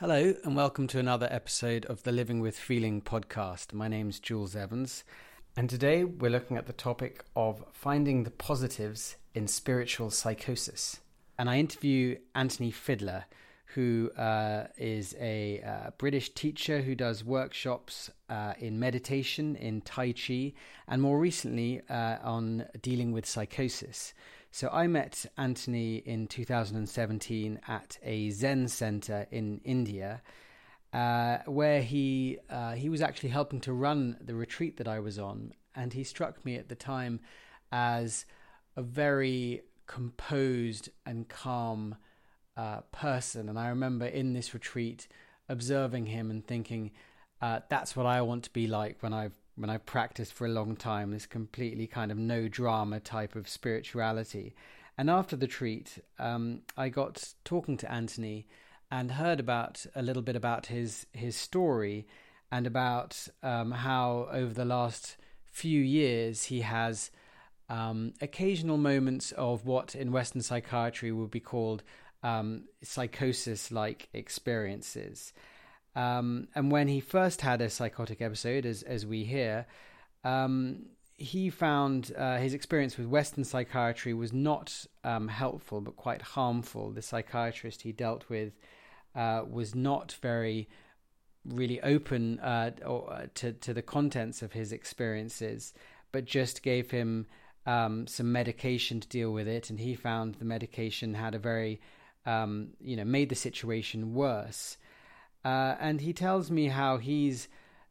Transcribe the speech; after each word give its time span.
Hello, 0.00 0.32
and 0.44 0.56
welcome 0.56 0.86
to 0.86 0.98
another 0.98 1.28
episode 1.30 1.84
of 1.84 2.04
the 2.04 2.10
Living 2.10 2.40
with 2.40 2.58
Feeling 2.58 3.02
podcast. 3.02 3.74
My 3.74 3.86
name's 3.86 4.18
Jules 4.18 4.56
Evans, 4.56 5.04
and 5.54 5.68
today 5.68 6.04
we're 6.04 6.30
looking 6.30 6.56
at 6.56 6.66
the 6.66 6.72
topic 6.72 7.22
of 7.36 7.62
finding 7.70 8.24
the 8.24 8.30
positives 8.30 9.16
in 9.34 9.46
spiritual 9.46 10.08
psychosis. 10.08 11.00
And 11.38 11.50
I 11.50 11.58
interview 11.58 12.16
Anthony 12.34 12.70
Fiddler, 12.70 13.26
who 13.74 14.10
uh, 14.16 14.68
is 14.78 15.14
a 15.20 15.60
uh, 15.60 15.90
British 15.98 16.30
teacher 16.30 16.80
who 16.80 16.94
does 16.94 17.22
workshops 17.22 18.10
uh, 18.30 18.54
in 18.58 18.80
meditation, 18.80 19.54
in 19.54 19.82
Tai 19.82 20.12
Chi, 20.12 20.54
and 20.88 21.02
more 21.02 21.18
recently 21.18 21.82
uh, 21.90 22.16
on 22.22 22.64
dealing 22.80 23.12
with 23.12 23.26
psychosis. 23.26 24.14
So 24.52 24.68
I 24.72 24.88
met 24.88 25.26
Anthony 25.38 25.96
in 25.96 26.26
2017 26.26 27.60
at 27.68 27.98
a 28.02 28.30
Zen 28.30 28.66
center 28.66 29.26
in 29.30 29.60
India, 29.64 30.22
uh, 30.92 31.38
where 31.46 31.82
he 31.82 32.38
uh, 32.50 32.72
he 32.72 32.88
was 32.88 33.00
actually 33.00 33.28
helping 33.28 33.60
to 33.60 33.72
run 33.72 34.16
the 34.20 34.34
retreat 34.34 34.76
that 34.78 34.88
I 34.88 34.98
was 34.98 35.20
on, 35.20 35.52
and 35.76 35.92
he 35.92 36.02
struck 36.02 36.44
me 36.44 36.56
at 36.56 36.68
the 36.68 36.74
time 36.74 37.20
as 37.70 38.26
a 38.76 38.82
very 38.82 39.62
composed 39.86 40.88
and 41.06 41.28
calm 41.28 41.94
uh, 42.56 42.80
person. 42.90 43.48
And 43.48 43.58
I 43.58 43.68
remember 43.68 44.06
in 44.06 44.32
this 44.32 44.52
retreat 44.52 45.06
observing 45.48 46.06
him 46.06 46.28
and 46.28 46.44
thinking, 46.44 46.90
uh, 47.40 47.60
"That's 47.68 47.94
what 47.94 48.06
I 48.06 48.20
want 48.22 48.42
to 48.44 48.52
be 48.52 48.66
like 48.66 49.00
when 49.00 49.12
I've 49.12 49.39
when 49.56 49.70
I've 49.70 49.86
practiced 49.86 50.32
for 50.32 50.46
a 50.46 50.50
long 50.50 50.76
time, 50.76 51.10
this 51.10 51.26
completely 51.26 51.86
kind 51.86 52.10
of 52.10 52.18
no 52.18 52.48
drama 52.48 53.00
type 53.00 53.36
of 53.36 53.48
spirituality. 53.48 54.54
And 54.96 55.08
after 55.10 55.36
the 55.36 55.46
treat, 55.46 55.98
um, 56.18 56.62
I 56.76 56.88
got 56.88 57.34
talking 57.44 57.76
to 57.78 57.90
Anthony 57.90 58.46
and 58.90 59.12
heard 59.12 59.40
about 59.40 59.86
a 59.94 60.02
little 60.02 60.22
bit 60.22 60.36
about 60.36 60.66
his 60.66 61.06
his 61.12 61.36
story 61.36 62.06
and 62.50 62.66
about 62.66 63.28
um, 63.42 63.70
how 63.70 64.28
over 64.32 64.52
the 64.52 64.64
last 64.64 65.16
few 65.44 65.80
years 65.80 66.44
he 66.44 66.62
has 66.62 67.10
um, 67.68 68.12
occasional 68.20 68.76
moments 68.76 69.32
of 69.32 69.64
what 69.64 69.94
in 69.94 70.10
Western 70.10 70.42
psychiatry 70.42 71.12
would 71.12 71.30
be 71.30 71.40
called 71.40 71.82
um, 72.22 72.64
psychosis 72.82 73.70
like 73.70 74.08
experiences. 74.12 75.32
Um, 75.96 76.48
and 76.54 76.70
when 76.70 76.88
he 76.88 77.00
first 77.00 77.40
had 77.40 77.60
a 77.60 77.70
psychotic 77.70 78.20
episode, 78.22 78.64
as 78.64 78.82
as 78.82 79.04
we 79.04 79.24
hear, 79.24 79.66
um, 80.24 80.86
he 81.16 81.50
found 81.50 82.12
uh, 82.16 82.38
his 82.38 82.54
experience 82.54 82.96
with 82.96 83.06
Western 83.06 83.44
psychiatry 83.44 84.14
was 84.14 84.32
not 84.32 84.86
um, 85.04 85.28
helpful, 85.28 85.80
but 85.80 85.96
quite 85.96 86.22
harmful. 86.22 86.90
The 86.90 87.02
psychiatrist 87.02 87.82
he 87.82 87.92
dealt 87.92 88.28
with 88.28 88.54
uh, 89.14 89.42
was 89.48 89.74
not 89.74 90.16
very 90.22 90.68
really 91.44 91.80
open 91.82 92.38
uh, 92.40 92.70
or, 92.86 93.12
uh, 93.12 93.26
to 93.34 93.52
to 93.52 93.74
the 93.74 93.82
contents 93.82 94.42
of 94.42 94.52
his 94.52 94.72
experiences, 94.72 95.74
but 96.12 96.24
just 96.24 96.62
gave 96.62 96.90
him 96.90 97.26
um, 97.66 98.06
some 98.06 98.32
medication 98.32 99.00
to 99.00 99.08
deal 99.08 99.32
with 99.32 99.48
it, 99.48 99.70
and 99.70 99.80
he 99.80 99.94
found 99.94 100.36
the 100.36 100.44
medication 100.44 101.14
had 101.14 101.34
a 101.34 101.38
very 101.38 101.80
um, 102.26 102.68
you 102.80 102.96
know 102.96 103.04
made 103.04 103.28
the 103.28 103.34
situation 103.34 104.14
worse. 104.14 104.76
Uh, 105.44 105.76
and 105.80 106.00
he 106.00 106.12
tells 106.12 106.50
me 106.50 106.68
how 106.68 106.98
he's 106.98 107.48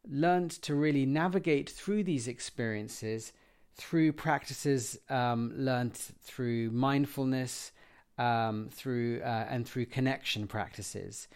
learned 0.08 0.52
to 0.52 0.76
really 0.76 1.06
navigate 1.06 1.70
through 1.70 2.04
these 2.04 2.28
experiences 2.28 3.34
through 3.80 4.12
practices 4.12 5.00
um, 5.10 5.54
learned 5.56 5.94
through 5.94 6.70
mindfulness, 6.72 7.72
um, 8.18 8.68
through 8.72 9.22
uh, 9.22 9.46
and 9.50 9.66
through 9.66 9.86
connection 9.86 10.48
practices. 10.48 11.30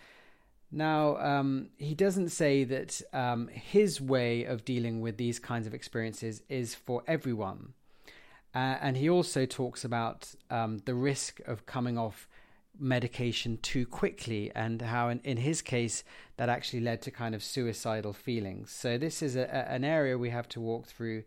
Now, 0.69 1.17
um, 1.17 1.69
he 1.77 1.95
doesn't 1.95 2.29
say 2.29 2.65
that 2.65 3.01
um, 3.13 3.47
his 3.47 4.01
way 4.01 4.43
of 4.43 4.65
dealing 4.65 4.99
with 4.99 5.15
these 5.15 5.39
kinds 5.39 5.67
of 5.67 5.73
experiences 5.73 6.41
is 6.49 6.75
for 6.75 7.03
everyone. 7.07 7.73
Uh, 8.53 8.77
and 8.81 8.97
he 8.97 9.09
also 9.09 9.45
talks 9.45 9.85
about 9.85 10.33
um, 10.49 10.79
the 10.85 10.95
risk 10.95 11.39
of 11.47 11.65
coming 11.65 11.97
off 11.97 12.27
medication 12.79 13.57
too 13.61 13.85
quickly 13.85 14.51
and 14.55 14.81
how 14.81 15.09
in, 15.09 15.19
in 15.23 15.37
his 15.37 15.61
case 15.61 16.03
that 16.37 16.49
actually 16.49 16.79
led 16.79 17.01
to 17.01 17.11
kind 17.11 17.35
of 17.35 17.43
suicidal 17.43 18.13
feelings. 18.13 18.71
So 18.71 18.97
this 18.97 19.21
is 19.21 19.35
a, 19.35 19.43
a, 19.43 19.71
an 19.71 19.83
area 19.83 20.17
we 20.17 20.31
have 20.31 20.49
to 20.49 20.61
walk 20.61 20.87
through 20.87 21.23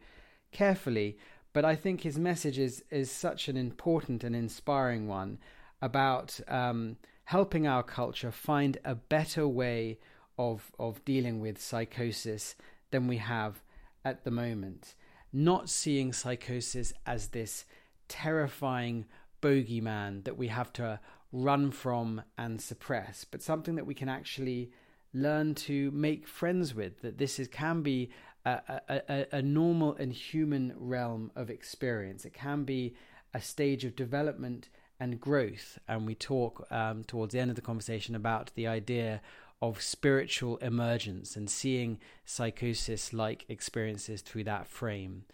carefully 0.52 1.18
but 1.52 1.64
i 1.64 1.74
think 1.74 2.00
his 2.02 2.18
message 2.18 2.56
is 2.56 2.82
is 2.90 3.10
such 3.10 3.48
an 3.48 3.56
important 3.56 4.22
and 4.22 4.34
inspiring 4.34 5.08
one 5.08 5.38
about 5.82 6.38
um, 6.48 6.96
helping 7.24 7.66
our 7.66 7.82
culture 7.82 8.30
find 8.30 8.78
a 8.84 8.94
better 8.94 9.46
way 9.46 9.98
of 10.38 10.72
of 10.78 11.04
dealing 11.04 11.40
with 11.40 11.60
psychosis 11.60 12.54
than 12.90 13.06
we 13.06 13.18
have 13.18 13.62
at 14.04 14.24
the 14.24 14.30
moment. 14.30 14.94
Not 15.32 15.68
seeing 15.68 16.12
psychosis 16.12 16.92
as 17.04 17.28
this 17.28 17.64
terrifying 18.08 19.06
bogeyman 19.42 20.24
that 20.24 20.38
we 20.38 20.48
have 20.48 20.72
to 20.74 21.00
run 21.32 21.70
from 21.70 22.22
and 22.38 22.60
suppress, 22.60 23.24
but 23.24 23.42
something 23.42 23.74
that 23.76 23.86
we 23.86 23.94
can 23.94 24.08
actually 24.08 24.70
learn 25.12 25.54
to 25.54 25.90
make 25.92 26.26
friends 26.26 26.74
with. 26.74 27.00
That 27.02 27.18
this 27.18 27.38
is 27.38 27.48
can 27.48 27.82
be 27.82 28.10
a, 28.44 28.80
a, 28.88 29.26
a, 29.32 29.42
normal 29.42 29.94
and 29.96 30.12
human 30.12 30.72
realm 30.76 31.32
of 31.34 31.50
experience. 31.50 32.24
It 32.24 32.32
can 32.32 32.64
be 32.64 32.94
a 33.34 33.40
stage 33.40 33.84
of 33.84 33.96
development 33.96 34.68
and 35.00 35.20
growth. 35.20 35.78
And 35.88 36.06
we 36.06 36.14
talk 36.14 36.66
um, 36.70 37.04
towards 37.04 37.32
the 37.32 37.40
end 37.40 37.50
of 37.50 37.56
the 37.56 37.62
conversation 37.62 38.14
about 38.14 38.52
the 38.54 38.66
idea 38.66 39.20
of 39.60 39.82
spiritual 39.82 40.58
emergence 40.58 41.34
and 41.34 41.50
seeing 41.50 41.98
psychosis 42.24 43.12
like 43.12 43.44
experiences 43.48 44.22
through 44.22 44.44
that 44.44 44.68
frame. 44.68 45.24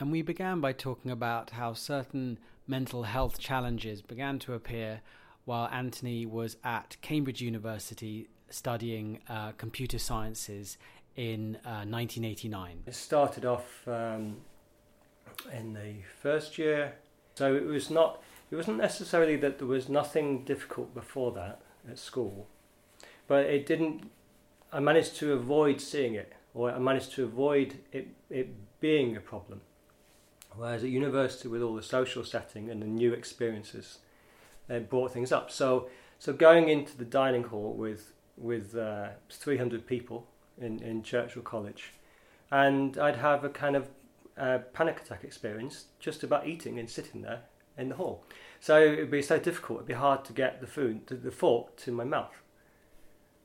And 0.00 0.12
we 0.12 0.20
began 0.20 0.60
by 0.60 0.74
talking 0.74 1.10
about 1.10 1.48
how 1.50 1.72
certain 1.72 2.38
mental 2.66 3.04
health 3.04 3.38
challenges 3.38 4.02
began 4.02 4.38
to 4.40 4.52
appear 4.52 5.00
while 5.46 5.70
Anthony 5.72 6.26
was 6.26 6.58
at 6.62 6.98
Cambridge 7.00 7.40
University 7.40 8.28
studying 8.50 9.20
uh, 9.30 9.52
computer 9.52 9.98
sciences 9.98 10.76
in 11.16 11.56
uh, 11.64 11.88
1989. 11.88 12.82
It 12.86 12.94
started 12.94 13.46
off 13.46 13.88
um, 13.88 14.36
in 15.54 15.72
the 15.72 15.94
first 16.20 16.58
year, 16.58 16.96
so 17.34 17.56
it 17.56 17.64
was 17.64 17.88
not 17.88 18.22
it 18.50 18.56
wasn't 18.56 18.78
necessarily 18.78 19.36
that 19.36 19.58
there 19.58 19.66
was 19.66 19.88
nothing 19.88 20.44
difficult 20.44 20.94
before 20.94 21.32
that 21.32 21.60
at 21.88 21.98
school, 21.98 22.48
but 23.26 23.46
it 23.46 23.66
didn't. 23.66 24.10
I 24.72 24.80
managed 24.80 25.16
to 25.16 25.32
avoid 25.32 25.80
seeing 25.80 26.14
it, 26.14 26.32
or 26.54 26.70
I 26.70 26.78
managed 26.78 27.12
to 27.12 27.24
avoid 27.24 27.78
it, 27.92 28.08
it 28.30 28.80
being 28.80 29.16
a 29.16 29.20
problem. 29.20 29.60
Whereas 30.56 30.82
at 30.82 30.90
university, 30.90 31.48
with 31.48 31.62
all 31.62 31.74
the 31.74 31.82
social 31.82 32.24
setting 32.24 32.70
and 32.70 32.82
the 32.82 32.86
new 32.86 33.12
experiences, 33.12 33.98
it 34.68 34.90
brought 34.90 35.12
things 35.12 35.30
up. 35.30 35.50
So, 35.50 35.88
so 36.18 36.32
going 36.32 36.68
into 36.68 36.96
the 36.96 37.04
dining 37.04 37.44
hall 37.44 37.74
with 37.74 38.12
with 38.36 38.76
uh, 38.76 39.08
300 39.30 39.86
people 39.86 40.26
in, 40.60 40.80
in 40.80 41.02
Churchill 41.02 41.42
College, 41.42 41.92
and 42.50 42.96
I'd 42.96 43.16
have 43.16 43.44
a 43.44 43.50
kind 43.50 43.76
of 43.76 43.88
uh, 44.38 44.58
panic 44.72 45.00
attack 45.00 45.24
experience 45.24 45.86
just 45.98 46.22
about 46.22 46.46
eating 46.46 46.78
and 46.78 46.88
sitting 46.88 47.22
there 47.22 47.42
in 47.78 47.90
the 47.90 47.94
hall. 47.94 48.24
So 48.60 48.82
it'd 48.82 49.10
be 49.10 49.22
so 49.22 49.38
difficult. 49.38 49.78
It'd 49.78 49.88
be 49.88 49.94
hard 49.94 50.24
to 50.26 50.32
get 50.32 50.60
the 50.60 50.66
food, 50.66 51.06
the 51.06 51.30
fork 51.30 51.76
to 51.76 51.92
my 51.92 52.04
mouth. 52.04 52.34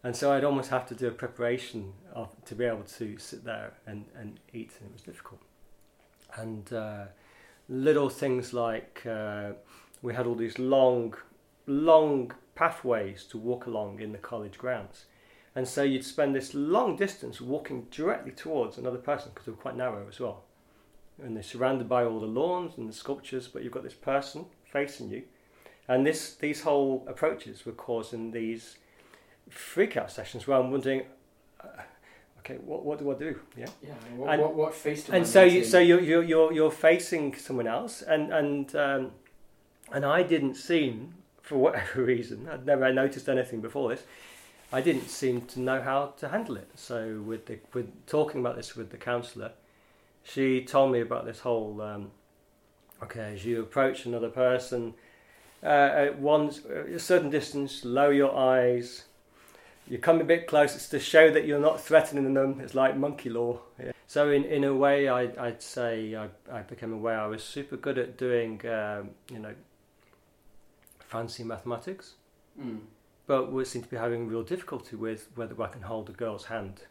And 0.04 0.16
so 0.16 0.34
I'd 0.34 0.44
almost 0.44 0.70
have 0.70 0.86
to 0.88 0.96
do 0.96 1.08
a 1.08 1.12
preparation 1.12 1.94
of, 2.14 2.36
to 2.46 2.56
be 2.56 2.66
able 2.66 2.84
to 2.84 3.18
sit 3.18 3.46
there 3.46 3.74
and, 3.88 4.06
and 4.18 4.40
eat, 4.52 4.72
and 4.80 4.90
it 4.90 4.94
was 4.94 5.02
difficult. 5.02 5.42
And 6.36 6.74
uh, 6.74 7.06
little 7.70 8.10
things 8.10 8.54
like 8.54 9.06
uh, 9.10 9.52
we 10.02 10.14
had 10.14 10.26
all 10.26 10.36
these 10.36 10.60
long, 10.60 11.16
long 11.68 12.34
pathways 12.56 13.24
to 13.26 13.38
walk 13.38 13.66
along 13.66 14.02
in 14.02 14.12
the 14.12 14.18
college 14.18 14.58
grounds. 14.58 15.06
And 15.56 15.68
so 15.68 15.84
you'd 15.84 16.04
spend 16.04 16.36
this 16.36 16.54
long 16.54 16.98
distance 16.98 17.40
walking 17.40 17.88
directly 17.92 18.32
towards 18.32 18.78
another 18.78 18.98
person 18.98 19.30
because 19.34 19.46
they 19.46 19.52
were 19.52 19.58
quite 19.58 19.78
narrow 19.78 20.06
as 20.10 20.20
well 20.20 20.44
and 21.22 21.36
they're 21.36 21.44
surrounded 21.44 21.88
by 21.88 22.04
all 22.04 22.20
the 22.20 22.26
lawns 22.26 22.78
and 22.78 22.88
the 22.90 22.94
sculptures, 22.94 23.48
but 23.48 23.64
you've 23.64 23.72
got 23.72 23.84
this 23.84 23.94
person 23.94 24.46
facing 24.66 25.10
you. 25.10 25.24
And 25.88 26.06
this 26.08 26.36
these 26.36 26.62
whole 26.62 27.06
approaches 27.08 27.66
were 27.66 27.74
causing 27.74 28.32
these 28.32 28.78
freakout 29.50 30.10
sessions 30.10 30.48
where 30.48 30.58
I'm 30.58 30.72
wondering, 30.72 31.04
uh, 31.62 31.68
okay, 32.40 32.56
what, 32.56 32.86
what 32.86 33.00
do 33.00 33.12
I 33.12 33.16
do? 33.16 33.40
Yeah, 33.58 33.66
yeah. 33.82 33.94
What, 34.16 34.30
and, 34.32 34.42
what, 34.42 34.56
what 34.56 34.74
face 34.74 35.10
And 35.10 35.28
so 35.28 35.44
you, 35.44 35.64
so 35.64 35.80
you're, 35.80 36.00
you're 36.00 36.24
you're 36.24 36.54
you're 36.54 36.72
facing 36.72 37.36
someone 37.36 37.68
else, 37.68 38.02
and 38.02 38.32
and 38.32 38.76
um, 38.76 39.12
and 39.92 40.06
I 40.06 40.24
didn't 40.24 40.56
seem 40.56 41.16
for 41.42 41.58
whatever 41.58 42.04
reason 42.04 42.48
I'd 42.50 42.66
never 42.66 42.92
noticed 42.94 43.28
anything 43.28 43.62
before 43.62 43.90
this. 43.90 44.04
I 44.72 44.82
didn't 44.82 45.10
seem 45.10 45.42
to 45.48 45.60
know 45.60 45.82
how 45.82 46.14
to 46.18 46.30
handle 46.30 46.56
it. 46.58 46.70
So 46.76 47.22
with 47.26 47.46
the 47.46 47.60
with 47.74 48.06
talking 48.08 48.40
about 48.42 48.56
this 48.56 48.76
with 48.76 48.90
the 48.90 48.98
counsellor, 48.98 49.52
she 50.24 50.64
told 50.64 50.92
me 50.92 51.02
about 51.02 51.26
this 51.26 51.40
whole. 51.42 51.82
Um, 51.82 52.12
okay, 53.04 53.34
as 53.34 53.46
you 53.46 53.62
approach 53.62 54.06
another 54.06 54.30
person, 54.30 54.94
uh, 55.62 55.66
at 55.68 56.20
one 56.20 56.50
a 56.94 57.00
certain 57.00 57.30
distance, 57.30 57.84
lower 57.86 58.14
your 58.14 58.36
eyes. 58.36 59.06
You 59.88 59.98
come 59.98 60.22
a 60.22 60.24
bit 60.24 60.48
close. 60.48 60.76
It's 60.76 60.88
to 60.90 61.00
show 61.00 61.30
that 61.32 61.46
you're 61.46 61.60
not 61.60 61.82
threatening 61.82 62.34
them. 62.34 62.62
It's 62.62 62.74
like 62.74 62.96
monkey 62.96 63.30
law. 63.30 63.60
Yeah. 63.78 63.92
So 64.08 64.30
in, 64.32 64.46
in 64.46 64.64
a 64.64 64.74
way, 64.74 65.10
I, 65.10 65.24
I'd 65.38 65.62
say 65.62 66.16
I, 66.16 66.30
I 66.52 66.62
became 66.62 66.94
aware 66.94 67.20
I 67.20 67.28
was 67.28 67.44
super 67.44 67.76
good 67.76 67.98
at 67.98 68.18
doing, 68.18 68.66
um, 68.66 69.10
you 69.30 69.40
know, 69.40 69.54
fancy 71.00 71.44
mathematics, 71.44 72.16
Mm. 72.60 72.82
but 73.26 73.52
we 73.52 73.66
seem 73.66 73.82
to 73.82 73.90
be 73.90 73.98
having 73.98 74.28
real 74.28 74.44
difficulty 74.44 74.96
with 74.96 75.28
whether 75.36 75.60
I 75.62 75.68
can 75.68 75.82
hold 75.82 76.08
a 76.10 76.14
girl's 76.14 76.46
hand. 76.46 76.82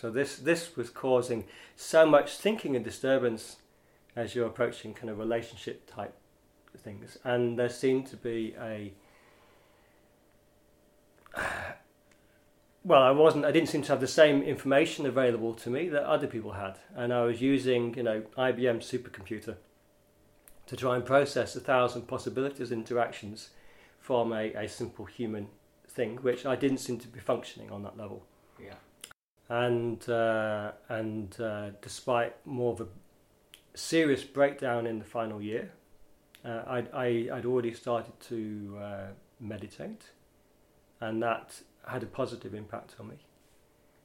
So 0.00 0.10
this 0.10 0.36
this 0.36 0.76
was 0.76 0.90
causing 0.90 1.44
so 1.74 2.06
much 2.06 2.36
thinking 2.36 2.76
and 2.76 2.84
disturbance 2.84 3.56
as 4.14 4.32
you're 4.32 4.46
approaching 4.46 4.94
kind 4.94 5.10
of 5.10 5.18
relationship 5.18 5.90
type 5.92 6.14
things, 6.76 7.18
and 7.24 7.58
there 7.58 7.68
seemed 7.68 8.06
to 8.06 8.16
be 8.16 8.54
a 8.60 8.92
well, 12.84 13.02
I 13.02 13.10
wasn't. 13.10 13.44
I 13.44 13.50
didn't 13.50 13.70
seem 13.70 13.82
to 13.82 13.88
have 13.88 14.00
the 14.00 14.06
same 14.06 14.40
information 14.40 15.04
available 15.04 15.52
to 15.54 15.68
me 15.68 15.88
that 15.88 16.04
other 16.04 16.28
people 16.28 16.52
had, 16.52 16.78
and 16.94 17.12
I 17.12 17.24
was 17.24 17.42
using, 17.42 17.94
you 17.96 18.04
know, 18.04 18.22
IBM 18.36 18.78
supercomputer 18.78 19.56
to 20.66 20.76
try 20.76 20.94
and 20.94 21.04
process 21.04 21.56
a 21.56 21.60
thousand 21.60 22.02
possibilities, 22.02 22.70
interactions 22.70 23.50
from 23.98 24.32
a, 24.32 24.52
a 24.52 24.68
simple 24.68 25.06
human 25.06 25.48
thing, 25.88 26.18
which 26.18 26.46
I 26.46 26.54
didn't 26.54 26.78
seem 26.78 27.00
to 27.00 27.08
be 27.08 27.18
functioning 27.18 27.72
on 27.72 27.82
that 27.82 27.96
level. 27.96 28.24
Yeah. 28.62 28.74
And 29.48 30.06
uh, 30.08 30.72
and 30.88 31.40
uh, 31.40 31.70
despite 31.80 32.34
more 32.46 32.72
of 32.72 32.80
a 32.82 32.86
serious 33.74 34.22
breakdown 34.24 34.86
in 34.86 34.98
the 34.98 35.04
final 35.04 35.40
year, 35.40 35.72
uh, 36.44 36.62
I'd, 36.66 36.88
I, 36.92 37.28
I'd 37.32 37.46
already 37.46 37.72
started 37.72 38.18
to 38.28 38.78
uh, 38.78 39.06
meditate, 39.40 40.10
and 41.00 41.22
that 41.22 41.62
had 41.86 42.02
a 42.02 42.06
positive 42.06 42.54
impact 42.54 42.96
on 43.00 43.08
me. 43.08 43.14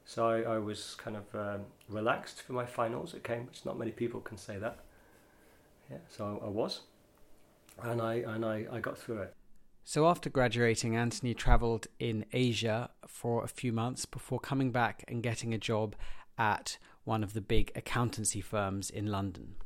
So 0.06 0.28
I, 0.28 0.54
I 0.54 0.58
was 0.58 0.94
kind 0.96 1.16
of 1.16 1.34
um, 1.34 1.66
relaxed 1.88 2.42
for 2.42 2.52
my 2.54 2.64
finals 2.64 3.14
at 3.14 3.22
Cambridge. 3.22 3.60
Not 3.64 3.78
many 3.78 3.90
people 3.90 4.20
can 4.20 4.38
say 4.38 4.58
that. 4.58 4.78
Yeah, 5.90 5.98
so 6.08 6.40
I, 6.42 6.46
I 6.46 6.48
was, 6.48 6.80
and 7.82 8.00
I 8.00 8.14
and 8.14 8.44
I, 8.44 8.66
I 8.72 8.80
got 8.80 8.96
through 8.96 9.22
it. 9.22 9.34
So 9.86 10.08
after 10.08 10.30
graduating, 10.30 10.96
Anthony 10.96 11.34
travelled 11.34 11.88
in 11.98 12.24
Asia 12.32 12.90
for 13.06 13.44
a 13.44 13.48
few 13.48 13.70
months 13.70 14.06
before 14.06 14.40
coming 14.40 14.70
back 14.72 15.04
and 15.08 15.22
getting 15.22 15.52
a 15.52 15.58
job 15.58 15.94
at 16.38 16.78
one 17.04 17.22
of 17.22 17.34
the 17.34 17.42
big 17.42 17.70
accountancy 17.76 18.40
firms 18.40 18.88
in 18.88 19.06
London. 19.06 19.56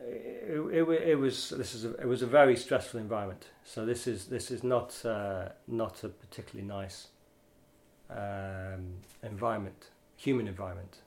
It, 0.00 0.60
it, 0.72 0.82
it 0.82 1.14
was 1.14 1.50
this 1.50 1.74
is 1.74 1.84
a, 1.84 1.94
it 1.94 2.06
was 2.08 2.22
a 2.22 2.26
very 2.26 2.56
stressful 2.56 2.98
environment. 2.98 3.46
So 3.62 3.86
this 3.86 4.08
is 4.08 4.26
this 4.26 4.50
is 4.50 4.64
not 4.64 5.00
uh, 5.04 5.50
not 5.68 6.02
a 6.02 6.08
particularly 6.08 6.66
nice 6.66 7.08
um, 8.10 8.96
environment, 9.22 9.90
human 10.16 10.48
environment. 10.48 10.98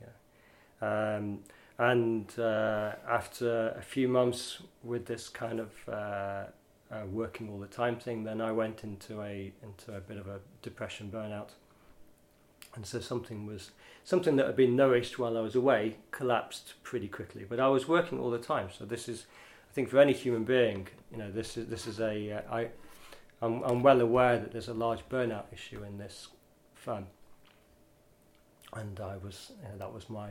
Yeah, 0.00 1.16
um, 1.16 1.40
and 1.78 2.38
uh, 2.38 2.92
after 3.08 3.70
a 3.70 3.82
few 3.82 4.06
months 4.06 4.62
with 4.84 5.06
this 5.06 5.28
kind 5.28 5.58
of 5.58 5.70
uh, 5.88 6.44
uh, 6.92 7.06
working 7.06 7.48
all 7.48 7.58
the 7.58 7.66
time 7.66 7.96
thing, 7.96 8.24
then 8.24 8.40
I 8.40 8.52
went 8.52 8.84
into 8.84 9.22
a 9.22 9.52
into 9.62 9.96
a 9.96 10.00
bit 10.00 10.18
of 10.18 10.26
a 10.26 10.40
depression 10.60 11.10
burnout. 11.12 11.50
And 12.74 12.86
so 12.86 13.00
something 13.00 13.46
was 13.46 13.70
something 14.04 14.36
that 14.36 14.46
had 14.46 14.56
been 14.56 14.76
nourished 14.76 15.18
while 15.18 15.36
I 15.36 15.40
was 15.40 15.54
away 15.54 15.96
collapsed 16.10 16.74
pretty 16.82 17.08
quickly. 17.08 17.44
But 17.48 17.60
I 17.60 17.68
was 17.68 17.88
working 17.88 18.18
all 18.18 18.30
the 18.30 18.38
time, 18.38 18.68
so 18.76 18.84
this 18.84 19.08
is, 19.08 19.26
I 19.70 19.72
think, 19.74 19.88
for 19.88 19.98
any 19.98 20.12
human 20.12 20.44
being, 20.44 20.88
you 21.10 21.18
know, 21.18 21.30
this 21.30 21.56
is 21.56 21.68
this 21.68 21.86
is 21.86 22.00
a 22.00 22.32
uh, 22.32 22.54
I, 22.54 22.68
I'm, 23.40 23.62
I'm 23.62 23.82
well 23.82 24.00
aware 24.00 24.38
that 24.38 24.52
there's 24.52 24.68
a 24.68 24.74
large 24.74 25.08
burnout 25.08 25.44
issue 25.52 25.82
in 25.82 25.98
this 25.98 26.28
firm, 26.74 27.06
and 28.74 29.00
I 29.00 29.16
was 29.16 29.52
you 29.62 29.68
know, 29.68 29.78
that 29.78 29.92
was 29.92 30.08
my. 30.10 30.30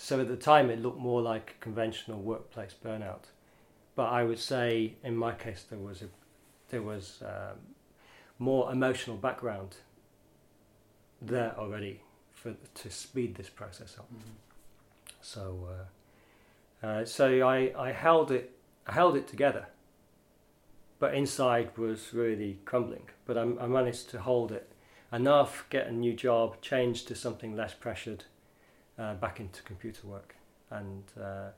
So 0.00 0.20
at 0.20 0.28
the 0.28 0.36
time, 0.36 0.70
it 0.70 0.80
looked 0.80 1.00
more 1.00 1.20
like 1.20 1.56
a 1.58 1.62
conventional 1.62 2.20
workplace 2.20 2.74
burnout, 2.82 3.24
but 3.98 4.12
I 4.12 4.22
would 4.22 4.38
say 4.38 4.94
in 5.02 5.16
my 5.16 5.32
case 5.32 5.64
there 5.68 5.80
was 5.80 6.02
a 6.02 6.08
there 6.68 6.82
was 6.82 7.20
um, 7.20 7.58
more 8.38 8.70
emotional 8.70 9.16
background 9.16 9.74
there 11.20 11.52
already 11.58 12.02
for 12.32 12.54
to 12.74 12.90
speed 12.90 13.34
this 13.34 13.48
process 13.48 13.96
up. 13.98 14.08
So, 15.20 15.68
uh, 16.82 16.86
uh, 16.86 17.04
so 17.06 17.26
I, 17.42 17.72
I 17.76 17.90
held 17.90 18.30
it, 18.30 18.52
I 18.86 18.92
held 18.92 19.16
it 19.16 19.26
together, 19.26 19.66
but 21.00 21.12
inside 21.12 21.76
was 21.76 22.14
really 22.14 22.60
crumbling. 22.64 23.08
But 23.26 23.36
I, 23.36 23.42
I 23.42 23.66
managed 23.66 24.10
to 24.10 24.20
hold 24.20 24.52
it 24.52 24.70
enough, 25.12 25.66
get 25.70 25.88
a 25.88 25.92
new 25.92 26.14
job, 26.14 26.60
change 26.62 27.04
to 27.06 27.16
something 27.16 27.56
less 27.56 27.74
pressured, 27.74 28.26
uh, 28.96 29.14
back 29.14 29.40
into 29.40 29.60
computer 29.62 30.06
work, 30.06 30.36
and 30.70 31.02
uh, 31.20 31.48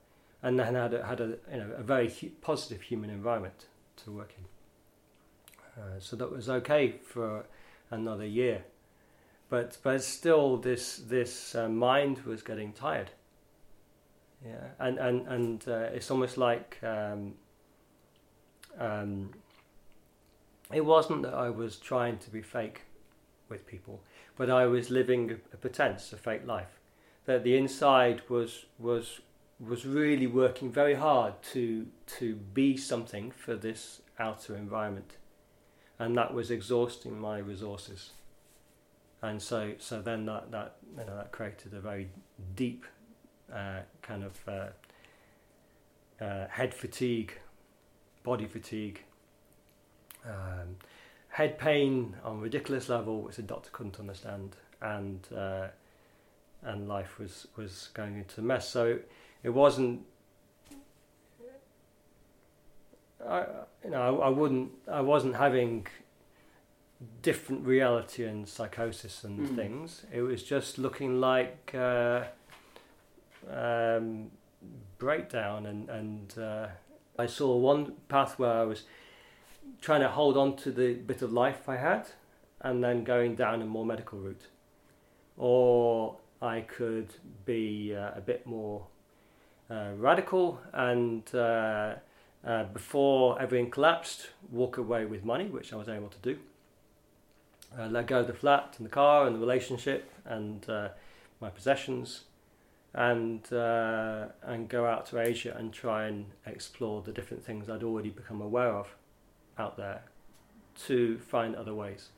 and 0.42 0.58
then 0.58 0.74
had 0.74 0.94
a, 0.94 1.06
had 1.06 1.20
a 1.20 1.36
you 1.50 1.58
know 1.58 1.70
a 1.76 1.82
very 1.82 2.10
hu- 2.10 2.30
positive 2.40 2.82
human 2.82 3.10
environment 3.10 3.66
to 3.96 4.10
work 4.10 4.34
in. 4.38 5.82
Uh, 5.82 5.98
so 5.98 6.16
that 6.16 6.30
was 6.30 6.48
okay 6.48 6.94
for 7.04 7.44
another 7.90 8.26
year. 8.26 8.64
But 9.48 9.78
but 9.82 10.02
still 10.02 10.56
this 10.56 10.96
this 10.96 11.54
uh, 11.54 11.68
mind 11.68 12.20
was 12.20 12.42
getting 12.42 12.72
tired. 12.72 13.10
Yeah 14.44 14.68
and 14.78 14.98
and 14.98 15.26
and 15.28 15.68
uh, 15.68 15.88
it's 15.94 16.10
almost 16.10 16.38
like 16.38 16.78
um, 16.82 17.34
um, 18.78 19.30
it 20.72 20.84
wasn't 20.84 21.22
that 21.22 21.34
I 21.34 21.50
was 21.50 21.76
trying 21.76 22.18
to 22.18 22.30
be 22.30 22.40
fake 22.40 22.82
with 23.50 23.66
people 23.66 24.00
but 24.40 24.48
I 24.48 24.64
was 24.64 24.90
living 24.90 25.32
a, 25.32 25.34
a 25.52 25.56
pretense 25.58 26.14
a 26.14 26.16
fake 26.16 26.46
life. 26.46 26.80
That 27.26 27.44
the 27.44 27.58
inside 27.58 28.22
was 28.30 28.64
was 28.78 29.20
was 29.66 29.84
really 29.84 30.26
working 30.26 30.70
very 30.72 30.94
hard 30.94 31.34
to 31.42 31.86
to 32.06 32.34
be 32.34 32.76
something 32.76 33.30
for 33.30 33.54
this 33.56 34.00
outer 34.18 34.56
environment 34.56 35.16
and 35.98 36.16
that 36.16 36.32
was 36.32 36.50
exhausting 36.50 37.18
my 37.20 37.38
resources 37.38 38.10
and 39.22 39.42
so 39.42 39.72
so 39.78 40.00
then 40.00 40.24
that 40.24 40.50
that 40.50 40.76
you 40.98 41.04
know 41.04 41.16
that 41.16 41.30
created 41.30 41.74
a 41.74 41.80
very 41.80 42.08
deep 42.56 42.86
uh, 43.52 43.80
kind 44.02 44.22
of 44.24 44.48
uh, 44.48 46.24
uh, 46.24 46.46
head 46.48 46.74
fatigue, 46.74 47.38
body 48.22 48.46
fatigue, 48.46 49.02
um, 50.24 50.76
head 51.28 51.58
pain 51.58 52.16
on 52.24 52.36
a 52.36 52.40
ridiculous 52.40 52.88
level, 52.88 53.22
which 53.22 53.36
the 53.36 53.42
doctor 53.42 53.70
couldn't 53.72 53.98
understand, 53.98 54.56
and 54.80 55.26
uh, 55.36 55.68
and 56.62 56.88
life 56.88 57.18
was 57.18 57.46
was 57.56 57.88
going 57.94 58.16
into 58.16 58.40
a 58.40 58.44
mess. 58.44 58.68
So 58.68 58.98
it, 59.42 59.50
wasn't. 59.50 60.02
I 63.26 63.44
you 63.84 63.90
know 63.90 64.20
I, 64.20 64.26
I 64.26 64.28
wouldn't 64.30 64.72
I 64.88 65.00
wasn't 65.00 65.36
having 65.36 65.86
different 67.22 67.66
reality 67.66 68.24
and 68.24 68.46
psychosis 68.48 69.24
and 69.24 69.40
Mm. 69.40 69.56
things. 69.56 70.04
It 70.12 70.22
was 70.22 70.42
just 70.42 70.78
looking 70.78 71.20
like 71.20 71.74
uh, 71.74 72.24
um, 73.50 74.30
breakdown, 74.98 75.66
and 75.66 75.88
and 75.88 76.38
uh, 76.38 76.68
I 77.18 77.26
saw 77.26 77.56
one 77.56 77.92
path 78.08 78.38
where 78.38 78.52
I 78.52 78.64
was 78.64 78.84
trying 79.80 80.00
to 80.02 80.08
hold 80.08 80.36
on 80.36 80.56
to 80.56 80.70
the 80.70 80.94
bit 80.94 81.22
of 81.22 81.32
life 81.32 81.68
I 81.68 81.76
had, 81.76 82.06
and 82.60 82.82
then 82.84 83.04
going 83.04 83.34
down 83.36 83.62
a 83.62 83.66
more 83.66 83.86
medical 83.86 84.18
route, 84.18 84.46
or 85.36 86.16
I 86.42 86.60
could 86.62 87.14
be 87.46 87.94
uh, 87.94 88.10
a 88.14 88.20
bit 88.20 88.46
more 88.46 88.86
radical 89.96 90.60
and. 90.72 91.34
Uh, 91.34 91.94
uh, 92.42 92.64
before 92.64 93.38
everything 93.38 93.70
collapsed, 93.70 94.30
walk 94.50 94.78
away 94.78 95.04
with 95.04 95.26
money, 95.26 95.44
which 95.44 95.74
I 95.74 95.76
was 95.76 95.90
able 95.90 96.08
to 96.08 96.18
do 96.22 96.38
uh, 97.78 97.86
let 97.86 98.06
go 98.06 98.20
of 98.20 98.26
the 98.26 98.32
flat 98.32 98.74
and 98.78 98.86
the 98.86 98.90
car 98.90 99.26
and 99.26 99.34
the 99.34 99.40
relationship 99.40 100.10
and 100.24 100.68
uh, 100.68 100.88
my 101.40 101.50
possessions, 101.50 102.22
and 102.94 103.52
uh, 103.52 104.26
and 104.42 104.68
go 104.68 104.86
out 104.86 105.06
to 105.06 105.20
Asia 105.20 105.54
and 105.56 105.72
try 105.72 106.06
and 106.06 106.26
explore 106.46 107.02
the 107.02 107.12
different 107.12 107.44
things 107.44 107.70
I'd 107.70 107.82
already 107.82 108.10
become 108.10 108.40
aware 108.40 108.72
of 108.72 108.88
out 109.58 109.76
there, 109.76 110.02
to 110.86 111.18
find 111.18 111.54
other 111.54 111.74
ways, 111.74 112.08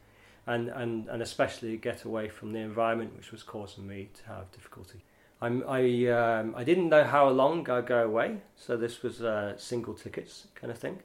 and 0.47 0.69
and 0.69 1.09
and 1.09 1.23
especially 1.23 1.77
get 1.77 2.05
away 2.05 2.29
from 2.29 2.53
the 2.53 2.61
environment 2.61 3.17
which 3.17 3.31
was 3.31 3.43
causing 3.43 3.87
me 3.87 4.09
to 4.15 4.29
have 4.29 4.51
difficulty. 4.53 5.03
I'm, 5.43 5.65
I 5.69 6.07
um, 6.07 6.55
I 6.57 6.63
didn't 6.63 6.89
know 6.89 7.03
how 7.03 7.29
long 7.29 7.69
I'd 7.69 7.87
go 7.87 8.05
away, 8.05 8.39
so 8.55 8.77
this 8.77 9.03
was 9.03 9.23
uh, 9.23 9.59
single 9.59 9.93
tickets 9.93 10.47
kind 10.55 10.71
of 10.71 10.79
thing. 10.79 11.01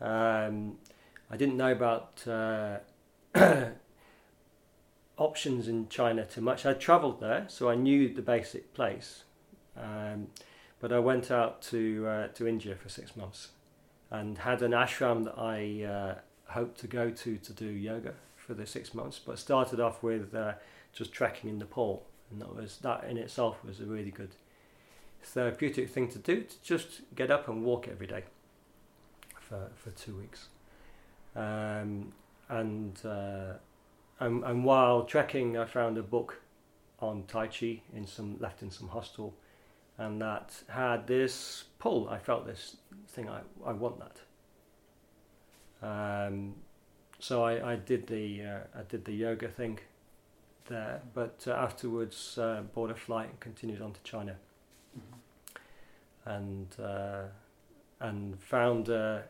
Um, 0.00 0.78
I 1.28 1.36
didn't 1.36 1.56
know 1.56 1.72
about 1.72 2.24
uh, 2.28 2.78
options 5.18 5.66
in 5.66 5.88
China 5.88 6.24
too 6.24 6.40
much. 6.40 6.64
I 6.64 6.74
travelled 6.74 7.20
there, 7.20 7.46
so 7.48 7.68
I 7.68 7.74
knew 7.74 8.14
the 8.14 8.22
basic 8.22 8.74
place, 8.74 9.24
um, 9.76 10.28
but 10.78 10.92
I 10.92 11.00
went 11.00 11.32
out 11.32 11.60
to 11.62 12.06
uh, 12.06 12.28
to 12.28 12.46
India 12.46 12.76
for 12.76 12.88
six 12.88 13.16
months, 13.16 13.48
and 14.08 14.38
had 14.38 14.62
an 14.62 14.70
ashram 14.70 15.24
that 15.24 15.36
I 15.36 15.82
uh, 15.84 16.14
hoped 16.52 16.78
to 16.82 16.86
go 16.86 17.10
to 17.10 17.38
to 17.38 17.52
do 17.52 17.66
yoga 17.66 18.14
for 18.36 18.54
the 18.54 18.66
six 18.66 18.94
months. 18.94 19.18
But 19.18 19.40
started 19.40 19.80
off 19.80 20.00
with 20.00 20.32
uh, 20.32 20.52
just 20.92 21.12
trekking 21.12 21.50
in 21.50 21.58
Nepal, 21.58 22.06
and 22.34 22.42
that 22.42 22.54
was 22.54 22.78
that 22.78 23.04
in 23.04 23.16
itself 23.16 23.64
was 23.64 23.80
a 23.80 23.84
really 23.84 24.10
good 24.10 24.34
therapeutic 25.22 25.88
thing 25.88 26.08
to 26.08 26.18
do 26.18 26.42
to 26.42 26.62
just 26.62 27.02
get 27.14 27.30
up 27.30 27.48
and 27.48 27.64
walk 27.64 27.86
every 27.88 28.06
day 28.06 28.24
for 29.40 29.70
for 29.76 29.90
two 29.90 30.16
weeks. 30.16 30.48
Um, 31.36 32.12
and, 32.48 32.98
uh, 33.04 33.54
and 34.20 34.44
and 34.44 34.64
while 34.64 35.04
trekking, 35.04 35.56
I 35.56 35.64
found 35.64 35.96
a 35.96 36.02
book 36.02 36.40
on 37.00 37.24
Tai 37.26 37.46
Chi 37.46 37.82
in 37.94 38.06
some 38.06 38.36
left 38.40 38.62
in 38.62 38.70
some 38.70 38.88
hostel, 38.88 39.34
and 39.96 40.20
that 40.20 40.54
had 40.68 41.06
this 41.06 41.64
pull. 41.78 42.08
I 42.08 42.18
felt 42.18 42.46
this 42.46 42.76
thing. 43.08 43.28
I 43.28 43.40
I 43.64 43.72
want 43.72 44.00
that. 44.00 44.16
Um, 45.82 46.56
so 47.20 47.44
I, 47.44 47.72
I 47.72 47.76
did 47.76 48.08
the 48.08 48.42
uh, 48.42 48.78
I 48.78 48.82
did 48.88 49.04
the 49.04 49.12
yoga 49.12 49.48
thing 49.48 49.78
there, 50.68 51.02
but 51.14 51.44
uh, 51.46 51.52
afterwards 51.52 52.38
uh, 52.38 52.62
bought 52.74 52.90
a 52.90 52.94
flight 52.94 53.28
and 53.30 53.40
continued 53.40 53.82
on 53.82 53.92
to 53.92 54.02
China, 54.02 54.36
mm-hmm. 54.98 56.30
and 56.30 56.76
uh, 56.80 57.22
and 58.00 58.40
found 58.40 58.88
uh, 58.88 59.20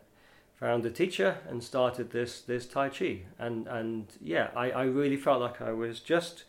found 0.59 0.85
a 0.85 0.91
teacher 0.91 1.37
and 1.49 1.63
started 1.63 2.11
this 2.11 2.41
this 2.41 2.65
Tai 2.65 2.89
Chi. 2.89 3.21
And 3.37 3.67
and 3.67 4.07
yeah, 4.21 4.49
I, 4.55 4.71
I 4.71 4.83
really 4.83 5.17
felt 5.17 5.41
like 5.41 5.61
I 5.61 5.71
was 5.71 5.99
just 5.99 6.45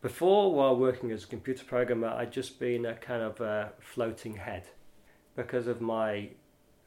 before 0.00 0.54
while 0.54 0.76
working 0.76 1.10
as 1.10 1.24
a 1.24 1.26
computer 1.26 1.64
programmer, 1.64 2.08
I'd 2.08 2.32
just 2.32 2.60
been 2.60 2.86
a 2.86 2.94
kind 2.94 3.22
of 3.22 3.40
a 3.40 3.72
floating 3.80 4.36
head 4.36 4.68
because 5.34 5.66
of 5.66 5.80
my 5.80 6.30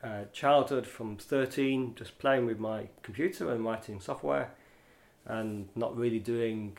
uh, 0.03 0.23
childhood 0.31 0.87
from 0.87 1.17
13, 1.17 1.95
just 1.95 2.17
playing 2.19 2.45
with 2.45 2.59
my 2.59 2.87
computer 3.03 3.51
and 3.51 3.65
writing 3.65 3.99
software 3.99 4.51
and 5.25 5.67
not 5.75 5.95
really 5.95 6.19
doing 6.19 6.77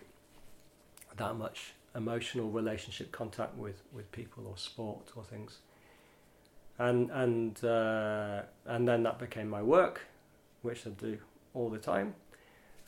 that 1.16 1.36
much 1.36 1.74
emotional 1.94 2.50
relationship 2.50 3.12
contact 3.12 3.56
with, 3.56 3.82
with 3.92 4.10
people 4.12 4.46
or 4.46 4.56
sport 4.56 5.12
or 5.16 5.24
things. 5.24 5.58
And 6.78 7.10
and 7.10 7.62
uh, 7.64 8.42
and 8.66 8.88
then 8.88 9.02
that 9.02 9.18
became 9.18 9.48
my 9.48 9.62
work, 9.62 10.00
which 10.62 10.86
I 10.86 10.90
do 10.90 11.18
all 11.54 11.68
the 11.68 11.78
time, 11.78 12.14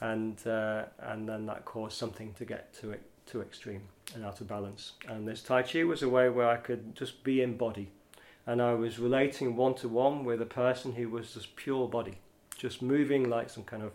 and 0.00 0.44
uh, 0.46 0.84
and 0.98 1.28
then 1.28 1.46
that 1.46 1.64
caused 1.66 1.96
something 1.96 2.32
to 2.34 2.44
get 2.44 2.72
to 2.80 2.96
too 3.26 3.42
extreme 3.42 3.82
and 4.14 4.24
out 4.24 4.40
of 4.40 4.48
balance. 4.48 4.92
And 5.06 5.28
this 5.28 5.42
Tai 5.42 5.62
Chi 5.62 5.84
was 5.84 6.02
a 6.02 6.08
way 6.08 6.28
where 6.30 6.48
I 6.48 6.56
could 6.56 6.94
just 6.96 7.22
be 7.24 7.42
in 7.42 7.56
body, 7.58 7.90
and 8.46 8.60
I 8.62 8.72
was 8.72 8.98
relating 8.98 9.54
one 9.54 9.74
to 9.74 9.88
one 9.88 10.24
with 10.24 10.40
a 10.40 10.46
person 10.46 10.92
who 10.92 11.10
was 11.10 11.34
just 11.34 11.54
pure 11.54 11.86
body, 11.86 12.18
just 12.56 12.80
moving 12.80 13.28
like 13.28 13.50
some 13.50 13.64
kind 13.64 13.82
of 13.82 13.92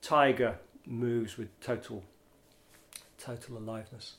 tiger 0.00 0.58
moves 0.86 1.36
with 1.36 1.48
total 1.60 2.02
total 3.22 3.58
aliveness. 3.58 4.14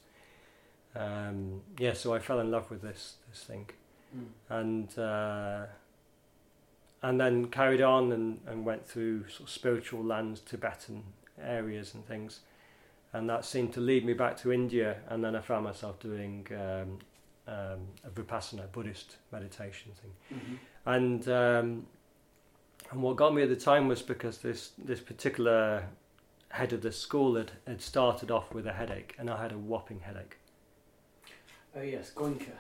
Um, 0.96 1.62
yeah, 1.80 1.94
so 1.94 2.14
I 2.14 2.20
fell 2.20 2.40
in 2.40 2.52
love 2.52 2.70
with 2.70 2.82
this 2.82 3.16
this 3.30 3.44
thing 3.44 3.70
mm. 4.16 4.26
and 4.50 4.98
uh, 4.98 5.66
and 7.02 7.20
then 7.20 7.48
carried 7.48 7.82
on 7.82 8.12
and, 8.12 8.40
and 8.48 8.66
went 8.66 8.88
through 8.88 9.28
sort 9.28 9.50
of 9.50 9.50
spiritual 9.50 10.04
lands, 10.04 10.40
Tibetan 10.40 11.04
areas 11.42 11.94
and 11.94 12.06
things, 12.06 12.42
and 13.12 13.30
that 13.30 13.46
seemed 13.46 13.74
to 13.74 13.82
lead 13.82 14.06
me 14.06 14.14
back 14.14 14.38
to 14.38 14.52
India, 14.52 14.98
and 15.10 15.24
then 15.24 15.36
I 15.36 15.42
found 15.42 15.66
myself 15.66 16.00
doing 16.00 16.48
um, 16.52 17.00
um, 17.48 17.88
a 18.06 18.10
vipassana 18.10 18.72
Buddhist 18.72 19.18
meditation 19.32 19.92
thing, 20.02 20.40
mm-hmm. 20.40 20.56
and 20.86 21.28
um, 21.28 21.88
and 22.92 23.02
what 23.02 23.16
got 23.16 23.34
me 23.34 23.42
at 23.42 23.50
the 23.50 23.56
time 23.56 23.88
was 23.88 24.02
because 24.02 24.38
this 24.38 24.72
this 24.78 25.00
particular 25.00 25.84
head 26.54 26.72
of 26.72 26.82
the 26.82 26.92
school 26.92 27.36
had, 27.36 27.52
had 27.66 27.82
started 27.82 28.30
off 28.30 28.54
with 28.54 28.68
a 28.68 28.74
headache, 28.74 29.16
and 29.18 29.28
I 29.28 29.42
had 29.42 29.52
a 29.52 29.58
whopping 29.58 30.02
headache. 30.02 30.38
Oh 31.76 31.82
yes, 31.82 32.12
Goenka. 32.14 32.52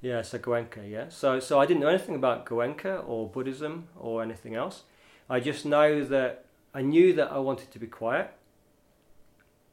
Yeah, 0.00 0.22
so 0.22 0.38
Goenka, 0.38 0.88
yeah. 0.88 1.08
So, 1.08 1.40
so 1.40 1.60
I 1.60 1.66
didn't 1.66 1.80
know 1.80 1.88
anything 1.88 2.14
about 2.14 2.46
Goenka 2.46 3.02
or 3.06 3.28
Buddhism 3.28 3.88
or 3.98 4.22
anything 4.22 4.54
else. 4.54 4.82
I 5.28 5.40
just 5.40 5.66
know 5.66 6.04
that 6.04 6.44
I 6.72 6.82
knew 6.82 7.12
that 7.14 7.32
I 7.32 7.38
wanted 7.38 7.72
to 7.72 7.78
be 7.80 7.88
quiet. 7.88 8.30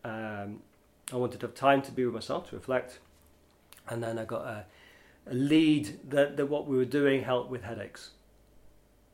Um, 0.03 0.61
I 1.13 1.17
wanted 1.17 1.39
to 1.41 1.45
have 1.45 1.55
time 1.55 1.83
to 1.83 1.91
be 1.91 2.05
with 2.05 2.15
myself, 2.15 2.49
to 2.49 2.55
reflect. 2.55 2.97
And 3.88 4.01
then 4.01 4.17
I 4.17 4.25
got 4.25 4.45
a, 4.45 4.65
a 5.29 5.33
lead 5.33 5.99
that, 6.09 6.38
that 6.38 6.47
what 6.47 6.65
we 6.65 6.75
were 6.75 6.85
doing 6.85 7.23
helped 7.23 7.51
with 7.51 7.63
headaches. 7.63 8.11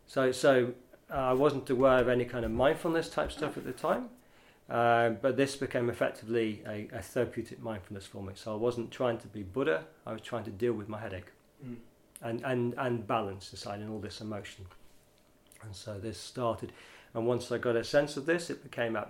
So, 0.07 0.31
so 0.31 0.73
uh, 1.11 1.15
I 1.15 1.33
wasn't 1.33 1.69
aware 1.69 1.97
of 1.97 2.07
any 2.07 2.23
kind 2.23 2.45
of 2.45 2.51
mindfulness 2.51 3.09
type 3.09 3.33
stuff 3.33 3.57
at 3.57 3.65
the 3.65 3.73
time. 3.73 4.09
Uh, 4.69 5.09
but 5.09 5.37
this 5.37 5.55
became 5.55 5.89
effectively 5.89 6.63
a, 6.67 6.87
a, 6.91 7.01
therapeutic 7.01 7.61
mindfulness 7.61 8.07
for 8.07 8.23
me. 8.23 8.33
So 8.35 8.51
I 8.51 8.55
wasn't 8.55 8.89
trying 8.89 9.19
to 9.19 9.27
be 9.27 9.43
Buddha, 9.43 9.83
I 10.07 10.13
was 10.13 10.21
trying 10.21 10.43
to 10.45 10.49
deal 10.49 10.73
with 10.73 10.89
my 10.89 10.99
headache 10.99 11.31
mm. 11.63 11.75
and, 12.23 12.41
and, 12.43 12.73
and 12.75 13.05
balance 13.05 13.53
aside 13.53 13.81
and 13.81 13.91
all 13.91 13.99
this 13.99 14.21
emotion. 14.21 14.65
And 15.61 15.75
so 15.75 15.99
this 15.99 16.19
started. 16.19 16.71
And 17.13 17.27
once 17.27 17.51
I 17.51 17.59
got 17.59 17.75
a 17.75 17.83
sense 17.83 18.17
of 18.17 18.25
this, 18.25 18.49
it 18.49 18.63
became 18.63 18.95
a, 18.95 19.07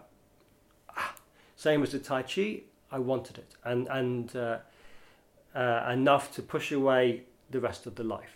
ah, 0.95 1.15
same 1.55 1.83
as 1.83 1.93
the 1.93 2.00
Tai 2.00 2.24
Chi, 2.24 2.63
I 2.91 3.00
wanted 3.00 3.38
it. 3.38 3.55
And, 3.63 3.88
and 3.88 4.35
uh, 4.35 4.57
uh, 5.55 5.89
enough 5.89 6.33
to 6.35 6.41
push 6.41 6.74
away 6.74 7.24
the 7.50 7.62
rest 7.62 7.85
of 7.85 7.95
the 7.95 8.03
life. 8.03 8.35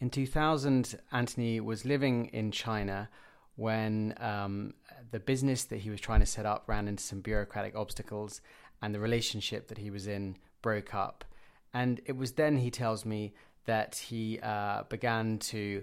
In 0.00 0.08
2000, 0.08 0.98
Anthony 1.12 1.60
was 1.60 1.84
living 1.84 2.26
in 2.26 2.50
China 2.50 3.08
when 3.56 4.14
um, 4.18 4.74
the 5.10 5.20
business 5.20 5.64
that 5.64 5.78
he 5.78 5.90
was 5.90 6.00
trying 6.00 6.20
to 6.20 6.26
set 6.26 6.46
up 6.46 6.64
ran 6.66 6.88
into 6.88 7.02
some 7.02 7.20
bureaucratic 7.20 7.74
obstacles 7.76 8.40
and 8.82 8.94
the 8.94 9.00
relationship 9.00 9.68
that 9.68 9.78
he 9.78 9.90
was 9.90 10.06
in 10.06 10.36
broke 10.62 10.94
up. 10.94 11.24
And 11.72 12.00
it 12.06 12.16
was 12.16 12.32
then, 12.32 12.58
he 12.58 12.70
tells 12.70 13.04
me, 13.04 13.34
that 13.66 13.96
he 13.96 14.38
uh, 14.40 14.84
began 14.88 15.38
to 15.38 15.82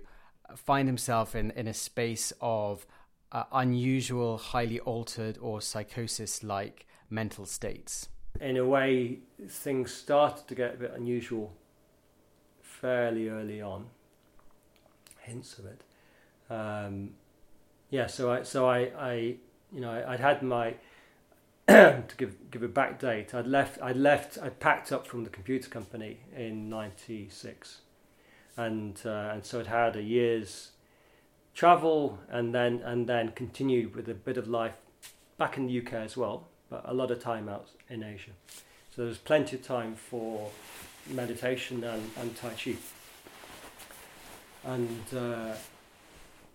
find 0.55 0.87
himself 0.87 1.35
in, 1.35 1.51
in 1.51 1.67
a 1.67 1.73
space 1.73 2.33
of 2.41 2.85
uh, 3.31 3.43
unusual, 3.51 4.37
highly 4.37 4.79
altered, 4.81 5.37
or 5.41 5.61
psychosis 5.61 6.43
like 6.43 6.85
mental 7.09 7.45
states. 7.45 8.09
In 8.39 8.57
a 8.57 8.65
way, 8.65 9.19
things 9.47 9.93
started 9.93 10.47
to 10.47 10.55
get 10.55 10.75
a 10.75 10.77
bit 10.77 10.93
unusual 10.95 11.53
fairly 12.61 13.29
early 13.29 13.61
on, 13.61 13.87
hints 15.19 15.57
of 15.59 15.65
it. 15.65 15.81
Um, 16.49 17.11
yeah, 17.93 18.07
so 18.07 18.31
I 18.31 18.41
so 18.41 18.67
I, 18.67 18.79
I 18.97 19.13
you 19.71 19.79
know 19.79 19.91
I, 19.91 20.09
would 20.09 20.19
had 20.19 20.41
my 20.41 20.73
to 21.67 22.03
give 22.17 22.49
give 22.49 22.63
a 22.63 22.67
back 22.67 22.99
date. 22.99 23.35
I'd 23.35 23.45
left 23.45 23.79
I'd 23.83 23.97
left 23.97 24.39
I'd 24.41 24.59
packed 24.59 24.91
up 24.91 25.05
from 25.05 25.23
the 25.23 25.29
computer 25.29 25.69
company 25.69 26.17
in 26.35 26.69
'96, 26.69 27.81
and 28.57 28.99
uh, 29.05 29.29
and 29.33 29.45
so 29.45 29.59
I'd 29.59 29.67
had 29.67 29.95
a 29.95 30.01
year's 30.01 30.71
travel 31.53 32.17
and 32.29 32.51
then 32.51 32.81
and 32.83 33.05
then 33.05 33.31
continued 33.33 33.95
with 33.95 34.09
a 34.09 34.15
bit 34.15 34.37
of 34.37 34.47
life 34.47 34.77
back 35.37 35.57
in 35.57 35.67
the 35.67 35.79
UK 35.79 35.93
as 35.93 36.17
well, 36.17 36.47
but 36.71 36.81
a 36.85 36.95
lot 36.95 37.11
of 37.11 37.19
time 37.19 37.47
out 37.47 37.67
in 37.91 38.01
Asia. 38.01 38.31
So 38.95 39.03
there 39.03 39.05
was 39.09 39.19
plenty 39.19 39.55
of 39.55 39.61
time 39.61 39.93
for 39.93 40.49
meditation 41.11 41.83
and, 41.83 42.09
and 42.19 42.35
Tai 42.35 42.53
Chi. 42.55 42.75
And 44.65 45.03
uh, 45.15 45.53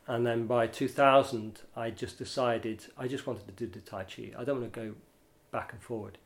and 0.09 0.27
then 0.27 0.47
by 0.47 0.67
2000 0.67 1.61
I 1.77 1.91
just 1.91 2.19
decided 2.19 2.87
I 2.97 3.07
just 3.07 3.27
wanted 3.27 3.47
to 3.47 3.53
do 3.53 3.67
the 3.67 3.81
Tai 3.81 4.05
Chi. 4.05 4.33
I 4.37 4.43
don't 4.43 4.61
want 4.61 4.73
to 4.73 4.81
go 4.81 4.95
back 5.53 5.73
and 5.73 5.83
forward. 5.83 6.19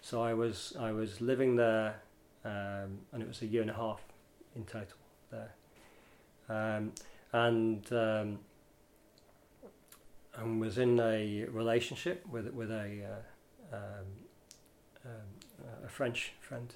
So 0.00 0.22
I 0.22 0.32
was 0.32 0.74
I 0.78 0.92
was 0.92 1.20
living 1.20 1.56
there, 1.56 2.00
um, 2.44 3.00
and 3.12 3.20
it 3.20 3.28
was 3.28 3.42
a 3.42 3.46
year 3.46 3.62
and 3.62 3.70
a 3.70 3.74
half 3.74 4.00
in 4.56 4.64
total 4.64 4.96
there, 5.30 5.52
um, 6.48 6.92
and 7.32 7.92
um, 7.92 8.38
and 10.36 10.60
was 10.60 10.78
in 10.78 10.98
a 10.98 11.44
relationship 11.50 12.24
with 12.30 12.46
with 12.54 12.70
a 12.70 13.22
uh, 13.72 13.76
um, 13.76 14.06
um, 15.04 15.84
a 15.84 15.88
French 15.88 16.32
friend, 16.40 16.74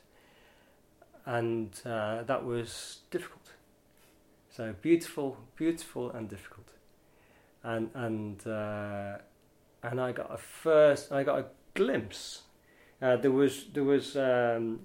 and 1.25 1.81
uh, 1.87 2.23
that 2.25 2.45
was 2.45 2.99
difficult 3.11 3.42
so 4.55 4.75
beautiful, 4.83 5.39
beautiful 5.57 6.11
and 6.11 6.29
difficult. 6.29 6.69
And 7.65 7.91
and 7.95 8.47
uh, 8.47 9.19
and 9.83 10.01
I 10.01 10.13
got 10.13 10.33
a 10.33 10.37
first, 10.37 11.11
I 11.11 11.23
got 11.23 11.39
a 11.39 11.47
glimpse. 11.75 12.43
Uh, 13.01 13.17
there 13.17 13.31
was 13.31 13.67
there 13.73 13.85
was 13.85 14.17
um, 14.17 14.81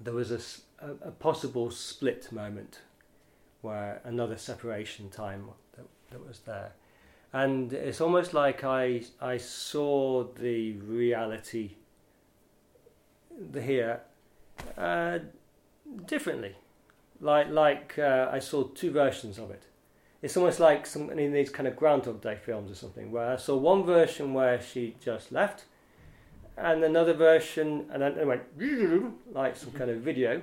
there 0.00 0.12
was 0.12 0.30
a, 0.30 0.40
a, 0.84 1.08
a, 1.08 1.10
possible 1.10 1.70
split 1.70 2.30
moment 2.30 2.80
where 3.62 4.00
another 4.04 4.36
separation 4.36 5.08
time 5.08 5.48
that, 5.76 5.86
that 6.10 6.26
was 6.26 6.40
there, 6.40 6.72
and 7.32 7.72
it's 7.72 8.00
almost 8.00 8.34
like 8.34 8.64
I 8.64 9.02
I 9.20 9.38
saw 9.38 10.24
the 10.24 10.72
reality 10.72 11.76
the 13.50 13.62
here 13.62 14.02
uh, 14.76 15.18
differently, 16.06 16.54
like 17.24 17.48
like 17.48 17.98
uh, 17.98 18.28
I 18.30 18.38
saw 18.38 18.64
two 18.64 18.90
versions 18.90 19.38
of 19.38 19.50
it. 19.50 19.64
It's 20.22 20.36
almost 20.36 20.60
like 20.60 20.86
some 20.86 21.10
in 21.10 21.32
these 21.32 21.50
kind 21.50 21.66
of 21.66 21.74
Groundhog 21.74 22.20
Day 22.20 22.36
films 22.36 22.70
or 22.70 22.74
something, 22.74 23.10
where 23.10 23.32
I 23.32 23.36
saw 23.36 23.56
one 23.56 23.84
version 23.84 24.34
where 24.34 24.60
she 24.60 24.96
just 25.02 25.32
left, 25.32 25.64
and 26.56 26.84
another 26.84 27.14
version, 27.14 27.86
and 27.90 28.02
then 28.02 28.18
it 28.18 28.26
went 28.26 28.42
like 29.32 29.56
some 29.56 29.72
kind 29.72 29.90
of 29.90 29.98
video, 30.00 30.42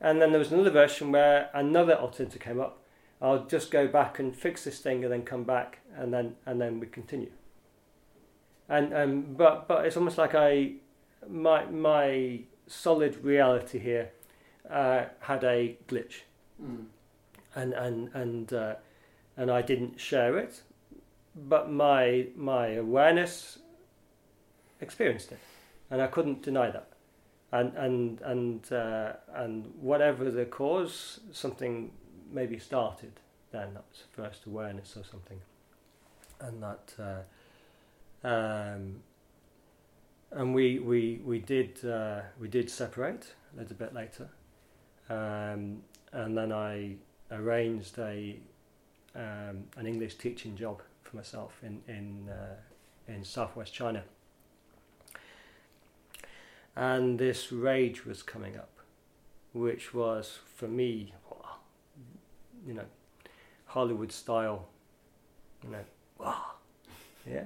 and 0.00 0.20
then 0.20 0.30
there 0.32 0.38
was 0.38 0.50
another 0.50 0.70
version 0.70 1.12
where 1.12 1.50
another 1.54 1.94
alternative 1.94 2.40
came 2.40 2.60
up. 2.60 2.82
I'll 3.20 3.44
just 3.44 3.70
go 3.70 3.88
back 3.88 4.18
and 4.18 4.34
fix 4.34 4.64
this 4.64 4.80
thing, 4.80 5.04
and 5.04 5.12
then 5.12 5.22
come 5.22 5.44
back, 5.44 5.80
and 5.94 6.12
then 6.14 6.36
and 6.46 6.58
then 6.60 6.80
we 6.80 6.86
continue. 6.86 7.30
And 8.70 8.94
um, 8.94 9.34
but 9.36 9.68
but 9.68 9.84
it's 9.84 9.98
almost 9.98 10.16
like 10.16 10.34
I 10.34 10.72
my 11.28 11.66
my 11.66 12.40
solid 12.66 13.22
reality 13.22 13.78
here 13.78 14.12
uh, 14.70 15.04
had 15.20 15.44
a 15.44 15.76
glitch, 15.88 16.22
Mm. 16.62 16.86
and 17.54 17.72
and 17.74 18.10
and 18.14 18.52
uh, 18.52 18.74
and 19.36 19.50
I 19.50 19.62
didn't 19.62 20.00
share 20.00 20.36
it, 20.38 20.62
but 21.34 21.70
my 21.70 22.26
my 22.36 22.68
awareness 22.74 23.58
experienced 24.80 25.32
it, 25.32 25.38
and 25.90 26.02
I 26.02 26.06
couldn't 26.08 26.42
deny 26.42 26.70
that, 26.70 26.88
and 27.52 27.76
and 27.76 28.20
and 28.22 28.72
uh, 28.72 29.12
and 29.34 29.72
whatever 29.80 30.30
the 30.30 30.44
cause, 30.46 31.20
something 31.32 31.92
maybe 32.32 32.58
started 32.58 33.12
then. 33.52 33.74
That 33.74 33.84
was 33.90 34.02
first 34.12 34.46
awareness 34.46 34.96
or 34.96 35.04
something, 35.04 35.40
and 36.40 36.62
that. 36.62 36.94
Uh, 36.98 38.26
um, 38.26 39.02
and 40.30 40.54
we 40.54 40.78
we 40.78 41.20
we 41.24 41.38
did 41.38 41.84
uh, 41.84 42.20
we 42.40 42.48
did 42.48 42.68
separate 42.68 43.34
a 43.54 43.60
little 43.60 43.76
bit 43.76 43.94
later, 43.94 44.28
um, 45.08 45.82
and 46.12 46.36
then 46.36 46.52
I 46.52 46.96
arranged 47.30 47.98
a 47.98 48.38
um, 49.14 49.64
an 49.76 49.86
English 49.86 50.16
teaching 50.16 50.56
job 50.56 50.82
for 51.02 51.16
myself 51.16 51.58
in 51.62 51.80
in 51.88 52.28
uh, 52.28 53.12
in 53.12 53.24
southwest 53.24 53.72
China, 53.74 54.02
and 56.76 57.18
this 57.18 57.52
rage 57.52 58.04
was 58.04 58.22
coming 58.22 58.56
up, 58.56 58.70
which 59.52 59.94
was 59.94 60.38
for 60.54 60.68
me, 60.68 61.14
you 62.66 62.74
know, 62.74 62.86
Hollywood 63.66 64.12
style, 64.12 64.68
you 65.64 65.70
know, 65.70 65.84
wow, 66.18 66.44
yeah 67.28 67.44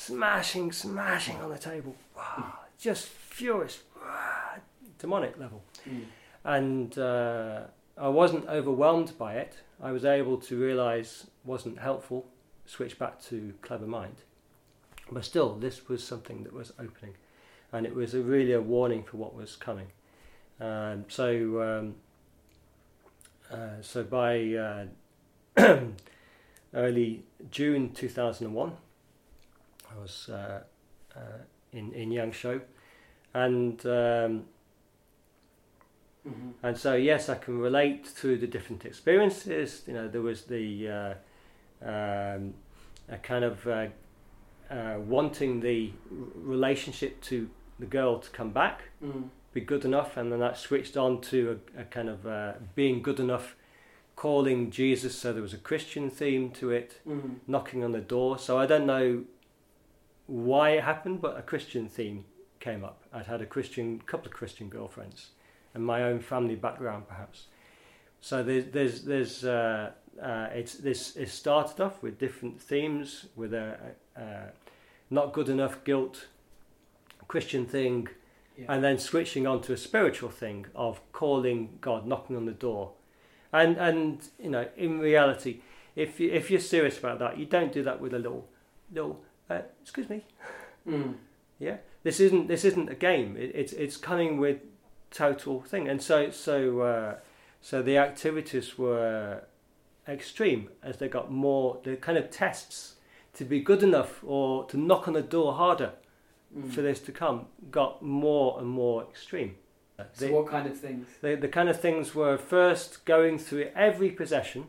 smashing, 0.00 0.72
smashing 0.72 1.36
on 1.36 1.50
the 1.50 1.58
table. 1.58 1.94
Wow, 2.16 2.54
just 2.78 3.06
furious, 3.06 3.80
wow, 3.96 4.54
demonic 4.98 5.38
level. 5.38 5.62
Mm. 5.88 6.04
And 6.44 6.96
uh, 6.98 7.62
I 7.96 8.08
wasn't 8.08 8.48
overwhelmed 8.48 9.16
by 9.18 9.34
it. 9.34 9.58
I 9.82 9.92
was 9.92 10.04
able 10.04 10.38
to 10.38 10.58
realise 10.58 11.26
wasn't 11.44 11.78
helpful. 11.78 12.26
Switch 12.66 12.98
back 12.98 13.20
to 13.24 13.54
clever 13.62 13.86
mind, 13.86 14.16
but 15.10 15.24
still, 15.24 15.54
this 15.56 15.88
was 15.88 16.04
something 16.04 16.44
that 16.44 16.52
was 16.52 16.72
opening, 16.78 17.14
and 17.72 17.84
it 17.84 17.94
was 17.94 18.14
a, 18.14 18.20
really 18.20 18.52
a 18.52 18.60
warning 18.60 19.02
for 19.02 19.16
what 19.16 19.34
was 19.34 19.56
coming. 19.56 19.88
Um, 20.60 21.06
so, 21.08 21.62
um, 21.62 21.94
uh, 23.50 23.82
so 23.82 24.04
by 24.04 24.86
uh, 25.56 25.80
early 26.74 27.24
June 27.50 27.92
two 27.92 28.08
thousand 28.08 28.46
and 28.46 28.54
one. 28.54 28.72
I 29.90 30.00
was 30.00 30.28
uh, 30.28 30.62
uh, 31.16 31.42
in 31.72 31.92
in 31.92 32.10
Yangshuo, 32.10 32.60
and 33.34 33.84
um, 33.86 34.44
Mhm. 36.26 36.52
and 36.62 36.76
so 36.76 36.94
yes, 36.94 37.28
I 37.28 37.36
can 37.36 37.58
relate 37.58 38.06
through 38.06 38.38
the 38.38 38.46
different 38.46 38.84
experiences. 38.84 39.82
You 39.86 39.94
know, 39.94 40.08
there 40.08 40.22
was 40.22 40.44
the 40.44 40.88
uh, 40.88 41.14
um, 41.82 42.54
a 43.08 43.16
kind 43.22 43.44
of 43.44 43.66
uh, 43.66 43.86
uh, 44.70 44.98
wanting 45.00 45.60
the 45.60 45.92
relationship 46.34 47.20
to 47.22 47.48
the 47.78 47.86
girl 47.86 48.18
to 48.18 48.30
come 48.30 48.50
back, 48.52 48.82
Mm. 49.02 49.30
be 49.54 49.60
good 49.62 49.84
enough, 49.84 50.16
and 50.16 50.30
then 50.30 50.40
that 50.40 50.56
switched 50.58 50.96
on 50.96 51.20
to 51.22 51.58
a, 51.76 51.80
a 51.80 51.84
kind 51.84 52.08
of 52.08 52.26
uh, 52.26 52.52
being 52.74 53.02
good 53.02 53.18
enough, 53.18 53.56
calling 54.14 54.70
Jesus. 54.70 55.16
So 55.16 55.32
there 55.32 55.42
was 55.42 55.54
a 55.54 55.58
Christian 55.58 56.10
theme 56.10 56.50
to 56.50 56.70
it 56.70 57.00
Mm. 57.06 57.36
knocking 57.46 57.82
on 57.82 57.92
the 57.92 58.00
door. 58.00 58.38
So 58.38 58.58
I 58.58 58.66
don't 58.66 58.86
know 58.86 59.24
why 60.26 60.70
it 60.70 60.84
happened, 60.84 61.20
but 61.20 61.36
a 61.38 61.42
Christian 61.42 61.88
theme 61.88 62.24
came 62.60 62.84
up. 62.84 63.02
I'd 63.12 63.26
had 63.26 63.40
a 63.40 63.46
Christian, 63.46 64.00
couple 64.00 64.26
of 64.28 64.34
Christian 64.34 64.68
girlfriends, 64.68 65.30
and 65.74 65.84
my 65.84 66.02
own 66.02 66.20
family 66.20 66.56
background 66.56 67.08
perhaps. 67.08 67.46
So 68.20 68.42
there's 68.42 68.66
there's 68.66 69.02
there's 69.02 69.44
uh, 69.44 69.90
uh, 70.22 70.48
it's 70.52 70.74
this 70.74 71.16
it 71.16 71.28
started 71.28 71.80
off 71.80 72.02
with 72.02 72.18
different 72.18 72.60
themes 72.60 73.26
with 73.36 73.54
a, 73.54 73.76
a, 74.16 74.20
a 74.20 74.52
not 75.08 75.32
good 75.32 75.48
enough 75.48 75.82
guilt, 75.84 76.26
Christian 77.28 77.64
thing, 77.66 78.08
Yeah. 78.56 78.66
and 78.68 78.84
then 78.84 78.98
switching 78.98 79.46
on 79.46 79.62
to 79.62 79.72
a 79.72 79.76
spiritual 79.76 80.30
thing 80.30 80.66
of 80.74 81.00
calling 81.12 81.78
God, 81.80 82.06
knocking 82.06 82.36
on 82.36 82.44
the 82.44 82.52
door, 82.52 82.92
and 83.52 83.76
and 83.78 84.28
you 84.38 84.50
know 84.50 84.66
in 84.76 84.98
reality, 84.98 85.60
if 85.96 86.20
you, 86.20 86.30
if 86.30 86.50
you're 86.50 86.60
serious 86.60 86.98
about 86.98 87.18
that, 87.20 87.38
you 87.38 87.46
don't 87.46 87.72
do 87.72 87.82
that 87.84 88.00
with 88.00 88.12
a 88.12 88.18
little 88.18 88.48
little 88.92 89.22
uh, 89.48 89.62
excuse 89.82 90.08
me. 90.10 90.24
Mm. 90.86 91.14
This 92.02 92.18
isn't 92.20 92.48
this 92.48 92.64
isn't 92.64 92.88
a 92.88 92.94
game. 92.94 93.36
It, 93.36 93.52
it's 93.54 93.72
it's 93.72 93.96
coming 93.96 94.38
with 94.38 94.58
total 95.10 95.60
thing, 95.62 95.88
and 95.88 96.00
so 96.02 96.30
so 96.30 96.80
uh, 96.80 97.14
so 97.60 97.82
the 97.82 97.96
activities 97.98 98.78
were 98.78 99.42
extreme 100.08 100.70
as 100.82 100.96
they 100.96 101.08
got 101.08 101.30
more 101.30 101.78
the 101.84 101.96
kind 101.96 102.18
of 102.18 102.30
tests 102.30 102.96
to 103.34 103.44
be 103.44 103.60
good 103.60 103.82
enough 103.82 104.22
or 104.24 104.64
to 104.66 104.76
knock 104.76 105.06
on 105.08 105.14
the 105.14 105.22
door 105.22 105.54
harder 105.54 105.92
Mm. 106.56 106.68
for 106.68 106.82
this 106.82 106.98
to 106.98 107.12
come 107.12 107.46
got 107.70 108.02
more 108.02 108.58
and 108.58 108.66
more 108.68 109.04
extreme. 109.04 109.54
So 110.14 110.26
The- 110.26 110.32
what 110.32 110.48
kind 110.48 110.66
of 110.66 110.76
things? 110.76 111.06
the, 111.22 111.36
the 111.36 111.46
kind 111.46 111.68
of 111.68 111.80
things 111.80 112.12
were 112.12 112.36
first 112.38 113.04
going 113.04 113.38
through 113.38 113.70
every 113.76 114.10
possession 114.10 114.64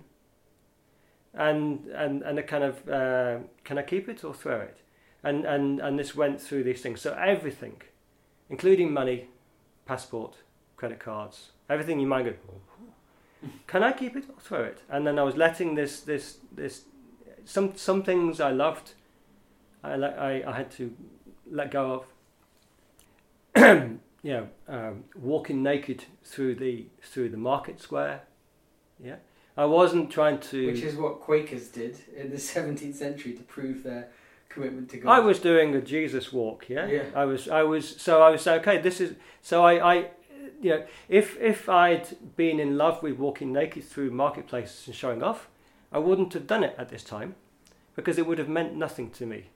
and 1.34 1.88
and 1.88 2.22
and 2.24 2.38
a 2.40 2.44
kind 2.44 2.64
of 2.64 2.88
uh, 2.90 3.40
can 3.64 3.78
I 3.78 3.82
keep 3.84 4.10
it 4.10 4.24
or 4.24 4.34
throw 4.34 4.60
it 4.60 4.78
and 5.24 5.46
and 5.46 5.80
and 5.80 5.98
this 5.98 6.16
went 6.16 6.42
through 6.42 6.64
these 6.66 6.82
things 6.82 7.02
so 7.02 7.14
everything 7.14 7.82
including 8.50 8.92
money 8.94 9.30
passport 9.86 10.38
credit 10.78 11.00
cards 11.00 11.52
everything 11.70 12.00
you 12.00 12.08
might 12.08 12.26
go 12.26 12.34
can 13.68 13.84
I 13.84 13.92
keep 13.92 14.16
it 14.16 14.26
or 14.30 14.40
throw 14.40 14.64
it 14.64 14.80
and 14.90 15.06
then 15.06 15.18
I 15.18 15.24
was 15.24 15.36
letting 15.36 15.76
this 15.76 16.02
this 16.02 16.38
this 16.52 16.84
some 17.46 17.76
some 17.76 18.04
things 18.04 18.40
I 18.40 18.52
loved 18.52 18.94
I 19.84 19.94
I, 19.94 20.52
I 20.52 20.56
had 20.56 20.72
to 20.72 20.96
let 21.50 21.72
go 21.72 21.92
of 21.92 22.06
you 24.24 24.34
know, 24.34 24.48
um, 24.68 25.04
walking 25.16 25.64
naked 25.64 26.06
through 26.24 26.56
the 26.56 26.86
through 27.02 27.30
the 27.30 27.38
market 27.38 27.82
square. 27.82 28.22
Yeah, 29.04 29.16
I 29.58 29.66
wasn't 29.66 30.12
trying 30.12 30.40
to. 30.40 30.68
Which 30.68 30.84
is 30.84 30.96
what 30.96 31.22
Quakers 31.22 31.68
did 31.68 31.98
in 32.16 32.30
the 32.30 32.36
17th 32.38 32.96
century 32.96 33.34
to 33.34 33.44
prove 33.44 33.84
their 33.84 34.10
commitment 34.54 34.90
to 34.90 34.98
God. 34.98 35.12
I 35.12 35.20
was 35.20 35.40
doing 35.40 35.76
a 35.76 35.82
Jesus 35.82 36.32
walk. 36.32 36.70
Yeah? 36.70 36.88
Yeah. 36.88 37.04
I 37.16 37.26
was. 37.26 37.48
I 37.48 37.64
was. 37.64 38.02
So 38.02 38.22
I 38.22 38.30
was 38.30 38.46
okay. 38.48 38.78
This 38.78 39.02
is. 39.02 39.16
So 39.42 39.64
I. 39.64 39.94
I 39.94 40.08
you 40.62 40.70
know, 40.70 40.86
if 41.10 41.40
if 41.40 41.68
I'd 41.70 42.36
been 42.36 42.60
in 42.60 42.78
love 42.78 43.02
with 43.02 43.18
walking 43.18 43.52
naked 43.52 43.84
through 43.84 44.12
marketplaces 44.12 44.88
and 44.88 44.96
showing 44.96 45.24
off, 45.24 45.50
I 45.92 45.98
wouldn't 45.98 46.34
have 46.34 46.46
done 46.46 46.64
it 46.64 46.76
at 46.78 46.90
this 46.90 47.04
time, 47.04 47.36
because 47.96 48.18
it 48.18 48.28
would 48.28 48.38
have 48.38 48.50
meant 48.50 48.76
nothing 48.76 49.10
to 49.12 49.26
me. 49.26 49.50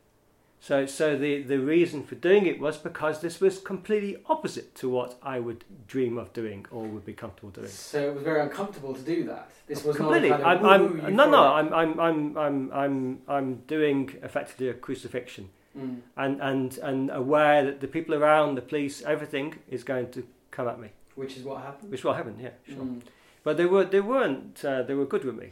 So, 0.65 0.87
so 0.87 1.15
the, 1.15 1.43
the 1.43 1.59
reason 1.59 2.03
for 2.03 2.15
doing 2.15 2.47
it 2.47 2.59
was 2.59 2.75
because 2.75 3.21
this 3.21 3.39
was 3.39 3.59
completely 3.59 4.17
opposite 4.25 4.73
to 4.77 4.89
what 4.89 5.13
I 5.21 5.39
would 5.39 5.63
dream 5.87 6.17
of 6.17 6.33
doing 6.33 6.65
or 6.71 6.87
would 6.87 7.05
be 7.05 7.13
comfortable 7.13 7.51
doing. 7.51 7.67
So 7.67 7.99
it 8.09 8.15
was 8.15 8.23
very 8.23 8.41
uncomfortable 8.41 8.95
to 8.95 9.01
do 9.01 9.25
that. 9.25 9.51
This 9.67 9.83
was 9.83 9.95
completely. 9.95 10.29
not 10.29 10.41
kind 10.41 10.65
of 10.65 10.65
I'm, 10.65 11.05
I'm 11.05 11.15
no, 11.15 11.29
no. 11.29 11.43
I'm, 11.53 11.71
I'm, 11.71 11.99
I'm, 11.99 12.37
I'm, 12.37 12.71
I'm, 12.73 13.21
I'm 13.27 13.55
doing 13.67 14.15
effectively 14.23 14.69
a 14.69 14.73
crucifixion, 14.73 15.49
Mm. 15.77 15.99
and, 16.17 16.41
and, 16.41 16.77
and 16.79 17.11
aware 17.11 17.63
that 17.65 17.81
the 17.81 17.87
people 17.87 18.15
around, 18.15 18.55
the 18.55 18.61
police, 18.61 19.01
everything 19.03 19.55
is 19.69 19.83
going 19.83 20.09
to 20.11 20.25
come 20.49 20.67
at 20.69 20.79
me, 20.79 20.87
Which 21.15 21.35
is 21.37 21.43
what 21.43 21.61
happened. 21.61 21.91
which 21.91 22.03
will 22.05 22.13
happen. 22.13 22.37
Yeah, 22.41 22.51
sure. 22.65 22.77
Mm. 22.77 23.01
But 23.43 23.57
they 23.57 23.65
were, 23.65 23.83
they 23.83 23.99
weren't. 24.01 24.63
Uh, 24.65 24.83
they 24.83 24.93
were 24.95 25.05
good 25.05 25.25
with 25.25 25.35
me. 25.35 25.51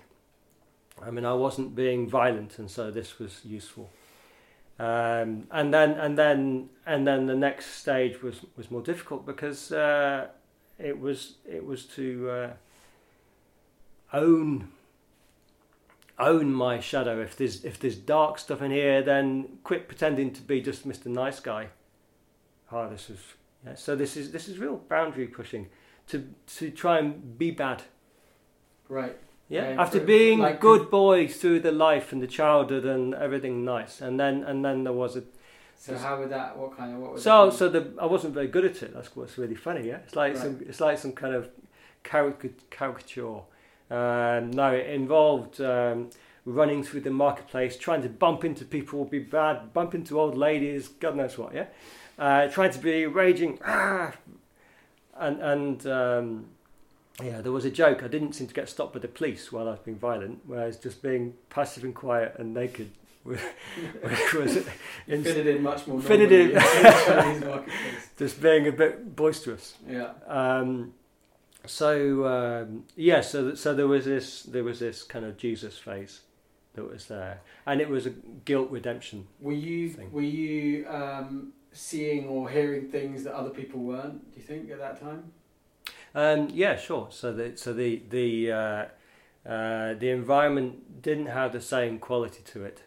I 1.06 1.12
mean, 1.12 1.26
I 1.26 1.34
wasn't 1.34 1.76
being 1.76 2.10
violent, 2.10 2.58
and 2.58 2.72
so 2.72 2.90
this 2.90 3.20
was 3.20 3.42
useful. 3.44 3.92
Um, 4.84 5.48
and 5.50 5.74
then, 5.74 5.92
and 5.92 6.18
then, 6.18 6.70
and 6.86 7.08
then 7.08 7.26
the 7.26 7.36
next 7.36 7.68
stage 7.76 8.22
was 8.22 8.42
was 8.58 8.70
more 8.70 8.82
difficult 8.82 9.26
because 9.26 9.72
uh, 9.72 10.28
it 10.78 11.00
was 11.00 11.36
it 11.50 11.66
was 11.66 11.86
to 11.86 12.30
uh, 12.30 12.50
own 14.12 14.68
own 16.20 16.54
my 16.54 16.82
shadow. 16.82 17.22
If 17.22 17.38
there's 17.38 17.64
if 17.64 17.80
there's 17.80 17.96
dark 17.96 18.38
stuff 18.38 18.62
in 18.62 18.72
here, 18.72 19.02
then 19.02 19.60
quit 19.64 19.88
pretending 19.88 20.34
to 20.34 20.42
be 20.42 20.60
just 20.60 20.86
Mr. 20.86 21.06
Nice 21.06 21.40
Guy. 21.40 21.70
Oh, 22.70 22.90
this 22.90 23.10
is 23.10 23.20
yeah. 23.66 23.76
So 23.76 23.96
this 23.96 24.18
is 24.18 24.34
this 24.34 24.50
is 24.50 24.58
real 24.58 24.76
boundary 24.90 25.28
pushing 25.28 25.70
to 26.08 26.28
to 26.58 26.72
try 26.72 27.00
and 27.00 27.38
be 27.38 27.52
bad. 27.52 27.84
Right. 28.90 29.16
Yeah, 29.54 29.82
after 29.84 30.00
for- 30.00 30.06
being 30.06 30.40
like- 30.40 30.60
good 30.60 30.90
boy 30.90 31.28
through 31.40 31.60
the 31.68 31.72
life 31.88 32.08
and 32.14 32.22
the 32.22 32.28
childhood 32.40 32.86
and 32.86 33.14
everything 33.26 33.56
nice, 33.76 34.02
and 34.06 34.20
then 34.20 34.36
and 34.50 34.58
then 34.66 34.84
there 34.86 34.94
was 35.04 35.16
a 35.16 35.24
So 35.78 35.98
how 35.98 36.14
would 36.20 36.30
that? 36.38 36.58
What 36.58 36.72
kind 36.78 36.90
of 36.96 37.00
what? 37.02 37.20
So 37.20 37.50
so 37.60 37.70
the 37.76 37.82
I 38.06 38.06
wasn't 38.16 38.34
very 38.34 38.48
good 38.56 38.66
at 38.72 38.78
it. 38.86 38.94
That's 38.96 39.12
what's 39.16 39.38
really 39.38 39.56
funny. 39.68 39.84
Yeah, 39.92 40.00
it's 40.06 40.16
like 40.16 40.34
Right. 40.34 40.42
some 40.44 40.54
it's 40.70 40.82
like 40.88 40.98
some 40.98 41.14
kind 41.14 41.36
of 41.40 41.44
caricature. 42.04 42.54
caricature. 42.80 43.42
Um, 43.92 44.52
no, 44.52 44.68
it 44.82 44.88
involved 45.02 45.62
um, 45.62 46.10
running 46.46 46.84
through 46.84 47.02
the 47.02 47.12
marketplace, 47.12 47.78
trying 47.78 48.02
to 48.02 48.10
bump 48.10 48.44
into 48.44 48.66
people, 48.66 49.06
be 49.06 49.20
bad, 49.20 49.72
bump 49.74 49.94
into 49.94 50.20
old 50.20 50.36
ladies, 50.38 50.88
God 51.04 51.16
knows 51.16 51.38
what. 51.38 51.54
Yeah, 51.54 51.68
uh, 52.18 52.48
trying 52.48 52.72
to 52.72 52.80
be 52.80 53.06
raging, 53.06 53.60
ah, 53.64 54.12
and 55.26 55.36
and 55.42 55.86
um, 55.88 56.46
yeah, 57.22 57.42
there 57.42 57.52
was 57.52 57.66
a 57.66 57.70
joke. 57.72 58.02
I 58.04 58.08
didn't 58.08 58.34
seem 58.34 58.48
to 58.48 58.54
get 58.54 58.70
stopped 58.70 58.94
by 58.94 59.00
the 59.00 59.08
police 59.08 59.52
while 59.52 59.68
I 59.68 59.72
was 59.72 59.80
being 59.80 60.00
violent, 60.00 60.40
whereas 60.46 60.78
just 60.78 61.02
being 61.02 61.36
passive 61.50 61.84
and 61.84 61.94
quiet 61.94 62.36
and 62.40 62.54
naked 62.54 62.92
was, 63.24 63.40
was 64.34 64.56
You 65.08 65.24
fitted 65.24 65.48
in 65.48 65.62
much 65.62 65.88
more. 65.88 66.02
Fitted 66.02 66.32
in. 66.32 66.54
the 66.54 66.60
Chinese 66.60 67.42
marketplace. 67.42 68.10
just 68.18 68.42
being 68.42 68.68
a 68.68 68.72
bit 68.72 69.16
boisterous. 69.16 69.76
Yeah. 69.88 70.12
Um, 70.28 70.94
so 71.66 72.26
um, 72.26 72.84
yeah, 72.96 73.22
so 73.22 73.56
so 73.56 73.74
there 73.74 73.88
was 73.88 74.06
this 74.06 74.44
there 74.44 74.64
was 74.64 74.80
this 74.80 75.04
kind 75.04 75.24
of 75.24 75.38
Jesus 75.38 75.78
phase 75.78 76.22
that 76.74 76.84
was 76.84 77.06
there, 77.06 77.42
and 77.66 77.80
it 77.80 77.88
was 77.90 78.06
a 78.06 78.10
guilt 78.10 78.70
redemption. 78.72 79.28
Were 79.40 79.54
you 79.54 79.90
Thing. 79.92 80.12
were 80.12 80.22
you 80.22 80.88
um, 80.90 81.54
seeing 81.72 82.28
or 82.28 82.50
hearing 82.50 82.90
things 82.90 83.24
that 83.24 83.34
other 83.34 83.52
people 83.52 83.80
weren't? 83.80 84.34
Do 84.34 84.40
you 84.40 84.46
think 84.46 84.70
at 84.72 84.80
that 84.80 85.00
time? 85.00 85.32
Um, 86.16 86.50
yeah, 86.54 86.76
sure. 86.76 87.08
So 87.10 87.34
the 87.34 87.58
so 87.58 87.74
the 87.74 88.02
the 88.10 88.52
uh, 88.52 88.86
uh, 89.50 89.94
the 89.96 90.10
environment 90.10 91.02
didn't 91.02 91.26
have 91.28 91.52
the 91.54 91.62
same 91.62 92.00
quality 92.00 92.42
to 92.46 92.64
it. 92.64 92.84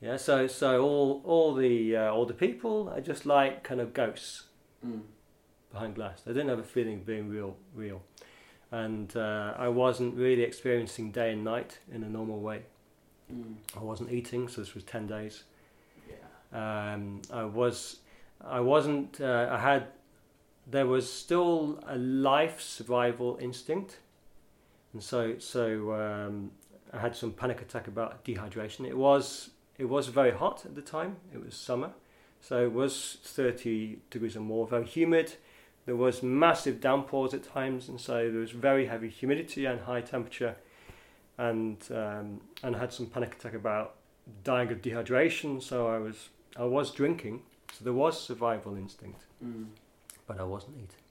Yeah, 0.00 0.16
so 0.16 0.46
so 0.46 0.82
all 0.82 1.20
all 1.24 1.54
the 1.54 1.96
uh, 1.96 2.12
all 2.12 2.26
the 2.26 2.34
people 2.34 2.88
are 2.94 3.00
just 3.00 3.26
like 3.26 3.62
kind 3.64 3.80
of 3.80 3.92
ghosts 3.92 4.44
Mm. 4.86 5.00
behind 5.72 5.96
glass. 5.96 6.22
I 6.24 6.30
didn't 6.30 6.50
have 6.50 6.60
a 6.60 6.62
feeling 6.62 6.94
of 6.98 7.06
being 7.06 7.28
real, 7.28 7.56
real, 7.74 8.00
and 8.70 9.16
uh, 9.16 9.54
I 9.58 9.66
wasn't 9.66 10.14
really 10.14 10.42
experiencing 10.44 11.10
day 11.10 11.32
and 11.32 11.42
night 11.42 11.80
in 11.92 12.04
a 12.04 12.08
normal 12.08 12.38
way. 12.38 12.62
Mm. 13.32 13.56
I 13.76 13.80
wasn't 13.80 14.12
eating, 14.12 14.46
so 14.48 14.60
this 14.60 14.74
was 14.74 14.84
ten 14.84 15.08
days. 15.08 15.42
Yeah. 16.08 16.92
Um, 16.94 17.22
I 17.32 17.42
was, 17.44 17.96
I 18.40 18.60
wasn't. 18.60 19.20
Uh, 19.20 19.48
I 19.50 19.58
had. 19.58 19.88
There 20.70 20.86
was 20.86 21.10
still 21.10 21.82
a 21.86 21.96
life 21.96 22.60
survival 22.60 23.38
instinct, 23.40 23.98
and 24.92 25.02
so 25.02 25.38
so 25.38 25.92
um, 25.94 26.50
I 26.92 26.98
had 26.98 27.16
some 27.16 27.32
panic 27.32 27.62
attack 27.62 27.88
about 27.88 28.24
dehydration. 28.24 28.86
It 28.86 28.96
was 28.96 29.50
it 29.78 29.88
was 29.88 30.08
very 30.08 30.32
hot 30.32 30.66
at 30.66 30.74
the 30.74 30.82
time. 30.82 31.16
It 31.32 31.42
was 31.44 31.54
summer, 31.54 31.92
so 32.40 32.62
it 32.64 32.72
was 32.72 33.18
thirty 33.22 34.00
degrees 34.10 34.36
or 34.36 34.40
more. 34.40 34.66
Very 34.66 34.84
humid. 34.84 35.34
There 35.86 35.96
was 35.96 36.22
massive 36.22 36.82
downpours 36.82 37.32
at 37.32 37.44
times, 37.44 37.88
and 37.88 37.98
so 37.98 38.30
there 38.30 38.40
was 38.40 38.50
very 38.50 38.86
heavy 38.86 39.08
humidity 39.08 39.64
and 39.64 39.80
high 39.80 40.02
temperature, 40.02 40.56
and 41.38 41.78
um, 41.90 42.42
and 42.62 42.76
I 42.76 42.78
had 42.78 42.92
some 42.92 43.06
panic 43.06 43.36
attack 43.36 43.54
about 43.54 43.94
dying 44.44 44.70
of 44.70 44.82
dehydration. 44.82 45.62
So 45.62 45.86
I 45.86 45.98
was 45.98 46.28
I 46.58 46.64
was 46.64 46.90
drinking, 46.90 47.40
so 47.72 47.84
there 47.84 47.94
was 47.94 48.20
survival 48.20 48.76
instinct, 48.76 49.22
Mm. 49.42 49.68
But 50.28 50.38
I 50.38 50.44
wasn't 50.44 50.76
eating. 50.76 51.04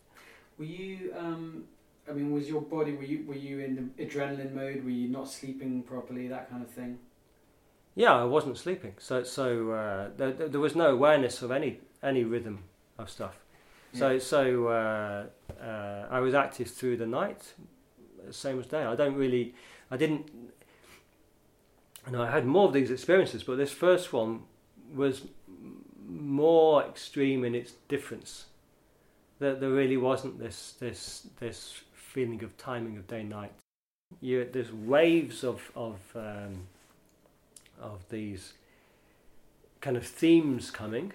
Were 0.58 0.66
you? 0.66 1.14
Um, 1.18 1.66
I 2.10 2.14
mean, 2.14 2.32
was 2.32 2.48
your 2.48 2.62
body? 2.62 2.94
Were 2.94 3.04
you? 3.04 3.26
Were 3.28 3.36
you 3.36 3.60
in 3.60 3.92
the 3.98 4.06
adrenaline 4.06 4.54
mode? 4.54 4.84
Were 4.86 4.90
you 4.92 5.10
not 5.10 5.30
sleeping 5.30 5.84
properly? 5.84 6.30
That 6.30 6.50
kind 6.50 6.64
of 6.64 6.70
thing. 6.70 7.00
Yeah, 7.96 8.14
I 8.14 8.26
wasn't 8.26 8.58
sleeping, 8.58 8.94
so 9.00 9.24
so 9.24 9.72
uh, 9.72 10.10
there, 10.16 10.32
there 10.32 10.60
was 10.62 10.76
no 10.76 10.92
awareness 10.92 11.42
of 11.42 11.52
any 11.52 11.80
any 12.02 12.24
rhythm 12.24 12.60
of 12.98 13.10
stuff. 13.10 13.40
So 13.94 14.12
Yeah. 14.12 14.20
so 14.20 14.68
uh, 14.68 15.26
uh, 15.62 16.08
I 16.10 16.20
was 16.20 16.34
active 16.36 16.70
through 16.70 16.98
the 16.98 17.08
night, 17.08 17.54
same 18.30 18.60
as 18.60 18.68
day. 18.68 18.84
I 18.84 18.96
don't 18.96 19.16
really, 19.16 19.56
I 19.92 19.98
didn't. 19.98 20.30
Know, 22.10 22.22
I 22.22 22.32
had 22.32 22.46
more 22.46 22.68
of 22.68 22.74
these 22.74 22.90
experiences, 22.90 23.44
but 23.44 23.58
this 23.58 23.72
first 23.72 24.14
one 24.14 24.44
was 24.94 25.24
more 26.08 26.86
extreme 26.86 27.44
in 27.44 27.54
its 27.54 27.74
difference. 27.90 28.46
That 29.40 29.60
there 29.60 29.70
really 29.70 29.98
wasn't 29.98 30.40
this 30.40 30.74
this 30.80 31.28
this 31.40 31.82
feeling 31.94 32.44
of 32.44 32.58
timing 32.58 32.98
of 32.98 33.08
day 33.08 33.20
and 33.22 33.30
night. 33.30 33.52
You, 34.22 34.48
there's 34.52 34.72
waves 34.72 35.44
of 35.44 35.72
of 35.76 36.00
um, 36.16 36.68
of 37.82 38.08
these 38.10 38.54
kind 39.82 39.98
of 39.98 40.06
themes 40.06 40.72
coming, 40.72 41.14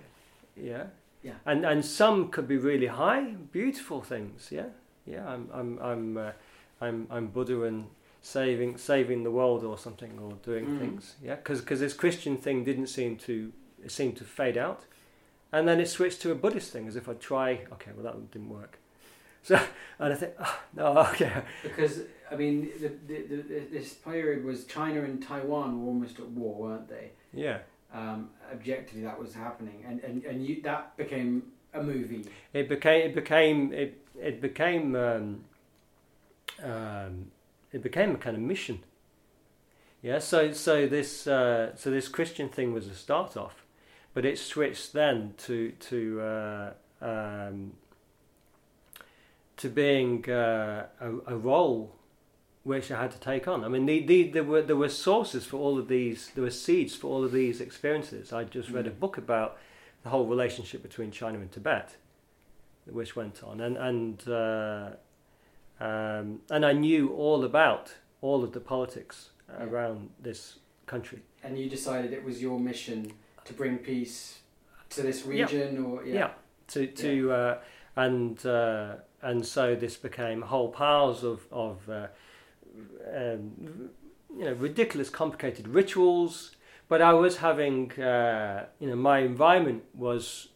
yeah, 0.56 0.84
Yeah. 1.24 1.34
and 1.44 1.64
and 1.64 1.84
some 1.84 2.28
could 2.28 2.46
be 2.46 2.56
really 2.56 2.86
high, 2.86 3.34
beautiful 3.50 4.00
things, 4.02 4.48
yeah, 4.52 4.66
yeah. 5.06 5.26
I'm 5.28 5.48
I'm 5.52 5.78
I'm 5.80 6.16
uh, 6.16 6.32
I'm 6.80 7.06
I'm 7.10 7.26
Buddha 7.28 7.62
and 7.64 7.86
saving 8.20 8.78
saving 8.78 9.24
the 9.24 9.30
world 9.32 9.64
or 9.64 9.76
something 9.78 10.18
or 10.20 10.34
doing 10.44 10.66
Mm. 10.66 10.78
things, 10.78 11.16
yeah, 11.24 11.34
because 11.36 11.60
because 11.60 11.80
this 11.80 11.94
Christian 11.94 12.36
thing 12.36 12.62
didn't 12.64 12.86
seem 12.88 13.16
to 13.16 13.52
it 13.84 13.90
seemed 13.90 14.16
to 14.18 14.24
fade 14.24 14.56
out, 14.58 14.84
and 15.52 15.68
then 15.68 15.80
it 15.80 15.88
switched 15.88 16.22
to 16.22 16.32
a 16.32 16.34
Buddhist 16.34 16.72
thing 16.72 16.88
as 16.88 16.96
if 16.96 17.08
I'd 17.08 17.20
try. 17.20 17.60
Okay, 17.72 17.90
well 17.94 18.04
that 18.04 18.30
didn't 18.30 18.48
work. 18.48 18.78
So 19.42 19.60
and 19.98 20.12
I 20.12 20.16
think 20.16 20.32
oh, 20.40 20.60
no, 20.74 20.98
okay, 21.12 21.42
Because 21.62 22.00
I 22.30 22.36
mean, 22.36 22.70
the, 22.80 22.88
the, 23.06 23.22
the, 23.22 23.60
this 23.70 23.92
period 23.94 24.44
was 24.44 24.64
China 24.64 25.02
and 25.02 25.22
Taiwan 25.22 25.80
were 25.82 25.88
almost 25.88 26.18
at 26.18 26.28
war, 26.28 26.54
weren't 26.62 26.88
they? 26.88 27.10
yeah. 27.32 27.58
Um, 27.94 28.30
objectively, 28.50 29.02
that 29.02 29.18
was 29.20 29.34
happening, 29.34 29.84
and 29.86 30.00
and 30.00 30.24
and 30.24 30.46
you, 30.46 30.62
that 30.62 30.96
became 30.96 31.42
a 31.74 31.82
movie. 31.82 32.24
it 32.54 32.66
became 32.68 33.02
it 33.10 33.14
became 33.14 33.72
it 33.74 33.98
it 34.18 34.40
became 34.40 34.94
um, 34.96 35.44
um, 36.62 37.30
it 37.70 37.82
became 37.82 38.12
a 38.14 38.16
kind 38.18 38.34
of 38.36 38.42
mission. 38.42 38.80
Yeah, 40.02 40.20
so 40.20 40.52
so 40.52 40.86
this 40.86 41.26
uh, 41.26 41.76
so 41.76 41.90
this 41.90 42.08
Christian 42.08 42.48
thing 42.48 42.72
was 42.72 42.86
a 42.86 42.94
start 42.94 43.36
off, 43.36 43.61
but 44.14 44.24
it 44.24 44.38
switched 44.38 44.92
then 44.92 45.34
to 45.38 45.72
to 45.72 46.20
uh, 46.20 46.72
um, 47.00 47.72
to 49.56 49.68
being 49.68 50.28
uh, 50.30 50.86
a, 51.00 51.34
a 51.34 51.36
role 51.36 51.94
which 52.64 52.92
I 52.92 53.00
had 53.02 53.10
to 53.10 53.18
take 53.18 53.48
on. 53.48 53.64
I 53.64 53.68
mean, 53.68 53.86
the, 53.86 54.00
the, 54.06 54.22
there 54.30 54.44
were 54.44 54.62
there 54.62 54.76
were 54.76 54.88
sources 54.88 55.44
for 55.44 55.56
all 55.58 55.78
of 55.78 55.88
these. 55.88 56.30
There 56.34 56.44
were 56.44 56.50
seeds 56.50 56.94
for 56.94 57.08
all 57.08 57.24
of 57.24 57.32
these 57.32 57.60
experiences. 57.60 58.32
I 58.32 58.44
just 58.44 58.70
read 58.70 58.86
a 58.86 58.90
Mm. 58.90 59.00
book 59.00 59.18
about 59.18 59.58
the 60.02 60.10
whole 60.10 60.26
relationship 60.26 60.82
between 60.82 61.10
China 61.10 61.38
and 61.38 61.50
Tibet, 61.50 61.96
which 62.86 63.16
went 63.16 63.42
on, 63.42 63.60
and 63.60 63.76
and 63.76 64.28
uh, 64.28 64.90
um, 65.80 66.40
and 66.50 66.64
I 66.64 66.72
knew 66.72 67.08
all 67.12 67.44
about 67.44 67.94
all 68.20 68.44
of 68.44 68.52
the 68.52 68.60
politics 68.60 69.30
Yeah. 69.48 69.64
around 69.64 70.10
this 70.22 70.58
country. 70.86 71.20
And 71.42 71.58
you 71.58 71.68
decided 71.68 72.12
it 72.12 72.24
was 72.24 72.40
your 72.40 72.58
mission 72.60 73.12
to 73.44 73.52
bring 73.52 73.78
peace 73.78 74.40
to 74.90 75.02
this 75.02 75.24
Yeah. 75.26 75.44
region, 75.46 75.84
or 75.84 76.04
yeah, 76.04 76.14
Yeah. 76.14 76.30
To 76.68 76.86
to 76.86 77.32
uh, 77.32 77.58
and 77.96 78.46
uh, 78.46 78.94
and 79.20 79.46
so 79.46 79.74
this 79.74 79.96
became 79.96 80.42
whole 80.42 80.70
piles 80.70 81.22
of 81.24 81.46
of 81.50 81.88
uh, 81.88 82.06
um, 83.14 83.90
you 84.36 84.44
know 84.44 84.52
ridiculous, 84.52 85.10
complicated 85.10 85.68
rituals. 85.68 86.56
But 86.88 87.00
I 87.00 87.12
was 87.14 87.38
having 87.38 87.92
uh, 87.92 88.66
you 88.80 88.88
know 88.88 88.96
my 88.96 89.18
environment 89.20 89.84
was 89.94 90.48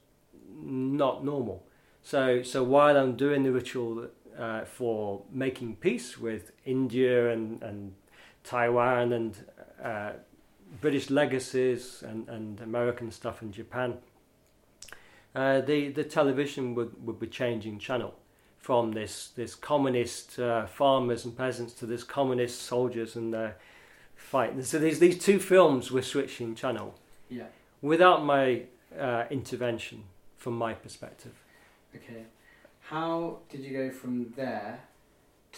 not 0.63 1.25
normal. 1.25 1.67
So 2.03 2.43
so 2.43 2.63
while 2.63 2.97
I'm 2.97 3.17
doing 3.17 3.43
the 3.43 3.53
ritual 3.53 4.09
uh, 4.39 4.65
for 4.65 5.23
making 5.31 5.77
peace 5.77 6.19
with 6.19 6.53
India 6.65 7.31
and 7.33 7.63
and 7.63 7.95
Taiwan 8.45 9.13
and 9.13 9.37
uh, 9.83 10.13
British 10.81 11.11
legacies 11.11 12.03
and, 12.07 12.29
and 12.29 12.61
American 12.61 13.11
stuff 13.11 13.43
in 13.43 13.53
Japan, 13.53 13.99
uh, 15.35 15.61
the 15.61 15.89
the 15.89 16.05
television 16.05 16.75
would, 16.75 17.07
would 17.07 17.19
be 17.19 17.27
changing 17.27 17.79
channel 17.79 18.15
from 18.59 18.93
this 18.93 19.29
this 19.37 19.55
communist 19.55 20.39
uh, 20.39 20.67
farmers 20.67 21.25
and 21.25 21.37
peasants 21.37 21.73
to 21.75 21.87
this 21.87 22.03
communist 22.03 22.63
soldiers 22.63 23.17
and 23.17 23.33
their 23.33 23.57
fight. 24.17 24.53
And 24.53 24.67
so 24.67 24.79
these 24.79 24.99
these 24.99 25.19
two 25.19 25.39
films 25.39 25.91
were 25.91 26.03
switching 26.03 26.55
channel 26.55 26.95
yeah. 27.29 27.45
without 27.81 28.25
my 28.25 28.63
uh, 28.99 29.25
intervention 29.31 30.05
from 30.37 30.55
my 30.55 30.75
perspective. 30.75 31.33
Okay. 31.95 32.25
How 32.81 33.39
did 33.51 33.61
you 33.61 33.73
go 33.73 33.91
from 33.91 34.33
there 34.37 34.81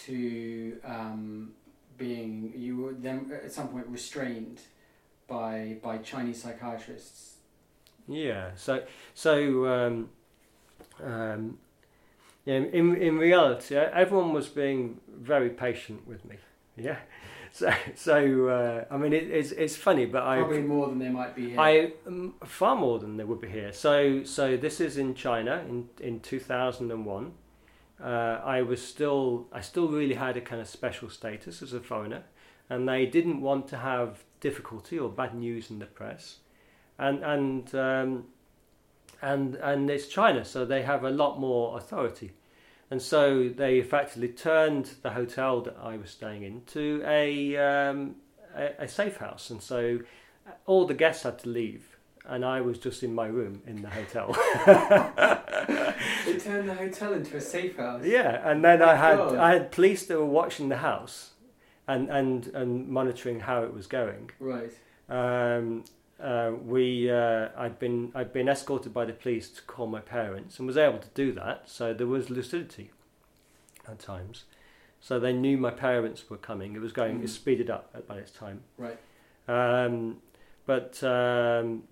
to 0.07 0.79
um, 0.85 1.53
being 1.97 2.53
you 2.57 2.77
were 2.77 2.93
then 2.93 3.31
at 3.45 3.53
some 3.53 3.69
point 3.69 3.87
restrained 3.89 4.61
by 5.29 5.77
by 5.83 5.99
Chinese 5.99 6.43
psychiatrists. 6.43 7.37
Yeah. 8.09 8.51
So 8.57 8.83
so 9.15 9.67
um, 9.67 10.09
um, 11.05 11.59
yeah, 12.45 12.57
in 12.57 12.97
in 12.97 13.19
reality, 13.19 13.77
everyone 13.77 14.33
was 14.33 14.49
being 14.49 15.01
very 15.09 15.51
patient 15.51 16.07
with 16.09 16.25
me. 16.25 16.37
Yeah. 16.77 16.97
So 17.51 17.73
so 17.95 18.49
uh, 18.49 18.95
I 18.95 18.99
mean, 18.99 19.15
it, 19.15 19.31
it's 19.31 19.53
it's 19.53 19.75
funny, 19.75 20.05
but 20.05 20.23
I 20.23 20.37
Probably 20.37 20.61
more 20.61 20.87
than 20.87 20.99
they 20.99 21.09
might 21.09 21.35
be 21.35 21.51
here. 21.51 21.59
I 21.59 21.93
um, 22.07 22.35
far 22.45 22.77
more 22.77 22.99
than 22.99 23.17
they 23.17 23.25
would 23.25 23.41
be 23.41 23.49
here. 23.49 23.73
So 23.73 24.23
so 24.23 24.57
this 24.59 24.81
is 24.81 24.99
in 24.99 25.15
China 25.15 25.65
in 25.67 25.89
in 25.99 26.21
two 26.21 26.39
thousand 26.39 26.93
and 26.93 27.07
one. 27.07 27.33
Uh, 28.01 28.41
I 28.45 28.61
was 28.63 28.87
still 28.87 29.49
I 29.51 29.63
still 29.63 29.89
really 29.89 30.15
had 30.15 30.37
a 30.37 30.43
kind 30.43 30.61
of 30.61 30.69
special 30.69 31.09
status 31.09 31.63
as 31.63 31.73
a 31.73 31.81
foreigner, 31.81 32.25
and 32.69 32.87
they 32.87 33.07
didn't 33.07 33.41
want 33.41 33.67
to 33.69 33.79
have 33.79 34.25
difficulty 34.41 34.99
or 34.99 35.09
bad 35.09 35.35
news 35.35 35.71
in 35.71 35.79
the 35.79 35.87
press, 35.87 36.39
and 36.99 37.23
and 37.23 37.75
um, 37.75 38.25
and 39.23 39.55
and 39.57 39.91
it's 39.91 40.09
China, 40.09 40.45
so 40.45 40.65
they 40.65 40.83
have 40.83 41.05
a 41.05 41.11
lot 41.11 41.39
more 41.39 41.77
authority. 41.77 42.33
And 42.91 43.03
so 43.03 43.51
they 43.51 43.79
effectively 43.79 44.29
turned 44.29 44.91
the 45.03 45.11
hotel 45.11 45.61
that 45.63 45.77
I 45.83 45.99
was 45.99 46.11
staying 46.11 46.43
in 46.43 46.63
to 46.69 47.03
a, 47.05 47.55
um, 47.57 48.17
a, 48.57 48.71
a 48.85 48.89
safe 48.89 49.19
house. 49.19 49.51
And 49.51 49.61
so 49.63 49.99
all 50.65 50.87
the 50.87 50.95
guests 50.95 51.25
had 51.25 51.39
to 51.41 51.51
leave, 51.51 51.99
and 52.25 52.45
I 52.45 52.63
was 52.63 52.79
just 52.79 53.03
in 53.03 53.15
my 53.15 53.27
room 53.27 53.63
in 53.67 53.83
the 53.83 53.91
hotel. 53.91 54.33
they 56.25 56.39
turned 56.39 56.69
the 56.69 56.75
hotel 56.75 57.13
into 57.13 57.37
a 57.37 57.41
safe 57.41 57.77
house. 57.77 58.03
yeah, 58.05 58.49
and 58.49 58.65
then 58.65 58.81
I 58.81 58.95
had 58.95 59.17
God. 59.17 59.37
I 59.37 59.53
had 59.53 59.71
police 59.71 60.07
that 60.07 60.19
were 60.19 60.25
watching 60.25 60.71
the 60.71 60.79
house, 60.79 61.33
and 61.89 62.09
and 62.11 62.47
and 62.49 62.89
monitoring 62.89 63.41
how 63.41 63.63
it 63.65 63.73
was 63.75 63.87
going. 63.89 64.31
Right. 64.39 64.73
Um, 65.09 65.85
uh, 66.23 66.53
we 66.65 67.11
uh, 67.11 67.49
I'd 67.57 67.79
been 67.79 68.13
I'd 68.15 68.33
been 68.33 68.49
escorted 68.49 68.93
by 68.95 69.05
the 69.07 69.13
police 69.13 69.49
to 69.51 69.63
call 69.63 69.87
my 69.87 70.01
parents 70.01 70.59
and 70.59 70.67
was 70.67 70.77
able 70.77 70.99
to 70.99 71.09
do 71.15 71.33
that. 71.33 71.63
So 71.69 71.93
there 71.95 72.07
was 72.07 72.29
lucidity 72.31 72.91
at 73.89 73.99
times. 73.99 74.45
So 75.01 75.19
they 75.21 75.33
knew 75.33 75.57
my 75.57 75.71
parents 75.71 76.29
were 76.29 76.37
coming. 76.37 76.75
It 76.75 76.81
was 76.81 76.93
going. 76.93 77.21
It 77.21 77.27
Mm. 77.27 77.29
speeded 77.29 77.71
up 77.71 78.07
by 78.07 78.17
this 78.21 78.31
time. 78.33 78.63
Right. 78.77 78.99
Um, 79.47 80.19
but 80.67 81.03
um, 81.05 81.85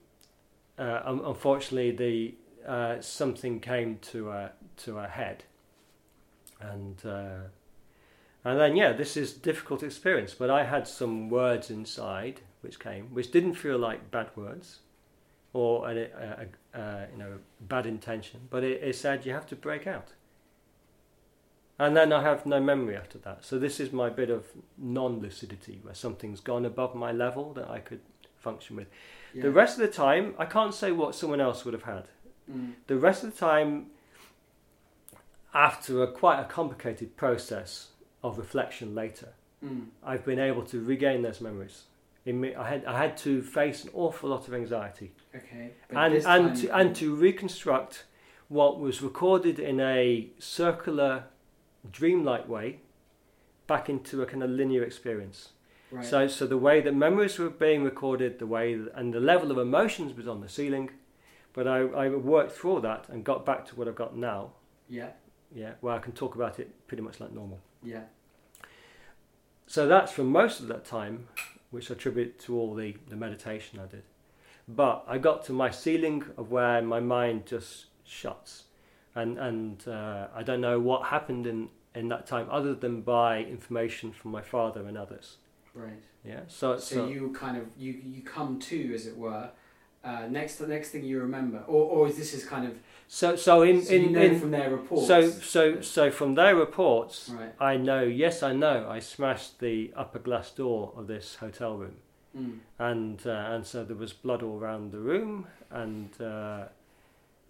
uh, 0.78 1.00
un- 1.04 1.22
unfortunately, 1.24 1.92
the 1.92 2.34
uh, 2.70 3.00
something 3.00 3.60
came 3.60 3.98
to 4.12 4.30
a 4.30 4.52
to 4.78 4.98
a 4.98 5.06
head, 5.06 5.44
and 6.60 7.00
uh, 7.06 7.38
and 8.46 8.60
then 8.60 8.76
yeah, 8.76 8.92
this 8.92 9.16
is 9.16 9.36
a 9.36 9.40
difficult 9.40 9.82
experience. 9.82 10.32
But 10.32 10.50
I 10.50 10.62
had 10.62 10.86
some 10.86 11.28
words 11.28 11.68
inside 11.68 12.42
which 12.60 12.78
came, 12.78 13.06
which 13.12 13.32
didn't 13.32 13.54
feel 13.54 13.76
like 13.76 14.12
bad 14.12 14.28
words, 14.36 14.78
or 15.52 15.90
a, 15.90 15.96
a, 15.96 16.46
a, 16.74 16.80
a 16.80 17.06
you 17.10 17.18
know 17.18 17.38
bad 17.60 17.86
intention, 17.86 18.42
but 18.48 18.62
it, 18.62 18.80
it 18.84 18.94
said 18.94 19.26
you 19.26 19.32
have 19.32 19.48
to 19.48 19.56
break 19.56 19.88
out. 19.88 20.10
And 21.76 21.96
then 21.96 22.12
I 22.12 22.22
have 22.22 22.46
no 22.46 22.60
memory 22.60 22.96
after 22.96 23.18
that. 23.18 23.44
So 23.44 23.58
this 23.58 23.80
is 23.80 23.92
my 23.92 24.10
bit 24.10 24.30
of 24.30 24.46
non-lucidity, 24.78 25.80
where 25.82 25.94
something's 25.94 26.40
gone 26.40 26.64
above 26.64 26.94
my 26.94 27.10
level 27.10 27.52
that 27.54 27.68
I 27.68 27.80
could 27.80 28.00
function 28.38 28.76
with. 28.76 28.86
Yeah. 29.34 29.42
The 29.42 29.50
rest 29.50 29.78
of 29.78 29.80
the 29.86 29.92
time, 29.92 30.34
I 30.38 30.46
can't 30.46 30.72
say 30.72 30.92
what 30.92 31.16
someone 31.16 31.40
else 31.40 31.64
would 31.64 31.74
have 31.74 31.82
had. 31.82 32.04
Mm. 32.50 32.74
The 32.86 32.96
rest 32.96 33.24
of 33.24 33.32
the 33.32 33.38
time, 33.38 33.86
after 35.52 36.02
a 36.02 36.06
quite 36.06 36.40
a 36.40 36.44
complicated 36.44 37.16
process 37.16 37.88
of 38.26 38.38
reflection 38.38 38.94
later, 38.94 39.30
Mm. 39.64 39.86
I've 40.04 40.24
been 40.24 40.38
able 40.38 40.64
to 40.66 40.80
regain 40.84 41.22
those 41.22 41.40
memories. 41.40 41.84
In 42.26 42.40
me, 42.42 42.54
I 42.54 42.68
had 42.68 42.84
I 42.84 42.98
had 42.98 43.16
to 43.18 43.40
face 43.42 43.84
an 43.84 43.90
awful 43.94 44.28
lot 44.30 44.46
of 44.48 44.52
anxiety 44.54 45.12
Okay. 45.34 45.72
And 45.90 46.14
and 46.14 46.22
time- 46.22 46.54
to, 46.56 46.76
and 46.78 46.96
to 46.96 47.14
reconstruct 47.14 48.04
what 48.48 48.78
was 48.78 49.00
recorded 49.02 49.58
in 49.58 49.80
a 49.80 50.28
circular, 50.38 51.24
dreamlike 51.90 52.46
way, 52.48 52.80
back 53.66 53.88
into 53.88 54.22
a 54.22 54.26
kind 54.26 54.42
of 54.42 54.50
linear 54.50 54.82
experience. 54.82 55.52
right. 55.90 56.04
So, 56.04 56.28
so 56.28 56.46
the 56.46 56.58
way 56.58 56.80
that 56.82 56.94
memories 56.94 57.38
were 57.38 57.50
being 57.50 57.82
recorded, 57.82 58.38
the 58.38 58.46
way 58.46 58.74
th- 58.74 58.88
and 58.94 59.12
the 59.14 59.20
level 59.20 59.50
of 59.50 59.58
emotions 59.58 60.14
was 60.16 60.28
on 60.28 60.40
the 60.40 60.48
ceiling, 60.48 60.90
but 61.52 61.66
I, 61.66 61.78
I 61.80 62.08
worked 62.10 62.52
through 62.52 62.72
all 62.72 62.80
that 62.80 63.08
and 63.08 63.24
got 63.24 63.46
back 63.46 63.64
to 63.68 63.76
what 63.76 63.88
I've 63.88 63.96
got 64.04 64.16
now. 64.16 64.52
yeah. 64.88 65.10
Yeah, 65.54 65.72
where 65.80 65.94
I 65.94 66.00
can 66.00 66.12
talk 66.12 66.34
about 66.34 66.58
it 66.58 66.68
pretty 66.88 67.02
much 67.04 67.20
like 67.20 67.32
normal. 67.32 67.60
Yeah. 67.82 68.02
So 69.66 69.86
that's 69.86 70.12
for 70.12 70.22
most 70.24 70.60
of 70.60 70.68
that 70.68 70.84
time, 70.84 71.28
which 71.70 71.90
I 71.90 71.94
attribute 71.94 72.38
to 72.40 72.58
all 72.58 72.74
the, 72.74 72.96
the 73.08 73.16
meditation 73.16 73.80
I 73.80 73.86
did. 73.86 74.04
But 74.68 75.04
I 75.08 75.18
got 75.18 75.44
to 75.46 75.52
my 75.52 75.70
ceiling 75.70 76.24
of 76.36 76.50
where 76.50 76.82
my 76.82 77.00
mind 77.00 77.46
just 77.46 77.86
shuts. 78.04 78.64
And, 79.14 79.38
and 79.38 79.86
uh, 79.88 80.28
I 80.34 80.42
don't 80.42 80.60
know 80.60 80.78
what 80.78 81.06
happened 81.06 81.46
in, 81.46 81.68
in 81.94 82.08
that 82.08 82.26
time 82.26 82.48
other 82.50 82.74
than 82.74 83.02
by 83.02 83.38
information 83.38 84.12
from 84.12 84.30
my 84.30 84.42
father 84.42 84.86
and 84.86 84.96
others. 84.98 85.36
Right. 85.74 86.02
Yeah. 86.24 86.40
So, 86.48 86.78
So, 86.78 87.06
you 87.08 87.32
kind 87.32 87.56
of 87.56 87.66
you 87.76 87.92
you 87.92 88.22
come 88.22 88.58
to, 88.58 88.94
as 88.94 89.06
it 89.06 89.16
were. 89.16 89.50
Uh, 90.02 90.26
next, 90.28 90.56
the 90.56 90.66
next 90.66 90.90
thing 90.90 91.04
you 91.04 91.20
remember, 91.20 91.62
or 91.66 91.84
or 91.84 92.08
is 92.08 92.16
this 92.16 92.34
is 92.34 92.44
kind 92.44 92.66
of 92.66 92.78
so, 93.08 93.36
so 93.36 93.62
in, 93.62 93.82
so 93.82 93.94
in, 93.94 94.16
in 94.16 94.40
from 94.40 94.50
their 94.50 94.70
reports. 94.70 95.06
so, 95.06 95.30
so, 95.30 95.80
so 95.80 96.10
from 96.10 96.34
their 96.34 96.56
reports, 96.56 97.30
right. 97.32 97.54
I 97.60 97.76
know, 97.76 98.02
yes, 98.02 98.42
I 98.42 98.52
know, 98.52 98.88
I 98.88 98.98
smashed 98.98 99.60
the 99.60 99.92
upper 99.96 100.18
glass 100.18 100.50
door 100.50 100.92
of 100.96 101.06
this 101.06 101.36
hotel 101.36 101.76
room. 101.76 101.96
Mm. 102.36 102.58
and 102.78 103.26
uh, 103.26 103.30
and 103.30 103.66
so 103.66 103.82
there 103.82 103.96
was 103.96 104.12
blood 104.12 104.42
all 104.42 104.58
around 104.58 104.92
the 104.92 104.98
room 104.98 105.46
and 105.70 106.10
uh, 106.20 106.64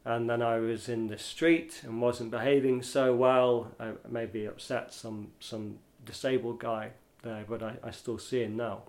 and 0.04 0.30
then 0.30 0.42
I 0.42 0.58
was 0.58 0.88
in 0.88 1.08
the 1.08 1.18
street 1.18 1.80
and 1.82 2.00
wasn't 2.00 2.30
behaving 2.30 2.82
so 2.82 3.12
well 3.12 3.72
I 3.80 3.92
maybe 4.08 4.46
upset 4.46 4.94
some 4.94 5.32
some 5.40 5.78
disabled 6.04 6.60
guy 6.60 6.90
there 7.22 7.44
but 7.48 7.64
I, 7.64 7.76
I 7.82 7.90
still 7.90 8.18
see 8.18 8.44
him 8.44 8.56
now 8.56 8.82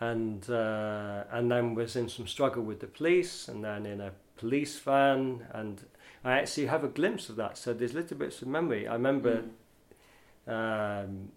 and 0.00 0.50
uh, 0.50 1.22
and 1.30 1.48
then 1.48 1.76
was 1.76 1.94
in 1.94 2.08
some 2.08 2.26
struggle 2.26 2.64
with 2.64 2.80
the 2.80 2.88
police 2.88 3.46
and 3.46 3.62
then 3.62 3.86
in 3.86 4.00
a 4.00 4.10
police 4.42 4.74
van 4.86 5.20
and 5.58 5.76
I 6.24 6.32
actually 6.40 6.66
have 6.74 6.82
a 6.84 6.92
glimpse 7.00 7.24
of 7.30 7.36
that 7.42 7.54
so 7.62 7.68
there's 7.78 7.94
little 8.00 8.16
bits 8.22 8.42
of 8.42 8.48
memory 8.58 8.82
I 8.92 8.94
remember 9.00 9.34
Mm. 10.48 10.52
um, 10.56 11.28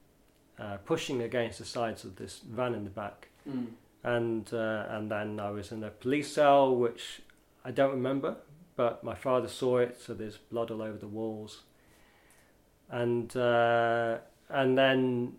uh, 0.64 0.78
pushing 0.92 1.22
against 1.22 1.58
the 1.60 1.66
sides 1.66 2.04
of 2.06 2.16
this 2.16 2.34
van 2.58 2.74
in 2.80 2.84
the 2.84 2.96
back 3.04 3.20
Mm. 3.48 3.68
and 4.04 4.46
uh, 4.54 4.86
and 4.96 5.10
then 5.16 5.40
I 5.40 5.50
was 5.52 5.72
in 5.72 5.84
a 5.84 5.90
police 6.04 6.30
cell, 6.38 6.76
which 6.86 7.04
I 7.70 7.72
don't 7.80 7.92
remember, 8.02 8.32
but 8.76 9.04
my 9.04 9.16
father 9.26 9.48
saw 9.48 9.78
it, 9.86 9.94
so 10.04 10.14
there's 10.14 10.38
blood 10.52 10.70
all 10.72 10.82
over 10.90 10.98
the 11.06 11.14
walls. 11.20 11.54
And 12.90 13.30
uh, 13.38 14.18
and 14.50 14.78
then 14.78 15.34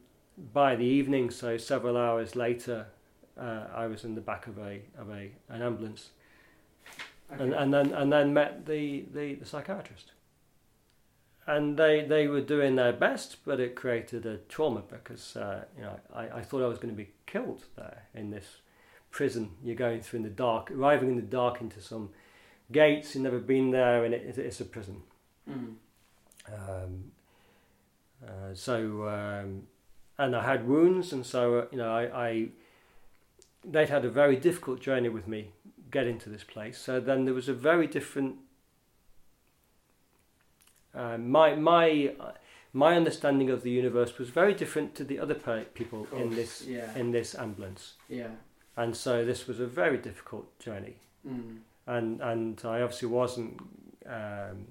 by 0.61 0.76
the 0.76 0.85
evening, 0.98 1.31
so 1.31 1.57
several 1.59 1.96
hours 1.96 2.35
later, 2.37 2.87
uh, 3.46 3.64
I 3.83 3.87
was 3.92 4.05
in 4.05 4.14
the 4.14 4.20
back 4.31 4.46
of 4.46 4.57
a 4.59 4.72
of 5.02 5.09
a 5.11 5.22
an 5.48 5.62
ambulance, 5.62 6.11
Okay. 7.32 7.42
and 7.42 7.54
and 7.54 7.74
then 7.74 7.92
and 7.92 8.12
then 8.12 8.32
met 8.32 8.66
the, 8.66 9.04
the, 9.12 9.34
the 9.34 9.46
psychiatrist. 9.46 10.12
And 11.48 11.76
they, 11.76 12.04
they 12.04 12.26
were 12.26 12.40
doing 12.40 12.74
their 12.74 12.92
best, 12.92 13.36
but 13.44 13.60
it 13.60 13.76
created 13.76 14.26
a 14.26 14.38
trauma 14.48 14.82
because 14.90 15.36
uh, 15.36 15.64
you 15.76 15.82
know 15.82 16.00
I, 16.12 16.28
I 16.38 16.42
thought 16.42 16.62
I 16.62 16.66
was 16.66 16.78
going 16.78 16.92
to 16.92 16.96
be 16.96 17.10
killed 17.26 17.64
there 17.76 18.02
in 18.14 18.30
this 18.30 18.56
prison. 19.10 19.50
You're 19.62 19.76
going 19.76 20.00
through 20.00 20.18
in 20.18 20.22
the 20.24 20.30
dark, 20.30 20.70
arriving 20.72 21.08
in 21.10 21.16
the 21.16 21.22
dark 21.22 21.60
into 21.60 21.80
some 21.80 22.10
gates. 22.72 23.14
You've 23.14 23.22
never 23.24 23.38
been 23.38 23.70
there, 23.70 24.04
and 24.04 24.12
it, 24.12 24.36
it's 24.38 24.60
a 24.60 24.64
prison. 24.64 25.02
Mm. 25.48 25.74
Um, 26.48 27.12
uh, 28.24 28.54
so 28.54 29.08
um, 29.08 29.68
and 30.18 30.34
I 30.34 30.42
had 30.42 30.66
wounds, 30.66 31.12
and 31.12 31.24
so 31.24 31.60
uh, 31.60 31.66
you 31.70 31.78
know 31.78 31.90
I, 31.90 32.28
I 32.28 32.48
they'd 33.64 33.88
had 33.88 34.04
a 34.04 34.10
very 34.10 34.36
difficult 34.36 34.80
journey 34.80 35.08
with 35.08 35.28
me 35.28 35.52
getting 35.90 36.14
into 36.14 36.29
this 36.31 36.44
place. 36.44 36.79
So 36.79 37.01
then 37.01 37.25
there 37.25 37.35
was 37.35 37.49
a 37.49 37.55
very 37.55 37.87
different. 37.87 38.37
Uh, 40.94 41.18
my 41.18 41.55
my 41.55 42.14
my 42.72 42.94
understanding 42.96 43.51
of 43.51 43.62
the 43.62 43.70
universe 43.70 44.18
was 44.18 44.31
very 44.31 44.55
different 44.55 44.94
to 44.94 45.05
the 45.05 45.18
other 45.18 45.35
people 45.75 46.07
Of 46.12 46.20
in 46.20 46.31
this 46.31 46.62
Yeah. 46.66 46.96
in 46.96 47.11
this 47.12 47.35
ambulance, 47.35 47.94
yeah. 48.09 48.31
and 48.77 48.96
so 48.96 49.25
this 49.25 49.46
was 49.46 49.61
a 49.61 49.66
very 49.66 49.99
difficult 49.99 50.59
journey 50.59 50.96
Mm. 51.27 51.59
and 51.87 52.20
and 52.22 52.61
I 52.64 52.81
obviously 52.83 53.09
wasn't 53.09 53.61
um, 54.07 54.68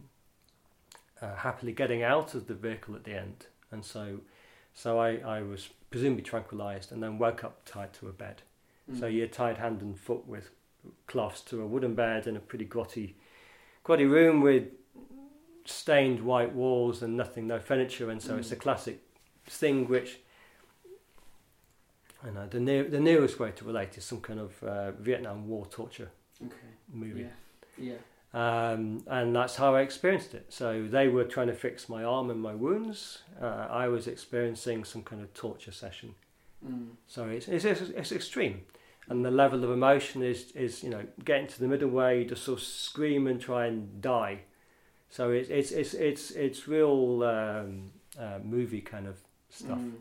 uh, 1.21 1.36
happily 1.36 1.73
getting 1.73 2.01
out 2.04 2.34
of 2.34 2.47
the 2.47 2.54
vehicle 2.56 2.95
at 2.95 3.04
the 3.04 3.13
end, 3.13 3.47
and 3.71 3.84
so 3.86 4.19
so 4.73 4.99
I, 4.99 5.17
I 5.17 5.41
was 5.41 5.69
presumably 5.89 6.23
tranquilized 6.23 6.91
and 6.91 7.01
then 7.04 7.17
woke 7.19 7.43
up 7.43 7.65
tied 7.65 7.93
to 7.93 8.08
a 8.08 8.12
bed. 8.13 8.41
Mm. 8.91 8.99
So 8.99 9.08
you're 9.08 9.28
tied 9.28 9.58
hand 9.58 9.82
and 9.82 9.97
foot 9.99 10.28
with 10.28 10.49
cloths 11.07 11.41
to 11.41 11.61
a 11.61 11.65
wooden 11.67 11.95
bed 11.95 12.27
in 12.27 12.35
a 12.35 12.39
pretty 12.39 12.65
grotty, 12.65 13.13
grotty 13.83 14.09
room 14.09 14.41
with 14.41 14.65
stained 15.65 16.21
white 16.21 16.53
walls 16.53 17.01
and 17.01 17.15
nothing, 17.17 17.47
no 17.47 17.59
furniture, 17.59 18.09
and 18.11 18.21
so 18.21 18.35
Mm. 18.35 18.39
it's 18.39 18.51
a 18.51 18.55
classic 18.55 18.99
thing 19.47 19.87
which 19.87 20.19
And 22.23 22.37
uh, 22.37 22.45
the 22.47 22.59
near, 22.59 22.83
the 22.83 22.99
nearest 22.99 23.39
way 23.39 23.51
to 23.51 23.65
relate 23.65 23.97
is 23.97 24.03
some 24.05 24.19
kind 24.21 24.39
of 24.39 24.63
uh, 24.63 24.91
Vietnam 24.93 25.47
War 25.47 25.65
torture 25.67 26.09
Okay. 26.43 26.55
movie. 26.91 27.27
Yeah. 27.77 27.93
Yeah. 28.33 28.71
Um, 28.71 29.03
and 29.07 29.35
that's 29.35 29.55
how 29.55 29.75
I 29.75 29.81
experienced 29.81 30.33
it. 30.33 30.51
So 30.51 30.87
they 30.89 31.07
were 31.07 31.23
trying 31.23 31.47
to 31.47 31.53
fix 31.53 31.87
my 31.87 32.03
arm 32.03 32.29
and 32.31 32.41
my 32.41 32.55
wounds. 32.55 33.19
Uh, 33.39 33.67
I 33.69 33.87
was 33.87 34.07
experiencing 34.07 34.85
some 34.85 35.03
kind 35.03 35.21
of 35.21 35.33
torture 35.33 35.71
session. 35.71 36.15
Mm. 36.67 36.95
So 37.07 37.25
it's, 37.27 37.47
it's, 37.47 37.63
it's, 37.63 37.81
it's 37.81 38.11
extreme. 38.11 38.63
And 39.07 39.23
the 39.23 39.31
level 39.31 39.63
of 39.63 39.69
emotion 39.69 40.23
is, 40.23 40.51
is, 40.53 40.83
you 40.83 40.89
know, 40.89 41.03
getting 41.23 41.47
to 41.47 41.59
the 41.59 41.67
middle 41.67 41.89
where 41.89 42.15
you 42.15 42.25
just 42.25 42.43
sort 42.43 42.59
of 42.59 42.65
scream 42.65 43.27
and 43.27 43.39
try 43.39 43.67
and 43.67 44.01
die. 44.01 44.39
So 45.09 45.29
it's, 45.31 45.49
it's, 45.49 45.71
it's, 45.71 45.93
it's, 45.93 46.31
it's 46.31 46.67
real 46.67 47.23
um, 47.23 47.91
uh, 48.19 48.39
movie 48.43 48.81
kind 48.81 49.07
of 49.07 49.17
stuff. 49.49 49.77
Mm. 49.77 49.91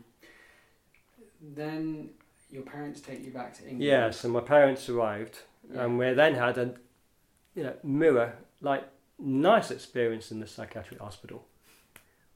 Then 1.55 2.09
your 2.51 2.63
parents 2.63 3.01
take 3.01 3.23
you 3.23 3.31
back 3.31 3.53
to 3.55 3.61
England. 3.63 3.83
Yeah, 3.83 4.09
so 4.11 4.29
my 4.29 4.39
parents 4.41 4.89
arrived 4.89 5.39
Yeah. 5.71 5.83
and 5.83 5.97
we 5.99 6.13
then 6.13 6.35
had 6.35 6.57
a 6.57 6.73
you 7.55 7.63
know 7.63 7.73
mirror 7.83 8.33
like 8.61 8.83
nice 9.19 9.71
experience 9.71 10.31
in 10.31 10.39
the 10.39 10.47
psychiatric 10.47 10.99
hospital 10.99 11.45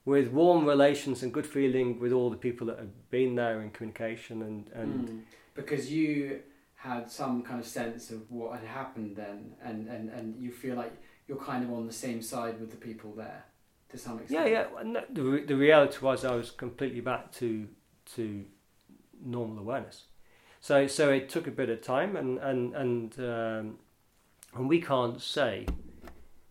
with 0.05 0.29
warm 0.31 0.65
relations 0.65 1.23
and 1.23 1.33
good 1.33 1.45
feeling 1.45 1.99
with 1.99 2.11
all 2.11 2.29
the 2.29 2.37
people 2.37 2.65
that 2.67 2.79
had 2.79 2.91
been 3.09 3.35
there 3.35 3.61
in 3.61 3.69
communication 3.71 4.41
and 4.41 4.69
and 4.73 5.09
Mm. 5.09 5.21
Because 5.55 5.91
you 5.91 6.39
had 6.79 7.11
some 7.11 7.41
kind 7.41 7.59
of 7.59 7.65
sense 7.65 8.09
of 8.09 8.29
what 8.31 8.59
had 8.59 8.67
happened 8.67 9.15
then, 9.15 9.53
and, 9.63 9.87
and, 9.87 10.09
and 10.09 10.41
you 10.41 10.51
feel 10.51 10.75
like 10.75 10.93
you're 11.27 11.37
kind 11.37 11.63
of 11.63 11.71
on 11.73 11.85
the 11.85 11.93
same 11.93 12.21
side 12.21 12.59
with 12.59 12.71
the 12.71 12.77
people 12.77 13.13
there 13.13 13.43
to 13.89 13.97
some 13.97 14.19
extent. 14.19 14.49
yeah 14.49 14.65
the, 14.83 15.03
the 15.11 15.23
re- 15.23 15.45
the 15.45 15.55
reality 15.55 15.97
was 16.01 16.23
I 16.23 16.35
was 16.35 16.51
completely 16.51 17.01
back 17.01 17.31
to 17.33 17.67
to 18.15 18.45
normal 19.23 19.59
awareness. 19.59 20.03
So 20.59 20.87
so 20.87 21.11
it 21.11 21.27
took 21.27 21.47
a 21.47 21.51
bit 21.51 21.69
of 21.69 21.81
time 21.81 22.15
and 22.15 22.37
and 22.39 22.75
and 22.75 23.19
um, 23.19 23.77
and 24.55 24.69
we 24.69 24.79
can't 24.79 25.21
say 25.21 25.65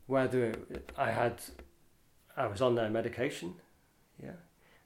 whether 0.07 0.55
I 0.97 1.11
had 1.11 1.41
I 2.37 2.47
was 2.47 2.61
on 2.61 2.75
their 2.75 2.91
medication 2.91 3.55
yeah? 4.23 4.33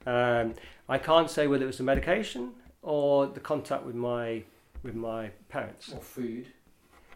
Um, 0.07 0.55
I 0.89 0.99
can't 0.99 1.31
say 1.31 1.47
whether 1.47 1.65
it 1.65 1.69
was 1.69 1.79
the 1.79 1.85
medication 1.85 2.53
or 2.83 3.27
the 3.27 3.41
contact 3.41 3.85
with 3.85 3.95
my 3.95 4.43
with 4.83 4.95
my 4.95 5.29
parents 5.49 5.93
Or 5.93 6.01
food. 6.01 6.47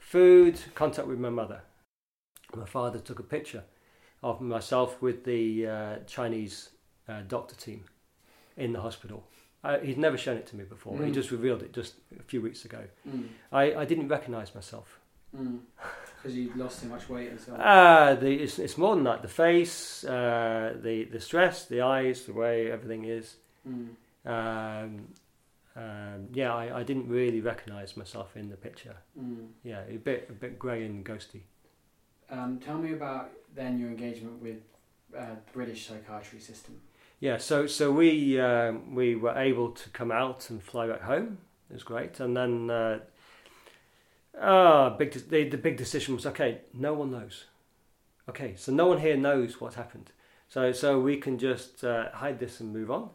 food 0.00 0.59
contact 0.74 1.09
with 1.09 1.18
my 1.18 1.31
mother 1.31 1.62
my 2.55 2.64
father 2.66 2.98
took 2.98 3.18
a 3.18 3.22
picture 3.24 3.64
of 4.22 4.40
myself 4.40 5.02
with 5.02 5.24
the 5.24 5.66
uh, 5.66 5.96
Chinese 6.07 6.70
uh, 7.09 7.22
doctor 7.29 7.55
team 7.57 7.85
in 8.57 8.72
the 8.72 8.81
hospital 8.81 9.26
uh, 9.64 9.79
he'd 9.81 9.98
never 9.98 10.16
shown 10.16 10.37
it 10.37 10.46
to 10.46 10.57
me 10.57 10.64
before 10.64 10.96
he 11.05 11.11
Mm. 11.11 11.14
just 11.14 11.31
revealed 11.31 11.62
it 11.62 11.72
just 11.72 11.94
a 12.18 12.22
few 12.22 12.40
weeks 12.40 12.64
ago 12.64 12.85
Mm. 13.09 13.29
I, 13.52 13.74
I 13.74 13.85
didn't 13.85 14.09
recognize 14.09 14.55
myself 14.55 15.00
Because 15.33 16.35
you'd 16.37 16.57
lost 16.57 16.81
so 16.81 16.87
much 16.87 17.09
weight 17.11 17.31
and 17.31 17.40
so 17.40 17.52
on. 17.55 17.61
Uh, 17.61 18.14
the, 18.14 18.33
it's, 18.33 18.59
it's 18.59 18.79
more 18.79 18.94
than 18.94 19.05
that. 19.05 19.20
The 19.22 19.29
face, 19.29 20.02
uh, 20.05 20.74
the 20.83 21.05
the 21.05 21.20
stress, 21.20 21.66
the 21.66 21.83
eyes, 21.83 22.24
the 22.24 22.33
way 22.33 22.70
everything 22.72 23.05
is. 23.05 23.37
Mm. 23.68 23.88
Um, 24.24 25.09
um, 25.77 26.29
yeah, 26.33 26.55
I, 26.55 26.81
I 26.81 26.83
didn't 26.83 27.09
really 27.09 27.41
recognise 27.41 27.97
myself 27.97 28.37
in 28.37 28.49
the 28.49 28.57
picture. 28.57 28.97
Mm. 29.21 29.49
Yeah, 29.62 29.83
a 29.89 29.99
bit 29.99 30.27
a 30.31 30.33
bit 30.33 30.59
grey 30.59 30.85
and 30.85 31.05
ghosty. 31.05 31.43
Um, 32.31 32.59
tell 32.59 32.79
me 32.79 32.93
about 32.93 33.31
then 33.55 33.79
your 33.79 33.91
engagement 33.91 34.43
with 34.43 34.59
uh, 35.17 35.37
British 35.53 35.87
psychiatry 35.87 36.41
system. 36.41 36.81
Yeah, 37.21 37.37
so 37.37 37.67
so 37.67 37.93
we 37.93 38.41
um, 38.41 38.95
we 38.95 39.17
were 39.17 39.37
able 39.37 39.71
to 39.71 39.91
come 39.91 40.11
out 40.11 40.51
and 40.51 40.62
fly 40.62 40.87
back 40.87 41.03
home. 41.03 41.39
It 41.71 41.75
was 41.75 41.83
great, 41.83 42.21
and 42.21 42.37
then 42.37 42.71
uh, 42.71 42.99
ah, 44.41 44.91
big 44.91 45.11
de- 45.12 45.21
the 45.21 45.49
the 45.49 45.59
big 45.59 45.77
decision 45.77 46.15
was 46.15 46.27
okay. 46.27 46.62
No 46.73 46.95
one 46.95 47.11
knows. 47.11 47.45
Okay, 48.29 48.55
so 48.57 48.73
no 48.73 48.87
one 48.87 49.01
here 49.01 49.17
knows 49.17 49.61
what 49.61 49.75
happened. 49.75 50.11
So 50.49 50.73
so 50.73 51.01
we 51.01 51.17
can 51.17 51.39
just 51.39 51.85
uh, 51.85 52.11
hide 52.12 52.39
this 52.39 52.61
and 52.61 52.73
move 52.73 52.91
on, 52.91 53.11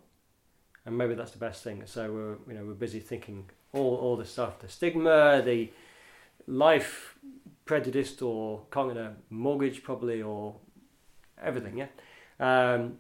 and 0.85 0.97
maybe 0.97 1.13
that's 1.13 1.31
the 1.31 1.37
best 1.37 1.63
thing. 1.63 1.83
So 1.85 2.11
we're 2.11 2.53
you 2.53 2.59
know 2.59 2.65
we're 2.65 2.73
busy 2.73 2.99
thinking 2.99 3.49
all 3.73 3.95
all 3.95 4.17
the 4.17 4.25
stuff, 4.25 4.59
the 4.59 4.69
stigma, 4.69 5.41
the 5.43 5.71
life 6.47 7.17
prejudiced 7.65 8.21
or 8.21 8.63
a 8.75 9.13
mortgage 9.29 9.83
probably 9.83 10.21
or 10.21 10.55
everything. 11.41 11.77
Yeah. 11.77 11.87
Um, 12.39 12.97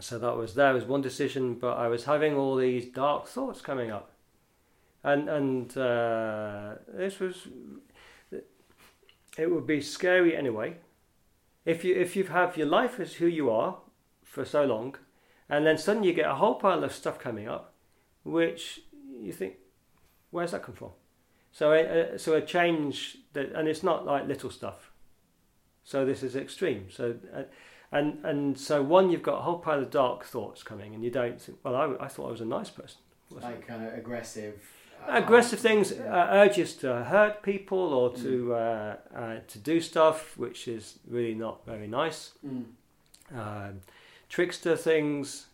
so 0.00 0.18
that 0.18 0.36
was 0.36 0.54
that 0.54 0.72
was 0.72 0.84
one 0.84 1.02
decision, 1.02 1.54
but 1.54 1.76
I 1.76 1.88
was 1.88 2.04
having 2.04 2.34
all 2.34 2.56
these 2.56 2.86
dark 2.86 3.26
thoughts 3.26 3.60
coming 3.60 3.90
up, 3.90 4.10
and 5.02 5.28
and 5.28 5.76
uh, 5.76 6.74
this 6.92 7.20
was 7.20 7.48
it 9.38 9.50
would 9.50 9.66
be 9.66 9.80
scary 9.80 10.36
anyway. 10.36 10.76
If 11.64 11.84
you 11.84 11.94
if 11.94 12.16
you 12.16 12.24
have 12.24 12.56
your 12.56 12.66
life 12.66 12.98
as 12.98 13.14
who 13.14 13.26
you 13.26 13.50
are 13.50 13.78
for 14.24 14.44
so 14.44 14.64
long, 14.64 14.96
and 15.56 15.66
then 15.66 15.78
suddenly 15.78 16.08
you 16.08 16.14
get 16.14 16.30
a 16.30 16.34
whole 16.34 16.54
pile 16.54 16.84
of 16.84 16.92
stuff 16.92 17.18
coming 17.18 17.48
up, 17.48 17.72
which 18.24 18.80
you 19.20 19.32
think, 19.32 19.54
where's 20.30 20.52
that 20.52 20.62
come 20.62 20.74
from? 20.74 20.90
So 21.52 21.72
a, 21.72 22.14
a, 22.14 22.18
so 22.18 22.34
a 22.34 22.40
change 22.40 23.18
that, 23.32 23.52
and 23.52 23.68
it's 23.68 23.82
not 23.82 24.04
like 24.04 24.26
little 24.26 24.50
stuff. 24.50 24.90
So 25.84 26.04
this 26.04 26.22
is 26.22 26.36
extreme. 26.36 26.86
So. 26.90 27.16
Uh, 27.34 27.42
and 27.92 28.24
and 28.24 28.58
so 28.58 28.82
one, 28.82 29.10
you've 29.10 29.22
got 29.22 29.38
a 29.38 29.42
whole 29.42 29.58
pile 29.58 29.78
of 29.78 29.90
dark 29.90 30.24
thoughts 30.24 30.64
coming, 30.64 30.94
and 30.94 31.04
you 31.04 31.10
don't 31.10 31.40
think, 31.40 31.58
well, 31.62 31.76
I, 31.76 32.04
I 32.04 32.08
thought 32.08 32.26
I 32.26 32.30
was 32.32 32.40
a 32.40 32.44
nice 32.44 32.68
person. 32.68 32.98
Like 33.30 33.66
kind 33.66 33.86
of 33.86 33.94
aggressive. 33.94 34.60
I? 35.06 35.18
Aggressive 35.18 35.60
things, 35.60 35.92
uh, 35.92 36.28
urges 36.30 36.74
to 36.78 37.04
hurt 37.04 37.42
people 37.42 37.78
or 37.78 38.14
to 38.16 38.54
uh, 38.54 38.96
uh, 39.14 39.36
to 39.46 39.58
do 39.58 39.80
stuff 39.80 40.36
which 40.36 40.66
is 40.66 40.98
really 41.06 41.34
not 41.34 41.64
very 41.66 41.86
nice. 41.86 42.32
Mm. 42.44 42.64
Um, 43.32 43.80
trickster 44.34 44.76
things, 44.76 45.46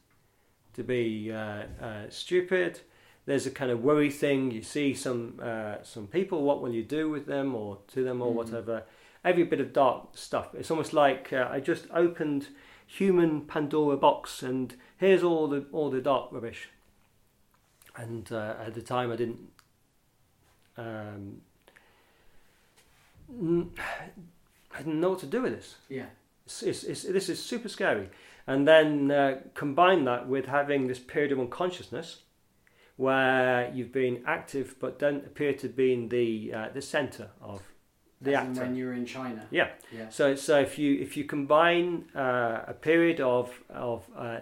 to 0.73 0.83
be 0.83 1.31
uh, 1.31 1.64
uh, 1.83 2.09
stupid. 2.09 2.81
There's 3.27 3.47
a 3.47 3.51
kind 3.51 3.71
of 3.71 3.83
worry 3.85 4.11
thing. 4.11 4.51
You 4.51 4.62
see 4.62 4.95
some 4.95 5.38
uh, 5.43 5.83
some 5.83 6.07
people. 6.07 6.43
What 6.43 6.62
will 6.62 6.73
you 6.73 6.83
do 6.83 7.11
with 7.11 7.27
them 7.27 7.55
or 7.55 7.79
to 7.88 8.03
them 8.03 8.23
or 8.23 8.33
Mm. 8.33 8.37
whatever? 8.37 8.85
Every 9.23 9.45
bit 9.45 9.61
of 9.61 9.75
dark 9.75 10.16
stuff. 10.16 10.55
It's 10.55 10.71
almost 10.71 10.95
like 10.95 11.31
uh, 11.31 11.47
I 11.51 11.61
just 11.61 11.85
opened 11.93 12.49
human 12.87 13.43
Pandora 13.43 13.99
box 13.99 14.43
and 14.43 14.75
here's 14.97 15.23
all 15.23 15.47
the 15.47 15.66
all 15.73 15.90
the 15.90 16.01
dark 16.01 16.33
rubbish. 16.33 16.71
And 17.97 18.33
uh, 18.33 18.55
at 18.66 18.73
the 18.75 18.83
time, 18.83 19.12
I 19.12 19.16
didn't. 19.16 19.51
Um, 20.79 21.43
I 24.75 24.79
didn't 24.79 25.01
know 25.01 25.11
what 25.11 25.21
to 25.21 25.27
do 25.27 25.43
with 25.43 25.53
this. 25.53 25.75
Yeah. 25.90 26.07
It's, 26.47 26.62
it's, 26.62 26.85
it's, 26.85 27.03
this 27.03 27.29
is 27.29 27.40
super 27.43 27.69
scary. 27.69 28.09
And 28.46 28.66
then 28.66 29.11
uh, 29.11 29.40
combine 29.55 30.05
that 30.05 30.29
with 30.29 30.46
having 30.46 30.87
this 30.88 30.98
period 30.98 31.33
of 31.33 31.38
unconsciousness 31.40 32.22
where 32.96 33.70
you've 33.74 33.92
been 33.92 34.22
active 34.26 34.74
but 34.79 34.98
don't 34.98 35.24
appear 35.24 35.53
to 35.55 35.68
be 35.68 35.92
in 35.92 36.09
the, 36.09 36.53
uh, 36.53 36.68
the 36.74 36.83
centre 36.83 37.31
of 37.40 37.62
the 38.20 38.35
As 38.35 38.48
actor. 38.48 38.61
when 38.62 38.74
you 38.76 38.87
were 38.87 38.92
in 38.92 39.07
China. 39.07 39.46
Yeah. 39.50 39.68
Yeah. 39.96 40.09
So, 40.11 40.35
so 40.35 40.61
if 40.61 40.79
you 40.79 41.00
if 41.00 41.16
you 41.16 41.24
combine 41.24 42.05
uh, 42.14 42.62
a 42.66 42.74
period 42.74 43.18
of 43.20 43.50
of 43.70 44.05
uh, 44.16 44.40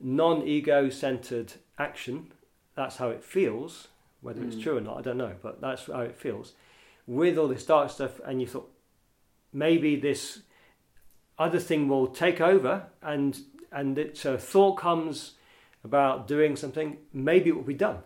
non-ego 0.00 0.88
centered 0.90 1.54
action, 1.78 2.32
that's 2.76 2.96
how 2.96 3.08
it 3.08 3.24
feels. 3.24 3.88
Whether 4.20 4.42
it's 4.44 4.56
Mm. 4.56 4.62
true 4.62 4.76
or 4.78 4.80
not, 4.80 4.98
I 4.98 5.02
don't 5.02 5.16
know, 5.16 5.34
but 5.42 5.60
that's 5.60 5.86
how 5.86 6.00
it 6.00 6.16
feels. 6.16 6.54
With 7.06 7.38
all 7.38 7.48
this 7.48 7.64
dark 7.64 7.90
stuff, 7.90 8.20
and 8.24 8.40
you 8.40 8.46
thought 8.46 8.70
maybe 9.52 9.96
this 9.96 10.42
other 11.38 11.58
thing 11.60 11.88
will 11.88 12.06
take 12.08 12.40
over, 12.40 12.86
and 13.02 13.38
and 13.72 13.98
it, 13.98 14.16
so 14.16 14.34
a 14.34 14.38
thought 14.38 14.74
comes 14.76 15.34
about 15.84 16.26
doing 16.26 16.56
something. 16.56 16.96
Maybe 17.12 17.50
it 17.50 17.56
will 17.56 17.62
be 17.62 17.74
done, 17.74 17.98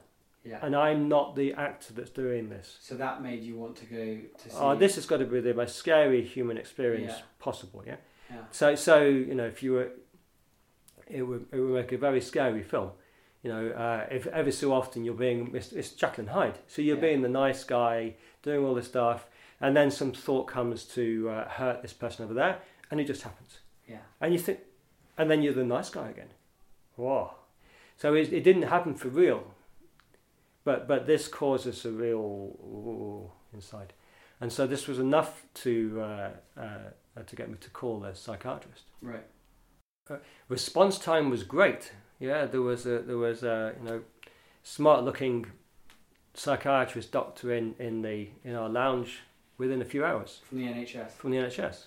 Yeah. 0.45 0.59
and 0.63 0.75
I'm 0.77 1.09
not 1.09 1.37
the 1.37 1.55
actor 1.55 1.93
that's 1.95 2.11
doing 2.11 2.49
this. 2.51 2.77
so 2.81 2.95
that 2.97 3.23
made 3.23 3.43
you 3.43 3.57
want 3.57 3.77
to 3.77 3.87
go 3.87 4.19
to 4.39 4.51
see. 4.51 4.57
Oh, 4.59 4.75
this 4.75 4.97
has 4.97 5.07
got 5.07 5.19
to 5.19 5.25
be 5.27 5.41
the 5.41 5.55
most 5.55 5.77
scary 5.77 6.23
human 6.23 6.59
experience 6.59 7.13
Yeah. 7.17 7.23
possible. 7.39 7.83
Yeah. 7.87 7.97
Yeah. 8.31 8.43
So, 8.51 8.75
so 8.75 9.03
you 9.05 9.35
know, 9.35 9.47
if 9.47 9.63
you 9.63 9.73
were, 9.73 9.91
it 11.09 11.23
would 11.23 11.47
it 11.53 11.59
would 11.59 11.75
make 11.75 11.93
a 11.93 11.99
very 11.99 12.21
scary 12.21 12.63
film. 12.63 12.91
You 13.43 13.51
know, 13.51 13.69
uh, 13.71 14.07
if 14.11 14.27
ever 14.29 14.53
so 14.53 14.73
often 14.73 15.05
you're 15.05 15.15
being 15.15 15.55
it's, 15.55 15.73
it's 15.73 15.91
Jekyll 15.93 16.23
and 16.23 16.31
Hyde, 16.31 16.59
so 16.69 16.81
you're 16.83 16.97
Yeah. 16.97 17.01
being 17.09 17.23
the 17.23 17.29
nice 17.29 17.65
guy 17.65 18.15
doing 18.43 18.65
all 18.65 18.75
this 18.75 18.87
stuff, 18.89 19.27
and 19.61 19.77
then 19.77 19.91
some 19.91 20.13
thought 20.13 20.45
comes 20.47 20.85
to 20.95 21.29
uh, 21.31 21.49
hurt 21.49 21.83
this 21.83 21.93
person 21.93 22.25
over 22.25 22.35
there, 22.35 22.59
and 22.93 23.01
it 23.01 23.07
just 23.09 23.23
happens, 23.23 23.59
Yeah. 23.89 24.03
and 24.21 24.33
you 24.33 24.39
think, 24.39 24.61
and 25.19 25.29
then 25.31 25.43
you're 25.43 25.55
the 25.55 25.65
nice 25.65 25.91
guy 25.91 26.11
again. 26.11 26.29
Whoa! 26.97 27.33
So 27.97 28.15
it, 28.15 28.33
it 28.33 28.45
didn't 28.45 28.63
happen 28.63 28.95
for 28.95 29.09
real, 29.09 29.55
but 30.63 30.87
but 30.87 31.07
this 31.07 31.27
causes 31.27 31.85
a 31.85 31.91
real 31.91 32.19
ooh, 32.21 33.31
inside, 33.55 33.93
and 34.41 34.53
so 34.53 34.67
this 34.67 34.87
was 34.87 34.99
enough 34.99 35.47
to 35.55 36.01
uh, 36.01 36.31
uh, 36.61 37.23
to 37.27 37.37
get 37.37 37.49
me 37.51 37.57
to 37.61 37.71
call 37.71 38.05
a 38.05 38.15
psychiatrist 38.15 38.85
Right. 39.01 39.25
response 40.49 40.99
time 40.99 41.31
was 41.31 41.43
great. 41.45 41.93
Yeah, 42.21 42.45
there 42.47 42.61
was 42.63 42.85
a 42.87 42.99
there 43.01 43.19
was 43.19 43.43
a 43.43 43.75
you 43.81 43.89
know 43.89 44.03
smart 44.63 45.03
looking 45.05 45.47
psychiatrist 46.35 47.13
doctor 47.13 47.53
in, 47.53 47.75
in 47.79 48.03
the 48.03 48.29
in 48.45 48.55
our 48.55 48.69
lounge 48.69 49.21
within 49.59 49.81
a 49.83 49.85
few 49.85 50.05
hours 50.05 50.41
from 50.49 50.59
the 50.59 50.67
NHS. 50.67 51.11
from 51.13 51.31
the 51.31 51.37
NHS. 51.39 51.87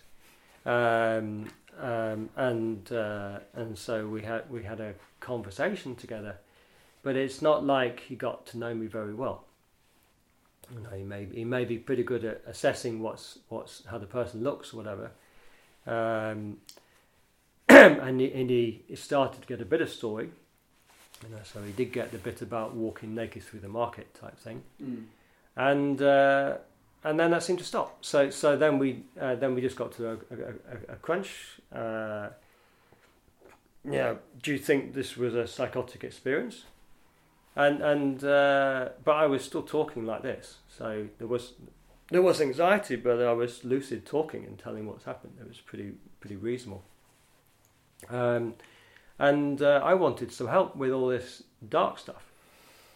Um, 0.66 1.48
um, 1.80 2.30
and 2.36 2.92
uh, 2.92 3.40
and 3.54 3.78
so 3.78 4.08
we 4.08 4.22
had 4.22 4.50
we 4.50 4.64
had 4.64 4.80
a 4.80 4.94
conversation 5.20 5.96
together, 5.96 6.38
but 7.04 7.16
it's 7.16 7.42
not 7.42 7.66
like 7.66 8.00
he 8.02 8.16
got 8.16 8.46
to 8.48 8.58
know 8.58 8.74
me 8.74 8.88
very 8.88 9.14
well. 9.14 9.44
You 10.74 10.82
know, 10.82 10.90
he 10.96 11.04
may 11.04 11.26
he 11.26 11.44
may 11.46 11.66
be 11.66 11.78
pretty 11.78 12.04
good 12.04 12.24
at 12.26 12.42
assessing 12.48 13.02
what's 13.02 13.40
what's 13.50 13.84
how 13.90 13.98
the 13.98 14.08
person 14.08 14.44
looks 14.44 14.74
or 14.74 14.78
whatever. 14.78 15.12
Um, 15.86 16.58
and 17.70 18.20
he, 18.22 18.32
and 18.32 18.50
he 18.50 18.84
started 18.96 19.42
to 19.42 19.48
get 19.48 19.62
a 19.62 19.66
bit 19.66 19.82
of 19.82 19.90
story. 19.90 20.30
You 21.24 21.30
know, 21.36 21.42
so 21.44 21.62
he 21.64 21.72
did 21.72 21.92
get 21.92 22.12
the 22.12 22.18
bit 22.18 22.42
about 22.42 22.76
walking 22.76 23.16
naked 23.16 23.44
through 23.44 23.62
the 23.62 23.70
market 23.70 24.14
type 24.14 24.38
thing 24.38 24.64
Mm. 24.84 25.06
and 25.56 26.02
uh, 26.02 26.58
and 27.06 27.20
then 27.20 27.30
that 27.32 27.44
seemed 27.44 27.60
to 27.60 27.66
stop. 27.66 28.04
So 28.04 28.32
so 28.32 28.58
then 28.58 28.80
we 28.80 29.04
uh, 29.22 29.36
then 29.36 29.54
we 29.54 29.62
just 29.62 29.76
got 29.76 29.92
to 29.94 30.10
a, 30.10 30.14
a, 30.14 30.94
a, 30.94 30.96
crunch. 30.96 31.62
Uh, 31.72 32.30
yeah, 33.90 34.16
do 34.42 34.52
you 34.52 34.58
think 34.58 34.96
this 34.96 35.16
was 35.16 35.36
a 35.36 35.46
psychotic 35.46 36.04
experience? 36.04 36.64
And 37.56 37.82
and 37.82 38.24
uh, 38.24 38.90
but 39.04 39.16
I 39.16 39.28
was 39.28 39.46
still 39.46 39.62
talking 39.62 40.06
like 40.06 40.24
this, 40.24 40.58
so 40.68 41.08
there 41.20 41.28
was 41.28 41.54
there 42.10 42.24
was 42.24 42.42
anxiety, 42.42 42.96
but 42.96 43.22
I 43.22 43.34
was 43.34 43.64
lucid 43.64 44.08
talking 44.08 44.44
and 44.44 44.58
telling 44.58 44.88
what's 44.88 45.06
happened. 45.06 45.34
It 45.40 45.48
was 45.48 45.60
pretty 45.60 45.92
pretty 46.20 46.38
reasonable. 46.38 46.84
Um, 48.10 48.56
and 49.20 49.62
uh, 49.62 49.80
I 49.84 49.94
wanted 49.94 50.32
some 50.32 50.48
help 50.48 50.76
with 50.76 50.92
all 50.92 51.08
this 51.08 51.44
dark 51.70 52.00
stuff. 52.00 52.32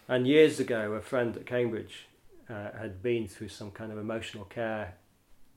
And 0.08 0.28
years 0.28 0.60
ago, 0.60 0.94
a 0.94 1.02
friend 1.02 1.38
at 1.38 1.46
Cambridge 1.46 2.09
uh, 2.50 2.78
had 2.78 3.02
been 3.02 3.28
through 3.28 3.50
some 3.50 3.72
kind 3.72 3.92
of 3.92 3.98
emotional 3.98 4.46
care 4.46 4.96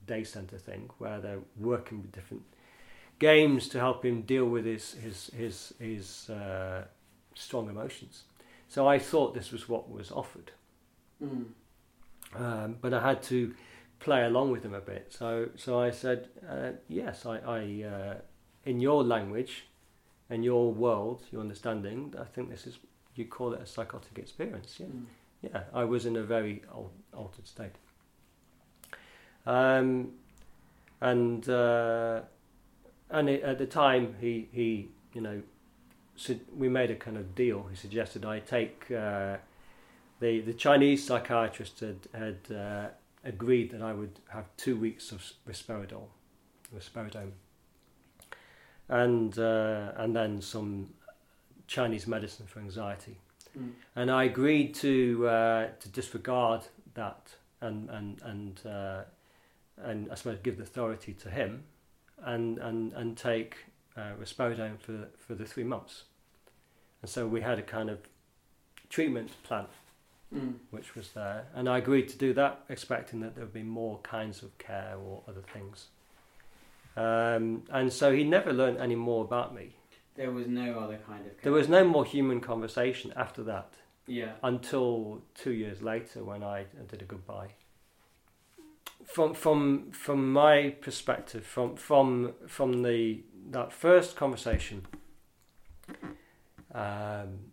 day 0.07 0.25
centre 0.25 0.59
thing 0.59 0.91
where 0.99 1.21
they're 1.21 1.41
working 1.59 2.03
with 2.03 2.13
different 2.13 2.43
games 3.19 3.69
to 3.69 3.79
help 3.79 4.05
him 4.05 4.23
deal 4.23 4.45
with 4.47 4.65
his 4.65 4.95
his 4.95 5.31
his 5.37 5.73
his 5.79 6.31
uh, 6.31 6.85
strong 7.35 7.69
emotions. 7.69 8.25
So 8.69 8.89
I 8.89 8.99
thought 8.99 9.35
this 9.35 9.53
was 9.53 9.69
what 9.69 9.91
was 9.91 10.11
offered, 10.11 10.51
Mm. 11.23 11.47
um, 12.35 12.77
but 12.81 12.93
I 12.93 13.01
had 13.01 13.23
to 13.25 13.55
play 14.01 14.25
along 14.25 14.51
with 14.51 14.65
him 14.65 14.75
a 14.75 14.81
bit. 14.81 15.13
So 15.13 15.49
so 15.57 15.79
I 15.79 15.91
said 15.91 16.29
uh, 16.49 16.73
yes, 16.89 17.27
I, 17.27 17.37
I 17.39 17.85
uh, 17.87 18.15
in 18.65 18.81
your 18.81 19.05
language, 19.05 19.67
in 20.31 20.43
your 20.43 20.73
world, 20.73 21.23
your 21.31 21.41
understanding, 21.41 22.15
I 22.21 22.25
think 22.25 22.51
this 22.51 22.67
is 22.67 22.79
you 23.15 23.27
call 23.27 23.53
it 23.55 23.61
a 23.61 23.67
psychotic 23.67 24.19
experience. 24.19 24.77
Yeah. 24.81 24.87
Mm. 24.87 25.05
Yeah, 25.43 25.63
I 25.75 25.85
was 25.85 26.07
in 26.07 26.17
a 26.17 26.23
very 26.23 26.63
altered 27.13 27.47
state. 27.47 27.75
Um, 29.45 30.13
and 31.01 31.49
uh, 31.49 32.21
and 33.11 33.29
it, 33.29 33.43
at 33.43 33.59
the 33.59 33.67
time, 33.67 34.15
he 34.21 34.49
he 34.53 34.89
you 35.13 35.21
know, 35.21 35.43
su- 36.17 36.41
we 36.57 36.69
made 36.69 36.91
a 36.91 36.95
kind 36.95 37.17
of 37.17 37.35
deal. 37.35 37.67
He 37.69 37.77
suggested 37.77 38.25
I 38.25 38.39
take 38.39 38.91
uh, 38.91 39.39
the 40.21 40.41
the 40.41 40.55
Chinese 40.55 41.05
psychiatrist 41.05 41.81
had 41.81 42.09
had 42.15 42.57
uh, 42.57 42.89
agreed 43.25 43.71
that 43.73 43.83
I 43.83 43.93
would 43.93 44.21
have 44.29 44.45
two 44.57 44.77
weeks 44.77 45.13
of 45.13 45.23
risperidol, 45.49 46.07
risperidone, 46.75 47.33
and 48.89 49.37
uh, 49.39 49.93
and 49.97 50.15
then 50.15 50.41
some 50.41 50.91
Chinese 51.67 52.07
medicine 52.07 52.47
for 52.47 52.61
anxiety 52.61 53.17
Mm. 53.59 53.73
and 53.97 54.11
I 54.11 54.25
agreed 54.25 54.75
to 54.77 55.29
uh, 55.29 55.69
to 55.81 55.89
disregard 55.89 56.63
that 56.95 57.35
and 57.61 57.91
and 57.91 58.23
and 58.23 58.61
uh, 58.67 59.03
and 59.77 60.11
I 60.11 60.15
suppose 60.15 60.39
give 60.43 60.57
the 60.57 60.63
authority 60.63 61.13
to 61.15 61.31
him, 61.31 61.65
and 62.23 62.59
and 62.59 62.93
and 62.95 63.17
take 63.17 63.57
uh, 63.97 64.13
risperidone 64.21 64.79
for 64.81 65.09
for 65.19 65.35
the 65.35 65.45
three 65.45 65.65
months, 65.65 66.05
and 67.03 67.11
so 67.11 67.27
we 67.27 67.43
had 67.43 67.59
a 67.59 67.63
kind 67.63 67.91
of 67.91 67.99
treatment 68.89 69.31
plan 69.43 69.67
Mm. 70.35 70.55
which 70.71 70.95
was 70.95 71.11
there, 71.11 71.45
and 71.55 71.69
I 71.69 71.77
agreed 71.77 72.09
to 72.09 72.17
do 72.17 72.33
that, 72.33 72.65
expecting 72.71 73.21
that 73.21 73.35
there 73.35 73.45
would 73.45 73.53
be 73.53 73.63
more 73.63 73.99
kinds 73.99 74.43
of 74.43 74.57
care 74.57 74.97
or 74.97 75.23
other 75.29 75.43
things. 75.53 75.89
Um, 76.97 77.65
and 77.71 77.93
so 77.93 78.13
he 78.15 78.25
never 78.25 78.51
learned 78.51 78.79
any 78.79 78.95
more 78.95 79.25
about 79.25 79.55
me. 79.55 79.77
There 80.15 80.31
was 80.31 80.47
no 80.47 80.79
other 80.79 80.99
kind 81.07 81.27
of. 81.27 81.33
There 81.43 81.53
was 81.53 81.69
no 81.69 81.85
more 81.85 82.05
human 82.05 82.41
conversation 82.41 83.13
after 83.17 83.43
that. 83.45 83.75
Yeah. 84.07 84.33
until 84.43 85.23
two 85.35 85.53
years 85.53 85.81
later 85.81 86.25
when 86.25 86.43
I 86.43 86.67
did 86.89 87.03
a 87.03 87.05
goodbye. 87.05 87.51
From 89.05 89.33
from 89.35 89.91
from 89.93 90.33
my 90.33 90.75
perspective, 90.81 91.47
from 91.47 91.77
from 91.77 92.33
from 92.49 92.83
the 92.83 93.23
that 93.51 93.73
first 93.73 94.17
conversation, 94.17 94.87
um, 96.75 97.53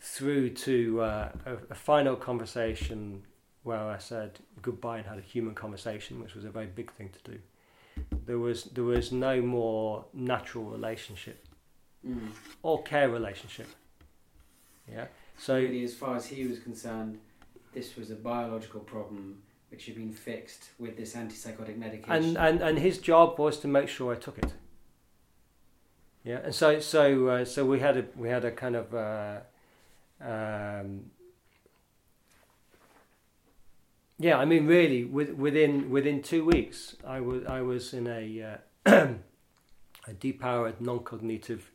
through 0.00 0.50
to 0.50 1.00
uh, 1.02 1.28
a, 1.46 1.54
a 1.70 1.74
final 1.74 2.16
conversation 2.16 3.22
where 3.62 3.78
I 3.82 3.98
said 3.98 4.40
goodbye 4.60 4.98
and 4.98 5.06
had 5.06 5.18
a 5.18 5.22
human 5.22 5.54
conversation, 5.54 6.20
which 6.20 6.34
was 6.34 6.44
a 6.44 6.50
very 6.50 6.66
big 6.66 6.92
thing 6.92 7.10
to 7.10 7.32
do. 7.32 7.38
There 8.26 8.38
was 8.38 8.64
there 8.64 8.84
was 8.84 9.12
no 9.12 9.40
more 9.42 10.04
natural 10.12 10.64
relationship 10.64 11.38
Mm. 12.06 12.28
or 12.62 12.82
care 12.82 13.08
relationship. 13.08 13.66
Yeah. 14.90 15.06
So 15.38 15.54
really, 15.54 15.84
as 15.84 15.94
far 15.94 16.16
as 16.16 16.26
he 16.26 16.46
was 16.46 16.58
concerned, 16.58 17.18
this 17.72 17.96
was 17.96 18.10
a 18.10 18.14
biological 18.14 18.80
problem 18.80 19.42
which 19.70 19.86
had 19.86 19.96
been 19.96 20.12
fixed 20.12 20.70
with 20.78 20.96
this 20.96 21.14
antipsychotic 21.14 21.76
medication. 21.78 22.12
and 22.12 22.36
and 22.36 22.60
and 22.62 22.78
his 22.78 22.98
job 22.98 23.38
was 23.38 23.58
to 23.60 23.68
make 23.68 23.88
sure 23.88 24.12
I 24.12 24.16
took 24.18 24.38
it. 24.38 24.52
Yeah, 26.24 26.40
and 26.44 26.54
so 26.54 26.78
so 26.80 27.28
uh, 27.28 27.44
so 27.44 27.64
we 27.64 27.80
had 27.80 27.96
a 27.96 28.04
we 28.16 28.28
had 28.28 28.44
a 28.44 28.50
kind 28.50 28.76
of 28.76 28.94
uh, 28.94 29.40
um, 30.20 31.10
yeah. 34.18 34.38
I 34.38 34.44
mean, 34.44 34.66
really, 34.66 35.04
with, 35.04 35.30
within 35.30 35.90
within 35.90 36.22
two 36.22 36.44
weeks, 36.44 36.96
I 37.06 37.20
was 37.20 37.44
I 37.46 37.60
was 37.62 37.92
in 37.94 38.06
a 38.06 38.58
uh, 38.86 38.90
a 40.08 40.12
depowered, 40.12 40.80
non-cognitive. 40.80 41.70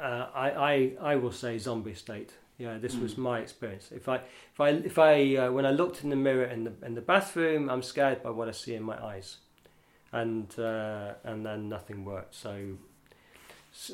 Uh, 0.00 0.26
I, 0.34 0.50
I 0.50 0.92
I 1.12 1.16
will 1.16 1.32
say 1.32 1.58
zombie 1.58 1.94
state. 1.94 2.32
Yeah, 2.58 2.76
this 2.78 2.94
was 2.96 3.14
Mm. 3.14 3.18
my 3.18 3.38
experience. 3.40 3.90
If 3.90 4.06
I 4.08 4.16
if 4.52 4.60
I 4.60 4.68
if 4.68 4.98
I 4.98 5.36
uh, 5.36 5.50
when 5.52 5.64
I 5.64 5.70
looked 5.70 6.04
in 6.04 6.10
the 6.10 6.16
mirror 6.16 6.44
in 6.44 6.64
the 6.64 6.72
in 6.86 6.94
the 6.94 7.00
bathroom, 7.00 7.68
I'm 7.70 7.82
scared 7.82 8.22
by 8.22 8.30
what 8.30 8.48
I 8.48 8.52
see 8.52 8.74
in 8.74 8.82
my 8.82 9.02
eyes, 9.02 9.38
and 10.12 10.46
uh, 10.58 11.14
and 11.24 11.44
then 11.44 11.68
nothing 11.68 12.04
worked. 12.04 12.34
So 12.34 12.76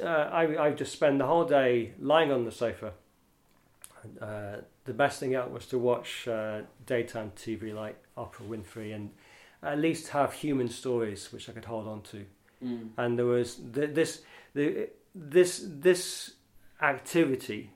uh, 0.02 0.06
I 0.32 0.66
I 0.66 0.70
just 0.72 0.92
spend 0.92 1.20
the 1.20 1.26
whole 1.26 1.44
day 1.44 1.92
lying 2.00 2.32
on 2.32 2.44
the 2.44 2.50
sofa. 2.52 2.92
Uh, 4.20 4.56
the 4.86 4.94
best 4.94 5.20
thing 5.20 5.34
out 5.34 5.50
was 5.50 5.66
to 5.66 5.78
watch 5.78 6.26
uh, 6.28 6.60
daytime 6.86 7.32
TV 7.36 7.74
like 7.74 7.96
Oprah 8.16 8.46
Winfrey 8.48 8.94
and 8.94 9.10
at 9.62 9.78
least 9.78 10.08
have 10.08 10.32
human 10.32 10.68
stories 10.68 11.32
which 11.32 11.48
I 11.48 11.52
could 11.52 11.64
hold 11.66 11.86
on 11.88 12.02
to 12.12 12.24
Mm. 12.64 12.88
and 12.96 13.18
there 13.18 13.26
was 13.26 13.56
th- 13.74 13.92
this 13.94 14.22
the, 14.54 14.88
this 15.14 15.62
this 15.68 16.32
activity 16.80 17.70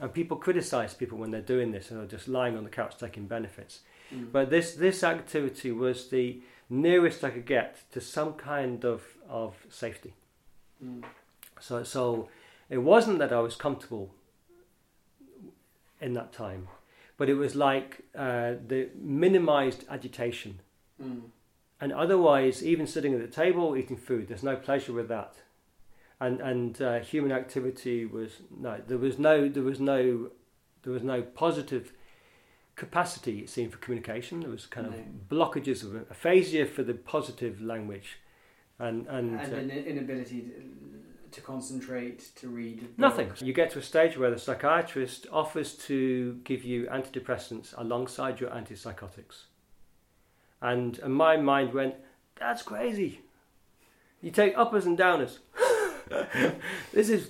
and 0.00 0.12
people 0.12 0.36
criticize 0.36 0.94
people 0.94 1.18
when 1.18 1.30
they're 1.32 1.40
doing 1.54 1.72
this 1.72 1.90
and 1.90 1.98
they're 1.98 2.06
just 2.18 2.28
lying 2.28 2.56
on 2.56 2.62
the 2.64 2.70
couch 2.70 2.96
taking 2.98 3.26
benefits 3.26 3.80
Mm. 4.14 4.30
but 4.30 4.50
this 4.50 4.74
this 4.74 5.02
activity 5.02 5.72
was 5.72 6.08
the 6.10 6.40
nearest 6.68 7.24
I 7.24 7.30
could 7.30 7.46
get 7.46 7.90
to 7.92 8.00
some 8.00 8.34
kind 8.34 8.84
of 8.84 9.02
of 9.28 9.54
safety 9.70 10.12
Mm. 10.84 11.02
so 11.60 11.82
so 11.82 12.28
it 12.70 12.78
wasn't 12.78 13.18
that 13.18 13.32
I 13.32 13.40
was 13.40 13.56
comfortable 13.56 14.14
in 16.02 16.12
that 16.14 16.32
time 16.32 16.68
but 17.18 17.28
it 17.28 17.34
was 17.34 17.54
like 17.54 17.90
uh, 18.16 18.52
the 18.66 18.88
minimized 19.00 19.84
agitation 19.88 20.60
Mm. 21.02 21.22
and 21.80 21.92
otherwise, 21.92 22.64
even 22.72 22.86
sitting 22.86 23.12
at 23.14 23.20
the 23.20 23.26
table 23.42 23.76
eating 23.76 23.96
food, 23.96 24.28
there's 24.28 24.42
no 24.44 24.54
pleasure 24.54 24.92
with 24.92 25.08
that. 25.08 25.34
And 26.20 26.40
and 26.40 26.80
uh, 26.80 27.00
human 27.00 27.32
activity 27.32 28.04
was 28.06 28.30
no, 28.66 28.72
there 28.86 28.98
was 28.98 29.18
no 29.18 29.48
there 29.48 29.64
was 29.64 29.80
no 29.80 30.30
there 30.82 30.92
was 30.92 31.02
no 31.02 31.22
positive 31.22 31.92
capacity 32.76 33.40
it 33.40 33.50
seemed 33.50 33.72
for 33.72 33.78
communication. 33.78 34.40
There 34.40 34.50
was 34.50 34.66
kind 34.66 34.90
No. 34.90 34.96
of 34.96 35.04
blockages 35.28 35.82
of 35.82 35.94
aphasia 36.10 36.66
for 36.66 36.82
the 36.84 36.94
positive 36.94 37.60
language, 37.60 38.18
and 38.78 39.06
and, 39.08 39.40
and 39.40 39.52
uh, 39.52 39.56
an 39.56 39.70
inability 39.70 40.40
to, 40.42 40.52
to 41.32 41.40
concentrate, 41.40 42.30
to 42.36 42.48
read. 42.48 42.88
Nothing. 42.98 43.28
books. 43.28 43.42
You 43.42 43.52
get 43.52 43.70
to 43.72 43.78
a 43.78 43.82
stage 43.82 44.16
where 44.16 44.30
the 44.30 44.38
psychiatrist 44.38 45.26
offers 45.32 45.74
to 45.88 46.40
give 46.44 46.64
you 46.64 46.86
antidepressants 46.86 47.74
alongside 47.76 48.40
your 48.40 48.50
antipsychotics. 48.50 49.44
And, 50.60 50.98
and 51.00 51.14
my 51.14 51.36
mind 51.36 51.72
went, 51.74 51.94
that's 52.38 52.62
crazy. 52.62 53.20
You 54.20 54.30
take 54.30 54.56
uppers 54.56 54.86
and 54.86 54.96
downers. 54.98 55.38
this 56.92 57.08
is 57.08 57.28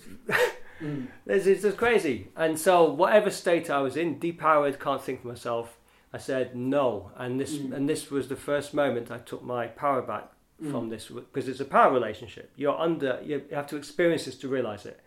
Mm. 0.82 1.07
It's, 1.26 1.46
it's 1.46 1.62
just 1.62 1.76
crazy. 1.76 2.28
And 2.36 2.59
so, 2.59 2.90
whatever 2.92 3.30
state 3.30 3.70
I 3.70 3.80
was 3.80 3.96
in, 3.96 4.18
depowered, 4.18 4.80
can't 4.80 5.00
think 5.00 5.22
for 5.22 5.28
myself, 5.28 5.78
I 6.12 6.18
said 6.18 6.57
no. 6.57 7.12
And 7.16 7.38
this 7.40 7.57
Mm. 7.57 7.72
and 7.72 7.88
this 7.88 8.11
was 8.11 8.26
the 8.26 8.34
first 8.36 8.74
moment 8.74 9.11
I 9.11 9.18
took 9.18 9.44
my 9.44 9.68
power 9.68 10.03
back 10.03 10.32
from 10.70 10.86
Mm. 10.86 10.90
this 10.90 11.08
because 11.08 11.48
it's 11.48 11.60
a 11.60 11.64
power 11.64 11.92
relationship. 11.92 12.50
You're 12.56 12.78
under. 12.78 13.20
You 13.24 13.42
have 13.52 13.66
to 13.68 13.76
experience 13.76 14.24
this 14.26 14.38
to 14.38 14.48
realize 14.48 14.86
it. 14.86 15.00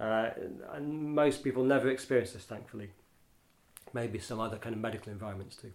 Uh, 0.00 0.30
and 0.72 1.14
most 1.14 1.42
people 1.44 1.64
never 1.64 1.88
experience 1.88 2.32
this, 2.32 2.44
thankfully. 2.44 2.90
Maybe 3.94 4.18
some 4.18 4.40
other 4.40 4.56
kind 4.58 4.74
of 4.74 4.80
medical 4.80 5.12
environments 5.12 5.56
too. 5.56 5.72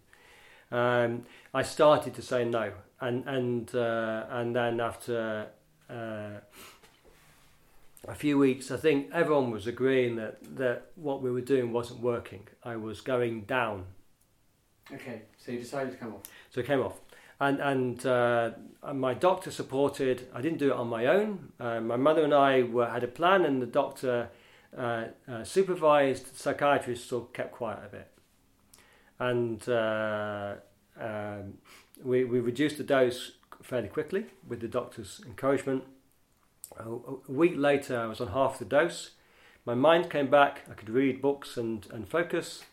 Um, 0.76 1.26
I 1.54 1.64
started 1.64 2.14
to 2.16 2.22
say 2.22 2.44
no, 2.46 2.74
and 3.00 3.24
and 3.28 3.74
uh, 3.76 4.26
and 4.30 4.56
then 4.56 4.80
after 4.82 5.48
uh, 5.90 6.40
a 8.08 8.16
few 8.16 8.38
weeks, 8.38 8.70
I 8.72 8.78
think 8.78 9.10
everyone 9.14 9.50
was 9.52 9.68
agreeing 9.68 10.16
that 10.18 10.38
that 10.58 10.92
what 10.96 11.22
we 11.22 11.32
were 11.32 11.42
doing 11.42 11.72
wasn't 11.72 12.02
working. 12.02 12.48
I 12.64 12.76
was 12.76 13.02
going 13.02 13.42
down, 13.46 13.86
Okay, 14.94 15.24
so 15.38 15.52
you 15.52 15.60
decided 15.60 15.92
to 15.92 15.98
come 15.98 16.14
off. 16.16 16.24
so 16.50 16.60
it 16.62 16.66
came 16.68 16.82
off. 16.82 17.00
And 17.40 17.60
and, 17.60 18.06
uh, 18.06 18.52
my 18.94 19.14
doctor 19.14 19.52
supported. 19.52 20.28
I 20.34 20.42
didn't 20.42 20.60
do 20.60 20.72
it 20.72 20.76
on 20.76 20.88
my 20.88 21.06
own. 21.06 21.52
Uh, 21.60 21.80
my 21.82 21.98
mother 21.98 22.24
and 22.24 22.34
I 22.34 22.64
were, 22.64 22.88
had 22.88 23.04
a 23.04 23.08
plan, 23.08 23.46
and 23.46 23.62
the 23.62 23.68
doctor 23.68 24.30
uh, 24.78 25.06
uh, 25.30 25.44
supervised. 25.44 26.36
Psychiatrist 26.36 27.06
still 27.06 27.26
kept 27.26 27.52
quiet 27.52 27.80
a 27.86 27.90
bit, 27.90 28.08
and 29.20 29.68
uh, 29.70 30.56
um, 31.00 31.56
we 32.04 32.24
we 32.24 32.40
reduced 32.40 32.78
the 32.78 32.84
dose 32.84 33.34
fairly 33.62 33.88
quickly 33.88 34.26
with 34.48 34.62
the 34.62 34.68
doctor's 34.68 35.22
encouragement. 35.26 35.84
A, 36.80 36.90
a 36.90 37.32
week 37.32 37.54
later, 37.56 38.00
I 38.00 38.06
was 38.06 38.22
on 38.22 38.30
half 38.30 38.60
the 38.60 38.66
dose. 38.66 39.12
My 39.66 39.76
mind 39.76 40.10
came 40.10 40.30
back. 40.30 40.62
I 40.72 40.74
could 40.74 40.90
read 40.90 41.22
books 41.22 41.58
and 41.58 41.86
and 41.92 42.08
focus. 42.08 42.64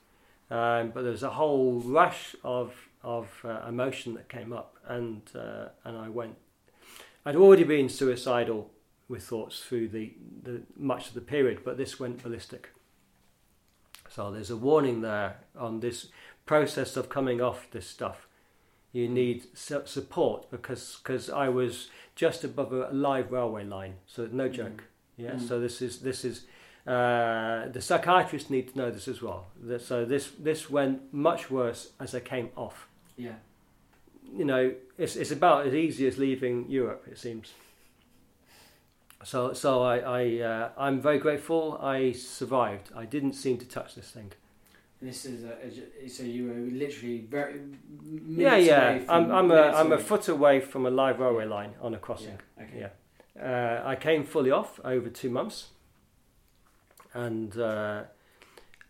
Um, 0.50 0.90
but 0.90 1.02
there 1.02 1.10
was 1.10 1.22
a 1.22 1.30
whole 1.30 1.80
rush 1.80 2.36
of 2.44 2.74
of 3.04 3.28
uh, 3.44 3.60
emotion 3.68 4.14
that 4.14 4.28
came 4.28 4.52
up, 4.52 4.76
and 4.88 5.22
uh, 5.34 5.68
and 5.84 5.96
I 5.96 6.08
went. 6.08 6.36
I'd 7.26 7.36
already 7.36 7.64
been 7.64 7.88
suicidal 7.88 8.70
with 9.08 9.22
thoughts 9.22 9.60
through 9.60 9.88
the, 9.88 10.12
the 10.42 10.62
much 10.76 11.08
of 11.08 11.14
the 11.14 11.20
period, 11.20 11.60
but 11.64 11.76
this 11.76 12.00
went 12.00 12.22
ballistic. 12.22 12.70
So 14.08 14.30
there's 14.30 14.50
a 14.50 14.56
warning 14.56 15.00
there 15.02 15.36
on 15.58 15.80
this 15.80 16.08
process 16.46 16.96
of 16.96 17.08
coming 17.08 17.40
off 17.40 17.70
this 17.70 17.86
stuff. 17.86 18.26
You 18.92 19.08
need 19.08 19.46
support 19.56 20.50
because 20.50 20.96
cause 21.02 21.28
I 21.28 21.48
was 21.48 21.88
just 22.14 22.44
above 22.44 22.72
a 22.72 22.90
live 22.92 23.32
railway 23.32 23.64
line, 23.64 23.94
so 24.06 24.28
no 24.30 24.48
joke. 24.48 24.84
Yeah, 25.16 25.32
Mm. 25.32 25.48
so 25.48 25.60
this 25.60 25.80
is 25.82 26.00
this 26.00 26.24
is 26.24 26.46
uh, 26.86 27.68
the 27.68 27.80
psychiatrists 27.80 28.50
need 28.50 28.72
to 28.72 28.78
know 28.78 28.90
this 28.90 29.08
as 29.08 29.20
well. 29.22 29.46
So 29.78 30.04
this 30.04 30.30
this 30.38 30.70
went 30.70 31.12
much 31.12 31.50
worse 31.50 31.92
as 31.98 32.14
I 32.14 32.20
came 32.20 32.50
off. 32.56 32.88
Yeah. 33.16 33.34
You 34.36 34.44
know, 34.44 34.74
it's 34.98 35.16
it's 35.16 35.30
about 35.30 35.66
as 35.66 35.74
easy 35.74 36.06
as 36.06 36.18
leaving 36.18 36.68
Europe. 36.68 37.06
It 37.10 37.18
seems. 37.18 37.52
So 39.22 39.52
so 39.52 39.82
I 39.82 39.98
I 39.98 40.40
uh, 40.40 40.68
I'm 40.76 41.00
very 41.00 41.18
grateful. 41.18 41.78
I 41.80 42.12
survived. 42.12 42.90
I 42.96 43.04
didn't 43.04 43.34
seem 43.34 43.58
to 43.58 43.66
touch 43.66 43.94
this 43.94 44.10
thing. 44.10 44.32
And 45.00 45.10
this 45.10 45.24
is 45.24 45.44
a, 45.44 46.04
a, 46.04 46.08
so 46.08 46.22
you 46.22 46.48
were 46.48 46.54
literally 46.54 47.18
very 47.18 47.60
yeah, 48.26 48.56
yeah. 48.56 48.90
away 48.90 49.04
I'm 49.08 49.30
I'm 49.30 49.50
a 49.50 49.62
I'm 49.78 49.92
a 49.92 49.98
foot 49.98 50.28
away 50.28 50.60
from 50.60 50.86
a 50.86 50.90
live 50.90 51.20
railway 51.20 51.44
line 51.44 51.74
on 51.80 51.94
a 51.94 51.96
Yeah. 51.96 52.00
crossing. 52.00 52.38
Okay. 52.60 52.78
Yeah. 52.80 52.88
Uh, 53.40 53.82
I 53.84 53.96
came 53.96 54.24
fully 54.24 54.50
off 54.50 54.80
over 54.84 55.10
two 55.10 55.30
months, 55.30 55.70
and 57.12 57.56
uh, 57.58 58.04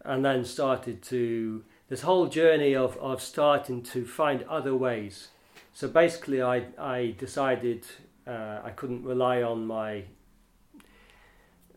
and 0.04 0.24
then 0.24 0.44
started 0.44 1.02
to 1.04 1.64
this 1.88 2.02
whole 2.02 2.26
journey 2.26 2.74
of, 2.74 2.96
of 2.98 3.20
starting 3.22 3.82
to 3.82 4.04
find 4.04 4.42
other 4.44 4.74
ways. 4.74 5.28
So 5.72 5.88
basically, 5.88 6.42
I 6.42 6.66
I 6.78 7.14
decided 7.18 7.84
uh, 8.26 8.60
I 8.64 8.70
couldn't 8.70 9.04
rely 9.04 9.42
on 9.42 9.66
my 9.66 10.04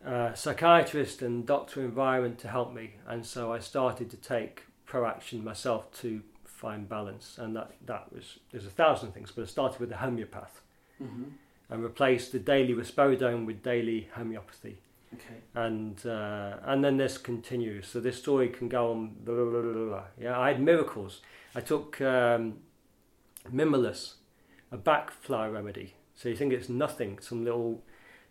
uh, 0.06 0.34
psychiatrist 0.34 1.22
and 1.22 1.46
doctor 1.46 1.80
environment 1.80 2.38
to 2.40 2.48
help 2.48 2.72
me, 2.72 2.94
and 3.06 3.26
so 3.26 3.52
I 3.52 3.58
started 3.58 4.10
to 4.10 4.16
take 4.16 4.64
proaction 4.86 5.44
myself 5.44 5.92
to 6.00 6.22
find 6.44 6.88
balance, 6.88 7.38
and 7.38 7.54
that 7.56 7.72
that 7.86 8.12
was 8.12 8.38
there's 8.50 8.66
a 8.66 8.70
thousand 8.70 9.12
things, 9.12 9.30
but 9.32 9.42
I 9.42 9.46
started 9.46 9.80
with 9.80 9.90
the 9.90 9.96
homeopath 9.96 10.62
hmm 10.98 11.24
and 11.70 11.82
replaced 11.82 12.32
the 12.32 12.38
daily 12.38 12.74
risperidone 12.74 13.44
with 13.44 13.62
daily 13.62 14.08
homeopathy. 14.14 14.78
Okay. 15.14 15.40
And 15.54 16.04
uh, 16.04 16.56
and 16.64 16.84
then 16.84 16.96
this 16.98 17.18
continues. 17.18 17.86
So 17.86 18.00
this 18.00 18.18
story 18.18 18.48
can 18.48 18.68
go 18.68 18.90
on. 18.90 19.16
Blah, 19.24 19.34
blah, 19.34 19.62
blah. 19.62 20.02
Yeah, 20.20 20.38
I 20.38 20.48
had 20.48 20.60
miracles. 20.60 21.22
I 21.54 21.60
took 21.60 22.00
um, 22.00 22.58
Mimulus, 23.50 24.14
a 24.70 24.76
back 24.76 25.10
fly 25.10 25.48
remedy. 25.48 25.94
So 26.14 26.28
you 26.28 26.36
think 26.36 26.52
it's 26.52 26.68
nothing, 26.68 27.18
some 27.20 27.44
little 27.44 27.82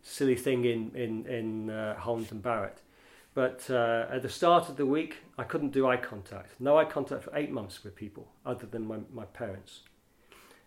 silly 0.01 0.35
thing 0.35 0.65
in 0.65 0.91
in 0.95 1.25
in 1.25 1.69
uh, 1.69 1.99
and 2.05 2.41
Barrett. 2.41 2.79
But 3.33 3.69
uh, 3.69 4.07
at 4.09 4.23
the 4.23 4.29
start 4.29 4.67
of 4.67 4.77
the 4.77 4.85
week, 4.85 5.17
I 5.37 5.43
couldn't 5.43 5.71
do 5.71 5.87
eye 5.87 5.97
contact. 5.97 6.59
No 6.59 6.77
eye 6.77 6.85
contact 6.85 7.23
for 7.23 7.35
eight 7.35 7.51
months 7.51 7.83
with 7.83 7.95
people, 7.95 8.27
other 8.45 8.65
than 8.65 8.87
my 8.87 8.97
my 9.13 9.25
parents. 9.25 9.81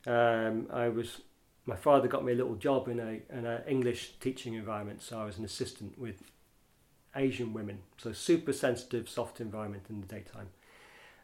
Um, 0.06 0.66
I 0.72 0.88
was 0.88 1.20
my 1.70 1.76
father 1.76 2.08
got 2.08 2.24
me 2.24 2.32
a 2.32 2.36
little 2.36 2.56
job 2.56 2.88
in 2.88 2.98
a 3.00 3.12
an 3.30 3.62
English 3.66 4.14
teaching 4.20 4.54
environment, 4.54 5.00
so 5.02 5.18
I 5.20 5.24
was 5.24 5.38
an 5.38 5.44
assistant 5.44 5.98
with 5.98 6.16
Asian 7.14 7.52
women, 7.52 7.78
so 7.96 8.12
super 8.12 8.52
sensitive, 8.52 9.08
soft 9.08 9.40
environment 9.40 9.84
in 9.88 10.00
the 10.00 10.06
daytime, 10.06 10.48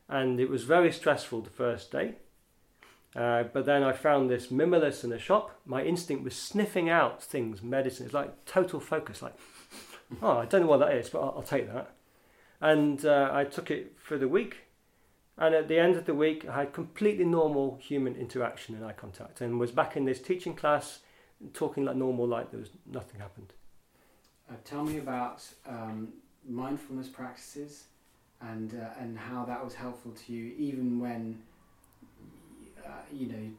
and 0.08 0.40
it 0.40 0.48
was 0.48 0.62
very 0.64 0.92
stressful 0.92 1.42
the 1.42 1.50
first 1.50 1.92
day. 1.92 2.14
Uh, 3.14 3.44
but 3.54 3.64
then 3.64 3.82
I 3.82 3.92
found 3.92 4.28
this 4.28 4.48
Mimulus 4.48 5.02
in 5.02 5.12
a 5.12 5.18
shop. 5.18 5.58
My 5.64 5.82
instinct 5.82 6.22
was 6.22 6.36
sniffing 6.36 6.90
out 6.90 7.22
things, 7.22 7.62
medicine. 7.62 8.04
It's 8.04 8.14
like 8.14 8.44
total 8.44 8.78
focus, 8.78 9.22
like, 9.22 9.36
oh, 10.20 10.38
I 10.38 10.44
don't 10.44 10.60
know 10.62 10.66
what 10.66 10.80
that 10.80 10.94
is, 10.94 11.08
but 11.08 11.20
I'll, 11.20 11.34
I'll 11.36 11.42
take 11.42 11.72
that. 11.72 11.90
And 12.60 13.04
uh, 13.04 13.30
I 13.32 13.44
took 13.44 13.70
it 13.70 13.96
for 13.98 14.18
the 14.18 14.28
week, 14.28 14.65
and 15.38 15.54
at 15.54 15.68
the 15.68 15.78
end 15.78 15.96
of 15.96 16.06
the 16.06 16.14
week, 16.14 16.46
I 16.48 16.60
had 16.60 16.72
completely 16.72 17.24
normal 17.24 17.78
human 17.80 18.16
interaction 18.16 18.74
and 18.74 18.84
eye 18.84 18.92
contact, 18.92 19.40
and 19.40 19.60
was 19.60 19.70
back 19.70 19.96
in 19.96 20.04
this 20.04 20.20
teaching 20.20 20.54
class, 20.54 21.00
talking 21.52 21.84
like 21.84 21.96
normal, 21.96 22.26
like 22.26 22.50
there 22.50 22.60
was 22.60 22.70
nothing 22.86 23.20
happened. 23.20 23.52
Uh, 24.48 24.54
tell 24.64 24.84
me 24.84 24.98
about 24.98 25.42
um, 25.68 26.08
mindfulness 26.48 27.08
practices 27.08 27.84
and 28.40 28.74
uh, 28.74 29.00
and 29.00 29.18
how 29.18 29.44
that 29.44 29.62
was 29.62 29.74
helpful 29.74 30.12
to 30.12 30.32
you, 30.32 30.54
even 30.56 31.00
when 31.00 31.38
uh, 32.84 32.90
you 33.12 33.26
know 33.26 33.50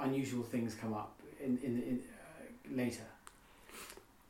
unusual 0.00 0.42
things 0.42 0.74
come 0.74 0.94
up 0.94 1.20
in 1.42 1.58
in, 1.62 1.82
in 1.82 2.00
uh, 2.00 2.76
later. 2.76 3.04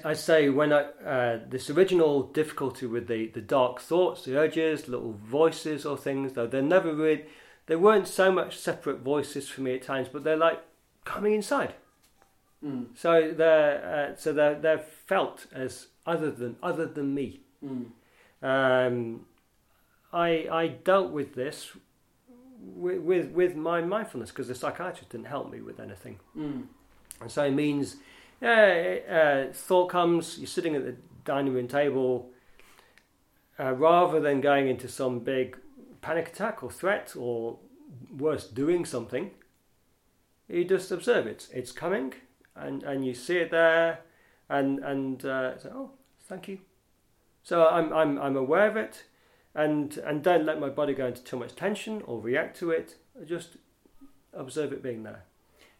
I 0.06 0.14
say 0.14 0.48
when 0.48 0.72
I 0.72 0.82
uh, 1.04 1.40
this 1.48 1.68
original 1.68 2.22
difficulty 2.22 2.86
with 2.86 3.08
the, 3.08 3.26
the 3.26 3.40
dark 3.40 3.80
thoughts, 3.80 4.24
the 4.24 4.38
urges, 4.38 4.86
little 4.86 5.14
voices 5.14 5.84
or 5.84 5.96
things, 5.96 6.34
though 6.34 6.46
they're 6.46 6.62
never 6.62 6.94
really, 6.94 7.24
they 7.66 7.74
weren't 7.74 8.06
so 8.06 8.30
much 8.30 8.56
separate 8.56 9.00
voices 9.00 9.48
for 9.48 9.62
me 9.62 9.74
at 9.74 9.82
times, 9.82 10.08
but 10.08 10.22
they're 10.22 10.36
like 10.36 10.62
coming 11.04 11.34
inside. 11.34 11.74
Mm. 12.64 12.86
So 12.94 13.32
they're 13.36 14.12
uh, 14.12 14.16
so 14.16 14.32
they're 14.32 14.54
they're 14.54 14.78
felt 14.78 15.46
as 15.52 15.88
other 16.06 16.30
than 16.30 16.54
other 16.62 16.86
than 16.86 17.12
me. 17.12 17.40
Mm. 17.64 17.86
Um, 18.42 19.26
I 20.12 20.28
I 20.50 20.68
dealt 20.68 21.10
with 21.10 21.34
this 21.34 21.72
with 22.60 23.00
with, 23.00 23.32
with 23.32 23.56
my 23.56 23.80
mindfulness 23.80 24.30
because 24.30 24.46
the 24.46 24.54
psychiatrist 24.54 25.10
didn't 25.10 25.26
help 25.26 25.50
me 25.50 25.60
with 25.60 25.80
anything. 25.80 26.20
Mm. 26.38 26.66
And 27.20 27.30
so 27.30 27.44
it 27.44 27.52
means, 27.52 27.96
yeah, 28.40 28.98
uh, 29.48 29.52
thought 29.52 29.88
comes, 29.88 30.38
you're 30.38 30.46
sitting 30.46 30.76
at 30.76 30.84
the 30.84 30.96
dining 31.24 31.54
room 31.54 31.68
table, 31.68 32.30
uh, 33.58 33.72
rather 33.72 34.20
than 34.20 34.40
going 34.40 34.68
into 34.68 34.88
some 34.88 35.20
big 35.20 35.56
panic 36.00 36.28
attack 36.28 36.62
or 36.62 36.70
threat 36.70 37.14
or 37.16 37.58
worse, 38.16 38.46
doing 38.46 38.84
something, 38.84 39.30
you 40.48 40.64
just 40.64 40.90
observe 40.90 41.26
it. 41.26 41.48
It's 41.52 41.72
coming, 41.72 42.14
and, 42.54 42.82
and 42.82 43.04
you 43.04 43.14
see 43.14 43.38
it 43.38 43.50
there, 43.50 44.00
and 44.48 44.78
and 44.80 45.24
uh, 45.24 45.58
say, 45.58 45.70
oh, 45.72 45.90
thank 46.28 46.48
you. 46.48 46.58
So 47.42 47.66
I'm 47.66 47.92
I'm 47.92 48.18
I'm 48.18 48.36
aware 48.36 48.68
of 48.68 48.76
it, 48.76 49.04
and 49.54 49.96
and 49.98 50.22
don't 50.22 50.44
let 50.44 50.60
my 50.60 50.68
body 50.68 50.94
go 50.94 51.06
into 51.06 51.22
too 51.22 51.38
much 51.38 51.54
tension 51.54 52.02
or 52.06 52.20
react 52.20 52.58
to 52.58 52.70
it. 52.70 52.96
Just 53.24 53.56
observe 54.32 54.72
it 54.72 54.82
being 54.82 55.02
there. 55.02 55.24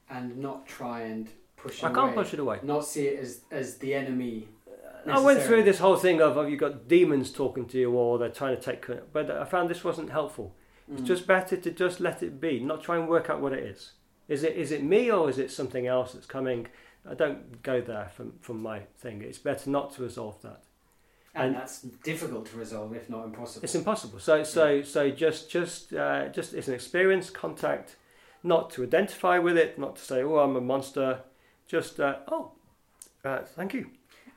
And 0.09 0.39
not 0.39 0.67
try 0.67 1.01
and 1.03 1.29
push. 1.67 1.83
I 1.85 1.89
can't 1.93 1.99
away. 1.99 2.13
push 2.15 2.35
it 2.35 2.41
away. 2.41 2.59
Not 2.63 2.85
see 2.85 3.07
it 3.09 3.19
as 3.21 3.41
as 3.51 3.79
the 3.79 3.95
enemy. 3.95 4.49
I 5.09 5.21
went 5.21 5.41
through 5.43 5.63
this 5.63 5.79
whole 5.79 5.97
thing 5.97 6.21
of, 6.21 6.37
of 6.37 6.51
you've 6.51 6.59
got 6.59 6.89
demons 6.89 7.31
talking 7.31 7.67
to 7.67 7.79
you 7.79 7.93
or 7.93 8.19
they're 8.19 8.29
trying 8.29 8.57
to 8.57 8.63
take, 8.63 8.85
but 9.13 9.31
I 9.31 9.45
found 9.45 9.71
this 9.71 9.85
wasn't 9.85 10.11
helpful. 10.11 10.57
It's 10.93 11.03
Mm. 11.03 11.07
just 11.07 11.27
better 11.29 11.57
to 11.57 11.71
just 11.71 12.01
let 12.01 12.23
it 12.25 12.41
be, 12.41 12.59
not 12.59 12.83
try 12.83 12.97
and 12.97 13.09
work 13.09 13.31
out 13.31 13.41
what 13.41 13.53
it 13.53 13.63
is. 13.63 13.93
Is 14.29 14.43
it 14.43 14.57
is 14.57 14.73
it 14.73 14.83
me 14.83 15.11
or 15.11 15.31
is 15.31 15.39
it 15.39 15.51
something 15.53 15.87
else 15.87 16.13
that's 16.13 16.27
coming? 16.27 16.67
I 17.09 17.15
don't 17.15 17.63
go 17.63 17.81
there 17.81 18.09
from 18.17 18.39
from 18.41 18.61
my 18.63 18.81
thing. 18.99 19.23
It's 19.23 19.39
better 19.39 19.71
not 19.71 19.95
to 19.95 20.03
resolve 20.03 20.43
that. 20.43 20.63
and, 21.35 21.49
And- 21.49 21.55
that's 21.57 21.83
difficult 21.83 22.47
to 22.47 22.57
resolve, 22.57 22.93
if 22.97 23.09
not 23.09 23.25
impossible. 23.27 23.63
It's 23.65 23.75
impossible. 23.77 24.19
So 24.19 24.43
so 24.43 24.83
so 24.83 25.11
just 25.11 25.49
just 25.51 25.93
uh, 25.93 26.29
just 26.31 26.53
it's 26.55 26.67
an 26.69 26.75
experience, 26.75 27.31
contact, 27.31 27.95
not 28.43 28.71
to 28.71 28.83
identify 28.83 29.39
with 29.39 29.57
it, 29.57 29.79
not 29.79 29.95
to 29.97 30.03
say 30.03 30.23
oh 30.25 30.39
I'm 30.39 30.57
a 30.57 30.61
monster, 30.61 31.21
just 31.67 32.01
uh, 32.01 32.17
oh 32.29 32.53
uh, 33.25 33.41
thank 33.57 33.75
you 33.75 33.91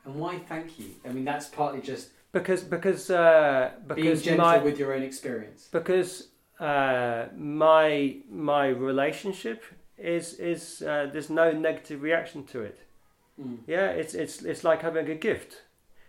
and 0.04 0.14
why 0.14 0.38
thank 0.38 0.78
you? 0.78 0.86
I 1.04 1.08
mean, 1.08 1.24
that's 1.24 1.46
partly 1.46 1.80
just 1.80 2.10
because 2.32 2.62
because 2.62 3.10
uh, 3.10 3.72
being 3.94 3.96
because 3.96 4.22
gentle 4.22 4.46
my 4.46 4.58
with 4.58 4.78
your 4.78 4.94
own 4.94 5.02
experience. 5.02 5.68
because 5.70 6.28
uh, 6.58 7.26
my 7.36 8.16
my 8.30 8.68
relationship 8.68 9.64
is 9.98 10.34
is 10.34 10.82
uh, 10.82 11.08
there's 11.12 11.30
no 11.30 11.52
negative 11.52 12.02
reaction 12.02 12.44
to 12.46 12.62
it. 12.62 12.80
Mm. 13.40 13.58
Yeah, 13.66 13.88
it's 13.90 14.14
it's 14.14 14.42
it's 14.42 14.64
like 14.64 14.82
having 14.82 15.08
a 15.08 15.14
gift. 15.14 15.62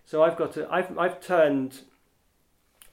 So 0.05 0.23
I've 0.23 0.37
got 0.37 0.53
to 0.53 0.67
I've 0.71 0.97
I've 0.97 1.19
turned 1.19 1.81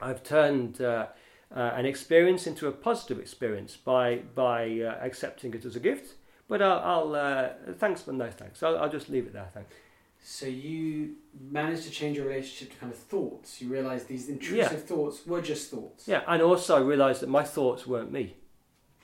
I've 0.01 0.23
turned 0.23 0.81
uh, 0.81 1.07
uh, 1.55 1.73
an 1.75 1.87
experience 1.87 2.47
into 2.47 2.67
a 2.67 2.73
positive 2.73 3.21
experience 3.21 3.77
by 3.77 4.17
by 4.35 4.81
uh, 4.81 4.99
accepting 5.01 5.55
it 5.55 5.65
as 5.65 5.77
a 5.77 5.81
gift. 5.81 6.15
But 6.49 6.63
I'll, 6.63 6.79
I'll 6.79 7.15
uh, 7.15 7.49
thanks 7.79 8.03
but 8.03 8.15
no 8.15 8.31
thanks. 8.31 8.63
I'll, 8.63 8.79
I'll 8.79 8.91
just 8.91 9.09
leave 9.09 9.27
it 9.27 9.33
there. 9.33 9.49
Thanks. 9.53 9.75
So 10.23 10.47
you 10.47 11.15
managed 11.41 11.85
to 11.85 11.91
change 11.91 12.17
your 12.17 12.27
relationship 12.27 12.75
to 12.75 12.81
kind 12.81 12.93
of 12.93 12.99
thoughts. 12.99 13.61
You 13.61 13.69
realised 13.69 14.09
these 14.09 14.29
intrusive 14.29 14.85
thoughts 14.85 15.27
were 15.27 15.41
just 15.41 15.71
thoughts. 15.71 16.09
Yeah, 16.09 16.23
and 16.27 16.43
also 16.43 16.77
I 16.77 16.81
realised 16.81 17.23
that 17.23 17.29
my 17.29 17.45
thoughts 17.45 17.87
weren't 17.87 18.11
me. 18.11 18.35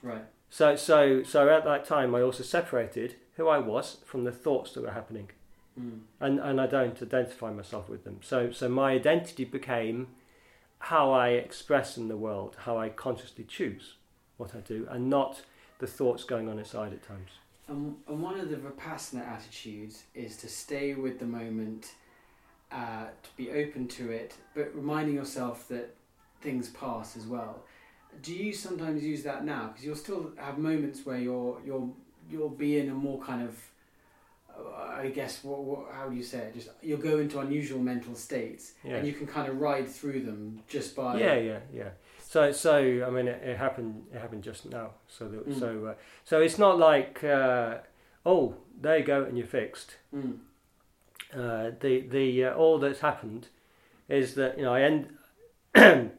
Right. 0.03 0.24
So 0.51 0.76
so 0.76 1.22
so 1.22 1.49
at 1.49 1.64
that 1.64 1.84
time 1.84 2.14
I 2.14 2.22
also 2.22 2.42
separated 2.42 3.16
who 3.36 3.49
I 3.49 3.59
was 3.59 3.99
from 4.05 4.24
the 4.24 4.32
thoughts 4.32 4.72
that 4.72 4.82
were 4.82 4.92
happening. 4.92 5.30
Mm. 5.78 6.03
and 6.20 6.38
and 6.38 6.61
I 6.61 6.68
don't 6.68 7.03
identify 7.03 7.51
myself 7.51 7.88
with 7.88 8.05
them. 8.05 8.20
So 8.22 8.53
so 8.53 8.68
my 8.68 8.92
identity 8.92 9.45
became 9.45 10.09
how 10.78 11.12
I 11.12 11.30
express 11.30 11.97
in 11.97 12.09
the 12.09 12.16
world, 12.16 12.57
how 12.61 12.78
I 12.78 12.90
consciously 12.90 13.45
choose 13.45 13.95
what 14.36 14.55
I 14.55 14.61
do, 14.61 14.86
and 14.90 15.11
not 15.11 15.42
the 15.78 15.86
thoughts 15.86 16.24
going 16.24 16.48
on 16.48 16.58
inside 16.58 16.92
at 16.92 17.02
times. 17.06 17.30
And, 17.68 17.96
and 18.08 18.22
one 18.22 18.38
of 18.38 18.50
the 18.50 18.56
Vipassana 18.56 19.26
attitudes 19.26 20.04
is 20.14 20.36
to 20.38 20.48
stay 20.48 20.94
with 20.94 21.18
the 21.18 21.26
moment, 21.26 21.92
uh, 22.70 23.06
to 23.22 23.30
be 23.36 23.50
open 23.50 23.88
to 23.88 24.10
it, 24.10 24.34
but 24.54 24.74
reminding 24.74 25.14
yourself 25.14 25.68
that 25.68 25.94
things 26.40 26.68
pass 26.70 27.16
as 27.16 27.26
well. 27.26 27.62
Do 28.22 28.34
you 28.34 28.52
sometimes 28.52 29.02
use 29.02 29.22
that 29.24 29.44
now? 29.44 29.68
Because 29.68 29.84
you'll 29.84 29.96
still 29.96 30.30
have 30.36 30.58
moments 30.58 31.04
where 31.04 31.18
you're 31.18 31.58
you're 31.64 31.88
you'll 32.30 32.48
be 32.48 32.78
in 32.78 32.88
a 32.88 32.94
more 32.94 33.20
kind 33.20 33.42
of, 33.42 33.58
uh, 34.56 35.00
I 35.00 35.08
guess, 35.08 35.42
what, 35.42 35.64
what 35.64 35.92
how 35.92 36.08
do 36.08 36.14
you 36.14 36.22
say 36.22 36.38
it? 36.38 36.54
Just 36.54 36.68
you'll 36.80 36.98
go 37.00 37.18
into 37.18 37.40
unusual 37.40 37.80
mental 37.80 38.14
states, 38.14 38.74
Yeah. 38.84 38.96
and 38.96 39.06
you 39.06 39.14
can 39.14 39.26
kind 39.26 39.48
of 39.48 39.58
ride 39.60 39.88
through 39.88 40.20
them 40.20 40.62
just 40.68 40.94
by 40.94 41.18
Yeah, 41.18 41.34
yeah, 41.38 41.58
yeah. 41.72 41.88
So, 42.35 42.51
so 42.51 43.05
I 43.07 43.11
mean, 43.11 43.28
it, 43.28 43.41
it 43.45 43.59
happened. 43.59 44.07
It 44.12 44.18
happened 44.20 44.43
just 44.43 44.68
now. 44.68 44.91
So, 45.07 45.28
that, 45.28 45.49
Mm. 45.49 45.61
so, 45.61 45.87
uh, 45.87 45.95
so 46.24 46.41
it's 46.43 46.59
not 46.59 46.80
like, 46.80 47.22
uh, 47.22 47.76
oh, 48.26 48.57
there 48.80 48.99
you 48.99 49.05
go, 49.05 49.22
and 49.22 49.39
you're 49.39 49.47
fixed. 49.47 49.99
Mm. 50.12 50.39
Uh, 51.32 51.70
the 51.78 52.01
the 52.01 52.47
uh, 52.47 52.55
all 52.55 52.80
that's 52.80 52.99
happened 52.99 53.47
is 54.09 54.35
that 54.35 54.59
you 54.59 54.64
know 54.64 54.74
I 54.74 54.80
end. 54.82 55.16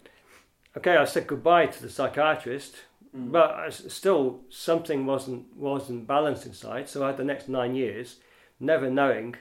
okay, 0.77 0.95
I 0.95 1.03
said 1.03 1.27
goodbye 1.27 1.65
to 1.67 1.81
the 1.81 1.89
psychiatrist, 1.89 2.75
Mm. 3.13 3.31
but 3.33 3.51
I 3.51 3.69
still 3.69 4.39
something 4.49 5.05
wasn't 5.05 5.43
wasn't 5.57 6.07
balanced 6.07 6.45
inside. 6.45 6.87
So 6.87 7.03
I 7.03 7.07
had 7.07 7.17
the 7.17 7.25
next 7.25 7.49
nine 7.49 7.75
years, 7.75 8.19
never 8.59 8.89
knowing 8.89 9.35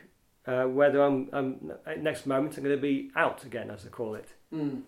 uh, 0.46 0.64
whether 0.64 1.00
I'm, 1.02 1.28
I'm 1.32 1.72
next 2.02 2.26
moment 2.26 2.56
I'm 2.56 2.64
going 2.64 2.76
to 2.76 2.82
be 2.82 3.10
out 3.14 3.44
again, 3.44 3.70
as 3.70 3.86
I 3.86 3.90
call 3.90 4.16
it. 4.16 4.28
Mm. 4.52 4.82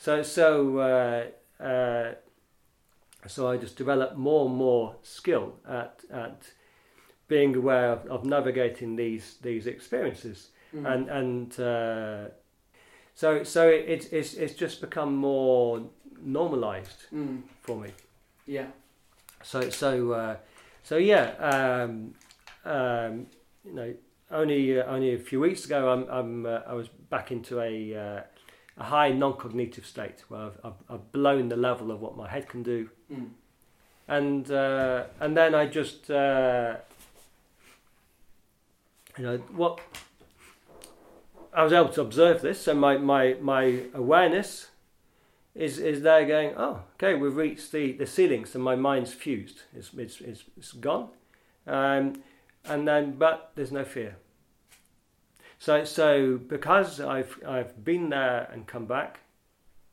So 0.00 0.22
so 0.22 0.78
uh, 0.78 1.62
uh, 1.62 2.14
so 3.26 3.48
I 3.48 3.58
just 3.58 3.76
developed 3.76 4.16
more 4.16 4.46
and 4.46 4.56
more 4.56 4.96
skill 5.02 5.52
at 5.68 6.00
at 6.10 6.52
being 7.28 7.54
aware 7.54 7.92
of, 7.92 8.06
of 8.06 8.24
navigating 8.24 8.96
these 8.96 9.36
these 9.42 9.66
experiences 9.66 10.50
Mm. 10.72 10.86
and 10.86 11.08
and 11.10 11.60
uh, 11.60 12.28
so 13.14 13.42
so 13.44 13.68
it, 13.68 13.84
it's 13.88 14.06
it's 14.06 14.34
it's 14.34 14.54
just 14.54 14.80
become 14.80 15.16
more 15.16 15.82
normalized 16.22 17.06
Mm. 17.12 17.42
for 17.60 17.76
me. 17.76 17.90
Yeah. 18.46 18.66
So 19.42 19.68
so 19.70 20.12
uh, 20.12 20.36
so 20.82 20.96
yeah, 20.96 21.34
um, 21.40 22.14
um, 22.64 23.26
you 23.64 23.72
know, 23.74 23.94
only 24.30 24.80
uh, 24.80 24.86
only 24.94 25.14
a 25.14 25.18
few 25.18 25.40
weeks 25.40 25.64
ago, 25.66 25.88
I'm, 25.92 26.04
I'm 26.08 26.46
uh, 26.46 26.60
I 26.66 26.74
was 26.74 26.88
back 26.88 27.32
into 27.32 27.60
a 27.60 27.94
uh, 27.94 28.22
a 28.80 28.84
high 28.84 29.10
non-cognitive 29.12 29.84
state 29.86 30.24
where 30.28 30.40
I've, 30.46 30.58
I've, 30.64 30.80
I've 30.88 31.12
blown 31.12 31.48
the 31.50 31.56
level 31.56 31.90
of 31.92 32.00
what 32.00 32.16
my 32.16 32.28
head 32.28 32.48
can 32.48 32.62
do, 32.62 32.88
Mm. 33.12 33.28
and 34.08 34.50
uh, 34.50 35.04
and 35.20 35.36
then 35.36 35.54
I 35.54 35.66
just 35.66 36.10
uh, 36.10 36.76
you 39.18 39.24
know 39.24 39.36
what 39.54 39.80
I 41.52 41.62
was 41.64 41.72
able 41.72 41.90
to 41.90 42.00
observe 42.00 42.40
this, 42.40 42.62
so 42.62 42.74
my 42.74 42.96
my 42.96 43.36
my 43.40 43.64
awareness 43.94 44.68
is 45.54 45.78
is 45.78 46.00
there 46.02 46.24
going, 46.26 46.54
oh, 46.56 46.82
okay, 46.94 47.14
we've 47.14 47.36
reached 47.36 47.72
the, 47.72 47.92
the 47.92 48.06
ceiling, 48.06 48.46
so 48.46 48.58
my 48.58 48.76
mind's 48.76 49.12
fused. 49.12 49.62
It's 49.76 49.90
it's 49.94 50.20
it's, 50.20 50.44
it's 50.56 50.72
gone, 50.72 51.08
um, 51.66 52.22
and 52.64 52.86
then 52.86 53.16
but 53.18 53.50
there's 53.56 53.72
no 53.72 53.84
fear. 53.84 54.16
So 55.60 55.84
so 55.84 56.38
because 56.38 57.00
I've 57.00 57.38
I've 57.46 57.84
been 57.84 58.08
there 58.08 58.48
and 58.52 58.66
come 58.66 58.86
back, 58.86 59.20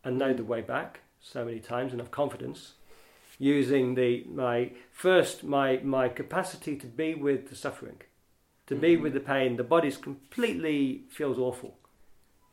and 0.03 0.17
know 0.17 0.33
the 0.33 0.43
way 0.43 0.61
back 0.61 1.01
so 1.19 1.43
many 1.45 1.59
times 1.59 1.91
and 1.91 1.99
have 2.01 2.09
confidence, 2.09 2.73
using 3.37 3.95
the 3.95 4.23
my 4.29 4.71
first 4.91 5.43
my 5.43 5.77
my 5.83 6.07
capacity 6.09 6.77
to 6.77 6.87
be 6.87 7.13
with 7.15 7.49
the 7.49 7.55
suffering, 7.55 7.99
to 8.67 8.75
be 8.75 8.95
Mhm. 8.95 9.01
with 9.01 9.13
the 9.13 9.19
pain. 9.19 9.57
The 9.57 9.63
body's 9.75 9.97
completely 9.97 11.03
feels 11.09 11.37
awful. 11.37 11.77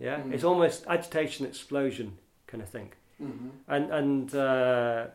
Yeah, 0.01 0.19
Mm. 0.19 0.35
it's 0.35 0.45
almost 0.45 0.85
agitation 0.89 1.47
explosion 1.47 2.19
kind 2.49 2.63
of 2.63 2.69
thing 2.69 2.93
hmm 3.19 3.51
and 3.69 3.93
and 3.93 4.35
uh, 4.35 5.07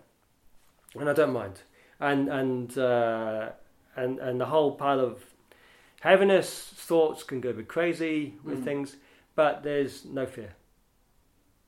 and 0.95 1.09
I 1.09 1.13
don't 1.13 1.33
mind, 1.33 1.61
and 1.99 2.29
and 2.29 2.77
uh, 2.77 3.49
and 3.95 4.19
and 4.19 4.39
the 4.39 4.45
whole 4.45 4.71
pile 4.75 5.01
of 5.01 5.23
heaviness 6.01 6.49
thoughts 6.75 7.23
can 7.23 7.41
go 7.41 7.49
a 7.49 7.53
bit 7.53 7.67
crazy 7.67 8.35
with 8.43 8.59
Mm. 8.59 8.63
things, 8.63 8.97
but 9.35 9.63
there's 9.63 10.05
no 10.05 10.25
fear. 10.25 10.55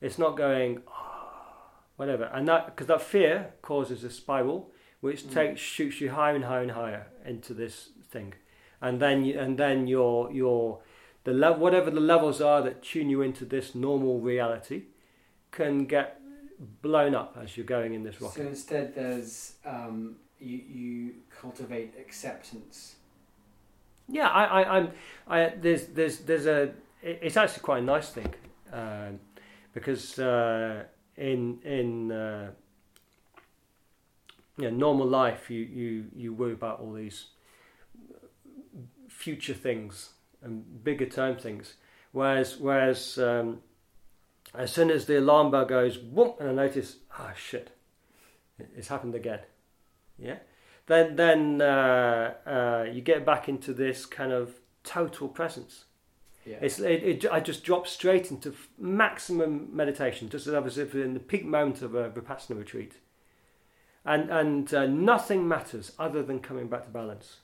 It's 0.00 0.18
not 0.18 0.36
going 0.36 0.82
"Ah," 0.88 1.70
whatever, 1.96 2.24
and 2.32 2.46
that 2.48 2.66
because 2.66 2.86
that 2.88 3.02
fear 3.02 3.54
causes 3.62 4.02
a 4.04 4.10
spiral 4.10 4.70
which 5.00 5.24
Mm. 5.24 5.32
takes 5.32 5.60
shoots 5.60 6.00
you 6.00 6.10
higher 6.10 6.34
and 6.34 6.44
higher 6.44 6.62
and 6.62 6.72
higher 6.72 7.06
into 7.24 7.54
this 7.54 7.90
thing, 8.10 8.34
and 8.80 9.00
then 9.00 9.24
you, 9.24 9.38
and 9.38 9.58
then 9.58 9.86
your 9.86 10.30
your 10.32 10.80
the 11.24 11.32
level 11.32 11.60
whatever 11.60 11.90
the 11.90 12.00
levels 12.00 12.40
are 12.40 12.62
that 12.62 12.82
tune 12.82 13.08
you 13.10 13.22
into 13.22 13.44
this 13.44 13.74
normal 13.74 14.20
reality 14.20 14.84
can 15.52 15.86
get 15.86 16.20
blown 16.80 17.14
up 17.14 17.36
as 17.36 17.56
you're 17.56 17.66
going 17.66 17.94
in 17.94 18.02
this 18.02 18.18
So 18.18 18.42
instead, 18.42 18.94
there's 18.94 19.54
um, 19.64 20.16
you 20.40 20.56
you 20.56 21.14
cultivate 21.30 21.94
acceptance. 21.98 22.96
Yeah, 24.08 24.28
I, 24.28 24.44
I, 24.44 24.76
I'm. 24.76 24.90
I 25.26 25.52
there's 25.60 25.86
there's 25.86 26.18
there's 26.18 26.46
a. 26.46 26.72
It's 27.02 27.36
actually 27.36 27.62
quite 27.62 27.82
a 27.82 27.86
nice 27.86 28.10
thing, 28.10 28.32
um, 28.72 29.20
because 29.72 30.18
uh, 30.18 30.84
in 31.16 31.58
in 31.64 32.12
uh, 32.12 32.50
you 34.58 34.70
know, 34.70 34.76
normal 34.76 35.06
life, 35.06 35.50
you, 35.50 35.60
you 35.60 36.06
you 36.14 36.34
worry 36.34 36.52
about 36.52 36.80
all 36.80 36.92
these 36.92 37.26
future 39.08 39.54
things 39.54 40.10
and 40.42 40.84
bigger 40.84 41.06
term 41.06 41.36
things, 41.36 41.74
whereas 42.12 42.58
whereas 42.58 43.18
um, 43.18 43.60
as 44.54 44.72
soon 44.72 44.90
as 44.90 45.06
the 45.06 45.18
alarm 45.18 45.50
bell 45.50 45.64
goes, 45.64 45.98
whoop, 45.98 46.36
and 46.40 46.48
I 46.50 46.52
notice, 46.52 46.96
ah, 47.18 47.32
shit, 47.36 47.70
it's 48.76 48.88
happened 48.88 49.14
again. 49.14 49.40
Yeah. 50.18 50.38
Then 50.92 51.16
then 51.16 51.62
uh, 51.62 52.34
uh, 52.46 52.86
you 52.92 53.00
get 53.00 53.24
back 53.24 53.48
into 53.48 53.72
this 53.72 54.04
kind 54.04 54.30
of 54.30 54.60
total 54.84 55.26
presence. 55.26 55.86
Yeah. 56.44 56.58
It's 56.60 56.78
it, 56.80 57.02
it, 57.02 57.26
I 57.32 57.40
just 57.40 57.64
drop 57.64 57.88
straight 57.88 58.30
into 58.30 58.50
f- 58.50 58.68
maximum 58.78 59.74
meditation, 59.74 60.28
just 60.28 60.46
as 60.46 60.76
if 60.76 60.94
in 60.94 61.14
the 61.14 61.20
peak 61.20 61.46
moment 61.46 61.80
of 61.80 61.94
a 61.94 62.10
vipassana 62.10 62.58
retreat, 62.58 62.96
and 64.04 64.28
and 64.28 64.74
uh, 64.74 64.84
nothing 64.84 65.48
matters 65.48 65.92
other 65.98 66.22
than 66.22 66.40
coming 66.40 66.68
back 66.68 66.84
to 66.84 66.90
balance. 66.90 67.38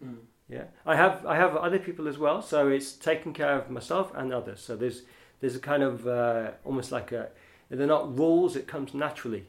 Mm. 0.00 0.18
Yeah, 0.48 0.66
I 0.86 0.94
have 0.94 1.26
I 1.26 1.34
have 1.34 1.56
other 1.56 1.80
people 1.80 2.06
as 2.06 2.16
well, 2.16 2.42
so 2.42 2.68
it's 2.68 2.92
taking 2.92 3.32
care 3.32 3.58
of 3.58 3.70
myself 3.70 4.12
and 4.14 4.32
others. 4.32 4.60
So 4.60 4.76
there's 4.76 5.02
there's 5.40 5.56
a 5.56 5.66
kind 5.72 5.82
of 5.82 6.06
uh, 6.06 6.52
almost 6.64 6.92
like 6.92 7.10
a 7.10 7.30
they're 7.70 7.88
not 7.88 8.16
rules; 8.16 8.54
it 8.54 8.68
comes 8.68 8.94
naturally. 8.94 9.46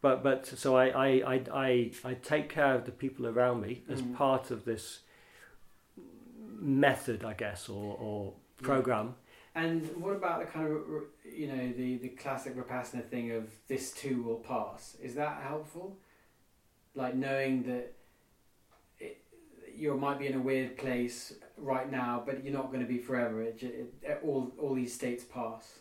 But 0.00 0.22
but 0.22 0.46
so 0.46 0.76
I 0.76 0.86
I, 0.88 1.08
I, 1.34 1.42
I, 1.52 1.90
I 2.04 2.14
take 2.14 2.48
care 2.48 2.74
of 2.74 2.84
the 2.84 2.92
people 2.92 3.26
around 3.26 3.60
me 3.62 3.82
as 3.88 4.02
Mm. 4.02 4.14
part 4.14 4.50
of 4.50 4.64
this 4.64 5.00
method, 6.58 7.24
I 7.24 7.34
guess, 7.34 7.68
or, 7.68 7.96
or 7.98 8.32
program, 8.62 9.14
And 9.54 9.86
what 9.96 10.14
about 10.16 10.40
the 10.40 10.46
kind 10.46 10.66
of 10.66 10.82
you 11.24 11.46
know 11.48 11.72
the 11.76 11.96
the 11.98 12.08
classic 12.10 12.56
vipassana 12.56 13.04
thing 13.04 13.32
of 13.32 13.44
this 13.68 13.92
too 13.92 14.22
will 14.22 14.36
pass? 14.36 14.96
Is 15.02 15.14
that 15.14 15.42
helpful? 15.42 15.96
Like 16.94 17.14
knowing 17.14 17.62
that 17.64 17.92
it, 18.98 19.22
you 19.74 19.94
might 19.96 20.18
be 20.18 20.26
in 20.26 20.34
a 20.34 20.40
weird 20.40 20.76
place 20.78 21.34
right 21.58 21.90
now, 21.90 22.22
but 22.24 22.42
you're 22.42 22.54
not 22.54 22.68
going 22.72 22.80
to 22.80 22.86
be 22.88 22.98
forever. 22.98 23.42
It, 23.42 23.62
it, 23.62 24.20
all 24.24 24.52
all 24.58 24.74
these 24.74 24.94
states 24.94 25.24
pass. 25.24 25.80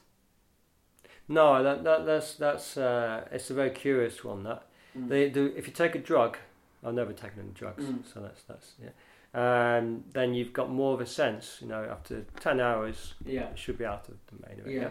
No, 1.27 1.63
that, 1.63 1.83
that 1.83 2.05
that's 2.05 2.35
that's 2.35 2.77
uh, 2.77 3.27
it's 3.31 3.49
a 3.49 3.53
very 3.53 3.71
curious 3.71 4.23
one. 4.23 4.43
That 4.43 4.63
mm. 4.97 5.09
they 5.09 5.29
do. 5.29 5.53
If 5.55 5.67
you 5.67 5.73
take 5.73 5.95
a 5.95 5.99
drug, 5.99 6.37
I've 6.83 6.93
never 6.93 7.13
taken 7.13 7.39
any 7.39 7.49
drugs, 7.49 7.83
mm. 7.83 8.03
so 8.11 8.19
that's 8.21 8.43
that's 8.43 8.73
yeah. 8.81 8.89
Um, 9.33 10.03
then 10.13 10.33
you've 10.33 10.53
got 10.53 10.69
more 10.69 10.93
of 10.93 11.01
a 11.01 11.05
sense. 11.05 11.57
You 11.61 11.67
know, 11.67 11.83
after 11.83 12.25
ten 12.39 12.59
hours, 12.59 13.15
yeah, 13.25 13.49
it 13.49 13.57
should 13.57 13.77
be 13.77 13.85
out 13.85 14.07
of 14.07 14.15
the 14.27 14.47
main. 14.47 14.75
Yeah. 14.75 14.81
yeah. 14.81 14.89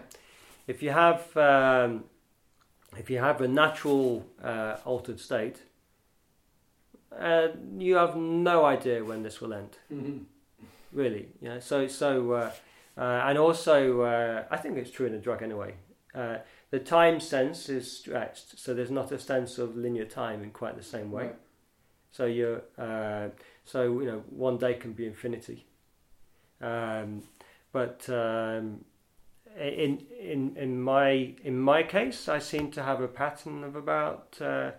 If 0.66 0.82
you 0.82 0.90
have 0.90 1.36
um, 1.36 2.04
if 2.96 3.08
you 3.10 3.18
have 3.18 3.40
a 3.40 3.48
natural 3.48 4.26
uh, 4.42 4.76
altered 4.84 5.20
state, 5.20 5.62
uh, 7.16 7.48
you 7.78 7.94
have 7.94 8.16
no 8.16 8.64
idea 8.64 9.04
when 9.04 9.22
this 9.22 9.40
will 9.40 9.54
end. 9.54 9.78
Mm-hmm. 9.92 10.24
Really, 10.92 11.28
yeah. 11.40 11.60
So 11.60 11.86
so. 11.86 12.32
Uh, 12.32 12.50
uh, 12.96 13.24
and 13.26 13.38
also, 13.38 14.02
uh, 14.02 14.44
I 14.52 14.56
think 14.56 14.78
it's 14.78 14.88
true 14.88 15.06
in 15.06 15.14
a 15.14 15.18
drug 15.18 15.42
anyway. 15.42 15.74
Uh, 16.14 16.38
the 16.70 16.78
time 16.78 17.20
sense 17.20 17.68
is 17.68 17.90
stretched, 17.90 18.58
so 18.58 18.72
there's 18.72 18.90
not 18.90 19.10
a 19.10 19.18
sense 19.18 19.58
of 19.58 19.76
linear 19.76 20.04
time 20.04 20.42
in 20.42 20.50
quite 20.50 20.76
the 20.76 20.82
same 20.82 21.10
way. 21.10 21.24
Right. 21.24 21.36
So 22.12 22.26
you 22.26 22.62
uh, 22.78 23.28
so 23.64 24.00
you 24.00 24.06
know 24.06 24.22
one 24.30 24.58
day 24.58 24.74
can 24.74 24.92
be 24.92 25.06
infinity, 25.06 25.66
um, 26.60 27.22
but 27.72 28.08
um, 28.08 28.84
in 29.58 30.06
in 30.20 30.56
in 30.56 30.80
my 30.80 31.34
in 31.42 31.58
my 31.58 31.82
case, 31.82 32.28
I 32.28 32.38
seem 32.38 32.70
to 32.72 32.82
have 32.82 33.00
a 33.00 33.08
pattern 33.08 33.64
of 33.64 33.74
about 33.74 34.36
uh, 34.40 34.72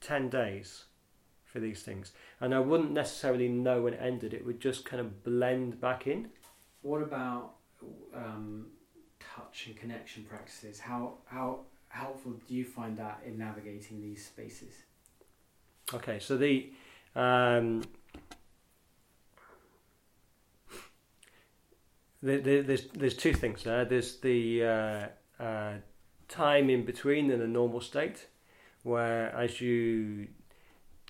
ten 0.00 0.28
days 0.28 0.84
for 1.44 1.60
these 1.60 1.82
things, 1.82 2.12
and 2.40 2.54
I 2.54 2.60
wouldn't 2.60 2.92
necessarily 2.92 3.48
know 3.48 3.82
when 3.82 3.94
it 3.94 4.00
ended. 4.02 4.34
It 4.34 4.44
would 4.44 4.60
just 4.60 4.84
kind 4.84 5.00
of 5.00 5.24
blend 5.24 5.80
back 5.80 6.06
in. 6.06 6.28
What 6.82 7.00
about 7.00 7.54
um, 8.14 8.66
touch 9.34 9.66
and 9.66 9.76
connection 9.76 10.24
practices. 10.24 10.80
How 10.80 11.14
how 11.26 11.60
helpful 11.88 12.32
do 12.48 12.54
you 12.54 12.64
find 12.64 12.96
that 12.98 13.20
in 13.26 13.38
navigating 13.38 14.00
these 14.00 14.24
spaces? 14.24 14.74
Okay, 15.92 16.18
so 16.18 16.36
the 16.36 16.70
um, 17.14 17.84
the, 22.22 22.38
the, 22.38 22.60
there's 22.62 22.86
there's 22.88 23.16
two 23.16 23.32
things 23.32 23.64
there. 23.64 23.84
There's 23.84 24.16
the 24.16 24.64
uh, 24.64 25.42
uh, 25.42 25.72
time 26.28 26.70
in 26.70 26.84
between 26.84 27.30
in 27.30 27.40
a 27.40 27.46
normal 27.46 27.80
state, 27.80 28.26
where 28.82 29.34
as 29.36 29.60
you 29.60 30.28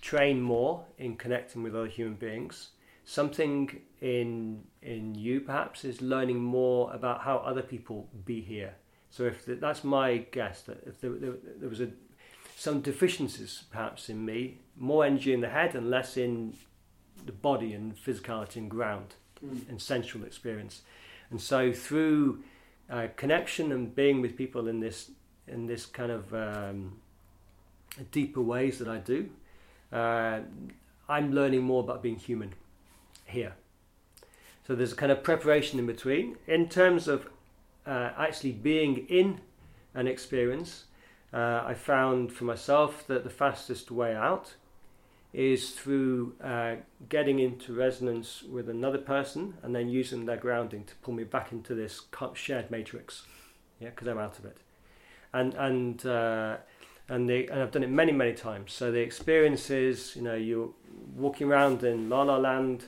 train 0.01 0.41
more 0.41 0.85
in 0.99 1.17
connecting 1.17 1.63
with 1.63 1.75
other 1.75 1.87
human 1.87 2.15
beings, 2.15 2.71
something 3.05 3.81
in 4.01 4.65
in 4.83 5.15
you 5.15 5.41
perhaps 5.41 5.85
is 5.85 6.01
learning 6.01 6.41
more 6.43 6.93
about 6.93 7.23
how 7.23 7.39
other 7.39 7.63
people 7.63 8.09
be 8.25 8.41
here. 8.41 8.75
So 9.11 9.25
if 9.25 9.45
the, 9.47 9.55
that's 9.55 9.85
my 9.85 10.19
guess 10.33 10.63
that 10.63 10.83
if 10.87 11.01
there, 11.01 11.13
there, 11.13 11.35
there 11.61 11.69
was 11.69 11.81
a 11.81 11.89
some 12.57 12.81
deficiencies 12.81 13.65
perhaps 13.71 14.09
in 14.09 14.25
me, 14.25 14.59
more 14.77 15.05
energy 15.05 15.33
in 15.33 15.41
the 15.41 15.49
head 15.49 15.75
and 15.75 15.91
less 15.91 16.17
in 16.17 16.55
the 17.27 17.33
body 17.33 17.73
and 17.73 17.97
physicality 17.97 18.57
and 18.57 18.71
ground 18.71 19.15
mm. 19.45 19.69
and 19.69 19.81
sensual 19.81 20.25
experience. 20.25 20.83
And 21.31 21.41
so 21.41 21.73
through 21.73 22.43
uh, 22.91 23.09
connection 23.17 23.73
and 23.73 23.95
being 23.95 24.21
with 24.21 24.37
people 24.37 24.69
in 24.69 24.81
this 24.81 25.11
in 25.47 25.67
this 25.67 25.85
kind 25.85 26.11
of 26.11 26.33
um, 26.33 27.01
deeper 28.11 28.41
ways 28.41 28.79
that 28.79 28.89
I 28.89 28.99
do, 28.99 29.29
uh, 29.93 30.41
I'm 31.09 31.33
learning 31.33 31.63
more 31.63 31.83
about 31.83 32.03
being 32.03 32.17
human 32.17 32.55
here. 33.35 33.55
So 34.67 34.75
there's 34.75 34.93
a 34.93 34.97
kind 34.97 35.13
of 35.13 35.23
preparation 35.23 35.79
in 35.79 35.87
between. 35.87 36.37
In 36.47 36.69
terms 36.69 37.07
of 37.07 37.29
uh, 37.87 38.11
actually 38.17 38.53
being 38.53 39.07
in 39.09 39.41
an 39.95 40.07
experience, 40.09 40.85
uh, 41.33 41.63
I 41.67 41.75
found 41.75 42.33
for 42.33 42.45
myself 42.45 43.07
that 43.07 43.25
the 43.25 43.31
fastest 43.31 43.91
way 43.91 44.15
out 44.15 44.55
is 45.35 45.71
through 45.73 46.33
uh, 46.43 46.77
getting 47.09 47.41
into 47.41 47.75
resonance 47.75 48.45
with 48.45 48.69
another 48.69 48.99
person 48.99 49.55
and 49.63 49.75
then 49.75 49.89
using 49.89 50.27
their 50.27 50.37
grounding 50.37 50.85
to 50.85 50.95
pull 51.03 51.13
me 51.13 51.25
back 51.25 51.51
into 51.53 51.75
this 51.75 52.03
shared 52.35 52.71
matrix. 52.71 53.25
Yeah, 53.81 53.91
because 53.91 54.07
I'm 54.07 54.19
out 54.19 54.39
of 54.39 54.45
it. 54.45 54.59
And 55.33 55.53
and 55.55 56.07
uh, 56.07 56.57
and, 57.09 57.29
the, 57.29 57.49
and 57.49 57.61
I've 57.61 57.73
done 57.73 57.83
it 57.83 57.91
many 57.91 58.13
many 58.13 58.33
times. 58.33 58.73
So 58.73 58.93
the 58.93 59.01
experience 59.01 59.69
is, 59.71 60.15
you 60.17 60.23
know, 60.23 60.37
you're 60.37 60.71
walking 61.17 61.49
around 61.49 61.83
in 61.83 62.09
La 62.09 62.23
La 62.23 62.37
Land 62.37 62.87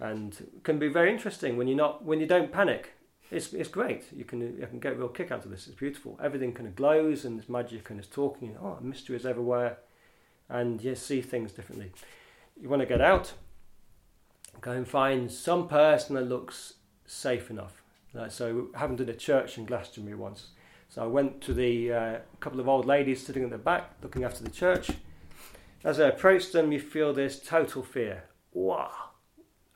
and 0.00 0.60
can 0.62 0.78
be 0.78 0.88
very 0.88 1.10
interesting 1.10 1.56
when 1.56 1.68
you're 1.68 1.76
not 1.76 2.04
when 2.04 2.20
you 2.20 2.26
don't 2.26 2.52
panic. 2.52 2.92
It's 3.30 3.52
it's 3.52 3.68
great. 3.68 4.04
You 4.14 4.24
can 4.24 4.40
you 4.40 4.66
can 4.66 4.78
get 4.78 4.92
a 4.92 4.96
real 4.96 5.08
kick 5.08 5.30
out 5.30 5.44
of 5.44 5.50
this. 5.50 5.66
It's 5.66 5.76
beautiful. 5.76 6.18
Everything 6.22 6.52
kind 6.52 6.66
of 6.66 6.76
glows 6.76 7.24
and 7.24 7.38
there's 7.38 7.48
magic 7.48 7.90
and 7.90 7.98
it's 7.98 8.08
talking. 8.08 8.56
Oh, 8.62 8.78
mystery 8.80 9.16
is 9.16 9.26
everywhere, 9.26 9.78
and 10.48 10.82
you 10.82 10.94
see 10.94 11.20
things 11.20 11.52
differently. 11.52 11.92
You 12.60 12.68
want 12.68 12.80
to 12.80 12.86
get 12.86 13.00
out. 13.00 13.32
Go 14.60 14.72
and 14.72 14.88
find 14.88 15.30
some 15.30 15.68
person 15.68 16.16
that 16.16 16.28
looks 16.28 16.74
safe 17.06 17.50
enough. 17.50 17.82
Like, 18.14 18.30
so 18.30 18.68
I 18.74 18.78
happened 18.78 19.00
in 19.00 19.08
a 19.08 19.14
church 19.14 19.58
in 19.58 19.66
Glastonbury 19.66 20.16
once. 20.16 20.48
So 20.88 21.02
I 21.04 21.06
went 21.06 21.40
to 21.42 21.52
the 21.54 21.92
uh, 21.92 22.18
couple 22.40 22.60
of 22.60 22.68
old 22.68 22.86
ladies 22.86 23.24
sitting 23.24 23.44
at 23.44 23.50
the 23.50 23.58
back, 23.58 23.92
looking 24.02 24.24
after 24.24 24.42
the 24.42 24.50
church. 24.50 24.90
As 25.84 26.00
I 26.00 26.08
approached 26.08 26.52
them, 26.52 26.72
you 26.72 26.80
feel 26.80 27.12
this 27.12 27.38
total 27.38 27.82
fear. 27.82 28.24
Wow, 28.52 29.07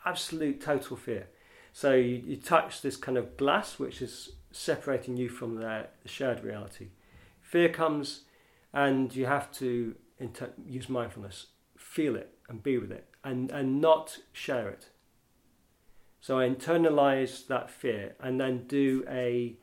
absolute 0.04 0.60
total 0.60 0.96
fear. 0.96 1.28
So 1.72 1.94
you, 1.94 2.22
you 2.26 2.36
touch 2.36 2.82
this 2.82 2.96
kind 2.96 3.16
of 3.16 3.36
glass 3.36 3.78
which 3.78 4.02
is 4.02 4.30
separating 4.50 5.16
you 5.16 5.28
from 5.28 5.56
the 5.56 5.86
shared 6.04 6.44
reality. 6.44 6.88
Fear 7.40 7.70
comes, 7.70 8.22
and 8.72 9.14
you 9.14 9.26
have 9.26 9.50
to 9.52 9.94
inter- 10.18 10.52
use 10.66 10.88
mindfulness, 10.88 11.46
feel 11.76 12.16
it, 12.16 12.34
and 12.48 12.62
be 12.62 12.78
with 12.78 12.92
it, 12.92 13.08
and, 13.24 13.50
and 13.50 13.80
not 13.80 14.18
share 14.32 14.68
it. 14.68 14.88
So 16.20 16.38
I 16.38 16.48
internalize 16.48 17.46
that 17.48 17.70
fear 17.70 18.14
and 18.20 18.40
then 18.40 18.66
do 18.68 19.04
a 19.08 19.56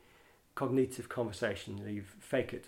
cognitive 0.54 1.08
conversation. 1.08 1.78
You 1.88 2.02
fake 2.18 2.52
it. 2.52 2.66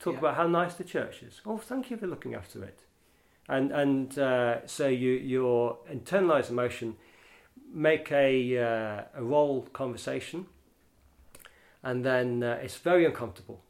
Talk 0.00 0.14
yeah. 0.14 0.18
about 0.18 0.36
how 0.36 0.46
nice 0.48 0.74
the 0.74 0.82
church 0.82 1.22
is. 1.22 1.40
Oh, 1.46 1.58
thank 1.58 1.90
you 1.90 1.96
for 1.96 2.08
looking 2.08 2.34
after 2.34 2.64
it 2.64 2.80
and 3.48 3.72
and 3.72 4.18
uh, 4.18 4.66
so 4.66 4.88
you 4.88 5.12
your 5.12 5.78
internalize 5.92 6.50
emotion, 6.50 6.96
make 7.72 8.10
a 8.12 8.58
uh, 8.58 9.02
a 9.14 9.22
role 9.22 9.62
conversation, 9.72 10.46
and 11.82 12.04
then 12.04 12.42
uh, 12.42 12.58
it's 12.62 12.76
very 12.76 13.04
uncomfortable. 13.04 13.62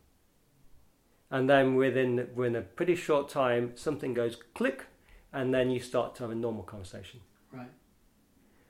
And 1.30 1.48
then 1.48 1.76
within 1.76 2.28
within 2.34 2.56
a 2.56 2.62
pretty 2.62 2.94
short 2.94 3.28
time, 3.28 3.72
something 3.74 4.12
goes 4.14 4.36
click, 4.54 4.86
and 5.32 5.54
then 5.54 5.70
you 5.70 5.80
start 5.80 6.14
to 6.16 6.24
have 6.24 6.30
a 6.30 6.34
normal 6.34 6.62
conversation. 6.62 7.20
Right. 7.52 7.70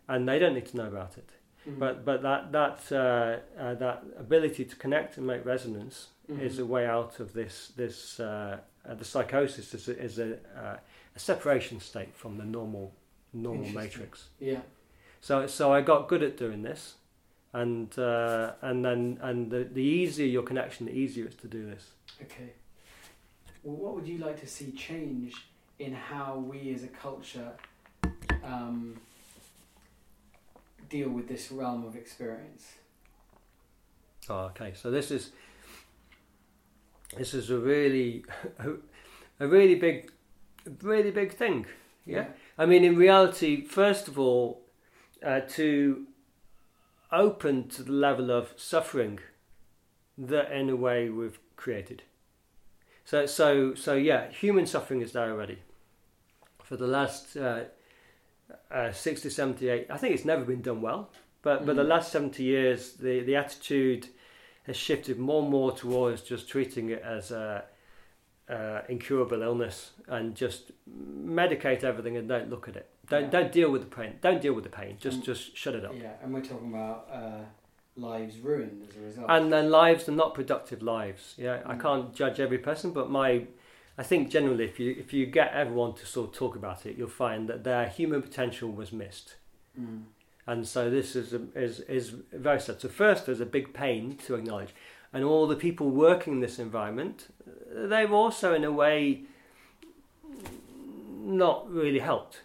And 0.09 0.29
they 0.29 0.39
don't 0.39 0.55
need 0.55 0.67
to 0.67 0.77
know 0.77 0.87
about 0.87 1.19
it. 1.19 1.31
Mm-hmm. 1.69 1.79
But 1.79 2.05
but 2.05 2.23
that 2.23 2.53
that 2.53 2.93
uh, 2.93 3.61
uh, 3.61 3.75
that 3.75 4.05
ability 4.19 4.65
to 4.65 4.77
connect 4.77 5.17
and 5.17 5.27
make 5.27 5.45
resonance 5.45 6.09
mm-hmm. 6.31 6.41
is 6.41 6.59
a 6.59 6.67
way 6.67 6.87
out 6.87 7.21
of 7.21 7.33
this 7.33 7.73
this 7.77 8.21
uh, 8.21 8.59
the 8.85 9.05
psychosis 9.05 9.75
is 9.75 9.89
a, 9.89 10.03
is 10.03 10.19
a 10.19 10.39
a 11.15 11.19
separation 11.19 11.81
state 11.81 12.15
from 12.15 12.39
the 12.39 12.45
normal 12.45 12.93
normal 13.33 13.69
matrix. 13.71 14.29
Yeah. 14.41 14.61
So 15.21 15.47
so 15.47 15.73
I 15.73 15.81
got 15.81 16.09
good 16.09 16.23
at 16.23 16.37
doing 16.37 16.63
this, 16.63 16.95
and 17.53 17.97
uh, 17.99 18.53
and 18.63 18.85
then 18.85 19.19
and 19.21 19.51
the 19.51 19.65
the 19.65 19.83
easier 19.83 20.27
your 20.27 20.43
connection, 20.43 20.87
the 20.87 20.93
easier 20.93 21.27
it's 21.27 21.37
to 21.37 21.49
do 21.49 21.67
this. 21.67 21.91
Okay. 22.23 22.53
Well, 23.63 23.77
what 23.77 23.95
would 23.95 24.09
you 24.09 24.19
like 24.19 24.41
to 24.41 24.47
see 24.47 24.73
change 24.73 25.35
in 25.79 25.95
how 25.95 26.37
we 26.37 26.75
as 26.75 26.83
a 26.83 26.89
culture 26.89 27.53
um, 28.43 29.01
deal 30.89 31.09
with 31.09 31.29
this 31.29 31.53
realm 31.53 31.85
of 31.85 31.95
experience? 31.95 32.67
Oh, 34.29 34.51
okay. 34.51 34.73
So 34.75 34.91
this 34.91 35.11
is 35.11 35.31
this 37.17 37.35
is 37.35 37.51
a 37.51 37.59
really 37.59 38.25
a 39.41 39.47
really 39.47 39.75
big 39.75 40.11
really 40.83 41.11
big 41.11 41.33
thing. 41.35 41.67
Yeah? 42.07 42.17
yeah. 42.17 42.27
I 42.59 42.67
mean, 42.67 42.85
in 42.85 42.97
reality, 42.97 43.65
first 43.65 44.09
of 44.09 44.19
all, 44.19 44.63
uh, 45.25 45.41
to 45.51 46.07
open 47.11 47.69
to 47.69 47.83
the 47.83 47.93
level 47.93 48.31
of 48.31 48.53
suffering 48.57 49.19
that, 50.19 50.51
in 50.53 50.69
a 50.71 50.77
way, 50.77 51.09
we've 51.09 51.39
created. 51.57 52.03
So, 53.05 53.27
so, 53.27 53.75
so 53.75 53.95
yeah, 53.95 54.31
human 54.31 54.67
suffering 54.67 55.01
is 55.03 55.13
there 55.13 55.31
already. 55.31 55.59
For 56.63 56.77
the 56.77 56.87
last 56.87 57.37
uh, 57.37 57.65
uh, 58.71 58.93
60, 58.93 59.29
70, 59.31 59.69
80, 59.69 59.91
I 59.91 59.97
think 59.97 60.15
it's 60.15 60.25
never 60.25 60.45
been 60.45 60.63
done 60.63 60.81
well. 60.81 61.11
But 61.43 61.67
but 61.67 61.75
the 61.75 61.83
Mm. 61.83 61.89
last 61.89 62.13
seventy 62.13 62.45
years, 62.45 62.93
the 62.93 63.21
the 63.21 63.35
attitude 63.35 64.07
has 64.65 64.77
shifted 64.77 65.19
more 65.19 65.43
and 65.43 65.51
more 65.51 65.73
towards 65.73 66.23
just 66.23 66.49
treating 66.49 66.91
it 66.91 67.03
as 67.03 67.31
a 67.31 67.65
uh, 68.49 68.83
incurable 68.89 69.41
illness 69.43 69.93
and 70.09 70.35
just 70.35 70.73
medicate 70.91 71.85
everything 71.85 72.17
and 72.17 72.29
don't 72.29 72.51
look 72.51 72.69
at 72.69 72.77
it. 72.77 72.89
Don't 73.09 73.25
Yeah. 73.25 73.31
don't 73.31 73.53
deal 73.53 73.71
with 73.71 73.83
the 73.83 73.97
pain. 73.97 74.19
Don't 74.21 74.41
deal 74.43 74.53
with 74.53 74.65
the 74.65 74.71
pain. 74.71 74.97
Just 75.01 75.21
Mm. 75.21 75.25
just 75.25 75.57
shut 75.57 75.75
it 75.75 75.85
up. 75.85 75.95
Yeah, 75.97 76.15
and 76.23 76.35
we're 76.35 76.43
talking 76.45 76.69
about 76.69 77.09
uh, 77.11 77.45
lives 77.97 78.39
ruined 78.41 78.87
as 78.89 78.97
a 78.97 79.01
result. 79.01 79.27
And 79.31 79.53
then 79.53 79.71
lives 79.71 80.09
are 80.09 80.13
not 80.13 80.35
productive 80.35 80.83
lives. 80.83 81.35
Yeah, 81.39 81.63
I 81.65 81.75
Mm. 81.75 81.81
can't 81.81 82.15
judge 82.15 82.41
every 82.41 82.59
person, 82.59 82.93
but 82.93 83.11
my, 83.11 83.47
I 83.97 84.03
think 84.03 84.31
generally, 84.31 84.65
if 84.65 84.79
you 84.81 84.91
if 84.99 85.13
you 85.13 85.25
get 85.27 85.53
everyone 85.53 85.95
to 85.95 86.07
sort 86.07 86.29
of 86.31 86.35
talk 86.35 86.55
about 86.57 86.85
it, 86.87 86.97
you'll 86.97 87.09
find 87.09 87.49
that 87.49 87.65
their 87.65 87.89
human 87.89 88.23
potential 88.23 88.71
was 88.71 88.93
missed. 88.93 89.37
Mm. 89.79 90.03
And 90.47 90.67
so 90.67 90.91
this 90.91 91.15
is 91.15 91.33
a, 91.33 91.41
is 91.55 91.81
is 91.81 92.11
very 92.33 92.61
sad. 92.61 92.81
So 92.81 92.89
first, 92.89 93.27
there's 93.27 93.41
a 93.41 93.47
big 93.47 93.73
pain 93.73 94.17
to 94.27 94.35
acknowledge, 94.35 94.75
and 95.13 95.23
all 95.25 95.47
the 95.47 95.55
people 95.57 95.91
working 95.91 96.35
in 96.35 96.41
this 96.41 96.59
environment, 96.59 97.29
they've 97.73 98.13
also 98.13 98.53
in 98.55 98.65
a 98.65 98.73
way 98.73 99.23
not 101.25 101.71
really 101.71 102.01
helped 102.01 102.41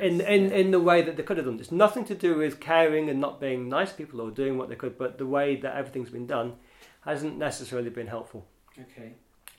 in 0.00 0.20
in 0.20 0.50
in 0.50 0.70
the 0.72 0.80
way 0.80 1.02
that 1.02 1.16
they 1.16 1.22
could 1.22 1.36
have 1.36 1.46
done. 1.46 1.60
It's 1.60 1.70
nothing 1.70 2.04
to 2.06 2.14
do 2.14 2.36
with 2.36 2.58
caring 2.58 3.08
and 3.08 3.20
not 3.20 3.40
being 3.40 3.68
nice 3.68 3.92
people 3.92 4.20
or 4.20 4.30
doing 4.30 4.58
what 4.58 4.68
they 4.68 4.74
could, 4.74 4.98
but 4.98 5.18
the 5.18 5.26
way 5.26 5.56
that 5.56 5.76
everything's 5.76 6.10
been 6.10 6.26
done 6.26 6.54
hasn't 7.02 7.38
necessarily 7.38 7.90
been 7.90 8.08
helpful. 8.08 8.44
Okay. 8.80 9.12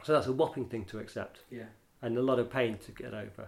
So 0.03 0.13
that's 0.13 0.27
a 0.27 0.33
whopping 0.33 0.65
thing 0.65 0.85
to 0.85 0.99
accept 0.99 1.39
Yeah. 1.49 1.65
and 2.01 2.17
a 2.17 2.21
lot 2.21 2.39
of 2.39 2.49
pain 2.49 2.77
to 2.79 2.91
get 2.91 3.13
over. 3.13 3.47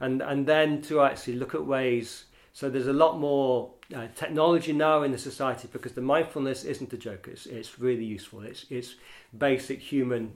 And 0.00 0.20
and 0.20 0.46
then 0.46 0.82
to 0.82 1.02
actually 1.02 1.36
look 1.36 1.54
at 1.54 1.64
ways. 1.64 2.24
So 2.52 2.68
there's 2.68 2.88
a 2.88 2.92
lot 2.92 3.18
more 3.18 3.70
uh, 3.94 4.08
technology 4.14 4.72
now 4.72 5.02
in 5.02 5.12
the 5.12 5.18
society 5.18 5.68
because 5.72 5.92
the 5.92 6.00
mindfulness 6.02 6.64
isn't 6.64 6.92
a 6.92 6.96
joke. 6.96 7.28
It's 7.28 7.46
it's 7.46 7.78
really 7.78 8.04
useful. 8.04 8.42
It's 8.42 8.66
it's 8.70 8.94
basic 9.36 9.80
human 9.80 10.32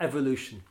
evolution, 0.00 0.62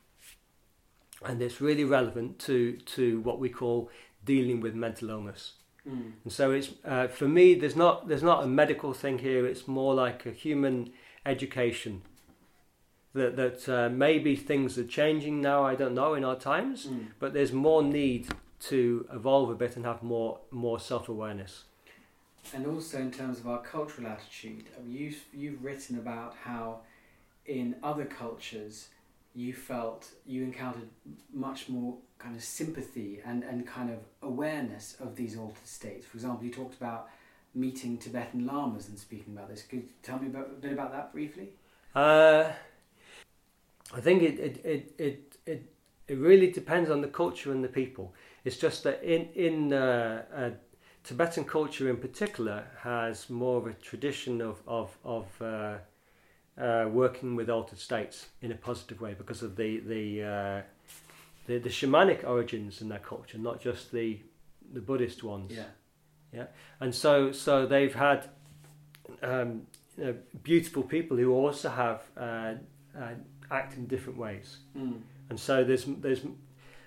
and 1.25 1.41
it's 1.41 1.61
really 1.61 1.83
relevant 1.83 2.39
to 2.39 2.77
to 2.95 3.21
what 3.21 3.39
we 3.39 3.49
call 3.49 3.89
dealing 4.25 4.61
with 4.61 4.75
mental 4.75 5.09
illness. 5.09 5.53
Mm. 5.87 6.11
And 6.23 6.33
so 6.33 6.51
it's 6.51 6.71
uh, 6.85 7.07
for 7.07 7.27
me. 7.27 7.55
There's 7.55 7.75
not 7.75 8.07
there's 8.07 8.23
not 8.23 8.43
a 8.43 8.47
medical 8.47 8.93
thing 8.93 9.19
here. 9.19 9.45
It's 9.45 9.67
more 9.67 9.93
like 9.93 10.25
a 10.25 10.31
human 10.31 10.91
education. 11.25 12.01
That 13.13 13.35
that 13.37 13.69
uh, 13.69 13.89
maybe 13.89 14.35
things 14.35 14.77
are 14.77 14.85
changing 14.87 15.41
now. 15.41 15.63
I 15.63 15.75
don't 15.75 15.95
know 15.95 16.13
in 16.13 16.23
our 16.23 16.35
times, 16.35 16.87
Mm. 16.87 17.07
but 17.19 17.33
there's 17.33 17.51
more 17.53 17.81
need 17.83 18.27
to 18.61 19.07
evolve 19.13 19.49
a 19.49 19.55
bit 19.55 19.75
and 19.75 19.85
have 19.85 20.03
more 20.03 20.39
more 20.51 20.79
self 20.79 21.09
awareness. 21.09 21.63
And 22.53 22.65
also 22.65 22.97
in 22.99 23.11
terms 23.11 23.39
of 23.39 23.47
our 23.47 23.61
cultural 23.61 24.07
attitude, 24.07 24.65
I 24.77 24.81
mean, 24.81 24.97
you've 24.97 25.23
you've 25.33 25.63
written 25.63 25.97
about 25.97 26.35
how 26.43 26.79
in 27.45 27.75
other 27.83 28.05
cultures 28.05 28.89
you 29.35 29.53
felt 29.53 30.09
you 30.25 30.43
encountered 30.43 30.89
much 31.33 31.69
more 31.69 31.95
kind 32.17 32.35
of 32.35 32.43
sympathy 32.43 33.21
and, 33.25 33.43
and 33.43 33.65
kind 33.65 33.89
of 33.89 33.99
awareness 34.21 34.97
of 34.99 35.15
these 35.15 35.37
altered 35.37 35.65
states. 35.65 36.05
For 36.05 36.17
example, 36.17 36.45
you 36.45 36.51
talked 36.51 36.75
about 36.75 37.09
meeting 37.55 37.97
Tibetan 37.97 38.45
lamas 38.45 38.89
and 38.89 38.97
speaking 38.97 39.33
about 39.33 39.49
this. 39.49 39.61
Could 39.63 39.79
you 39.79 39.89
tell 40.03 40.19
me 40.19 40.27
about, 40.27 40.47
a 40.47 40.61
bit 40.61 40.73
about 40.73 40.91
that 40.91 41.13
briefly? 41.13 41.49
Uh, 41.95 42.51
I 43.93 44.01
think 44.01 44.21
it 44.21 44.39
it, 44.39 44.65
it 44.65 44.93
it 44.97 45.37
it 45.45 45.73
it 46.09 46.17
really 46.17 46.51
depends 46.51 46.89
on 46.89 47.01
the 47.01 47.07
culture 47.07 47.51
and 47.51 47.63
the 47.63 47.69
people. 47.69 48.13
It's 48.43 48.57
just 48.57 48.83
that 48.83 49.03
in 49.03 49.29
in 49.35 49.73
uh, 49.73 50.23
uh, 50.35 50.49
Tibetan 51.03 51.45
culture 51.45 51.89
in 51.89 51.97
particular 51.97 52.65
has 52.81 53.29
more 53.29 53.57
of 53.57 53.67
a 53.67 53.73
tradition 53.73 54.41
of 54.41 54.61
of 54.67 54.97
of 55.03 55.41
uh, 55.41 55.77
uh, 56.57 56.89
working 56.91 57.35
with 57.35 57.49
altered 57.49 57.79
states 57.79 58.27
in 58.41 58.51
a 58.51 58.55
positive 58.55 58.99
way 59.01 59.13
because 59.13 59.43
of 59.43 59.55
the 59.55 59.79
the 59.79 60.23
uh, 60.23 60.61
the, 61.47 61.59
the 61.59 61.69
shamanic 61.69 62.23
origins 62.27 62.81
in 62.81 62.89
their 62.89 62.99
culture, 62.99 63.37
not 63.37 63.61
just 63.61 63.91
the 63.91 64.19
the 64.73 64.81
Buddhist 64.81 65.23
ones. 65.23 65.51
Yeah, 65.51 65.63
yeah. 66.33 66.47
and 66.79 66.93
so 66.93 67.31
so 67.31 67.65
they've 67.65 67.95
had 67.95 68.29
um, 69.21 69.67
you 69.97 70.05
know, 70.05 70.15
beautiful 70.43 70.83
people 70.83 71.17
who 71.17 71.31
also 71.33 71.69
have 71.69 72.01
uh, 72.17 72.53
uh, 72.97 73.13
act 73.51 73.77
in 73.77 73.85
different 73.87 74.17
ways, 74.17 74.57
Mm. 74.77 75.01
And 75.29 75.39
so 75.39 75.63
there's 75.63 75.85
there's 75.85 76.21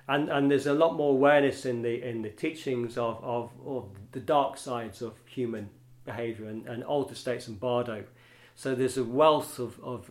and 0.08 0.28
and 0.28 0.50
there's 0.50 0.66
a 0.66 0.74
lot 0.74 0.94
more 0.94 1.12
awareness 1.12 1.64
in 1.64 1.82
the 1.82 2.02
in 2.02 2.22
the 2.22 2.30
teachings 2.30 2.98
of 2.98 3.22
of, 3.22 3.50
of 3.64 3.88
the 4.12 4.20
dark 4.20 4.56
sides 4.56 5.02
of 5.02 5.14
human 5.26 5.70
behaviour 6.04 6.46
and, 6.46 6.66
and 6.66 6.82
altered 6.84 7.16
states 7.16 7.48
and 7.48 7.58
bardo. 7.58 8.04
So 8.54 8.74
there's 8.74 8.98
a 8.98 9.04
wealth 9.04 9.58
of, 9.58 9.80
of 9.82 10.10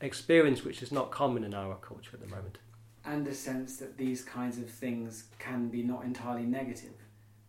experience 0.00 0.64
which 0.64 0.82
is 0.82 0.92
not 0.92 1.10
common 1.10 1.44
in 1.44 1.54
our 1.54 1.76
culture 1.76 2.10
at 2.14 2.20
the 2.20 2.34
moment. 2.34 2.58
And 3.04 3.26
a 3.26 3.34
sense 3.34 3.76
that 3.76 3.96
these 3.96 4.22
kinds 4.22 4.58
of 4.58 4.68
things 4.68 5.24
can 5.38 5.68
be 5.68 5.82
not 5.82 6.04
entirely 6.04 6.44
negative. 6.44 6.94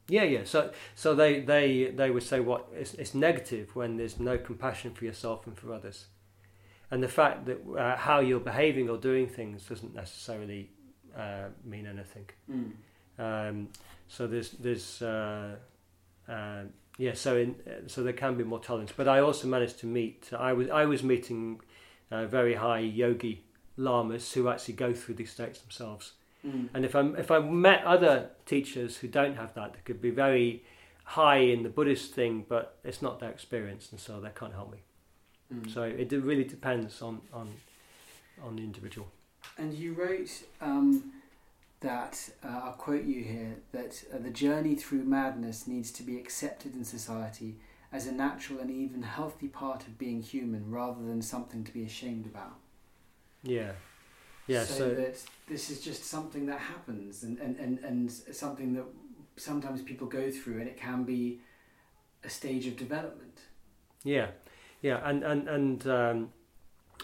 Yeah, 0.08 0.24
yeah. 0.24 0.44
So, 0.44 0.72
so 0.96 1.16
they, 1.16 1.42
they, 1.42 1.86
they 1.86 2.12
would 2.12 2.24
say 2.24 2.40
what 2.40 2.68
it's, 2.74 2.94
it's 2.94 3.14
negative 3.14 3.76
when 3.76 3.98
there's 3.98 4.20
no 4.20 4.38
compassion 4.38 4.94
for 4.94 5.06
yourself 5.06 5.48
and 5.48 5.58
for 5.58 5.74
others, 5.74 6.06
and 6.92 7.04
the 7.04 7.08
fact 7.08 7.46
that 7.46 7.60
uh, 7.78 7.96
how 7.98 8.20
you're 8.20 8.40
behaving 8.40 8.90
or 8.90 8.98
doing 8.98 9.28
things 9.28 9.64
doesn't 9.64 9.94
necessarily 9.94 10.70
uh, 11.18 11.50
mean 11.64 11.86
anything. 11.86 12.30
Mm. 12.50 12.72
Um, 13.20 13.70
so 14.08 14.28
there's 14.28 14.52
there's 14.52 15.02
uh, 15.02 15.56
uh, 16.30 16.64
yeah. 16.98 17.14
So 17.14 17.38
in 17.38 17.56
so 17.88 18.04
there 18.04 18.14
can 18.14 18.38
be 18.38 18.44
more 18.44 18.60
tolerance, 18.60 18.94
but 18.96 19.08
I 19.08 19.20
also 19.20 19.48
managed 19.48 19.80
to 19.80 19.86
meet. 19.86 20.30
I 20.38 20.54
was 20.54 20.70
I 20.70 20.86
was 20.86 21.04
meeting 21.04 21.60
uh, 22.12 22.26
very 22.26 22.56
high 22.56 22.80
yogi 22.80 23.44
lamas 23.76 24.32
who 24.34 24.50
actually 24.50 24.76
go 24.76 24.94
through 24.94 25.16
these 25.16 25.32
states 25.32 25.60
themselves. 25.60 26.14
Mm. 26.46 26.70
And 26.74 26.86
if 26.86 26.96
I 26.96 27.02
if 27.18 27.32
I 27.32 27.40
met 27.40 27.84
other 27.84 28.30
teachers 28.46 28.98
who 28.98 29.08
don't 29.08 29.36
have 29.36 29.54
that, 29.56 29.74
they 29.74 29.80
could 29.84 30.02
be 30.02 30.12
very 30.12 30.64
high 31.04 31.38
in 31.38 31.64
the 31.64 31.70
Buddhist 31.70 32.14
thing, 32.14 32.46
but 32.48 32.78
it's 32.84 33.02
not 33.02 33.20
their 33.20 33.32
experience, 33.32 33.92
and 33.92 34.00
so 34.00 34.20
they 34.20 34.30
can't 34.36 34.54
help 34.54 34.72
me. 34.72 34.80
Mm. 35.54 35.74
So 35.74 35.84
it 35.84 36.12
really 36.12 36.44
depends 36.44 37.02
on 37.02 37.22
on 37.34 37.50
on 38.44 38.56
the 38.56 38.64
individual. 38.64 39.08
And 39.58 39.74
you 39.74 39.94
wrote 39.94 40.30
um, 40.62 41.12
that, 41.80 42.30
uh, 42.44 42.62
I'll 42.66 42.74
quote 42.74 43.06
you 43.06 43.24
here, 43.24 43.58
that 43.72 44.04
uh, 44.14 44.18
the 44.18 44.30
journey 44.30 44.76
through 44.76 45.04
madness 45.04 45.68
needs 45.68 45.92
to 45.94 46.04
be 46.04 46.18
accepted 46.18 46.76
in 46.76 46.84
society 46.84 47.56
as 47.92 48.08
a 48.08 48.12
natural 48.12 48.60
and 48.60 48.70
even 48.70 49.02
healthy 49.04 49.48
part 49.48 49.84
of 49.88 49.98
being 49.98 50.22
human 50.22 50.70
rather 50.70 51.04
than 51.04 51.22
something 51.22 51.64
to 51.64 51.72
be 51.72 51.84
ashamed 51.84 52.26
about. 52.26 52.56
Yeah, 53.44 53.72
yeah. 54.48 54.64
so, 54.64 54.74
So, 54.74 54.90
that 54.96 55.24
this 55.48 55.70
is 55.70 55.82
just 55.82 56.04
something 56.04 56.46
that 56.48 56.60
happens 56.60 57.24
and, 57.24 57.38
and, 57.40 57.58
and, 57.58 57.80
and 57.80 58.12
something 58.12 58.74
that 58.74 58.86
sometimes 59.38 59.82
people 59.82 60.08
go 60.08 60.30
through 60.30 60.60
and 60.60 60.68
it 60.68 60.78
can 60.78 61.04
be 61.04 61.40
a 62.24 62.30
stage 62.30 62.68
of 62.68 62.76
development. 62.76 63.40
yeah, 64.04 64.28
yeah, 64.82 65.00
and 65.04 65.24
and 65.24 65.48
and 65.48 65.88
um, 65.88 66.30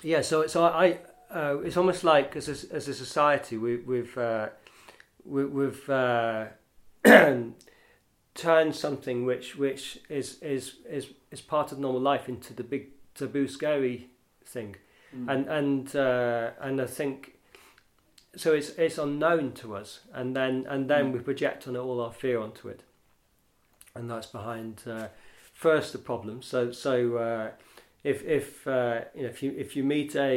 yeah. 0.02 0.22
So 0.22 0.48
so 0.48 0.64
I. 0.66 1.00
Uh, 1.32 1.58
it's 1.66 1.78
almost 1.78 2.04
like 2.04 2.36
as 2.36 2.48
a, 2.48 2.76
as 2.76 2.88
a 2.88 2.94
society 2.94 3.58
we, 3.58 3.78
we've 3.78 4.16
uh, 4.20 4.50
we, 5.26 5.44
we've 5.46 5.90
uh, 5.90 6.46
turned 8.36 8.76
something 8.76 9.26
which 9.26 9.56
which 9.56 10.00
is, 10.10 10.38
is 10.42 10.76
is 10.90 11.10
is 11.32 11.42
part 11.42 11.72
of 11.72 11.80
normal 11.80 12.02
life 12.02 12.30
into 12.30 12.54
the 12.54 12.64
big 12.64 12.90
taboo 13.16 13.48
scary 13.48 14.10
thing 14.46 14.76
Mm. 15.16 15.30
and 15.32 15.48
and 15.48 15.96
uh, 15.96 16.50
and 16.60 16.82
I 16.82 16.88
think 16.88 17.38
so 18.36 18.54
it's 18.54 18.70
it's 18.80 18.98
unknown 18.98 19.52
to 19.62 19.76
us 19.76 20.00
and 20.12 20.36
then 20.36 20.66
and 20.68 20.90
then 20.90 21.06
Mm. 21.12 21.14
we 21.14 21.20
project 21.20 21.68
on 21.68 21.76
it 21.76 21.80
all 21.80 22.00
our 22.02 22.12
fear 22.12 22.40
onto 22.40 22.68
it 22.68 22.82
and 23.94 24.10
that's 24.10 24.26
behind 24.26 24.82
uh, 24.88 25.10
first 25.68 25.90
the 25.96 26.00
problem. 26.12 26.42
So 26.42 26.60
so 26.72 26.94
uh, 27.30 27.48
if 28.04 28.18
if 28.40 28.48
uh, 28.68 29.02
you 29.16 29.24
know 29.24 29.30
if 29.36 29.40
you 29.44 29.52
if 29.66 29.70
you 29.76 29.84
meet 29.96 30.12
a 30.16 30.34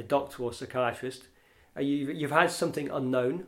a 0.00 0.02
doctor 0.14 0.42
or 0.44 0.52
psychiatrist 0.52 1.22
uh, 1.76 1.80
you 1.88 1.96
you've 2.20 2.38
had 2.42 2.50
something 2.50 2.90
unknown. 3.00 3.46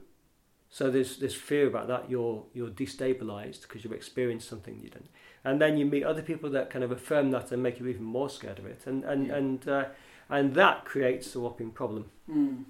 So 0.70 0.90
there's 0.94 1.16
this 1.24 1.34
fear 1.48 1.66
about 1.72 1.86
that. 1.88 2.02
You're 2.12 2.44
you're 2.56 2.74
destabilized 2.84 3.62
because 3.62 3.80
you've 3.84 3.96
experienced 4.02 4.48
something 4.48 4.74
you 4.84 4.90
didn't. 4.90 5.10
And 5.44 5.60
then 5.62 5.78
you 5.78 5.86
meet 5.86 6.04
other 6.04 6.22
people 6.30 6.50
that 6.50 6.68
kind 6.72 6.84
of 6.84 6.90
affirm 6.92 7.30
that 7.30 7.52
and 7.52 7.62
make 7.62 7.80
you 7.80 7.86
even 7.88 8.04
more 8.04 8.30
scared 8.38 8.58
of 8.58 8.66
it. 8.66 8.80
And 8.86 9.04
and 9.04 9.26
Yeah. 9.26 9.38
and 9.38 9.68
uh, 9.68 9.84
and 10.28 10.54
that 10.54 10.84
creates 10.92 11.34
a 11.36 11.40
whopping 11.40 11.72
problem. 11.72 12.04
Mm. 12.28 12.64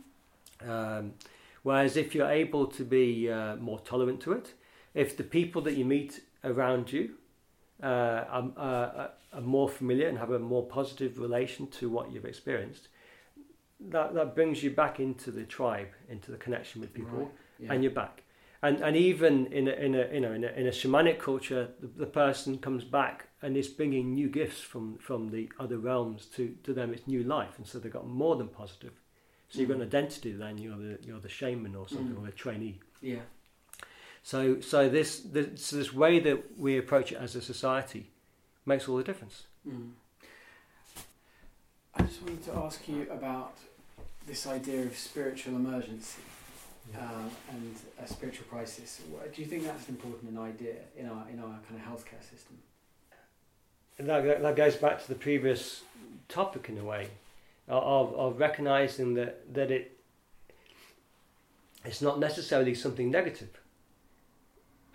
um, 0.72 1.12
whereas 1.62 1.96
if 1.96 2.14
you're 2.14 2.30
able 2.44 2.66
to 2.78 2.84
be 2.84 3.30
uh, 3.30 3.57
more 3.57 3.80
tolerant 3.80 4.20
to 4.20 4.32
it, 4.32 4.55
if 4.94 5.16
the 5.16 5.24
people 5.24 5.61
that 5.62 5.74
you 5.78 5.84
meet 5.84 6.12
around 6.42 6.92
you 6.92 7.05
uh, 7.83 7.87
are, 7.87 8.53
are, 8.57 9.11
are 9.33 9.41
more 9.41 9.68
familiar 9.68 10.09
and 10.09 10.18
have 10.18 10.31
a 10.31 10.39
more 10.39 10.64
positive 10.66 11.18
relation 11.18 11.66
to 11.68 11.89
what 11.89 12.11
you've 12.12 12.24
experienced, 12.24 12.89
that, 13.81 14.14
that 14.14 14.35
brings 14.35 14.62
you 14.62 14.70
back 14.70 14.99
into 15.01 15.31
the 15.31 15.45
tribe, 15.45 15.89
into 16.09 16.31
the 16.33 16.37
connection 16.39 16.81
with 16.81 16.93
people, 16.93 17.18
Right. 17.18 17.29
Yeah. 17.61 17.72
and 17.72 17.83
you're 17.85 17.93
back. 17.93 18.22
and 18.62 18.81
and 18.81 18.97
even 18.97 19.47
in 19.53 19.68
a, 19.68 19.72
in 19.87 19.95
a 19.95 20.05
you 20.14 20.20
know 20.20 20.33
in 20.33 20.45
a, 20.45 20.49
in 20.61 20.66
a 20.66 20.70
shamanic 20.70 21.18
culture, 21.18 21.68
the, 21.81 21.87
the 22.05 22.07
person 22.07 22.59
comes 22.59 22.85
back 22.85 23.29
and 23.43 23.57
is 23.57 23.68
bringing 23.68 24.14
new 24.14 24.29
gifts 24.29 24.61
from 24.61 24.99
from 24.99 25.31
the 25.31 25.49
other 25.61 25.79
realms 25.79 26.26
to 26.37 26.43
to 26.64 26.72
them. 26.74 26.93
It's 26.95 27.07
new 27.07 27.22
life, 27.22 27.55
and 27.59 27.66
so 27.66 27.79
they've 27.79 27.93
got 28.01 28.07
more 28.09 28.35
than 28.37 28.49
positive. 28.49 28.93
So 29.49 29.61
you've 29.61 29.68
got 29.68 29.76
an 29.81 29.87
identity. 29.87 30.33
Then 30.33 30.59
you're 30.59 30.76
the 30.87 30.99
you're 31.07 31.20
the 31.20 31.29
shaman 31.41 31.74
or 31.76 31.89
something 31.89 32.16
Mm. 32.16 32.24
or 32.24 32.29
a 32.29 32.33
trainee. 32.33 32.79
Yeah. 33.01 33.22
So 34.29 34.61
so 34.61 34.91
this 34.91 35.20
this 35.20 35.70
this 35.70 35.95
way 35.95 36.20
that 36.20 36.59
we 36.59 36.76
approach 36.76 37.12
it 37.12 37.16
as 37.16 37.35
a 37.35 37.41
society 37.41 38.11
makes 38.66 38.87
all 38.87 38.99
the 38.99 39.03
difference. 39.03 39.45
Mm. 39.66 39.93
I 41.95 42.03
just 42.03 42.20
wanted 42.20 42.45
to 42.45 42.53
ask 42.57 42.87
you 42.87 43.07
about 43.11 43.57
this 44.26 44.47
idea 44.47 44.83
of 44.83 44.95
spiritual 44.99 45.57
emergency 45.57 46.20
uh, 46.95 47.31
and 47.53 47.74
a 48.05 48.07
spiritual 48.07 48.45
crisis. 48.51 49.01
Do 49.35 49.41
you 49.41 49.49
think 49.49 49.64
that's 49.64 49.89
an 49.89 49.95
important 49.95 50.39
idea 50.39 50.74
in 50.95 51.07
our 51.07 51.24
in 51.33 51.39
our 51.41 51.59
kind 51.66 51.81
of 51.81 51.87
healthcare 51.91 52.22
system? 52.22 52.59
And 53.99 54.11
that, 54.11 54.24
that- 54.24 54.43
that 54.43 54.57
goes 54.57 54.76
back 54.76 55.01
to 55.01 55.09
the 55.09 55.14
previous 55.14 55.85
topic 56.29 56.68
in 56.68 56.76
a 56.76 56.85
way 56.85 57.09
of, 57.66 58.14
of 58.14 58.39
recognizing 58.39 59.14
that, 59.14 59.55
that 59.55 59.70
it 59.70 59.99
it's 61.87 62.03
not 62.03 62.18
necessarily 62.18 62.74
something 62.74 63.11
negative. 63.11 63.57